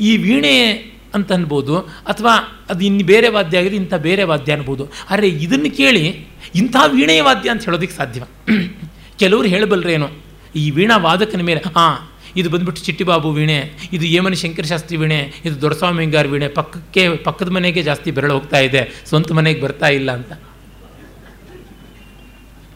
ಈ 0.00 0.16
ವೀಣೆ 0.16 0.72
ಅಂತ 1.14 1.32
ಅನ್ಬೋದು, 1.32 1.78
ಅಥವಾ 1.78 2.64
ಅದು 2.68 2.84
ಇನ್ನು 2.84 3.06
ಬೇರೆ 3.06 3.28
ವಾದ್ಯ 3.28 3.58
ಆಗಿದೆ 3.58 3.76
ಇಂಥ 3.76 3.94
ಬೇರೆ 3.94 4.22
ವಾದ್ಯ 4.22 4.52
ಅನ್ಬೋದು. 4.52 4.88
ಆದರೆ 5.10 5.28
ಇದನ್ನು 5.28 5.76
ಕೇಳಿ, 5.76 6.26
ಇಂಥ 6.54 6.76
ವೀಣೆಯ 6.86 7.22
ವಾದ್ಯ 7.22 7.50
ಅಂತ 7.50 7.64
ಹೇಳೋದಕ್ಕೆ 7.64 7.96
ಸಾಧ್ಯವ. 7.96 8.24
ಕೆಲವರು 9.18 9.48
ಹೇಳಬಲ್ಲರೇನು 9.48 10.08
ಈ 10.56 10.70
ವೀಣಾ 10.70 10.96
ವಾದಕನ 10.96 11.40
ಮೇಲೆ, 11.40 11.62
ಹಾಂ 11.76 12.11
ಇದು 12.36 12.50
ಬಂದುಬಿಟ್ಟು 12.50 12.82
ಚಿಟ್ಟಿಬಾಬು 12.82 13.32
ವೀಣೆ, 13.32 13.72
ಇದು 13.92 14.04
ಏಮನಿ 14.04 14.36
ಶಂಕರಶಾಸ್ತ್ರಿ 14.36 14.96
ವೀಣೆ, 14.96 15.32
ಇದು 15.44 15.60
ದೊರಸ್ವಾಮಿ 15.60 16.06
ವೀಣೆ. 16.06 16.48
ಪಕ್ಕಕ್ಕೆ, 16.48 17.16
ಪಕ್ಕದ 17.16 17.48
ಮನೆಗೆ 17.48 17.82
ಜಾಸ್ತಿ 17.82 18.10
ಬೆರಳು 18.10 18.34
ಹೋಗ್ತಾ 18.34 18.58
ಇದೆ, 18.58 19.02
ಸ್ವಂತ 19.06 19.32
ಮನೆಗೆ 19.32 19.60
ಬರ್ತಾ 19.60 19.88
ಇಲ್ಲ 19.88 20.12
ಅಂತ. 20.12 20.32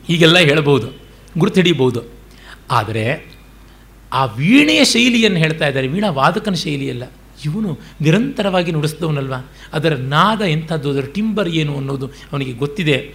ಹೀಗೆಲ್ಲ 0.07 0.39
ಹೇಳಬಹುದು 0.39 0.89
ಗುರುತಿಡಿಬಹುದು 1.39 2.01
ಆದರೆ 2.71 3.37
ಆ 4.13 4.25
ವೀಣೆಯ 4.25 4.85
ಶೈಲಿಯನ್ನು 4.85 5.39
ಹೇಳ್ತಾ 5.39 5.67
ಇದ್ದಾರೆ, 5.67 5.89
ವೀಣಾ 5.89 6.11
ವಾದಕನ 6.11 6.55
ಶೈಲಿಯಲ್ಲ. 6.55 7.03
ಇವನು 7.45 7.79
ನಿರಂತರವಾಗಿ 8.01 8.73
ನುಡಿಸಿದವನಲ್ವ? 8.73 9.35
ಅದರ 9.73 9.97
ನಾದ 9.97 10.41
ಎಂಥದ್ದು, 10.41 10.91
ಅದರ 10.91 11.05
ಟಿಂಬರ್ 11.15 11.49
ಏನು 11.49 11.77
ಅನ್ನೋದು 11.77 12.07
ಅವನಿಗೆ 12.07 12.53
ಗೊತ್ತಿದೆ. 12.53 13.15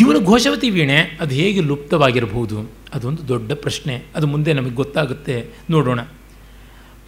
ಇವನು 0.00 0.20
ಘೋಷವತಿ 0.20 0.70
ವೀಣೆ, 0.70 0.96
ಅದು 0.96 1.34
ಹೇಗೆ 1.34 1.60
ಲುಪ್ತವಾಗಿರಬಹುದು? 1.60 2.70
ಅದೊಂದು 2.94 3.28
ದೊಡ್ಡ 3.28 3.52
ಪ್ರಶ್ನೆ. 3.52 4.02
ಅದು 4.16 4.26
ಮುಂದೆ 4.26 4.52
ನಮಗೆ 4.52 4.70
ಗೊತ್ತಾಗುತ್ತೆ. 4.70 5.46
ನೋಡೋಣ. 5.70 6.00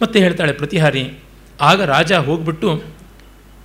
ಮತ್ತೆ 0.01 0.19
ಹೇಳ್ತಾಳೆ, 0.19 0.51
ಪ್ರತಿಹಾರಿ, 0.51 1.13
ಆಗ 1.61 1.81
ರಾಜ 1.81 2.13
ಹೋಗ್ಬಿಟ್ಟು, 2.13 2.81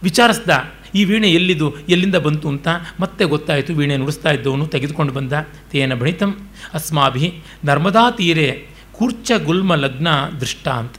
ವಿಚಾರಿಸ್ದ, 0.03 0.51
ಈ 0.95 1.05
ವೀಣೆ 1.05 1.31
ಎಲ್ಲಿದು, 1.31 1.75
ಎಲ್ಲಿಂದ 1.89 2.15
ಬಂತು 2.15 2.49
ಅಂತ 2.49 2.69
ಮತ್ತೆ 3.01 3.25
ಗೊತ್ತಾಯಿತು. 3.25 3.75
ವೀಣೆ 3.75 3.97
ನುಡಿಸ್ತಾ 3.97 4.31
ಇದ್ದವನು 4.31 4.67
ತೆಗೆದುಕೊಂಡು 4.67 5.13
ಬಂದ. 5.13 5.33
ತೇನ 5.71 5.95
ಬಣಿತಂ, 5.95 6.49
ಅಸ್ಮಾಭಿ 6.75 7.43
ನರ್ಮದಾ 7.65 8.11
ತೀರೆ 8.11 8.67
ಕೂರ್ಚ 8.93 9.33
ಗುಲ್ಮ 9.45 9.75
ಲಗ್ನ 9.75 10.09
ದೃಷ್ಟ 10.41 10.69
ಅಂತ 10.69 10.95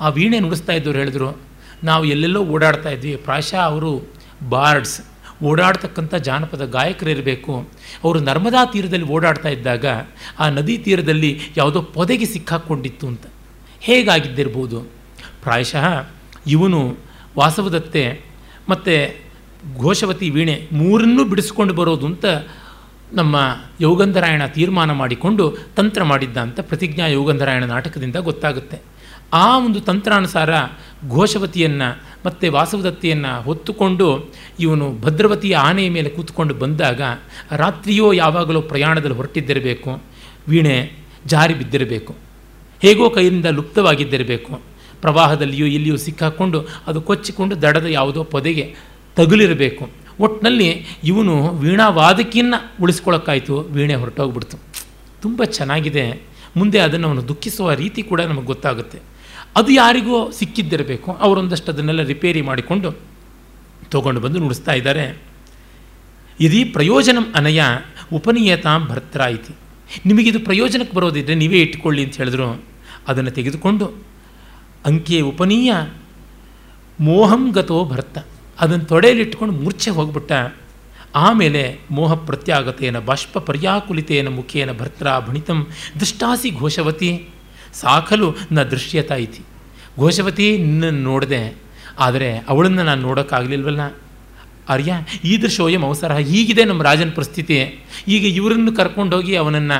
ಆ 0.00 0.08
ವೀಣೆ 0.08 0.40
ನುಡಿಸ್ತಾ 0.40 0.72
ಇದ್ದವ್ರು 0.72 0.98
ಹೇಳಿದ್ರು, 0.98 1.38
ನಾವು 1.84 2.04
ಎಲ್ಲೆಲ್ಲೋ 2.04 2.44
ಓಡಾಡ್ತಾ 2.44 2.88
ಇದ್ವಿ. 2.88 3.16
ಪ್ರಾಯಶಃ 3.16 3.56
ಅವರು 3.56 4.06
ಬಾರ್ಡ್ಸ್. 4.48 5.00
ಓಡಾಡ್ತಕ್ಕಂಥ 5.44 6.14
ಜಾನಪದ 6.14 6.64
ಗಾಯಕರಿರಬೇಕು. 6.64 7.68
ಅವರು 8.04 8.20
ನರ್ಮದಾ 8.20 8.64
ತೀರದಲ್ಲಿ 8.64 9.04
ಓಡಾಡ್ತಾ 9.04 9.48
ಇದ್ದಾಗ 9.48 9.84
ಆ 10.38 10.48
ನದಿ 10.48 10.78
ತೀರದಲ್ಲಿ 10.78 11.40
ಯಾವುದೋ 11.56 11.82
ಪೊದೆಗೆ 11.82 12.26
ಸಿಕ್ಕಾಕ್ಕೊಂಡಿತ್ತು 12.26 13.06
ಅಂತ. 13.06 13.22
ಹೇಗಾಗಿದ್ದಿರ್ಬೋದು? 13.80 14.80
ಪ್ರಾಯಶಃ 15.42 16.06
ಇವನು 16.46 16.96
ವಾಸವದತ್ತೆ 17.38 18.20
ಮತ್ತು 18.68 19.26
ಘೋಷವತಿ 19.78 20.30
ವೀಣೆ 20.30 20.68
ಮೂರನ್ನೂ 20.72 21.24
ಬಿಡಿಸ್ಕೊಂಡು 21.24 21.74
ಬರೋದು 21.74 22.06
ಅಂತ 22.06 22.24
ನಮ್ಮ 23.12 23.36
ಯೋಗಂಧರಾಯಣ 23.80 24.46
ತೀರ್ಮಾನ 24.46 24.92
ಮಾಡಿಕೊಂಡು 24.92 25.56
ತಂತ್ರ 25.76 26.02
ಮಾಡಿದ್ದ 26.02 26.36
ಅಂತ 26.36 26.60
ಪ್ರತಿಜ್ಞಾ 26.60 27.06
ಯೋಗಂಧರಾಯಣ 27.06 27.64
ನಾಟಕದಿಂದ 27.64 28.16
ಗೊತ್ತಾಗುತ್ತೆ. 28.16 28.95
ಆ 29.32 29.58
ಒಂದು 29.58 29.80
ತಂತ್ರಾನುಸಾರ 29.80 30.50
ಘೋಷವತಿಯನ್ನು 31.10 32.02
ಮತ್ತು 32.26 32.52
ವಾಸವದತ್ತೆಯನ್ನು 32.52 33.42
ಹೊತ್ತುಕೊಂಡು 33.42 34.28
ಇವನು 34.60 34.98
ಭದ್ರವತಿಯ 35.00 35.56
ಆನೆಯ 35.56 35.90
ಮೇಲೆ 35.90 36.08
ಕೂತ್ಕೊಂಡು 36.08 36.54
ಬಂದಾಗ 36.54 37.00
ರಾತ್ರಿಯೋ 37.56 38.12
ಯಾವಾಗಲೋ 38.12 38.60
ಪ್ರಯಾಣದಲ್ಲಿ 38.60 39.14
ಹೊರಟಿದ್ದಿರಬೇಕು, 39.14 40.02
ವೀಣೆ 40.48 40.92
ಜಾರಿ 41.26 41.54
ಬಿದ್ದಿರಬೇಕು, 41.54 42.14
ಹೇಗೋ 42.82 43.10
ಕೈಯಿಂದ 43.10 43.46
ಲುಪ್ತವಾಗಿದ್ದಿರಬೇಕು, 43.46 44.60
ಪ್ರವಾಹದಲ್ಲಿಯೋ 45.00 45.66
ಇಲ್ಲಿಯೋ 45.66 45.96
ಸಿಕ್ಕಾಕ್ಕೊಂಡು 45.96 46.66
ಅದು 46.86 47.00
ಕೊಚ್ಚಿಕೊಂಡು 47.00 47.62
ದಡದ 47.62 47.84
ಯಾವುದೋ 47.84 48.24
ಪೊದೆಗೆ 48.24 48.74
ತಗುಲಿರಬೇಕು. 49.16 49.90
ಒಟ್ಟಿನಲ್ಲಿ 50.20 50.86
ಇವನು 51.04 51.48
ವೀಣಾ 51.48 51.88
ವಾದಕಿಯನ್ನು 51.88 52.72
ಉಳಿಸ್ಕೊಳ್ಳೋಕ್ಕಾಯಿತು 52.82 53.58
ವೀಣೆ 53.58 53.94
ಹೊರಟೋಗ್ಬಿಡ್ತು. 53.94 54.58
ತುಂಬ 55.22 55.44
ಚೆನ್ನಾಗಿದೆ. 55.44 56.22
ಮುಂದೆ 56.56 56.78
ಅದನ್ನು 56.78 57.08
ಅವನು 57.08 57.28
ದುಃಖಿಸುವ 57.28 57.72
ರೀತಿ 57.72 58.02
ಕೂಡ 58.02 58.20
ನಮಗೆ 58.20 58.46
ಗೊತ್ತಾಗುತ್ತೆ. 58.46 58.98
ಅದು 59.56 59.72
ಯಾರಿಗೂ 59.72 60.30
ಸಿಕ್ಕಿದ್ದಿರಬೇಕು. 60.30 61.12
ಅವರೊಂದಷ್ಟು 61.12 61.72
ಅದನ್ನೆಲ್ಲ 61.72 62.02
ರಿಪೇರಿ 62.02 62.42
ಮಾಡಿಕೊಂಡು 62.42 62.98
ತಗೊಂಡು 63.90 64.20
ಬಂದು 64.20 64.38
ನುಡಿಸ್ತಾ 64.38 64.72
ಇದ್ದಾರೆ. 64.72 65.22
ಇದೀ 66.40 66.64
ಪ್ರಯೋಜನ 66.64 67.18
ಅನಯ 67.34 67.62
ಉಪನೀಯತ 68.12 68.66
ಭರ್ತ್ರ 68.88 69.20
ಐತಿ 69.26 69.54
ನಿಮಗಿದು 70.06 70.40
ಪ್ರಯೋಜನಕ್ಕೆ 70.40 70.96
ಬರೋದಿದ್ದರೆ 70.96 71.34
ನೀವೇ 71.34 71.60
ಇಟ್ಕೊಳ್ಳಿ 71.60 72.04
ಅಂತ 72.04 72.16
ಹೇಳಿದ್ರು. 72.16 72.62
ಅದನ್ನು 73.08 73.30
ತೆಗೆದುಕೊಂಡು 73.30 73.92
ಅಂಕೆ 74.86 75.20
ಉಪನೀಯ 75.20 75.74
ಮೋಹಂಗತೋ 77.00 77.84
ಭರ್ತ. 77.84 78.18
ಅದನ್ನು 78.60 78.84
ತೊಡೆಯಲ್ಲಿಟ್ಕೊಂಡು 78.84 79.54
ಮೂರ್ಛೆ 79.54 79.90
ಹೋಗ್ಬಿಟ್ಟ. 79.90 80.32
ಆಮೇಲೆ 81.14 81.78
ಮೋಹ 81.90 82.14
ಪ್ರತ್ಯಾಗತೆಯನ್ನು 82.14 83.00
ಬಾಷ್ಪ 83.00 83.38
ಪರ್ಯಾಕುಲಿತೇನ 83.38 84.28
ಮುಖೇನ 84.28 84.72
ಭರ್ತ್ರ 84.72 85.06
ಭಣಿತಂ 85.28 85.66
ದುಷ್ಟಾಸಿ 86.00 86.50
ಘೋಷವತಿ. 86.50 87.28
ಸಾಕಲು 87.80 88.28
ನ 88.52 88.62
ದೃಶ್ಯತ 88.62 89.10
ಇತಿ 89.26 89.42
ಘೋಷವತಿ 89.98 90.46
ನಿನ್ನನ್ನು 90.58 91.02
ನೋಡಿದೆ, 91.02 91.42
ಆದರೆ 91.98 92.28
ಅವಳನ್ನು 92.48 92.82
ನಾನು 92.82 93.00
ನೋಡೋಕ್ಕಾಗಲಿಲ್ವಲ್ಲ? 93.02 93.84
ಅರ್ಯ 94.68 94.92
ಈ 95.24 95.32
ದೃಶ್ಯೋಯಂ 95.42 95.82
ಅವಸರ. 95.84 96.12
ಹೀಗಿದೆ 96.28 96.62
ನಮ್ಮ 96.64 96.82
ರಾಜನ 96.82 97.10
ಪರಿಸ್ಥಿತಿ. 97.14 97.56
ಈಗ 98.08 98.24
ಇವರನ್ನು 98.36 98.72
ಕರ್ಕೊಂಡೋಗಿ 98.72 99.34
ಅವನನ್ನು 99.36 99.78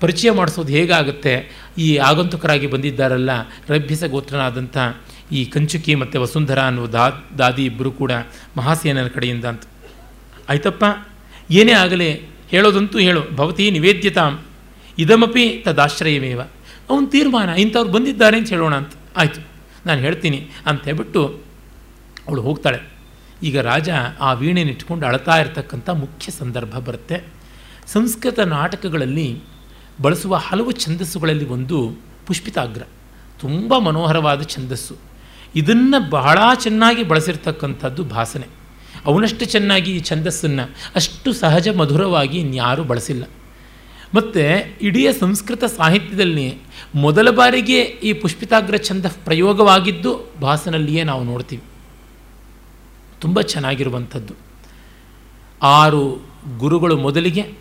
ಪರಿಚಯ 0.00 0.30
ಮಾಡಿಸೋದು 0.30 0.72
ಹೇಗಾಗುತ್ತೆ? 0.72 1.34
ಈ 1.78 1.88
ಆಗಂತುಕರಾಗಿ 2.08 2.66
ಬಂದಿದ್ದಾರಲ್ಲ, 2.66 3.30
ರಭ್ಯಸ 3.68 4.04
ಗೋತ್ರನಾದಂಥ 4.04 4.76
ಈ 5.32 5.40
ಕಂಚುಕಿ 5.44 5.94
ಮತ್ತು 5.94 6.16
ವಸುಂಧರ 6.22 6.60
ಅನ್ನುವ 6.60 6.86
ದಾ, 6.86 7.04
ದಾದಿ 7.38 7.64
ಇಬ್ಬರು 7.64 7.90
ಕೂಡ 7.90 8.12
ಮಹಾಸೇನನ 8.56 9.08
ಕಡೆಯಿಂದ 9.08 9.44
ಅಂತ. 9.44 9.64
ಆಯ್ತಪ್ಪ, 10.48 10.84
ಏನೇ 11.50 11.72
ಆಗಲಿ, 11.72 12.10
ಹೇಳೋದಂತೂ 12.50 12.98
ಹೇಳು. 12.98 13.22
ಭವತಿ 13.36 13.64
ನಿವೇದ್ಯತಾಂ. 13.70 14.34
ಇದಮಪಿ 14.98 15.46
ತದಾಶ್ರಯಮೇವ. 15.64 16.40
ಅವನ 16.90 17.04
ತೀರ್ಮಾನ, 17.10 17.48
ಇಂಥವ್ರು 17.48 17.90
ಬಂದಿದ್ದಾರೆ 17.92 18.36
ಅಂತ 18.38 18.48
ಹೇಳೋಣ 18.48 18.74
ಅಂತ. 18.74 18.92
ಆಯಿತು, 19.16 19.40
ನಾನು 19.86 20.00
ಹೇಳ್ತೀನಿ 20.00 20.38
ಅಂತ 20.66 20.84
ಹೇಳ್ಬಿಟ್ಟು 20.84 21.22
ಅವಳು 22.28 22.42
ಹೋಗ್ತಾಳೆ. 22.42 22.80
ಈಗ 23.42 23.60
ರಾಜ 23.60 23.88
ಆ 24.20 24.32
ವೀಣೆನಿಟ್ಕೊಂಡು 24.32 25.06
ಅಳ್ತಾ 25.06 25.34
ಇರತಕ್ಕಂಥ 25.36 25.88
ಮುಖ್ಯ 25.90 26.32
ಸಂದರ್ಭ 26.32 26.78
ಬರುತ್ತೆ. 26.78 27.24
ಸಂಸ್ಕೃತ 27.86 28.38
ನಾಟಕಗಳಲ್ಲಿ 28.40 29.40
ಬಳಸುವ 30.02 30.36
ಹಲವು 30.36 30.72
ಛಂದಸ್ಸುಗಳಲ್ಲಿ 30.72 31.46
ಒಂದು 31.48 31.78
ಪುಷ್ಪಿತಾಗ್ರ. 32.26 32.82
ತುಂಬ 33.40 33.78
ಮನೋಹರವಾದ 33.78 34.42
ಛಂದಸ್ಸು. 34.42 34.94
ಇದನ್ನು 35.54 36.10
ಬಹಳ 36.10 36.38
ಚೆನ್ನಾಗಿ 36.54 37.02
ಬಳಸಿರ್ತಕ್ಕಂಥದ್ದು 37.02 38.04
ಭಾಸನೆ. 38.04 38.46
ಅವನಷ್ಟು 39.06 39.44
ಚೆನ್ನಾಗಿ 39.44 39.90
ಈ 39.96 40.00
ಛಂದಸ್ಸನ್ನು, 40.00 40.64
ಅಷ್ಟು 40.94 41.32
ಸಹಜ 41.32 41.68
ಮಧುರವಾಗಿ 41.68 42.38
ಇನ್ಯಾರೂ 42.38 42.84
ಬಳಸಿಲ್ಲ. 42.84 43.24
ಮತ್ತು 44.14 44.74
ಇಡೀ 44.82 45.12
ಸಂಸ್ಕೃತ 45.12 45.64
ಸಾಹಿತ್ಯದಲ್ಲಿ 45.64 46.54
ಮೊದಲ 46.94 47.30
ಬಾರಿಗೆ 47.30 47.80
ಈ 47.80 48.12
ಪುಷ್ಪಿತಾಗ್ರ 48.12 48.76
ಛಂದ 48.76 49.06
ಪ್ರಯೋಗವಾಗಿದ್ದು 49.24 50.30
ಭಾಸನಲ್ಲಿಯೇ 50.40 51.02
ನಾವು 51.02 51.24
ನೋಡ್ತೀವಿ. 51.24 51.62
ತುಂಬ 53.20 53.40
ಚೆನ್ನಾಗಿರುವಂಥದ್ದು. 53.40 54.34
ಆರು 55.62 56.22
ಗುರುಗಳು 56.58 56.96
ಮೊದಲಿಗೆ, 56.96 57.52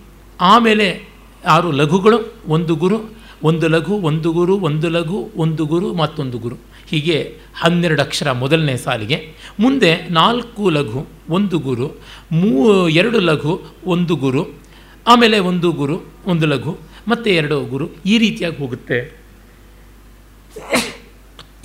ಆಮೇಲೆ 0.42 1.10
ಆರು 1.48 1.72
ಲಘುಗಳು, 1.72 2.34
ಒಂದು 2.48 2.76
ಗುರು, 2.76 3.00
ಒಂದು 3.44 3.68
ಲಘು, 3.68 3.94
ಒಂದು 3.94 4.32
ಗುರು, 4.32 4.60
ಒಂದು 4.60 4.90
ಲಘು, 4.90 5.32
ಒಂದು 5.38 5.66
ಗುರು 5.66 5.94
ಮತ್ತೊಂದು 5.94 6.38
ಗುರು. 6.38 6.56
ಹೀಗೆ 6.88 7.38
ಹನ್ನೆರಡು 7.56 8.02
ಅಕ್ಷರ 8.02 8.32
ಮೊದಲನೇ 8.32 8.78
ಸಾಲಿಗೆ. 8.78 9.34
ಮುಂದೆ 9.60 10.08
ನಾಲ್ಕು 10.10 10.70
ಲಘು, 10.70 11.08
ಒಂದು 11.30 11.60
ಗುರು, 11.60 11.88
ಮೂ, 12.32 12.88
ಎರಡು 12.90 13.20
ಲಘು, 13.20 13.62
ಒಂದು 13.86 14.16
ಗುರು 14.16 14.65
ಆಮೇಲೆ 15.08 15.40
ಒಂದು 15.40 15.72
ಗುರು, 15.72 16.02
ಒಂದು 16.26 16.46
ಲಘು, 16.46 16.78
ಮತ್ತು 17.08 17.30
ಎರಡು 17.30 17.66
ಗುರು 17.66 17.90
ಈ 18.06 18.18
ರೀತಿಯಾಗಿ 18.18 18.58
ಹೋಗುತ್ತೆ. 18.58 19.18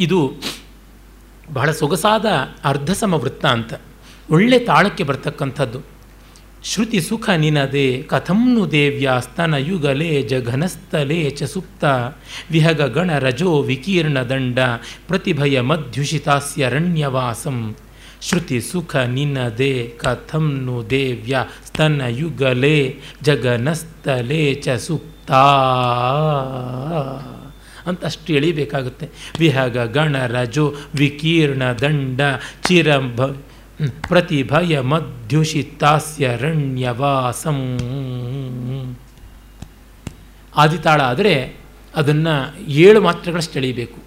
ಇದು 0.01 0.33
ಬಹಳ 1.53 1.71
ಸೊಗಸಾದ 1.71 2.27
ಅರ್ಧಸಮ 2.65 3.15
ವೃತ್ತ 3.15 3.47
ಅಂತ. 3.47 3.75
ಒಳ್ಳೆ 4.31 4.59
ತಾಳಕ್ಕೆ 4.59 5.05
ಬರ್ತಕ್ಕಂಥದ್ದು. 5.05 5.81
ಶ್ರುತಿ 6.65 7.01
ಸುಖ 7.01 7.31
ನಿನದೆ 7.31 8.03
ಕಥಂನು 8.03 8.71
ದೇವ್ಯ 8.71 9.11
ಸ್ತನ 9.21 9.55
ಯುಗಲೇ, 9.55 10.23
ಜಘನಸ್ಥಲೇ 10.23 11.31
ಚ 11.31 11.43
ಸುಪ್ತ. 11.43 11.85
ವಿಹಗ 12.51 12.83
ಗಣ 12.83 13.19
ರಜೋ 13.19 13.63
ವಿಕೀರ್ಣ 13.63 14.23
ದಂಡ, 14.23 14.59
ಪ್ರತಿಭಯ 15.09 15.61
ಮಧ್ಯುಷಿತಾಸ್ಯ 15.61 16.69
ರಣ್ಯವಾಸಂ. 16.69 17.77
ಶ್ರುತಿ 18.21 18.61
ಸುಖ 18.61 18.97
ನಿನ್ನದೇ 18.97 19.95
ಕಥಂ 19.99 20.65
ನು 20.65 20.91
ದೇವ್ಯ 20.91 21.45
ಸ್ತನ 21.67 22.03
ಯುಗಲೇ 22.09 23.01
ಜಗನಸ್ತಲೇ 23.23 24.55
ಚ 24.55 24.69
ಸುಪ್ತ. 24.69 25.33
ಅಂತ 27.87 28.05
ಅಷ್ಟು 28.05 28.33
ಎಳಿಬೇಕಾಗುತ್ತೆ. 28.33 29.09
ವಿಹಗ, 29.39 29.79
ಗಣ, 29.79 30.27
ರಜೋ, 30.27 30.75
ವಿಕೀರ್ಣ, 30.95 31.73
ದಂಡ, 31.73 32.21
ಚಿರಂಭ 32.67 33.21
ಪ್ರತಿಭಯ 34.09 34.81
ಮಧ್ಯುಷಿತಾಸ್ಯರಣ್ಯವಾಸಂ 34.81 37.79
ಆದಿತಾಳ 40.57 41.01
ಆದರೆ 41.01 41.57
ಅದನ್ನು 41.97 42.71
ಏಳು 42.71 43.01
ಮಾತ್ರೆಗಳಷ್ಟು 43.01 43.59
ಎಳಿಬೇಕು. 43.59 43.99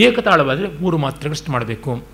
ಏಕತಾಳವಾದರೆ 0.00 0.80
ಮೂರು 0.80 0.98
ಮಾತ್ರೆಗಳಷ್ಟು 0.98 1.52
ಮಾಡಬೇಕು. 1.52 2.13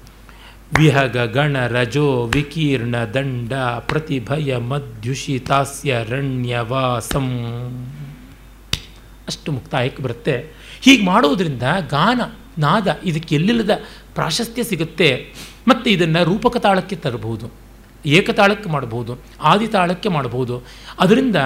ವಿಹಗ 0.79 1.17
ಗಣ 1.17 1.67
ರಜೋ 1.67 2.31
ವಿಕೀರ್ಣ 2.35 2.95
ದಂಡ 3.15 3.53
ಪ್ರತಿಭಯ 3.79 4.57
ಮಧ್ಯುಷಿತಾಸ್ಯರಣ್ಯವಾಸಂ 4.57 7.31
ಅಷ್ಟು 9.29 9.53
ಮುಕ್ತಾಯಕ್ಕೆ 9.53 10.03
ಬರುತ್ತೆ. 10.03 10.55
ಹೀಗೆ 10.81 11.05
ಮಾಡೋದ್ರಿಂದ 11.05 11.63
ಗಾನ, 11.91 12.21
ನಾದ 12.59 12.99
ಇದಕ್ಕೆ 13.05 13.35
ಎಲ್ಲಿಲ್ಲದ 13.35 13.71
ಪ್ರಾಶಸ್ತ್ಯ 14.15 14.63
ಸಿಗುತ್ತೆ. 14.63 15.35
ಮತ್ತು 15.69 15.91
ಇದನ್ನು 15.91 16.25
ರೂಪಕ 16.25 16.57
ತಾಳಕ್ಕೆ 16.57 16.97
ತರಬಹುದು, 16.97 17.51
ಏಕತಾಳಕ್ಕೆ 18.07 18.69
ಮಾಡಬಹುದು 18.69 19.19
ಆದಿತಾಳಕ್ಕೆ 19.43 20.09
ಮಾಡಬಹುದು. 20.09 20.67
ಅದರಿಂದ 21.01 21.37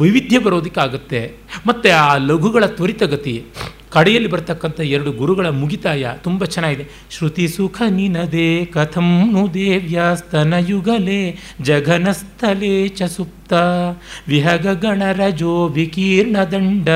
ವೈವಿಧ್ಯ 0.00 0.38
ಬರೋದಕ್ಕಾಗುತ್ತೆ. 0.38 1.36
ಮತ್ತು 1.66 1.96
ಆ 1.96 2.16
ಲಘುಗಳ 2.16 2.66
ತ್ವರಿತಗತಿ 2.66 3.44
ಕಡೆಯಲ್ಲಿ 3.92 4.28
ಬರ್ತಕ್ಕಂಥ 4.28 4.80
ಎರಡು 4.80 5.12
ಗುರುಗಳ 5.12 5.48
ಮುಗಿತಾಯ 5.48 6.10
ತುಂಬ 6.22 6.44
ಚೆನ್ನಾಗಿದೆ. 6.44 6.88
ಶ್ರುತಿ 7.10 7.48
ಸುಖ 7.48 7.82
ನಿನದೇ 7.88 8.64
ಕಥಂ 8.64 9.32
ನು 9.32 9.54
ದೇವ್ಯಾಸ್ತನಯುಗಲೇ, 9.54 11.38
ಜಘನಸ್ಥಲೇ 11.62 12.88
ಚ 12.88 13.02
ಸುಪ್ತ 13.02 13.52
ವಿಕೀರ್ಣ 15.72 16.44
ದಂಡ, 16.44 16.88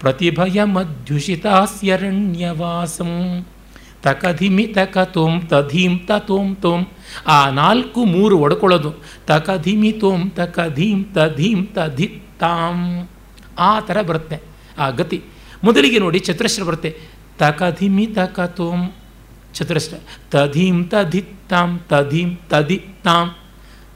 ಪ್ರತಿಭಯ 0.00 0.64
ಮಧ್ಯುಷಿತಾಸ್ಯರಣ್ಯವಾಸಂ. 0.64 3.46
ತಕಧಿಮಿ 4.02 4.66
ತಕ 4.66 4.98
ತೋಂ 4.98 5.40
ತಧೀಂ 5.40 6.00
ತೋಂ 6.26 6.54
ತೋಂ. 6.54 6.86
ಆ 7.26 7.50
ನಾಲ್ಕು 7.50 8.04
ಮೂರು 8.04 8.38
ಒಡ್ಕೊಳ್ಳೋದು. 8.38 8.94
ತಕಧಿಮಿ 9.26 9.92
ತೋಂ 9.92 10.30
ತಕಧೀಂ 10.30 11.04
ತಧೀಂ 11.04 11.66
ತಧಿತ್ತಾಂ. 11.66 13.08
ಆ 13.58 13.80
ಥರ 13.80 14.02
ಬರುತ್ತೆ. 14.02 14.40
ಆ 14.78 14.90
ಗತಿ. 14.90 15.22
ಮೊದಲಿಗೆ 15.64 15.98
ನೋಡಿ 15.98 16.18
ಚತುರಶ್ರ 16.18 16.62
ಬರುತ್ತೆ, 16.62 17.00
ತಕಧಿಮಿ 17.38 18.06
ತಕ 18.06 18.40
ತೋಂ 18.40 18.92
ಚತುರಶ್ರ, 19.54 19.96
ತಧೀಂ 20.30 20.84
ತಧಿತ್ತಾಂ 20.84 21.80
ತಧೀಂ 21.88 22.38
ತಧಿತ್ತಾಂ. 22.48 23.34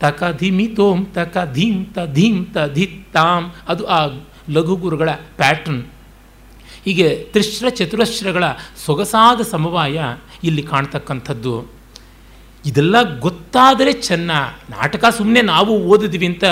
ತಕಧಿಮಿ 0.00 0.68
ತೋಂ 0.68 1.06
ತ 1.06 1.18
ತಧೀಂ 1.18 2.44
ತಧಿತ್ತಾಂ. 2.44 3.52
ಅದು 3.68 3.86
ಆ 3.86 4.06
ಲಘು 4.50 4.76
ಗುರುಗಳ 4.76 5.10
ಪ್ಯಾಟ್ರನ್. 5.10 5.82
ಹೀಗೆ 6.84 7.28
ತ್ರಿಶ್ರ 7.32 7.68
ಚತುರಶ್ರಗಳ 7.68 8.44
ಸೊಗಸಾದ 8.86 9.40
ಸಮವಾಯ 9.40 10.02
ಇಲ್ಲಿ 10.44 10.62
ಕಾಣ್ತಕ್ಕಂಥದ್ದು. 10.62 11.75
ಇದೆಲ್ಲ 12.64 12.96
ಗೊತ್ತಾದರೆ 13.20 13.92
ಚೆನ್ನ. 14.06 14.30
ನಾಟಕ 14.70 15.04
ಸುಮ್ಮನೆ 15.16 15.42
ನಾವು 15.50 15.72
ಓದಿದ್ವಿ 15.92 16.26
ಅಂತ 16.26 16.44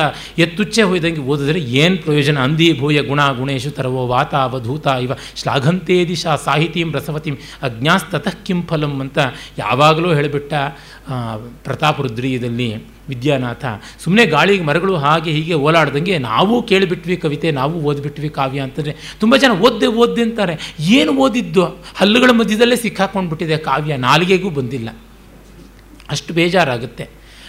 ಎತ್ತುಚ್ಚೆ 0.44 0.82
ಹೋಯ್ದಂಗೆ 0.89 1.22
ಓದಿದ್ರೆ 1.32 1.60
ಏನು 1.82 1.97
ಪ್ರಯೋಜನ? 2.05 2.39
ಅಂದಿ 2.47 2.66
ಭೂಯ 2.81 2.98
ಗುಣ 3.02 3.20
ಗುಣೇಶು 3.39 3.70
ತರವೋ 3.70 4.02
ವಾತ 4.06 4.35
ಅವಧೂತ 4.47 4.86
ಇವ. 5.06 5.12
ಶ್ಲಾಘಂತೇ 5.40 5.97
ದಿಶಾ 6.09 6.35
ಸಾಹಿತೀಂ 6.47 6.90
ರಸವತಿಂ 6.97 7.36
ಅಜ್ಞಾಸ್ತಃ 7.62 8.26
ಕಿಂ 8.47 8.60
ಫಲಂ 8.70 8.94
ಅಂತ 9.05 9.18
ಯಾವಾಗಲೂ 9.59 10.10
ಹೇಳಿಬಿಟ್ಟ 10.14 10.52
ಪ್ರತಾಪರುದ್ರೀಯದಲ್ಲಿ 11.64 12.68
ವಿದ್ಯಾನಾಥ. 13.09 13.64
ಸುಮ್ಮನೆ 14.02 14.24
ಗಾಳಿಗೆ 14.26 14.64
ಮರಗಳು 14.64 14.94
ಹಾಗೆ 14.97 15.31
ಹೀಗೆ 15.31 15.55
ಓಲಾಡ್ದಂಗೆ 15.55 16.14
ನಾವು 16.18 16.55
ಕೇಳಿಬಿಟ್ವಿ 16.62 17.16
ಕವಿತೆ, 17.16 17.48
ನಾವು 17.51 17.74
ಓದ್ಬಿಟ್ವಿ 17.89 18.28
ಕಾವ್ಯ 18.28 18.60
ಅಂತಂದರೆ 18.60 18.94
ತುಂಬ 19.20 19.36
ಜನ 19.36 19.52
ಓದ್ದೆ 19.66 19.89
ಓದ್ದೆ 20.02 20.22
ಅಂತಾರೆ. 20.22 20.55
ಏನು 20.98 21.12
ಓದಿದ್ದು? 21.24 21.64
ಹಲ್ಲುಗಳ 21.97 22.31
ಮಧ್ಯದಲ್ಲೇ 22.31 22.76
ಸಿಕ್ಕಾಕೊಂಡ್ಬಿಟ್ಟಿದೆ 22.76 23.59
ಕಾವ್ಯ, 23.68 23.97
ನಾಲಿಗೆಗೂ 23.97 24.51
ಬಂದಿಲ್ಲ. 24.51 24.89
ಅಷ್ಟು 26.10 26.35
ಬೇಜಾರಾಗುತ್ತೆ. 26.35 27.09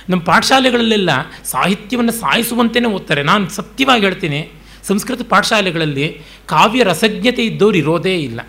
ನಮ್ಮ 0.10 0.22
ಪಾಠಶಾಲೆಗಳಲ್ಲೆಲ್ಲ 0.24 1.10
ಸಾಹಿತ್ಯವನ್ನು 1.46 2.12
ಸಾಯಿಸುವಂತೆಯೇ 2.12 2.86
ಓದ್ತಾರೆ. 2.86 3.24
ನಾನು 3.24 3.50
ಸತ್ಯವಾಗಿ 3.50 4.04
ಹೇಳ್ತೀನಿ, 4.06 4.52
ಸಂಸ್ಕೃತ 4.84 5.22
ಪಾಠಶಾಲೆಗಳಲ್ಲಿ 5.30 6.22
ಕಾವ್ಯ 6.46 6.84
ರಸಜ್ಞತೆ 6.84 7.46
ಇದ್ದವ್ರು 7.46 7.78
ಇರೋದೇ 7.78 8.16
ಇಲ್ಲ. 8.18 8.40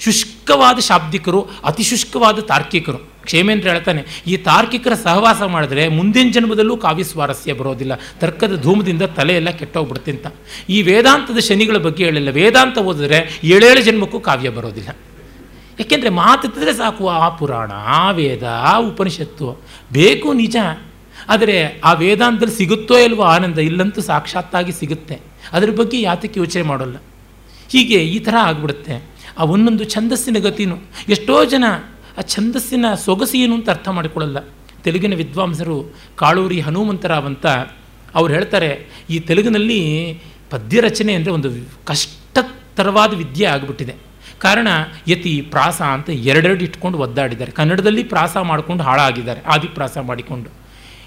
ಶುಷ್ಕವಾದ 0.00 0.78
ಶಾಬ್ದಿಕರು, 0.78 1.40
ಅತಿ 1.64 1.82
ಶುಷ್ಕವಾದ 1.82 2.38
ತಾರ್ಕಿಕರು. 2.38 2.98
ಕ್ಷೇಮೇಂದ್ರ 3.24 3.68
ಹೇಳ್ತಾನೆ, 3.68 4.22
ಈ 4.26 4.36
ತಾರ್ಕಿಕರ 4.36 4.94
ಸಹವಾಸ 4.94 5.42
ಮಾಡಿದ್ರೆ 5.42 5.88
ಮುಂದಿನ 5.88 6.30
ಜನ್ಮದಲ್ಲೂ 6.30 6.76
ಕಾವ್ಯ 6.76 7.04
ಸ್ವಾರಸ್ಯ 7.04 7.52
ಬರೋದಿಲ್ಲ. 7.52 7.92
ತರ್ಕದ 8.20 8.62
ಧೂಮದಿಂದ 8.62 9.02
ತಲೆಯೆಲ್ಲ 9.02 9.50
ಕೆಟ್ಟೋಗ್ಬಿಡ್ತಿಂತ. 9.50 10.26
ಈ 10.70 10.82
ವೇದಾಂತದ 10.82 11.38
ಶನಿಗಳ 11.38 11.76
ಬಗ್ಗೆ 11.76 12.04
ಹೇಳಿಲ್ಲ. 12.04 12.30
ವೇದಾಂತ 12.30 12.78
ಓದಿದ್ರೆ 12.78 13.40
ಏಳೇಳು 13.44 13.82
ಜನ್ಮಕ್ಕೂ 13.82 14.20
ಕಾವ್ಯ 14.20 14.50
ಬರೋದಿಲ್ಲ. 14.50 14.88
ಯಾಕೆಂದರೆ 15.78 16.10
ಮಾತಿದ್ರೆ 16.18 16.72
ಸಾಕು 16.80 17.04
ಆ 17.08 17.28
ಪುರಾಣ, 17.38 17.70
ಆ 18.00 18.04
ವೇದ, 18.18 18.44
ಆ 18.70 18.74
ಉಪನಿಷತ್ತು. 18.90 19.48
ಬೇಕು 19.92 20.28
ನಿಜ, 20.42 20.56
ಆದರೆ 21.32 21.56
ಆ 21.88 21.90
ವೇದಾಂತದಲ್ಲಿ 22.02 22.54
ಸಿಗುತ್ತೋ 22.60 22.96
ಇಲ್ವೋ 23.06 23.24
ಆನಂದ 23.34 23.58
ಇಲ್ಲಂತೂ 23.68 24.00
ಸಾಕ್ಷಾತ್ತಾಗಿ 24.10 24.72
ಸಿಗುತ್ತೆ. 24.80 25.16
ಅದ್ರ 25.52 25.70
ಬಗ್ಗೆ 25.80 25.98
ಯಾತಕ್ಕೆ 26.00 26.38
ಯೋಚನೆ 26.42 26.64
ಮಾಡೋಲ್ಲ. 26.70 26.96
ಹೀಗೆ 27.72 27.98
ಈ 28.14 28.18
ಥರ 28.26 28.34
ಆಗ್ಬಿಡುತ್ತೆ. 28.48 28.96
ಆ 29.38 29.44
ಒಂದೊಂದು 29.54 29.84
ಛಂದಸ್ಸಿನ 29.94 30.38
ಗತಿನೂ, 30.46 30.76
ಎಷ್ಟೋ 31.14 31.36
ಜನ 31.54 31.64
ಆ 32.18 32.22
ಛಂದಸ್ಸಿನ 32.34 32.86
ಸೊಗಸು 33.06 33.38
ಅಂತ 33.56 33.68
ಅರ್ಥ 33.74 33.88
ಮಾಡಿಕೊಳ್ಳಲ್ಲ. 33.96 34.38
ತೆಲುಗಿನ 34.84 35.14
ವಿದ್ವಾಂಸರು 35.22 35.76
ಕಾಳೂರಿ 36.16 36.58
ಹನುಮಂತರಾವ್ 36.66 37.26
ಅಂತ 37.32 37.46
ಅವ್ರು 38.18 38.30
ಹೇಳ್ತಾರೆ, 38.34 38.70
ಈ 39.10 39.16
ತೆಲುಗಿನಲ್ಲಿ 39.28 39.80
ಪದ್ಯ 40.50 40.80
ರಚನೆ 40.80 41.12
ಅಂದರೆ 41.18 41.32
ಒಂದು 41.32 41.48
ಕಷ್ಟತರವಾದ 41.90 43.12
ವಿದ್ಯೆ 43.22 43.46
ಆಗಿಬಿಟ್ಟಿದೆ. 43.54 43.94
ಕಾರಣ, 44.40 44.68
ಯತಿ 45.08 45.46
ಪ್ರಾಸ 45.50 45.82
ಅಂತ 45.82 46.10
ಎರಡೆರಡು 46.10 46.64
ಇಟ್ಕೊಂಡು 46.64 46.98
ಒದ್ದಾಡಿದ್ದಾರೆ. 46.98 47.52
ಕನ್ನಡದಲ್ಲಿ 47.52 48.04
ಪ್ರಾಸ 48.04 48.36
ಮಾಡಿಕೊಂಡು 48.36 48.84
ಹಾಳಾಗಿದ್ದಾರೆ 48.84 49.40
ಆದಿಪ್ರಾಸ 49.40 49.98
ಮಾಡಿಕೊಂಡು. 49.98 50.50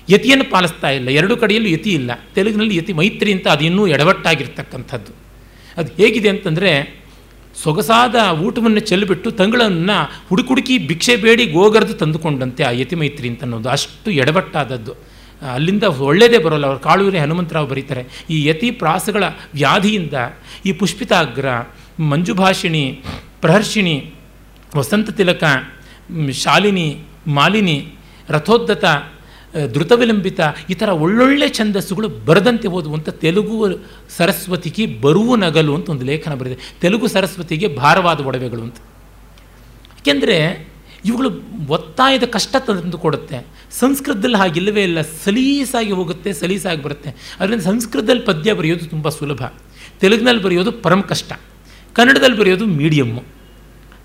ಯತಿಯನ್ನು 0.10 0.52
ಪಾಲಿಸ್ತಾ 0.52 0.90
ಇಲ್ಲ, 0.90 1.10
ಎರಡು 1.10 1.38
ಕಡೆಯಲ್ಲೂ 1.38 1.70
ಯತಿ 1.70 1.90
ಇಲ್ಲ. 1.90 2.12
ತೆಲುಗಿನಲ್ಲಿ 2.36 2.76
ಯತಿ 2.76 2.94
ಮೈತ್ರಿ 2.94 3.32
ಅಂತ 3.34 3.48
ಅದು 3.48 3.66
ಇನ್ನೂ 3.66 3.88
ಎಡವಟ್ಟಾಗಿರ್ತಕ್ಕಂಥದ್ದು. 3.88 5.14
ಅದು 5.78 5.94
ಹೇಗಿದೆ 5.94 6.30
ಅಂತಂದರೆ, 6.30 7.00
ಸೊಗಸಾದ 7.64 8.16
ಊಟವನ್ನು 8.38 8.80
ಚೆಲ್ಲಿಬಿಟ್ಟು 8.80 9.32
ತಂಗಳನ್ನು 9.32 10.26
ಹುಡುಕುಡುಕಿ 10.30 10.78
ಭಿಕ್ಷೆ 10.88 11.16
ಬೇಡಿ 11.16 11.46
ಗೋಗರ್ದು 11.46 11.94
ತಂದುಕೊಂಡಂತೆ 11.94 12.64
ಆ 12.64 12.72
ಯತಿ 12.72 12.96
ಮೈತ್ರಿ 12.96 13.30
ಅಂತ 13.30 13.42
ಅನ್ನೋದು 13.44 13.70
ಅಷ್ಟು 13.70 14.12
ಎಡವಟ್ಟಾದದ್ದು. 14.12 14.94
ಅಲ್ಲಿಂದ 15.54 15.84
ಒಳ್ಳೆಯದೇ 15.84 16.38
ಬರೋಲ್ಲ, 16.38 16.66
ಅವರು 16.66 16.80
ಕಾಳೂರಿ 16.80 17.18
ಹನುಮಂತರಾವ್ 17.18 17.70
ಬರೀತಾರೆ. 17.70 18.06
ಈ 18.30 18.46
ಯತಿ 18.46 18.72
ಪ್ರಾಸಗಳ 18.72 19.24
ವ್ಯಾಧಿಯಿಂದ 19.54 20.14
ಈ 20.66 20.72
ಪುಷ್ಪಿತಾಗ್ರ 20.74 21.46
ಮಂಜುಭಾಷಿಣಿ 22.00 23.04
ಪ್ರಹರ್ಷಿಣಿ, 23.42 24.14
ವಸಂತ 24.76 25.10
ತಿಲಕ 25.10 25.44
ಶಾಲಿನಿ, 26.32 27.04
ಮಾಲಿನಿ, 27.28 27.94
ರಥೋದ್ಧತ 28.30 28.86
ಧೃತವಿಲಂಬಿತ 29.74 30.40
ಈ 30.70 30.74
ಥರ 30.74 30.90
ಒಳ್ಳೊಳ್ಳೆ 30.90 31.50
ಛಂದಸ್ಸುಗಳು 31.50 32.08
ಬರದಂತೆ 32.08 32.68
ಓದುವಂಥ 32.68 33.10
ತೆಲುಗು 33.10 33.68
ಸರಸ್ವತಿಗೆ 34.18 34.86
ಬರುವ 35.02 35.36
ನಗಲು 35.36 35.76
ಅಂತ 35.76 35.90
ಒಂದು 35.90 36.06
ಲೇಖನ 36.06 36.34
ಬರೆದಿದೆ. 36.34 36.62
ತೆಲುಗು 36.82 37.08
ಸರಸ್ವತಿಗೆ 37.08 37.76
ಭಾರವಾದ 37.76 38.20
ಒಡವೆಗಳು 38.20 38.62
ಅಂತ. 38.62 38.76
ಏಕೆಂದರೆ 40.00 40.68
ಇವುಗಳು 41.06 41.30
ಒತ್ತಾಯದ 41.68 42.24
ಕಷ್ಟ 42.24 42.56
ತಂದು 42.56 42.98
ಕೊಡುತ್ತೆ. 42.98 43.46
ಸಂಸ್ಕೃತದಲ್ಲಿ 43.72 44.38
ಹಾಗಿಲ್ಲವೇ 44.38 44.84
ಇಲ್ಲ. 44.84 45.02
ಸಲೀಸಾಗಿ 45.02 45.92
ಹೋಗುತ್ತೆ, 45.92 46.34
ಸಲೀಸಾಗಿ 46.34 46.84
ಬರುತ್ತೆ. 46.84 47.38
ಅದರಿಂದ 47.40 47.62
ಸಂಸ್ಕೃತದಲ್ಲಿ 47.62 48.22
ಪದ್ಯ 48.22 48.54
ಬರೆಯೋದು 48.54 48.86
ತುಂಬ 48.86 49.10
ಸುಲಭ. 49.10 49.42
ತೆಲುಗಿನಲ್ಲಿ 50.00 50.44
ಬರೆಯೋದು 50.44 50.72
ಪರಮ 50.72 51.02
ಕಷ್ಟ. 51.02 51.34
ಕನ್ನಡದಲ್ಲಿ 51.94 52.38
ಬರೆಯೋದು 52.38 52.66
ಮೀಡಿಯಮ್ಮು 52.66 53.24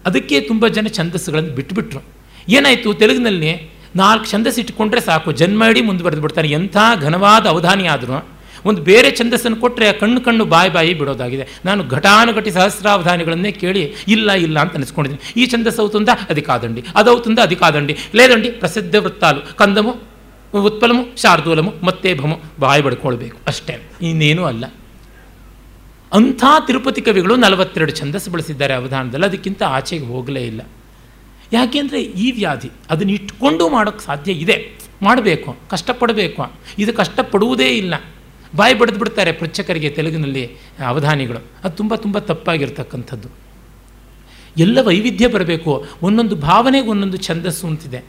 ಅದಕ್ಕೆ 0.06 0.40
ತುಂಬ 0.40 0.68
ಜನ 0.68 0.86
ಛಂದಸ್ಸುಗಳನ್ನು 0.86 1.54
ಬಿಟ್ಟುಬಿಟ್ರು 1.54 2.00
ಏನಾಯಿತು? 2.48 2.94
ತೆಲುಗಿನಲ್ಲಿ 2.94 3.70
ನಾಲ್ಕು 3.96 4.30
ಛಂದಸ್ಸು 4.30 4.60
ಇಟ್ಕೊಂಡ್ರೆ 4.60 5.00
ಸಾಕು. 5.00 5.32
ಜನ್ಮ 5.32 5.64
ಇಡೀ 5.70 5.80
ಮುಂದೆ 5.80 6.04
ಬರೆದು 6.04 6.44
ಎಂಥ 6.44 6.76
ಘನವಾದ 7.00 7.46
ಅವಧಾನಿ 7.46 7.86
ಆದರೂ 7.86 8.28
ಒಂದು 8.64 8.82
ಬೇರೆ 8.82 9.16
ಛಂದಸ್ಸನ್ನು 9.16 9.56
ಕೊಟ್ಟರೆ 9.56 9.92
ಕಣ್ಣು 9.92 10.20
ಕಣ್ಣು 10.20 10.44
ಬಾಯಿ 10.44 10.72
ಬಾಯಿ 10.72 10.94
ಬಿಡೋದಾಗಿದೆ. 10.94 11.48
ನಾನು 11.64 11.88
ಘಟಾನುಘಟಿ 11.88 12.50
ಸಹಸ್ರಾವಧಾನಿಗಳನ್ನೇ 12.50 13.52
ಕೇಳಿ 13.52 13.94
ಇಲ್ಲ 14.08 14.32
ಇಲ್ಲ 14.32 14.58
ಅಂತ 14.58 14.74
ಅನಿಸ್ಕೊಂಡಿದ್ದೀನಿ. 14.74 15.42
ಈ 15.42 15.46
ಛಂದಸ್ಸು 15.46 15.82
ಅವತುಂದ 15.82 16.08
ಅದಿಕಾದಂಡಿ 16.30 16.84
ಅದೌತುಂದ 16.94 17.38
ಅದಿಕಾದಂಡಿ 17.38 17.96
ಲೇದಂಡಿ, 18.14 18.50
ಪ್ರಸಿದ್ಧ 18.50 18.94
ವೃತ್ತಾಲು. 18.96 19.56
ಕಂದಮು, 19.56 19.96
ಉತ್ಪಲಮು, 20.54 21.16
ಶಾರ್ದೂಲಮು, 21.16 21.74
ಮತ್ತೆ 21.82 22.14
ಭಮು, 22.14 22.40
ಬಾಯಿ 22.60 22.82
ಬಡ್ಕೊಳ್ಬೇಕು. 22.82 23.38
ಅಷ್ಟೇ. 23.46 23.90
ಇನ್ನೇನೂ 24.02 24.44
ಅಲ್ಲ. 24.44 24.64
ಅಂಥ 26.14 26.44
ತಿರುಪತಿ 26.66 27.02
ಕವಿಗಳು 27.02 27.36
ನಲವತ್ತೆರಡು 27.36 27.92
ಛಂದಸ್ಸು 27.92 28.30
ಬಳಸಿದ್ದಾರೆ 28.30 28.74
ಅವಧಾನದಲ್ಲಿ. 28.74 29.26
ಅದಕ್ಕಿಂತ 29.26 29.62
ಆಚೆಗೆ 29.62 30.06
ಹೋಗಲೇ 30.06 30.42
ಇಲ್ಲ. 30.42 30.60
ಯಾಕೆಂದರೆ 31.52 32.02
ಈ 32.02 32.30
ವ್ಯಾಧಿ 32.30 32.70
ಅದನ್ನು 32.90 33.12
ಇಟ್ಕೊಂಡು 33.12 33.68
ಮಾಡೋಕ್ಕೆ 33.68 34.04
ಸಾಧ್ಯ 34.04 34.32
ಇದೆ. 34.32 34.78
ಮಾಡಬೇಕು, 35.02 35.56
ಕಷ್ಟಪಡಬೇಕು. 35.70 36.52
ಇದು 36.78 36.92
ಕಷ್ಟಪಡುವುದೇ 36.92 37.68
ಇಲ್ಲ. 37.68 37.94
ಬಾಯಿ 38.56 38.78
ಬಡಿದು 38.78 38.98
ಬಿಡ್ತಾರೆ 38.98 39.32
ಪೃಚ್ಛಕರಿಗೆ 39.32 39.90
ತೆಲುಗಿನಲ್ಲಿ 39.90 40.46
ಅವಧಾನಿಗಳು. 40.86 41.38
ಅದು 41.64 41.76
ತುಂಬ 41.76 41.94
ತುಂಬ 41.94 42.18
ತಪ್ಪಾಗಿರ್ತಕ್ಕಂಥದ್ದು. 42.18 43.28
ಎಲ್ಲ 44.58 44.80
ವೈವಿಧ್ಯ 44.80 45.28
ಬರಬೇಕು. 45.28 45.86
ಒಂದೊಂದು 46.02 46.36
ಭಾವನೆಗೆ 46.36 46.88
ಒಂದೊಂದು 46.88 47.16
ಛಂದಸ್ಸು 47.16 47.66
ಅಂತಿದೆ. 47.66 48.04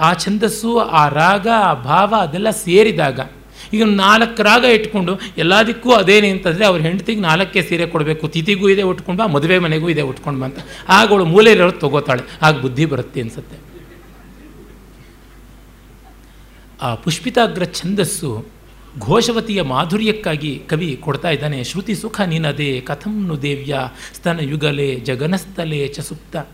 ಆ 0.00 0.14
ಛಂದಸ್ಸು, 0.14 0.78
ಆ 0.78 1.08
ರಾಗ, 1.08 1.48
ಆ 1.56 1.74
ಭಾವ 1.74 2.14
ಅದೆಲ್ಲ 2.20 2.50
ಸೇರಿದಾಗ 2.50 3.20
ಈಗ 3.72 3.82
ನಾಲ್ಕು 3.84 4.42
ರಾಗ 4.42 4.64
ಇಟ್ಕೊಂಡು 4.64 5.20
ಎಲ್ಲದಕ್ಕೂ 5.38 5.90
ಅದೇನೇ 5.92 6.30
ಅಂತಂದರೆ 6.30 6.64
ಅವ್ರ 6.64 6.80
ಹೆಂಡತಿಗೆ 6.80 7.20
ನಾಲ್ಕೇ 7.20 7.62
ಸೀರೆ 7.62 7.86
ಕೊಡಬೇಕು. 7.86 8.28
ತಿಥಿಗೂ 8.28 8.68
ಇದೆ 8.68 8.82
ಉಟ್ಕೊಂಡು 8.82 9.22
ಬಾ, 9.22 9.26
ಮದುವೆ 9.26 9.58
ಮನೆಗೂ 9.58 9.88
ಇದೆ 9.88 10.02
ಉಟ್ಕೊಂಡು 10.02 10.40
ಬಂತ 10.40 10.58
ಆಗ 10.88 11.10
ಅವಳು 11.10 11.24
ಮೂಲೆಯಲ್ಲಿ 11.24 11.80
ತಗೋತಾಳೆ. 11.80 12.22
ಆಗ 12.42 12.60
ಬುದ್ಧಿ 12.60 12.84
ಬರುತ್ತೆ 12.84 13.20
ಅನಿಸುತ್ತೆ. 13.20 13.56
ಆ 16.82 16.94
ಪುಷ್ಪಿತಾಗ್ರ 16.94 17.64
ಛಂದಸ್ಸು 17.64 18.46
ಘೋಷವತಿಯ 18.98 19.62
ಮಾಧುರ್ಯಕ್ಕಾಗಿ 19.62 20.62
ಕವಿ 20.68 20.96
ಕೊಡ್ತಾ 20.96 21.30
ಇದ್ದಾನೆ, 21.30 21.64
ಶ್ರುತಿ 21.64 21.94
ಸುಖ 21.94 22.20
ನಿನದೇ 22.20 22.80
ಕಥಂನು 22.80 23.42
ದೇವ್ಯ, 23.42 23.78
ಸ್ತನ 24.14 24.40
ಯುಗಲೆ, 24.42 24.96
ಜಗನಸ್ಥಲೆ 24.96 25.88
ಚಸುಪ್ತ 25.88 26.36
ಸುಪ್ತ. 26.36 26.48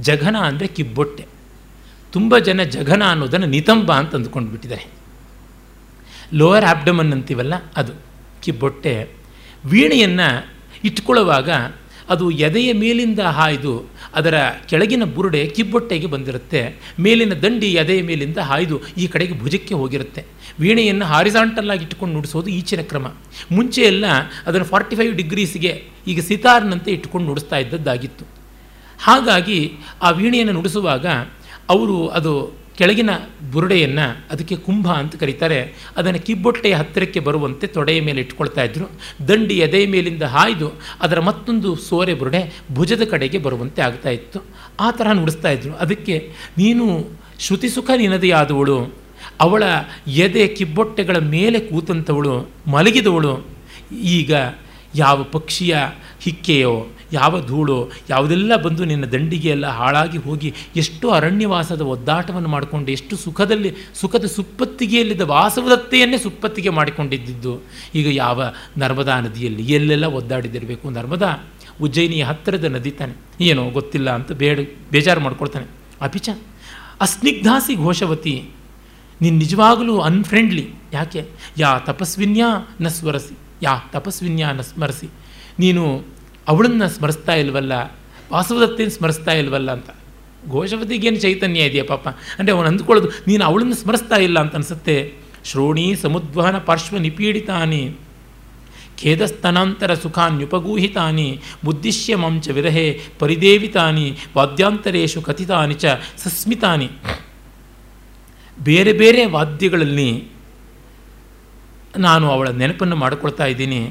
ಜಘನ 0.00 0.36
ಅಂದರೆ 0.36 0.66
ಕಿಬ್ಬೊಟ್ಟೆ. 0.66 1.26
ತುಂಬ 2.12 2.38
ಜನ 2.38 2.62
ಜಘನ 2.62 3.02
ಅನ್ನೋದನ್ನು 3.06 3.46
ನಿತಂಬ 3.46 3.92
ಅಂತ 3.92 4.14
ಅಂದ್ಕೊಂಡು 4.14 4.50
ಬಿಟ್ಟಿದ್ದಾರೆ 4.50 4.93
ಲೋವರ್ 6.34 6.64
ಆಬ್ಡಮನ್ 6.64 7.12
ಅಂತೀವಲ್ಲ 7.12 7.54
ಅದು. 7.76 7.92
ಕಿಬ್ಬೊಟ್ಟೆ 8.42 9.08
ವೀಣೆಯನ್ನು 9.66 10.54
ಇಟ್ಕೊಳ್ಳುವಾಗ 10.84 11.50
ಅದು 12.10 12.30
ಎದೆಯ 12.30 12.72
ಮೇಲಿಂದ 12.72 13.18
ಹಾಯ್ದು 13.18 13.90
ಅದರ 14.14 14.34
ಕೆಳಗಿನ 14.68 15.04
ಬುರುಡೆ 15.04 15.46
ಕಿಬ್ಬೊಟ್ಟೆಗೆ 15.46 16.06
ಬಂದಿರುತ್ತೆ. 16.06 16.80
ಮೇಲಿನ 17.00 17.32
ದಂಡಿ 17.32 17.72
ಎದೆಯ 17.72 18.02
ಮೇಲಿಂದ 18.02 18.38
ಹಾಯ್ದು 18.38 18.80
ಈ 18.96 19.06
ಕಡೆಗೆ 19.06 19.38
ಭುಜಕ್ಕೆ 19.38 19.74
ಹೋಗಿರುತ್ತೆ. 19.74 20.24
ವೀಣೆಯನ್ನು 20.60 21.04
ಹಾರಿಸಾಂಟಲ್ಲಾಗಿ 21.04 21.84
ಇಟ್ಕೊಂಡು 21.84 22.14
ನುಡಿಸೋದು 22.14 22.50
ಈಚಿನ 22.50 22.80
ಕ್ರಮ. 22.80 23.06
ಮುಂಚೆ 23.52 23.82
ಎಲ್ಲ 23.82 24.04
ಅದನ್ನು 24.46 24.66
ಫಾರ್ಟಿ 24.66 24.96
ಫೈವ್ 24.96 25.16
ಡಿಗ್ರೀಸ್ಗೆ 25.16 25.84
ಈಗ 26.06 26.20
ಸಿತಾರ್ನಂತೆ 26.20 26.90
ಇಟ್ಕೊಂಡು 26.90 27.26
ನುಡಿಸ್ತಾ 27.26 27.56
ಇದ್ದದ್ದಾಗಿತ್ತು. 27.56 28.24
ಹಾಗಾಗಿ 29.02 29.72
ಆ 30.02 30.10
ವೀಣೆಯನ್ನು 30.10 30.52
ನುಡಿಸುವಾಗ 30.52 31.06
ಅವರು 31.68 32.08
ಅದು 32.08 32.63
ಕೆಳಗಿನ 32.78 33.10
ಬುರುಡೆಯನ್ನು 33.52 34.06
ಅದಕ್ಕೆ 34.30 34.56
ಕುಂಭ 34.56 34.88
ಅಂತ 34.88 35.16
ಕರೀತಾರೆ. 35.16 35.74
ಅದನ್ನು 35.96 36.20
ಕಿಬ್ಬೊಟ್ಟೆಯ 36.20 36.74
ಹತ್ತಿರಕ್ಕೆ 36.74 37.20
ಬರುವಂತೆ 37.20 37.66
ತೊಡೆಯ 37.66 38.00
ಮೇಲೆ 38.00 38.20
ಇಟ್ಕೊಳ್ತಾ 38.20 38.62
ಇದ್ದರು 38.62 38.90
ದಂಡಿ 39.28 39.58
ಎದೆಯ 39.58 39.86
ಮೇಲಿಂದ 39.86 40.22
ಹಾಯ್ದು 40.22 40.72
ಅದರ 41.00 41.20
ಮತ್ತೊಂದು 41.20 41.76
ಸೋರೆ 41.76 42.14
ಬುರುಡೆ 42.14 42.62
ಭುಜದ 42.72 43.04
ಕಡೆಗೆ 43.04 43.38
ಬರುವಂತೆ 43.38 43.82
ಆಗ್ತಾ 43.82 44.08
ಇತ್ತು. 44.08 44.44
ಆ 44.80 44.90
ಥರ 44.90 45.06
ನುಡಿಸ್ತಾ 45.12 45.50
ಇದ್ದರು 45.50 45.74
ಅದಕ್ಕೆ, 45.74 46.32
ನೀನು 46.58 47.10
ಶ್ರುತಿ 47.38 47.68
ಸುಖ 47.68 47.90
ನಿನದೆಯಾದವಳು 47.96 48.94
ಅವಳ 49.40 49.62
ಎದೆ 50.06 50.48
ಕಿಬ್ಬೊಟ್ಟೆಗಳ 50.48 51.16
ಮೇಲೆ 51.16 51.58
ಕೂತಂಥವಳು 51.60 52.50
ಮಲಗಿದವಳು. 52.66 53.46
ಈಗ 53.92 54.34
ಯಾವ 54.94 55.22
ಪಕ್ಷಿಯ 55.22 55.76
ಹಿಕ್ಕೆಯೋ 56.20 56.86
ಯಾವ 57.12 57.46
ಧೂಳು, 57.46 57.90
ಯಾವುದೆಲ್ಲ 58.10 58.56
ಬಂದು 58.56 58.84
ನಿನ್ನ 58.84 59.04
ದಂಡಿಗೆ 59.04 59.48
ಎಲ್ಲ 59.48 59.66
ಹಾಳಾಗಿ 59.66 60.18
ಹೋಗಿ 60.18 60.54
ಎಷ್ಟು 60.76 61.10
ಅರಣ್ಯವಾಸದ 61.10 61.80
ಒದ್ದಾಟವನ್ನು 61.80 62.48
ಮಾಡಿಕೊಂಡು, 62.48 62.90
ಎಷ್ಟು 62.90 63.16
ಸುಖದಲ್ಲಿ, 63.16 63.74
ಸುಖದ 63.94 64.24
ಸುಪ್ಪತ್ತಿಗೆಯಲ್ಲಿದ್ದ 64.24 65.20
ವಾಸವದತ್ತೆಯನ್ನೇ 65.20 66.18
ಸುಪ್ಪತ್ತಿಗೆ 66.18 66.70
ಮಾಡಿಕೊಂಡಿದ್ದು 66.70 67.62
ಈಗ 67.94 68.06
ಯಾವ 68.06 68.42
ನರ್ಮದಾ 68.78 69.20
ನದಿಯಲ್ಲಿ 69.20 69.72
ಎಲ್ಲೆಲ್ಲ 69.72 70.04
ಒದ್ದಾಡಿದಿರಬೇಕು? 70.04 70.90
ನರ್ಮದಾ 70.90 71.44
ಉಜ್ಜಯಿನಿಯ 71.80 72.22
ಹತ್ತಿರದ 72.22 72.64
ನದಿ 72.64 72.90
ತಾನೆ. 72.90 73.14
ಏನೋ 73.40 73.70
ಗೊತ್ತಿಲ್ಲ 73.70 74.10
ಅಂತ 74.10 74.32
ಬೇಡ, 74.32 74.58
ಬೇಜಾರು 74.90 75.20
ಮಾಡ್ಕೊಳ್ತಾನೆ. 75.20 75.66
ಅಪಿಚ 76.00 76.30
ಅಸ್ನಿಗ್ಧಾಸಿ 77.00 77.74
ಘೋಷವತಿ, 77.74 78.44
ನೀನು 79.20 79.36
ನಿಜವಾಗಲೂ 79.36 79.98
ಅನ್ಫ್ರೆಂಡ್ಲಿ 79.98 80.74
ಯಾಕೆ? 80.92 81.26
ಯಾ 81.58 81.78
ತಪಸ್ವಿನ್ಯಾ 81.78 82.76
ನ 82.80 82.88
ಸ್ವರಸಿ 82.88 83.38
ಯಾ 83.62 83.76
ತಪಸ್ವಿನ್ಯಾ 83.92 84.52
ನ 84.52 84.60
ಸ್ಮರಿಸಿ 84.60 85.08
ನೀನು 85.58 86.13
ಅವಳನ್ನು 86.48 86.88
ಸ್ಮರಿಸ್ತಾ 86.88 87.34
ಇಲ್ವಲ್ಲ? 87.34 87.72
ವಾಸವದತ್ತೇನು 88.32 88.90
ಸ್ಮರಿಸ್ತಾ 88.90 89.32
ಇಲ್ವಲ್ಲ 89.32 89.70
ಅಂತ. 89.72 89.90
ಘೋಷವತಿಗೇನು 90.50 91.16
ಚೈತನ್ಯ 91.16 91.60
ಇದೆಯಾ 91.60 91.84
ಪಾಪ? 91.84 92.08
ಅಂದರೆ 92.08 92.52
ಅವನು 92.56 92.68
ಅಂದ್ಕೊಳ್ಳೋದು, 92.68 93.10
ನೀನು 93.26 93.44
ಅವಳನ್ನು 93.44 93.74
ಸ್ಮರಿಸ್ತಾ 93.74 94.16
ಇಲ್ಲ 94.16 94.40
ಅಂತ 94.40 94.54
ಅನಿಸುತ್ತೆ. 94.54 94.96
ಶ್ರೋಣಿ 95.44 95.96
ಸಮುದ್ವಹನ 95.96 96.58
ಪಾರ್ಶ್ವ 96.58 96.98
ನಿಪೀಡಿತಾನೆ. 96.98 97.82
ಖೇದಸ್ತನಾಂತರ 99.02 99.94
ಸುಖಾನ್ಯುಪಗೂಹಿತಾನಿ 99.94 101.40
ಬುದ್ಧಿಶ್ಯ 101.64 102.16
ಮಾಂಚ 102.16 102.48
ವಿರಹೆ 102.48 103.00
ಪರಿದೇವಿತಾನಿ. 103.18 104.16
ವಾದ್ಯಾಂತರೇಶು 104.36 105.22
ಕಥಿತಾನಿ 105.22 105.74
ಚ 105.74 105.84
ಸಸ್ಮಿತಾನಿ. 106.16 106.88
ಬೇರೆ 108.62 108.92
ಬೇರೆ 108.92 109.26
ವಾದ್ಯಗಳಲ್ಲಿ 109.26 110.10
ನಾನು 111.98 112.30
ಅವಳ 112.30 112.48
ನೆನಪನ್ನು 112.48 112.96
ಮಾಡಿಕೊಳ್ತಾ 112.96 113.46
ಇದ್ದೀನಿ. 113.46 113.82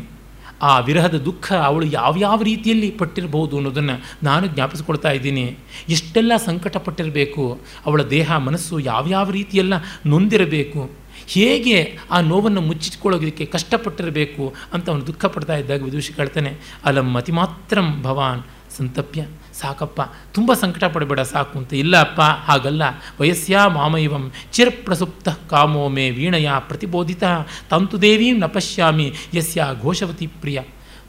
ಆ 0.61 0.79
ವಿರಹದ 0.79 1.17
ದುಃಖ 1.17 1.53
ಅವಳು 1.53 1.85
ಯಾವ್ಯಾವ 1.85 2.41
ರೀತಿಯಲ್ಲಿ 2.43 2.89
ಪಟ್ಟಿರಬಹುದು 2.91 3.57
ಅನ್ನೋದನ್ನು 3.57 3.95
ನಾನು 4.23 4.47
ಜ್ಞಾಪಿಸ್ಕೊಳ್ತಾ 4.47 5.11
ಇದ್ದೀನಿ. 5.11 5.45
ಎಷ್ಟೆಲ್ಲ 5.89 6.33
ಸಂಕಟ 6.45 6.77
ಪಟ್ಟಿರಬೇಕು 6.77 7.45
ಅವಳ 7.85 8.01
ದೇಹ 8.01 8.37
ಮನಸ್ಸು 8.37 8.79
ಯಾವ್ಯಾವ 8.79 9.29
ರೀತಿಯೆಲ್ಲ 9.29 9.73
ನೊಂದಿರಬೇಕು, 10.05 10.81
ಹೇಗೆ 11.27 11.97
ಆ 12.11 12.21
ನೋವನ್ನು 12.21 12.61
ಮುಚ್ಚಿಟ್ಕೊಳ್ಳೋದಕ್ಕೆ 12.61 13.45
ಕಷ್ಟಪಟ್ಟಿರಬೇಕು 13.45 14.53
ಅಂತ 14.73 14.89
ಅವನು 14.89 15.07
ದುಃಖ 15.07 15.25
ಪಡ್ತಾ 15.25 15.55
ಇದ್ದಾಗ 15.55 15.83
ವಿದೂಷಿ 15.83 16.13
ಕೇಳ್ತಾನೆ, 16.13 16.51
ಅಲಂ 16.85 17.09
ಮತಿ 17.11 17.31
ಮಾತ್ರಂ 17.31 18.01
ಭವಾನ್ 18.03 18.43
ಸಂತಪ್ಯ. 18.77 19.21
ಸಾಕಪ್ಪ. 19.63 20.01
ತುಂಬ 20.33 20.53
ಸಂಕಟ 20.53 20.83
ಪಡಬೇಡ 20.83 21.19
ಸಾಕು 21.19 21.59
ಅಂತ. 21.59 21.73
ಇಲ್ಲ 21.73 21.99
ಅಪ್ಪ, 21.99 22.21
ಹಾಗಲ್ಲ. 22.21 22.83
ವಯಸ್ಸ್ಯಾ 23.21 23.67
ಮಾಮೈವಂ. 23.67 24.31
ಚಿರಪ್ರಸುಪ್ತ 24.51 25.29
ಕಾಮೋ 25.29 25.89
ಮೇ 25.89 26.09
ವೀಣಯ 26.09 26.49
ಪ್ರತಿಬೋಧಿತ. 26.59 27.23
ತಂತು 27.69 28.01
ದೇವೀಂ 28.01 28.39
ನ 28.39 28.45
ಪಶ್ಯಾಮಿ 28.45 29.13
ಯಸ್ಯ 29.33 29.65
ಘೋಷವತಿ 29.81 30.27
ಪ್ರಿಯ. 30.27 30.61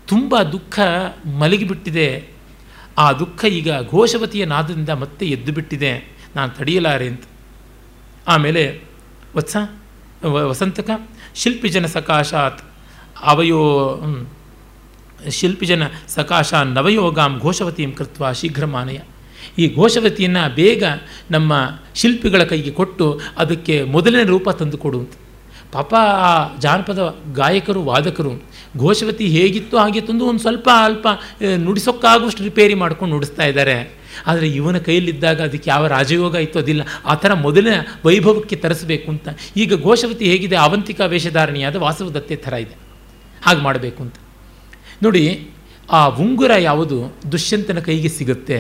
ತುಂಬ 0.06 0.42
ದುಃಖ 0.42 0.80
ಮಲಗಿಬಿಟ್ಟಿದೆ. 1.38 2.34
ಆ 2.98 3.12
ದುಃಖ 3.12 3.44
ಈಗ 3.44 3.70
ಘೋಷವತಿಯ 3.90 4.44
ನಾದದಿಂದ 4.44 4.88
ಮತ್ತೆ 4.88 5.26
ಎದ್ದು 5.26 5.52
ಬಿಟ್ಟಿದೆ. 5.52 6.16
ನಾನು 6.36 6.58
ತಡೆಯಲಾರೆ 6.58 7.06
ಅಂತ. 7.08 7.24
ಆಮೇಲೆ 8.28 8.80
ವತ್ಸ 9.36 9.56
ವಸಂತಕ 10.26 10.90
ಶಿಲ್ಪಿಜನ 11.34 11.86
ಸಕಾಶಾತ್, 11.86 12.62
ಅವಯೋ 13.22 13.58
ಶಿಲ್ಪಿಜನ 15.30 15.82
ಸಕಾಶ 16.08 16.54
ನವಯೋಗಾಂ 16.54 17.38
ಘೋಷವತಿಂ 17.38 17.92
ಕೃತ್ವ 17.92 18.32
ಶೀಘ್ರ 18.32 18.64
ಮಾನಯ 18.64 18.98
ಈ 19.58 19.74
ಘೋಷವತಿಯನ್ನು 19.74 20.54
ಬೇಗ 20.54 20.84
ನಮ್ಮ 21.30 21.52
ಶಿಲ್ಪಿಗಳ 21.94 22.42
ಕೈಗೆ 22.42 22.70
ಕೊಟ್ಟು 22.70 23.20
ಅದಕ್ಕೆ 23.38 23.82
ಮೊದಲನೇ 23.82 24.24
ರೂಪ 24.24 24.50
ತಂದು 24.50 24.78
ಕೊಡು 24.78 24.98
ಅಂತ. 24.98 25.12
ಪಾಪ 25.72 25.94
ಆ 25.94 26.58
ಜಾನಪದ 26.58 27.16
ಗಾಯಕರು, 27.34 27.82
ವಾದಕರು, 27.82 28.42
ಘೋಷವತಿ 28.78 29.26
ಹೇಗಿತ್ತು 29.26 29.78
ಹಾಗೆ 29.78 30.00
ತಂದು 30.00 30.26
ಒಂದು 30.26 30.40
ಸ್ವಲ್ಪ 30.40 30.68
ಅಲ್ಪ 30.84 31.08
ನುಡಿಸೋಕ್ಕಾಗುವಷ್ಟು 31.56 32.44
ರಿಪೇರಿ 32.44 32.74
ಮಾಡ್ಕೊಂಡು 32.74 33.14
ನುಡಿಸ್ತಾ 33.14 33.44
ಇದ್ದಾರೆ. 33.44 34.04
ಆದರೆ 34.26 34.48
ಇವನ 34.48 34.78
ಕೈಯಲ್ಲಿದ್ದಾಗ 34.78 35.42
ಅದಕ್ಕೆ 35.42 35.70
ಯಾವ 35.70 35.86
ರಾಜಯೋಗ 35.86 36.34
ಇತ್ತು 36.34 36.58
ಅದಿಲ್ಲ. 36.58 36.82
ಆ 37.04 37.14
ಥರ 37.14 37.34
ಮೊದಲನೇ 37.34 37.86
ವೈಭವಕ್ಕೆ 38.04 38.56
ತರಿಸಬೇಕು 38.56 39.10
ಅಂತ. 39.10 39.28
ಈಗ 39.56 39.82
ಘೋಷವತಿ 39.82 40.24
ಹೇಗಿದೆ? 40.24 40.56
ಅವಂತಿಕಾ 40.56 41.04
ವೇಷಧಾರಣಿಯಾದ 41.04 41.76
ವಾಸವದತ್ತೆ 41.76 42.36
ಥರ 42.36 42.52
ಇದೆ. 42.52 42.76
ಹಾಗೆ 43.42 43.60
ಮಾಡಬೇಕು 43.60 44.02
ಅಂತ. 44.02 44.14
ನೋಡಿ, 45.02 45.50
ಆ 45.90 46.06
ಉಂಗುರ 46.06 46.52
ಯಾವುದು 46.58 46.98
ದುಷ್ಯಂತನ 47.32 47.78
ಕೈಗೆ 47.78 48.08
ಸಿಗುತ್ತೆ? 48.08 48.58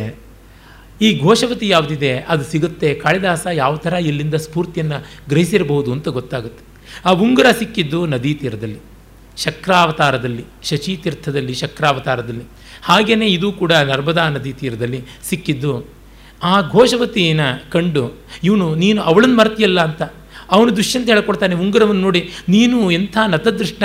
ಈ 1.02 1.08
ಘೋಷವತಿ 1.20 1.68
ಯಾವುದಿದೆ? 1.68 2.12
ಅದು 2.28 2.44
ಸಿಗುತ್ತೆ. 2.44 2.94
ಕಾಳಿದಾಸ 2.94 3.46
ಯಾವ 3.54 3.76
ಥರ 3.76 3.92
ಇಲ್ಲಿಂದ 3.92 4.34
ಸ್ಫೂರ್ತಿಯನ್ನು 4.34 4.98
ಗ್ರಹಿಸಿರಬಹುದು 5.28 5.92
ಅಂತ 5.92 6.08
ಗೊತ್ತಾಗುತ್ತೆ. 6.08 6.64
ಆ 7.04 7.10
ಉಂಗುರ 7.10 7.46
ಸಿಕ್ಕಿದ್ದು 7.58 8.06
ನದಿ 8.06 8.34
ತೀರದಲ್ಲಿ, 8.34 8.78
ಶಕ್ರಾವತಾರದಲ್ಲಿ 9.36 10.44
ಶಚೀತೀರ್ಥದಲ್ಲಿ 10.62 11.54
ಶಕ್ರಾವತಾರದಲ್ಲಿ. 11.54 12.44
ಹಾಗೆಯೇ 12.82 13.26
ಇದು 13.26 13.52
ಕೂಡ 13.52 13.72
ನರ್ಮದಾ 13.72 14.28
ನದಿ 14.28 14.52
ತೀರದಲ್ಲಿ 14.52 15.00
ಸಿಕ್ಕಿದ್ದು. 15.24 15.72
ಆ 16.42 16.54
ಘೋಷವತಿನ 16.60 17.40
ಕಂಡು, 17.70 18.04
ಇವನು, 18.44 18.74
ನೀನು 18.74 19.02
ಅವಳನ್ನು 19.02 19.36
ಮರ್ತಿಯಲ್ಲ 19.36 19.80
ಅಂತ. 19.80 20.02
ಅವನು 20.50 20.76
ದುಷ್ಯಂತ 20.76 21.08
ಹೇಳ್ಕೊಡ್ತಾನೆ 21.08 21.54
ಉಂಗುರವನ್ನು 21.54 22.00
ನೋಡಿ, 22.00 22.30
ನೀನು 22.48 22.90
ಎಂಥ 22.90 23.16
ನತದೃಷ್ಟ 23.26 23.82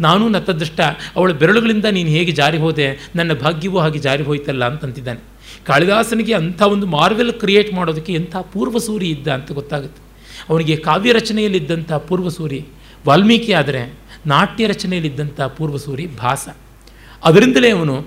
ನಾನೂ 0.00 0.28
ನತದೃಷ್ಟ. 0.28 0.80
ಅವಳ 1.16 1.32
ಬೆರಳುಗಳಿಂದ 1.32 1.84
ನೀನು 1.84 2.08
ಹೇಗೆ 2.08 2.32
ಜಾರಿ 2.32 2.58
ಹೋದೆ? 2.58 3.10
ನನ್ನ 3.16 3.32
ಭಾಗ್ಯವೂ 3.32 3.78
ಹಾಗೆ 3.78 3.98
ಜಾರಿ 3.98 4.22
ಹೋಯ್ತಲ್ಲ 4.22 4.64
ಅಂತಂತಿದ್ದಾನೆ. 4.64 5.20
ಕಾಳಿದಾಸನಿಗೆ 5.66 6.34
ಅಂಥ 6.34 6.62
ಒಂದು 6.62 6.86
ಮಾರ್ವೆಲ್ 6.86 7.32
ಕ್ರಿಯೇಟ್ 7.32 7.74
ಮಾಡೋದಕ್ಕೆ 7.74 8.12
ಎಂಥ 8.12 8.36
ಪೂರ್ವಸೂರಿ 8.36 9.10
ಇದ್ದ 9.10 9.28
ಅಂತ 9.28 9.52
ಗೊತ್ತಾಗುತ್ತೆ. 9.52 10.02
ಅವನಿಗೆ 10.48 10.76
ಕಾವ್ಯ 10.76 11.12
ರಚನೆಯಲ್ಲಿದ್ದಂಥ 11.12 11.92
ಪೂರ್ವಸೂರಿ 11.92 12.66
ವಾಲ್ಮೀಕಿ 13.06 13.52
ಆದರೆ 13.52 13.98
ನಾಟ್ಯ 14.26 14.66
ರಚನೆಯಲ್ಲಿದ್ದಂಥ 14.66 15.40
ಪೂರ್ವಸೂರಿ 15.40 16.06
ಭಾಸ. 16.06 16.48
ಅದರಿಂದಲೇ 17.24 17.70
ಅವನು 17.70 18.06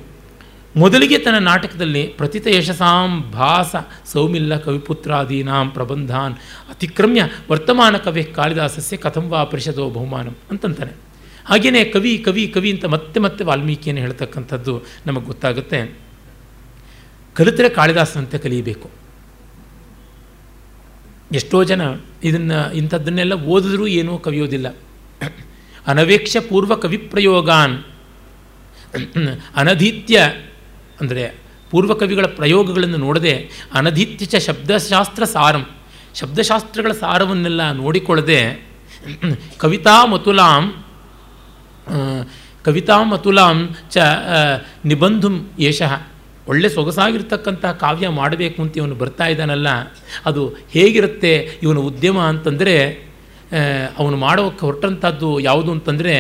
ಮೊದಲಿಗೆ 0.78 1.18
ತನ್ನ 1.18 1.38
ನಾಟಕದಲ್ಲಿ 1.38 2.04
ಪ್ರತಿತ 2.04 2.48
ಯಶಸಾಂ 2.48 3.32
ಭಾಸ 3.32 3.76
ಸೌಮಿಲ್ಲ 4.06 4.58
ಕವಿಪುತ್ರಾದೀನಾಂ 4.58 5.70
ಪ್ರಬಂಧಾನ್ 5.70 6.34
ಅತಿಕ್ರಮ್ಯ 6.70 7.28
ವರ್ತಮಾನ 7.52 7.98
ಕವಿ 7.98 8.24
ಕಾಳಿದಾಸಸ್ಯ 8.24 8.98
ಕಥಂವಾ 8.98 9.44
ಪರಿಷದೋ 9.44 9.90
ಬಹುಮಾನಂ 9.90 10.36
ಅಂತಂತಾನೆ. 10.52 11.05
ಹಾಗೆಯೇ 11.46 11.84
ಕವಿ 11.86 12.18
ಕವಿ 12.18 12.48
ಕವಿ 12.48 12.70
ಅಂತ 12.72 12.86
ಮತ್ತೆ 12.86 13.20
ಮತ್ತೆ 13.20 13.44
ವಾಲ್ಮೀಕಿಯನ್ನು 13.44 14.02
ಹೇಳ್ತಕ್ಕಂಥದ್ದು 14.02 14.74
ನಮಗೆ 15.06 15.26
ಗೊತ್ತಾಗುತ್ತೆ. 15.26 15.80
ಕಲಿತರೆ 17.36 17.70
ಕಾಳಿದಾಸನಂತೆ 17.70 18.38
ಕಲಿಯಬೇಕು. 18.38 18.88
ಎಷ್ಟೋ 21.34 21.64
ಜನ 21.64 21.82
ಇದನ್ನು 22.24 22.74
ಇಂಥದ್ದನ್ನೆಲ್ಲ 22.74 23.34
ಓದಿದ್ರೂ 23.34 23.88
ಏನೂ 23.88 24.18
ಕವಿಯೋದಿಲ್ಲ. 24.18 24.68
ಅನವೇಕ್ಷ 25.88 26.38
ಪೂರ್ವ 26.50 26.76
ಕವಿಪ್ರಯೋಗಾನ್ 26.76 27.76
ಅನಧೀತ್ಯ 29.56 30.18
ಅಂದರೆ 31.02 31.24
ಪೂರ್ವ 31.72 31.94
ಕವಿಗಳ 31.94 32.26
ಪ್ರಯೋಗಗಳನ್ನು 32.26 32.98
ನೋಡದೆ 32.98 33.34
ಅನಧೀತ್ಯ 33.74 34.26
ಚ 34.26 34.36
ಶಬ್ದಶಾಸ್ತ್ರ 34.36 35.24
ಸಾರಂ. 35.26 35.64
ಶಬ್ದಶಾಸ್ತ್ರಗಳ 36.16 36.92
ಸಾರವನ್ನೆಲ್ಲ 36.92 37.72
ನೋಡಿಕೊಳ್ಳದೆ 37.72 38.40
ಕವಿತಾ 39.58 40.06
ಮತುಲಾಂ 40.06 40.64
ಕವಿತಾಂ 42.66 43.08
ಅತುಲಾಂ 43.14 43.58
ಚ 43.92 43.98
ನಿಬಂಧುಂ 44.86 45.36
ಯಶಃ. 45.60 45.94
ಒಳ್ಳೆ 46.48 46.70
ಸೊಗಸಾಗಿರ್ತಕ್ಕಂತಹ 46.70 47.72
ಕಾವ್ಯ 47.84 48.08
ಮಾಡಬೇಕು 48.20 48.60
ಅಂತ 48.62 48.74
ಇವನು 48.78 48.96
ಬರ್ತಾ 48.96 49.26
ಇದ್ದಾನಲ್ಲ, 49.26 49.70
ಅದು 50.26 50.42
ಹೇಗಿರುತ್ತೆ, 50.72 51.34
ಇವನ 51.64 51.80
ಉದ್ಯಮ 51.90 52.20
ಅಂತಂದರೆ 52.32 52.76
ಅವನು 53.98 54.18
ಮಾಡೋಕ್ಕೆ 54.18 54.64
ಹೊರಟಂಥದ್ದು 54.66 55.30
ಯಾವುದು 55.40 55.72
ಅಂತಂದರೆ, 55.72 56.16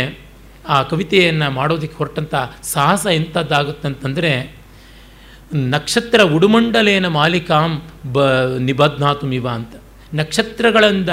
ಆ 0.69 0.77
ಕವಿತೆಯನ್ನು 0.83 1.47
ಮಾಡೋದಕ್ಕೆ 1.51 1.97
ಹೊರಟಂಥ 1.97 2.35
ಸಾಹಸ 2.73 3.05
ಎಂಥದ್ದಾಗುತ್ತಂತಂದರೆ 3.11 4.31
ನಕ್ಷತ್ರ 5.73 6.19
ಉಡುಮಂಡಲೇನ 6.35 7.07
ಮಾಲಿಕಾಂ 7.17 7.71
ಬ, 8.13 8.23
ನಿಬಧ್ನಾತುಮಿವ 8.59 9.47
ಅಂತ. 9.49 9.73
ನಕ್ಷತ್ರಗಳಿಂದ 10.13 11.09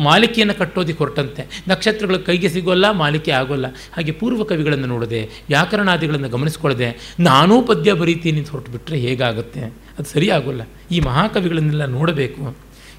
ಮಾಲಿಕೆಯನ್ನು 0.00 0.54
ಕಟ್ಟೋದಿಕ್ಕೆ 0.54 1.04
ಹೊರಟಂತೆ. 1.04 1.64
ನಕ್ಷತ್ರಗಳ 1.68 2.16
ಕೈಗೆ 2.16 2.48
ಸಿಗೋಲ್ಲ, 2.48 2.90
ಮಾಲಿಕೆ 2.90 3.30
ಆಗೋಲ್ಲ. 3.30 3.66
ಹಾಗೆ 3.66 4.12
ಪೂರ್ವ 4.12 4.44
ಕವಿಗಳನ್ನು 4.44 4.86
ನೋಡದೆ, 4.86 5.24
ವ್ಯಾಕರಣಾದಿಗಳನ್ನು 5.24 6.28
ಗಮನಿಸ್ಕೊಳ್ಳದೆ, 6.28 7.14
ನಾನೂ 7.20 7.62
ಪದ್ಯ 7.62 7.92
ಬರೀತೀನಿ 7.92 8.38
ಅಂತ 8.38 8.50
ಹೊರಟುಬಿಟ್ರೆ 8.50 8.98
ಹೇಗಾಗುತ್ತೆ? 8.98 9.60
ಅದು 9.62 10.04
ಸರಿ 10.04 10.30
ಆಗೋಲ್ಲ 10.30 10.60
ಈ 10.90 11.00
ಮಹಾಕವಿಗಳನ್ನೆಲ್ಲ 11.00 11.84
ನೋಡಬೇಕು. 11.84 12.56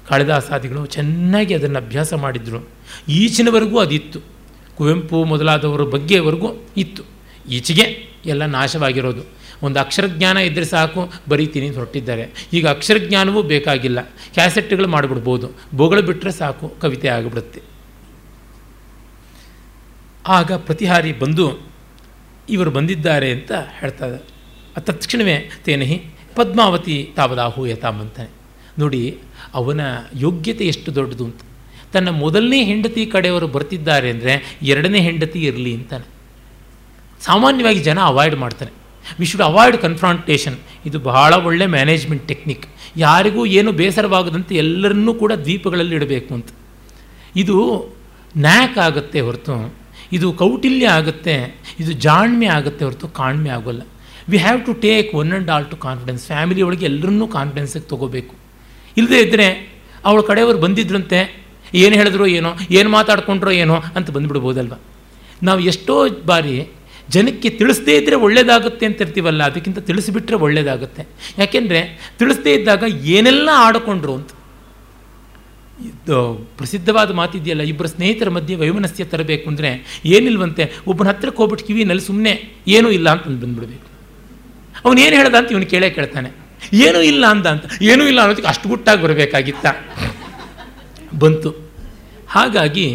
ಕಾಳಿದಾಸಾದಿಗಳು 0.08 0.86
ಚೆನ್ನಾಗಿ 0.86 1.54
ಅದನ್ನು 1.54 1.78
ಅಭ್ಯಾಸ 1.78 2.14
ಮಾಡಿದರು. 2.14 2.68
ಈಚಿನವರೆಗೂ 3.08 3.78
ಅದಿತ್ತು. 3.78 4.20
ಕುವೆಂಪು 4.76 5.24
ಮೊದಲಾದವರ 5.24 5.80
ಬಗ್ಗೆವರೆಗೂ 5.80 6.64
ಇತ್ತು. 6.76 7.02
ಈಚೆಗೆ 7.50 8.16
ಎಲ್ಲ 8.26 8.46
ನಾಶವಾಗಿರೋದು. 8.46 9.22
ಒಂದು 9.62 9.80
ಅಕ್ಷರಜ್ಞಾನ 9.80 10.36
ಇದ್ದರೆ 10.36 10.64
ಸಾಕು, 10.64 11.12
ಬರೀತೀನಿ 11.28 11.66
ಅಂತ 11.66 11.76
ಹೊರಟಿದ್ದಾರೆ. 11.76 12.48
ಈಗ 12.52 12.68
ಅಕ್ಷರಜ್ಞಾನವೂ 12.68 13.42
ಬೇಕಾಗಿಲ್ಲ. 13.42 14.00
ಕ್ಯಾಸೆಟ್ಗಳು 14.02 14.88
ಮಾಡಿಬಿಡ್ಬೋದು. 14.88 15.50
ಬೊಗಳು 15.74 16.02
ಬಿಟ್ಟರೆ 16.02 16.32
ಸಾಕು, 16.32 16.68
ಕವಿತೆ 16.68 17.08
ಆಗಿಬಿಡುತ್ತೆ. 17.08 17.60
ಆಗ 20.28 20.52
ಪ್ರತಿಹಾರಿ 20.52 21.12
ಬಂದು, 21.12 21.58
ಇವರು 22.48 22.70
ಬಂದಿದ್ದಾರೆ 22.70 23.30
ಅಂತ 23.30 23.52
ಹೇಳ್ತಾರೆ. 23.52 24.22
ತತ್ಕ್ಷಣವೇ 24.80 25.50
ತೇನಹಿ 25.64 26.02
ಪದ್ಮಾವತಿ 26.36 27.12
ತಾವದಾಹೂಯ 27.16 27.74
ಅಂತಾನೆ. 27.74 28.30
ನೋಡಿ, 28.78 29.18
ಅವನ 29.54 29.80
ಯೋಗ್ಯತೆ 30.14 30.64
ಎಷ್ಟು 30.64 30.94
ದೊಡ್ಡದು 30.94 31.24
ಅಂತ. 31.24 31.40
ತನ್ನ 31.92 32.08
ಮೊದಲನೇ 32.08 32.64
ಹೆಂಡತಿ 32.64 33.06
ಕಡೆಯವರು 33.06 33.46
ಬರ್ತಿದ್ದಾರೆ 33.46 34.10
ಅಂದರೆ 34.10 34.58
ಎರಡನೇ 34.62 35.00
ಹೆಂಡತಿ 35.00 35.42
ಇರಲಿ 35.42 35.74
ಅಂತಾನೆ. 35.74 36.04
ಸಾಮಾನ್ಯವಾಗಿ 37.20 37.78
ಜನ 37.78 38.00
ಅವಾಯ್ಡ್ 38.00 38.36
ಮಾಡ್ತಾನೆ 38.36 38.85
ವಿ 39.20 39.26
ಶುಡ್ 39.30 39.44
ಅವಾಯ್ಡ್ 39.48 39.76
ಕನ್ಫ್ರಾಂಟೇಷನ್ 39.86 40.56
ಇದು 40.88 40.98
ಬಹಳ 41.10 41.32
ಒಳ್ಳೆ 41.48 41.66
ಮ್ಯಾನೇಜ್ಮೆಂಟ್ 41.76 42.24
ಟೆಕ್ನಿಕ್ 42.30 42.64
ಯಾರಿಗೂ 43.04 43.42
ಏನು 43.58 43.70
ಬೇಸರವಾಗದಂತೆ 43.80 44.54
ಎಲ್ಲರನ್ನೂ 44.64 45.14
ಕೂಡ 45.22 45.32
ದ್ವೀಪಗಳಲ್ಲಿ 45.46 45.94
ಇಡಬೇಕು 45.98 46.30
ಅಂತ. 46.34 46.48
ಇದು 47.42 47.56
ನ್ಯಾಕ್ 48.46 48.78
ಆಗುತ್ತೆ 48.86 49.18
ಹೊರತು, 49.26 49.56
ಇದು 50.16 50.26
ಕೌಟಿಲ್ಯ 50.42 50.86
ಆಗುತ್ತೆ, 50.98 51.36
ಇದು 51.82 51.92
ಜಾಣ್ಮೆ 52.06 52.48
ಆಗುತ್ತೆ 52.56 52.82
ಹೊರತು 52.84 53.08
ಕಾಣ್ಮೆ 53.20 53.50
ಆಗೋಲ್ಲ. 53.50 53.82
We 54.28 54.38
have 54.38 54.60
to 54.66 54.72
take 54.86 55.08
one 55.20 55.30
and 55.32 55.50
all 55.54 55.66
to 55.72 55.76
confidence 55.76 56.22
family 56.26 56.62
ಒಳಗೆ 56.62 56.86
ಎಲ್ಲರನ್ನೂ 56.86 57.26
ಕಾನ್ಫಿಡೆನ್ಸಿಗೆ 57.36 57.86
ತೊಗೋಬೇಕು. 57.92 58.34
ಇಲ್ಲದೇ 58.96 59.18
ಇದ್ದರೆ 59.20 59.46
ಅವಳ 60.04 60.20
ಕಡೆಯವರು 60.20 60.58
ಬಂದಿದ್ರಂತೆ, 60.58 61.20
ಏನು 61.74 61.94
ಹೇಳಿದ್ರು 61.94 62.26
ಏನೋ, 62.38 62.50
ಏನು 62.70 62.88
ಮಾತಾಡ್ಕೊಂಡ್ರೋ 62.90 63.52
ಏನೋ 63.62 63.76
ಅಂತ 63.96 64.08
ಬಂದುಬಿಡ್ಬೋದಲ್ವ? 64.10 64.74
ನಾವು 65.42 65.60
ಎಷ್ಟೋ 65.70 65.94
ಬಾರಿ 66.32 66.54
ಜನಕ್ಕೆ 67.14 67.48
ತಿಳಿಸದೇ 67.58 67.94
ಇದ್ದರೆ 68.00 68.16
ಒಳ್ಳೆಯದಾಗುತ್ತೆ 68.26 68.84
ಅಂತ 68.88 69.04
ಇರ್ತೀವಲ್ಲ, 69.04 69.42
ಅದಕ್ಕಿಂತ 69.50 69.80
ತಿಳಿಸಿಬಿಟ್ರೆ 69.88 70.36
ಒಳ್ಳೆಯದಾಗುತ್ತೆ 70.46 71.02
ಯಾಕೆಂದರೆ 71.42 71.80
ತಿಳಿಸದೇ 72.20 72.52
ಇದ್ದಾಗ 72.58 72.82
ಏನೆಲ್ಲ 73.16 73.48
ಆಡಿಕೊಂಡ್ರು 73.66 74.14
ಅಂತ. 74.18 74.30
ಇದು 75.88 76.18
ಪ್ರಸಿದ್ಧವಾದ 76.58 77.10
ಮಾತಿದೆಯಲ್ಲ 77.20 77.64
ಇಬ್ಬರು 77.72 77.88
ಸ್ನೇಹಿತರ 77.94 78.28
ಮಧ್ಯೆ 78.36 78.54
ವೈಮನಸ್ಯ 78.62 79.04
ತರಬೇಕು 79.12 79.46
ಅಂದರೆ 79.52 79.70
ಏನಿಲ್ವಂತೆ, 80.16 80.64
ಒಬ್ಬನ 80.90 81.08
ಹತ್ರಕ್ಕೆ 81.12 81.40
ಹೋಗ್ಬಿಟ್ಟು 81.42 81.66
ಕಿವಿನಲ್ಲಿ 81.68 82.04
ಸುಮ್ಮನೆ 82.08 82.32
ಏನೂ 82.76 82.90
ಇಲ್ಲ 82.98 83.08
ಅಂತ 83.14 83.24
ಬಂದ್ಬಿಡ್ಬೇಕು. 83.42 83.86
ಅವನು 84.84 84.98
ಏನು 85.06 85.14
ಹೇಳ್ದ 85.20 85.36
ಅಂತ 85.40 85.50
ಇವನು 85.54 85.68
ಕೇಳೇ 85.74 85.88
ಕೇಳ್ತಾನೆ. 85.98 86.30
ಏನೂ 86.84 87.00
ಇಲ್ಲ 87.10 87.24
ಅಂದ 87.34 87.46
ಅಂತ, 87.54 87.64
ಏನೂ 87.90 88.04
ಇಲ್ಲ 88.10 88.20
ಅನ್ನೋದಕ್ಕೆ 88.24 88.50
ಅಷ್ಟು 88.52 88.66
ಗುಟ್ಟಾಗಿ 88.72 89.00
ಬರಬೇಕಾಗಿತ್ತ. 89.06 89.66
ಬಂತು. 91.22 91.50
ಹಾಗಾಗಿ 92.36 92.88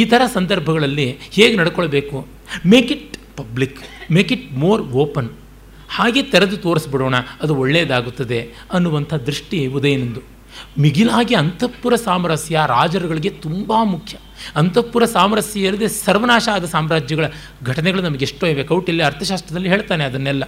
ಈ 0.00 0.02
ಥರ 0.12 0.22
ಸಂದರ್ಭಗಳಲ್ಲಿ 0.38 1.06
ಹೇಗೆ 1.36 1.54
ನಡ್ಕೊಳ್ಬೇಕು? 1.60 2.18
Make 2.66 2.92
it 2.92 3.16
public 3.36 3.78
make 4.12 4.32
it 4.32 4.52
more 4.52 4.82
open 4.82 5.30
ಹಾಗೆ 5.90 6.22
ತೆರೆದು 6.22 6.56
ತೋರಿಸ್ಬಿಡೋಣ, 6.56 7.14
ಅದು 7.42 7.54
ಒಳ್ಳೆಯದಾಗುತ್ತದೆ 7.54 8.54
ಅನ್ನುವಂಥ 8.72 9.14
ದೃಷ್ಟಿ 9.14 9.66
ಉದಯನಂದು. 9.66 10.20
ಮಿಗಿಲಾಗಿ 10.78 11.34
ಅಂತಃಪುರ 11.34 11.94
ಸಾಮರಸ್ಯ 11.96 12.60
ರಾಜರುಗಳಿಗೆ 12.66 13.30
ತುಂಬ 13.30 13.72
ಮುಖ್ಯ. 13.84 14.18
ಅಂತಃಪುರ 14.56 15.04
ಸಾಮರಸ್ಯ 15.04 15.60
ಇರದೆ 15.60 15.88
ಸರ್ವನಾಶ 15.88 16.48
ಆದ 16.52 16.64
ಸಾಮ್ರಾಜ್ಯಗಳ 16.64 17.24
ಘಟನೆಗಳು 17.64 18.02
ನಮಗೆ 18.02 18.24
ಎಷ್ಟೋ 18.24 18.46
ಇವೆ. 18.46 18.64
ಕೌಟಿಲ್ಯ 18.64 19.04
ಅರ್ಥಶಾಸ್ತ್ರದಲ್ಲಿ 19.04 19.68
ಹೇಳ್ತಾನೆ 19.68 20.04
ಅದನ್ನೆಲ್ಲ. 20.04 20.44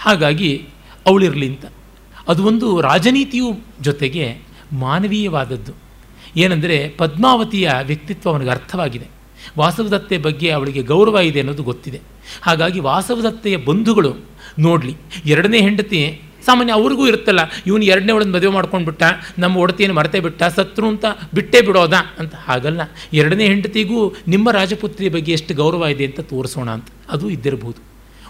ಹಾಗಾಗಿ 0.00 0.68
ಅವಳಿರಲಿ 1.06 1.48
ಅಂತ 1.48 1.64
ಅದು 2.28 2.44
ಒಂದು 2.44 2.80
ರಾಜನೀತಿಯು 2.80 3.60
ಜೊತೆಗೆ 3.80 4.38
ಮಾನವೀಯವಾದದ್ದು. 4.72 5.72
ಏನೆಂದರೆ 6.36 6.88
ಪದ್ಮಾವತಿಯ 6.88 7.70
ವ್ಯಕ್ತಿತ್ವ 7.82 8.30
ಅವನಿಗೆ 8.30 8.50
ಅರ್ಥವಾಗಿದೆ. 8.50 9.19
ವಾಸವದತ್ತೆ 9.58 10.18
ಬಗ್ಗೆ 10.18 10.50
ಅವಳಿಗೆ 10.50 10.82
ಗೌರವ 10.82 11.18
ಇದೆ 11.18 11.38
ಅನ್ನೋದು 11.38 11.62
ಗೊತ್ತಿದೆ. 11.62 12.00
ಹಾಗಾಗಿ 12.42 12.80
ವಾಸವದತ್ತೆಯ 12.80 13.56
ಬಂಧುಗಳು 13.56 14.16
ನೋಡಲಿ, 14.58 14.96
ಎರಡನೇ 15.26 15.60
ಹೆಂಡತಿ 15.60 16.22
ಸಾಮಾನ್ಯ 16.46 16.72
ಅವ್ರಿಗೂ 16.72 17.06
ಇರುತ್ತಲ್ಲ, 17.06 17.40
ಇವನು 17.66 17.84
ಎರಡನೇ 17.84 18.12
ಒಳಗೆ 18.12 18.28
ಮದುವೆ 18.28 18.48
ಮಾಡ್ಕೊಂಡ್ಬಿಟ್ಟ 18.48 19.02
ನಮ್ಮ 19.38 19.56
ಒಡತಿಯನ್ನು 19.56 19.96
ಮರೆತೇ 19.96 20.20
ಬಿಟ್ಟ, 20.20 20.42
ಸತ್ರು 20.42 20.88
ಅಂತ 20.88 21.04
ಬಿಟ್ಟೇ 21.34 21.60
ಬಿಡೋದಾ 21.60 22.00
ಅಂತ? 22.18 22.34
ಹಾಗಲ್ಲ. 22.34 22.80
ಎರಡನೇ 23.12 23.46
ಹೆಂಡತಿಗೂ 23.46 24.14
ನಿಮ್ಮ 24.28 24.50
ರಾಜಪುತ್ರಿಯ 24.50 25.08
ಬಗ್ಗೆ 25.08 25.32
ಎಷ್ಟು 25.32 25.54
ಗೌರವ 25.54 25.86
ಇದೆ 25.86 26.06
ಅಂತ 26.06 26.20
ತೋರಿಸೋಣ 26.20 26.70
ಅಂತ. 26.70 26.86
ಅದು 27.10 27.30
ಇದ್ದಿರಬಹುದು. 27.30 27.80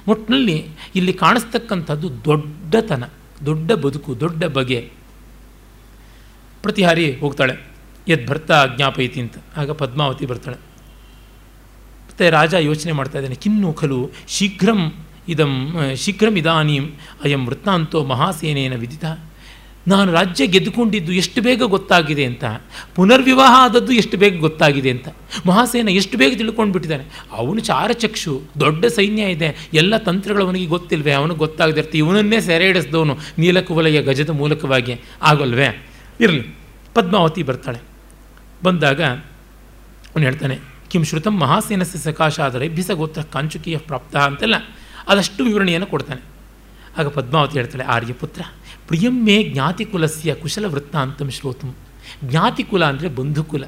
ಒಟ್ಟಿನಲ್ಲಿ 0.08 0.66
ಇಲ್ಲಿ 0.94 1.12
ಕಾಣಿಸ್ತಕ್ಕಂಥದ್ದು 1.12 2.24
ದೊಡ್ಡತನ, 2.24 3.04
ದೊಡ್ಡ 3.46 3.72
ಬದುಕು, 3.72 4.20
ದೊಡ್ಡ 4.20 4.44
ಬಗೆ. 4.44 4.90
ಪ್ರತಿಹಾರಿ 6.62 7.16
ಹೋಗ್ತಾಳೆ 7.16 7.54
ಯದ್ 8.08 8.26
ಭರ್ತ 8.26 8.52
ಅಜ್ಞಾಪೈತಿ 8.52 9.20
ಅಂತ. 9.20 9.34
ಆಗ 9.56 9.70
ಪದ್ಮಾವತಿ 9.70 10.26
ಬರ್ತಾಳೆ. 10.26 10.69
ಮತ್ತು 12.20 12.32
ರಾಜ 12.36 12.54
ಯೋಚನೆ 12.70 12.92
ಮಾಡ್ತಾ 12.92 13.16
ಇದ್ದಾನೆ, 13.18 13.36
ಕಿನ್ನು 13.42 13.68
ಖಲು 13.72 13.98
ಶೀಘ್ರಂ 14.28 14.80
ಇದಂ 15.32 15.52
ಶೀಘ್ರಂ 16.02 16.34
ಇದಾನೀಂ 16.40 16.84
ಅಯಂ 17.24 17.42
ವೃತ್ತಾಂತೋ 17.48 17.98
ಮಹಾಸೇನೇನ 18.10 18.74
ವಿದಿತ. 18.82 19.04
ನಾನು 19.88 20.08
ರಾಜ್ಯ 20.12 20.46
ಗೆದ್ದುಕೊಂಡಿದ್ದು 20.46 21.12
ಎಷ್ಟು 21.12 21.40
ಬೇಗ 21.42 21.62
ಗೊತ್ತಾಗಿದೆ 21.74 22.24
ಅಂತ, 22.30 22.44
ಪುನರ್ವಿವಾಹ 22.96 23.52
ಆದದ್ದು 23.64 23.92
ಎಷ್ಟು 23.92 24.16
ಬೇಗ 24.22 24.34
ಗೊತ್ತಾಗಿದೆ 24.38 24.90
ಅಂತ. 24.90 25.08
ಮಹಾಸೇನ 25.46 25.88
ಎಷ್ಟು 26.00 26.18
ಬೇಗ 26.18 26.32
ತಿಳ್ಕೊಂಡು 26.38 26.72
ಬಿಟ್ಟಿದ್ದಾನೆ 26.72 27.04
ಅವನು 27.32 27.60
ಚಾರಚಕ್ಷು, 27.60 28.34
ದೊಡ್ಡ 28.60 28.84
ಸೈನ್ಯ 28.98 29.34
ಇದೆ, 29.36 29.48
ಎಲ್ಲ 29.74 29.96
ತಂತ್ರಗಳು 30.08 30.44
ಅವನಿಗೆ 30.44 30.66
ಗೊತ್ತಿಲ್ವೇ, 30.66 31.12
ಅವನಿಗೆ 31.12 31.38
ಗೊತ್ತಾಗದಿರ್ತಿ 31.38 31.98
ಇವನನ್ನೇ 31.98 32.40
ಸೆರೆ 32.40 32.66
ಹಿಡಿಸ್ದವನು 32.66 33.16
ನೀಲಕುವಲಯ 33.38 34.00
ಗಜದ 34.02 34.30
ಮೂಲಕವಾಗಿ, 34.30 34.96
ಆಗೋಲ್ವೇ? 35.22 35.70
ಇರಲಿ, 36.20 36.44
ಪದ್ಮಾವತಿ 36.94 37.42
ಬರ್ತಾಳೆ. 37.42 37.80
ಬಂದಾಗ 38.62 39.00
ಅವನು 40.12 40.24
ಹೇಳ್ತಾನೆ 40.24 40.69
ಕಿಂ 40.90 41.02
ಶ್ರುತಂ 41.04 41.34
ಮಹಾಸೇನಸ್ಯ 41.40 41.98
ಸಕಾಶ 41.98 42.40
ಆದರೆ 42.40 42.68
ಗೋತ್ರ 43.00 43.22
ಕಾಂಚುಕಿಯ 43.34 43.78
ಪ್ರಾಪ್ತ 43.88 44.16
ಅಂತೆಲ್ಲ 44.16 44.56
ಅದಷ್ಟು 45.08 45.44
ವಿವರಣೆಯನ್ನು 45.44 45.86
ಕೊಡ್ತಾನೆ 45.86 46.22
ಆಗ 46.98 47.08
ಪದ್ಮಾವತಿ 47.08 47.58
ಹೇಳ್ತಾಳೆ 47.58 47.84
ಆರ್ಯಪುತ್ರ 47.84 48.42
ಪ್ರಿಯಂ 48.88 49.16
ಮೇ 49.26 49.36
ಜ್ಞಾತಿಕುಲಸ್ಯ 49.42 50.34
ಕುಶಲ 50.34 50.64
ವೃತ್ತಾಂತಂ 50.66 51.28
ಶ್ರೋತಂ 51.30 51.70
ಜ್ಞಾತಿಕುಲ 52.24 52.84
ಅಂದರೆ 52.84 53.08
ಬಂಧುಕುಲ। 53.08 53.64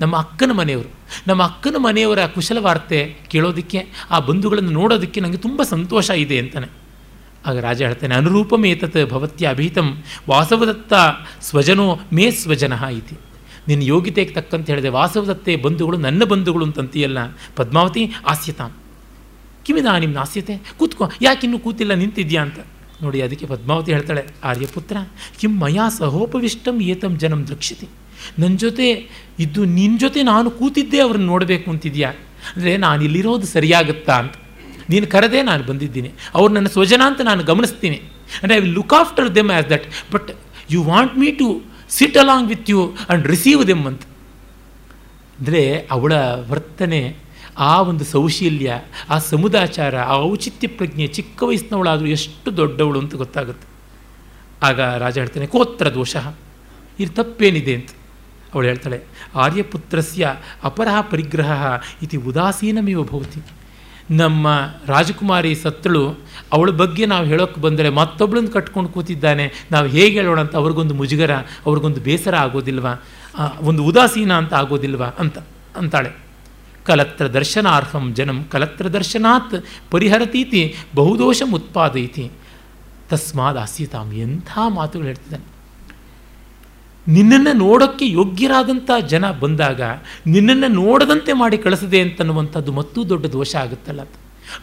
ನಮ್ಮ 0.00 0.14
ಅಕ್ಕನ 0.16 0.52
ಮನೆಯವರು। 0.52 0.90
ನಮ್ಮ 1.26 1.42
ಅಕ್ಕನ 1.42 1.76
ಮನೆಯವರ 1.78 2.26
ಕುಶಲ 2.26 2.58
ವಾರ್ತೆ 2.60 2.98
ಕೇಳೋದಕ್ಕೆ, 3.28 3.80
ಆ 4.10 4.18
ಬಂಧುಗಳನ್ನು 4.18 4.70
ನೋಡೋದಕ್ಕೆ 4.70 5.20
ನನಗೆ 5.20 5.36
ತುಂಬ 5.36 5.62
ಸಂತೋಷ 5.62 6.10
ಇದೆ 6.10 6.36
ಅಂತಾನೆ। 6.38 6.68
ಆಗ 7.46 7.56
ರಾಜ 7.58 7.82
ಹೇಳ್ತಾನೆ, 7.82 8.14
ಅನುರೂಪಮೇತತ್ 8.14 8.98
ಭವತ್ಯ 9.10 9.46
ಅಭಿಹಿತಂ 9.48 9.88
ವಾಸವದತ್ತ 10.28 10.92
ಸ್ವಜನೋ 11.42 11.88
ಮೇ 12.12 12.30
ಸ್ವಜನಃ 12.30 12.84
ಇತಿ. 13.00 13.16
ನಿನ್ನ 13.68 13.82
ಯೋಗ್ಯತೆಗೆ 13.84 14.32
ತಕ್ಕಂತ 14.32 14.66
ಹೇಳಿದೆ, 14.70 14.88
ವಾಸವದತ್ತೆ 14.88 15.56
ಬಂಧುಗಳು 15.56 15.96
ನನ್ನ 15.98 16.22
ಬಂಧುಗಳು 16.24 16.64
ಅಂತಂತೀಯಲ್ಲ. 16.64 17.18
ಪದ್ಮಾವತಿ, 17.56 18.02
ಆಸ್ಯತಾಂ. 18.26 18.72
ಕಿಮಿದ 19.66 19.88
ನಿಮ್ಮ 20.04 20.14
ನಾಸ್ಯತೆ 20.14 20.54
ಕೂತ್ಕೋ 20.78 21.06
ಯಾಕಿನ್ನೂ 21.22 21.58
ಕೂತಿಲ್ಲ, 21.58 21.94
ನಿಂತಿದ್ಯಾ 21.94 22.42
ಅಂತ. 22.42 22.58
ನೋಡಿ, 23.02 23.18
ಅದಕ್ಕೆ 23.22 23.46
ಪದ್ಮಾವತಿ 23.46 23.90
ಹೇಳ್ತಾಳೆ, 23.92 24.22
ಆರ್ಯಪುತ್ರ, 24.44 24.96
ಕಿಂ 25.40 25.52
ಮಯಾ 25.60 25.86
ಸಹೋಪವಿಷ್ಟಂ 25.98 26.76
ಏತಂ 26.92 27.12
ಜನಂ 27.18 27.42
ದೃಕ್ಷಿತಿ 27.50 27.88
ನನ್ನ 28.38 28.54
ಜೊತೆ 28.56 28.86
ಇದ್ದು 29.38 29.64
ನಿನ್ನ 29.78 29.96
ಜೊತೆ 29.98 30.20
ನಾನು 30.22 30.48
ಕೂತಿದ್ದೇ 30.50 31.00
ಅವ್ರನ್ನ 31.00 31.26
ನೋಡಬೇಕು 31.26 31.66
ಅಂತಿದ್ಯಾ? 31.70 32.10
ಅಂದರೆ 32.54 32.72
ನಾನು 32.76 33.00
ಇಲ್ಲಿರೋದು 33.04 33.46
ಸರಿಯಾಗುತ್ತಾ 33.46 34.14
ಅಂತ. 34.22 34.34
ನೀನು 34.90 35.06
ಕರೆದೇ 35.06 35.40
ನಾನು 35.42 35.62
ಬಂದಿದ್ದೀನಿ. 35.64 36.10
ಅವ್ರು 36.34 36.50
ನನ್ನ 36.54 36.66
ಸ್ವಜನ 36.66 37.02
ಅಂತ 37.06 37.20
ನಾನು 37.20 37.42
ಗಮನಿಸ್ತೀನಿ. 37.44 37.98
ಅಂದರೆ 38.40 38.56
I 38.56 38.60
will 38.60 38.76
look 38.80 38.94
after 39.00 39.28
them 39.34 39.50
as 39.50 39.68
that 39.70 39.86
but 40.12 40.28
you 40.70 40.80
want 40.82 41.14
me 41.18 41.28
to 41.40 41.48
sit 41.90 42.18
along 42.18 42.48
with 42.48 42.70
you 42.70 42.80
and 42.86 43.26
receive 43.26 43.66
them 43.66 43.86
ಅಂತ. 43.86 44.02
ಅಂದರೆ 45.38 45.62
ಅವಳ 45.90 46.12
ವರ್ತನೆ, 46.50 47.00
ಆ 47.58 47.80
ಒಂದು 47.80 48.04
ಸೌಶೀಲ್ಯ, 48.04 48.72
ಆ 49.10 49.18
ಸಮುದಾಚಾರ, 49.18 49.94
ಆ 49.98 50.16
ಔಚಿತ್ಯ 50.16 50.68
ಪ್ರಜ್ಞೆ 50.68 51.06
ಚಿಕ್ಕ 51.06 51.42
ವಯಸ್ಸಿನವಳಾದರೂ 51.42 52.06
ಎಷ್ಟು 52.06 52.56
ದೊಡ್ಡವಳು 52.56 52.98
ಅಂತ 53.00 53.14
ಗೊತ್ತಾಗುತ್ತೆ. 53.14 53.66
ಆಗ 54.62 54.80
ರಾಜ 54.80 55.14
ಹೇಳ್ತಾನೆ, 55.18 55.46
ಕೋತ್ರ 55.46 55.94
ದೋಷ 55.94 56.16
ಇದು 57.00 57.10
ತಪ್ಪೇನಿದೆ 57.12 57.74
ಅಂತ. 57.74 57.90
ಅವಳು 58.54 58.66
ಹೇಳ್ತಾಳೆ, 58.66 58.98
ಆರ್ಯಪುತ್ರಸ್ಯ 59.34 60.26
ಅಪರಹ 60.64 61.00
ಪರಿಗ್ರಹ 61.00 61.50
ಇತಿ 62.02 62.16
ಉದಾಸೀನಮೇವ 62.16 63.02
ಭವತಿ. 63.02 63.40
ನಮ್ಮ 64.10 64.48
ರಾಜಕುಮಾರಿ 64.86 65.54
ಸತ್ತಳು, 65.54 66.18
ಅವಳ 66.52 66.70
ಬಗ್ಗೆ 66.70 67.06
ನಾವು 67.06 67.24
ಹೇಳೋಕ್ಕೆ 67.26 67.60
ಬಂದರೆ 67.60 67.88
ಮತ್ತೊಬ್ಳನ್ನು 67.88 68.50
ಕಟ್ಕೊಂಡು 68.50 68.90
ಕೂತಿದ್ದಾನೆ. 68.90 69.52
ನಾವು 69.70 69.86
ಹೇಗೆ 69.86 70.16
ಹೇಳೋಣ 70.20 70.40
ಅಂತ 70.40 70.56
ಅವ್ರಿಗೊಂದು 70.56 70.94
ಮುಜುಗರ, 70.94 71.34
ಅವ್ರಿಗೊಂದು 71.66 72.00
ಬೇಸರ 72.00 72.36
ಆಗೋದಿಲ್ವಾ? 72.36 72.94
ಒಂದು 73.60 73.84
ಉದಾಸೀನ 73.84 74.32
ಅಂತ 74.32 74.54
ಆಗೋದಿಲ್ವಾ 74.54 75.06
ಅಂತ, 75.06 75.38
ಅಂತಾಳೆ. 75.76 76.10
ಕಲತ್ರ 76.84 77.26
ದರ್ಶನಾರ್ಹಂ 77.26 78.14
ಜನಂ, 78.14 78.44
ಕಲತ್ರ 78.44 78.88
ದರ್ಶನಾತ್ 78.88 79.54
ಪರಿಹರತೀತಿ, 79.90 80.74
ಬಹುದೋಷಂ 80.94 81.54
ಉತ್ಪಾದಯಿತಿ. 81.54 82.30
ತಸ್ಮಾದ್ 83.10 83.58
ಆಸ್ಯತಾಂ 83.58 84.12
ಎಂಥ 84.12 84.58
ಮಾತುಗಳು 84.68 85.06
ಹೇಳ್ತಿದ್ದಾನೆ. 85.06 85.57
ನಿನ್ನನ್ನು 87.08 87.52
ನೋಡೋಕ್ಕೆ 87.52 88.10
ಯೋಗ್ಯರಾದಂಥ 88.10 88.90
ಜನ 89.06 89.30
ಬಂದಾಗ 89.30 89.80
ನಿನ್ನನ್ನು 90.26 90.68
ನೋಡದಂತೆ 90.68 91.32
ಮಾಡಿ 91.32 91.58
ಕಳಿಸದೆ 91.58 92.00
ಅಂತನ್ನುವಂಥದ್ದು 92.00 92.72
ಮತ್ತೂ 92.72 93.04
ದೊಡ್ಡ 93.04 93.26
ದೋಷ 93.26 93.56
ಆಗುತ್ತಲ್ಲ 93.56 94.00
ಅಂತ 94.00 94.10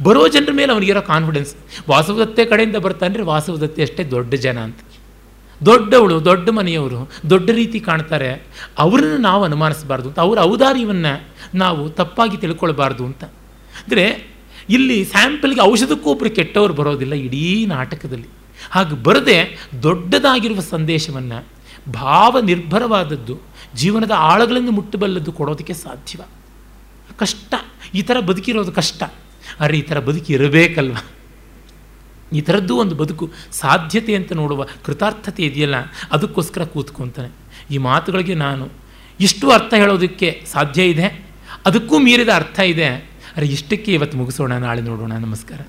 ಬರೋ 0.03 0.27
ಜನರ 0.27 0.49
ಮೇಲೆ 0.51 0.73
ಅವನಿಗಿರೋ 0.73 1.01
ಕಾನ್ಫಿಡೆನ್ಸ್ 1.01 1.55
ವಾಸವದತ್ತೆ 1.89 2.45
ಕಡೆಯಿಂದ 2.45 2.75
ಬರ್ತಾನೆ 2.75 3.21
ವಾಸವದತ್ತೆ 3.21 3.81
ಅಷ್ಟೇ 3.81 4.03
ದೊಡ್ಡ 4.03 4.33
ಜನ 4.33 4.59
ಅಂತ. 4.59 4.79
ದೊಡ್ಡವಳು, 5.65 6.25
ದೊಡ್ಡ 6.25 6.49
ಮನೆಯವರು, 6.49 7.11
ದೊಡ್ಡ 7.29 7.49
ರೀತಿ 7.49 7.79
ಕಾಣ್ತಾರೆ. 7.79 8.43
ಅವರನ್ನು 8.77 9.17
ನಾವು 9.17 9.43
ಅನುಮಾನಿಸಬಾರ್ದು 9.43 10.09
ಅಂತ. 10.09 10.19
ಅವರ 10.19 10.39
ಔದಾರ್ಯವನ್ನು 10.39 11.27
ನಾವು 11.57 11.89
ತಪ್ಪಾಗಿ 11.89 12.37
ತಿಳ್ಕೊಳ್ಬಾರ್ದು 12.37 13.05
ಅಂತ. 13.05 13.23
ಅಂದರೆ 13.23 14.27
ಇಲ್ಲಿ 14.69 15.05
ಸ್ಯಾಂಪಲ್ಗೆ 15.05 15.61
ಔಷಧಕ್ಕೂ 15.61 16.09
ಒಬ್ಬರು 16.09 16.29
ಕೆಟ್ಟವರು 16.29 16.73
ಬರೋದಿಲ್ಲ 16.73 17.13
ಇಡೀ 17.13 17.65
ನಾಟಕದಲ್ಲಿ. 17.65 18.27
ಹಾಗೆ 18.71 19.03
ಬರದೆ 19.03 19.69
ದೊಡ್ಡದಾಗಿರುವ 19.83 20.59
ಸಂದೇಶವನ್ನು 20.59 21.54
ಭಾವ 21.91 22.37
ನಿರ್ಭರವಾದದ್ದು 22.39 23.39
ಜೀವನದ 23.75 24.11
ಆಳಗಳನ್ನು 24.11 24.71
ಮುಟ್ಟಬಲ್ಲದ್ದು 24.71 25.31
ಕೊಡೋದಕ್ಕೆ 25.31 25.73
ಸಾಧ್ಯವ. 25.73 26.21
ಕಷ್ಟ. 27.17 27.53
ಈ 27.93 28.01
ಥರ 28.01 28.19
ಬದುಕಿರೋದು 28.19 28.71
ಕಷ್ಟ. 28.71 29.03
ಆದರೆ 29.59 29.77
ಈ 29.77 29.81
ಥರ 29.81 29.99
ಬದುಕಿರಬೇಕಲ್ವ 29.99 30.95
ಈ 32.33 32.41
ಥರದ್ದು 32.41 32.77
ಒಂದು 32.77 32.95
ಬದುಕು 32.95 33.31
ಸಾಧ್ಯತೆ 33.51 34.15
ಅಂತ 34.15 34.33
ನೋಡುವ 34.33 34.65
ಕೃತಾರ್ಥತೆ 34.85 35.43
ಇದೆಯಲ್ಲ, 35.43 35.75
ಅದಕ್ಕೋಸ್ಕರ 36.11 36.63
ಕೂತ್ಕೊತಾನೆ. 36.63 37.29
ಈ 37.71 37.77
ಮಾತುಗಳಿಗೆ 37.77 38.33
ನಾನು 38.33 38.69
ಇಷ್ಟು 39.19 39.51
ಅರ್ಥ 39.51 39.73
ಹೇಳೋದಕ್ಕೆ 39.73 40.45
ಸಾಧ್ಯ 40.51 40.85
ಇದೆ? 40.85 41.25
ಅದಕ್ಕೂ 41.65 41.99
ಮೀರಿದ 41.99 42.29
ಅರ್ಥ 42.35 42.59
ಇದೆ? 42.59 42.89
ಅರೆ 43.37 43.45
ಇಷ್ಟಕ್ಕೆ 43.45 43.93
ಇವತ್ತು 43.93 44.17
ಮುಗಿಸೋಣ, 44.17 44.53
ನಾಳೆ 44.53 44.81
ನೋಡೋಣ. 44.81 45.13
ನಮಸ್ಕಾರ. 45.13 45.61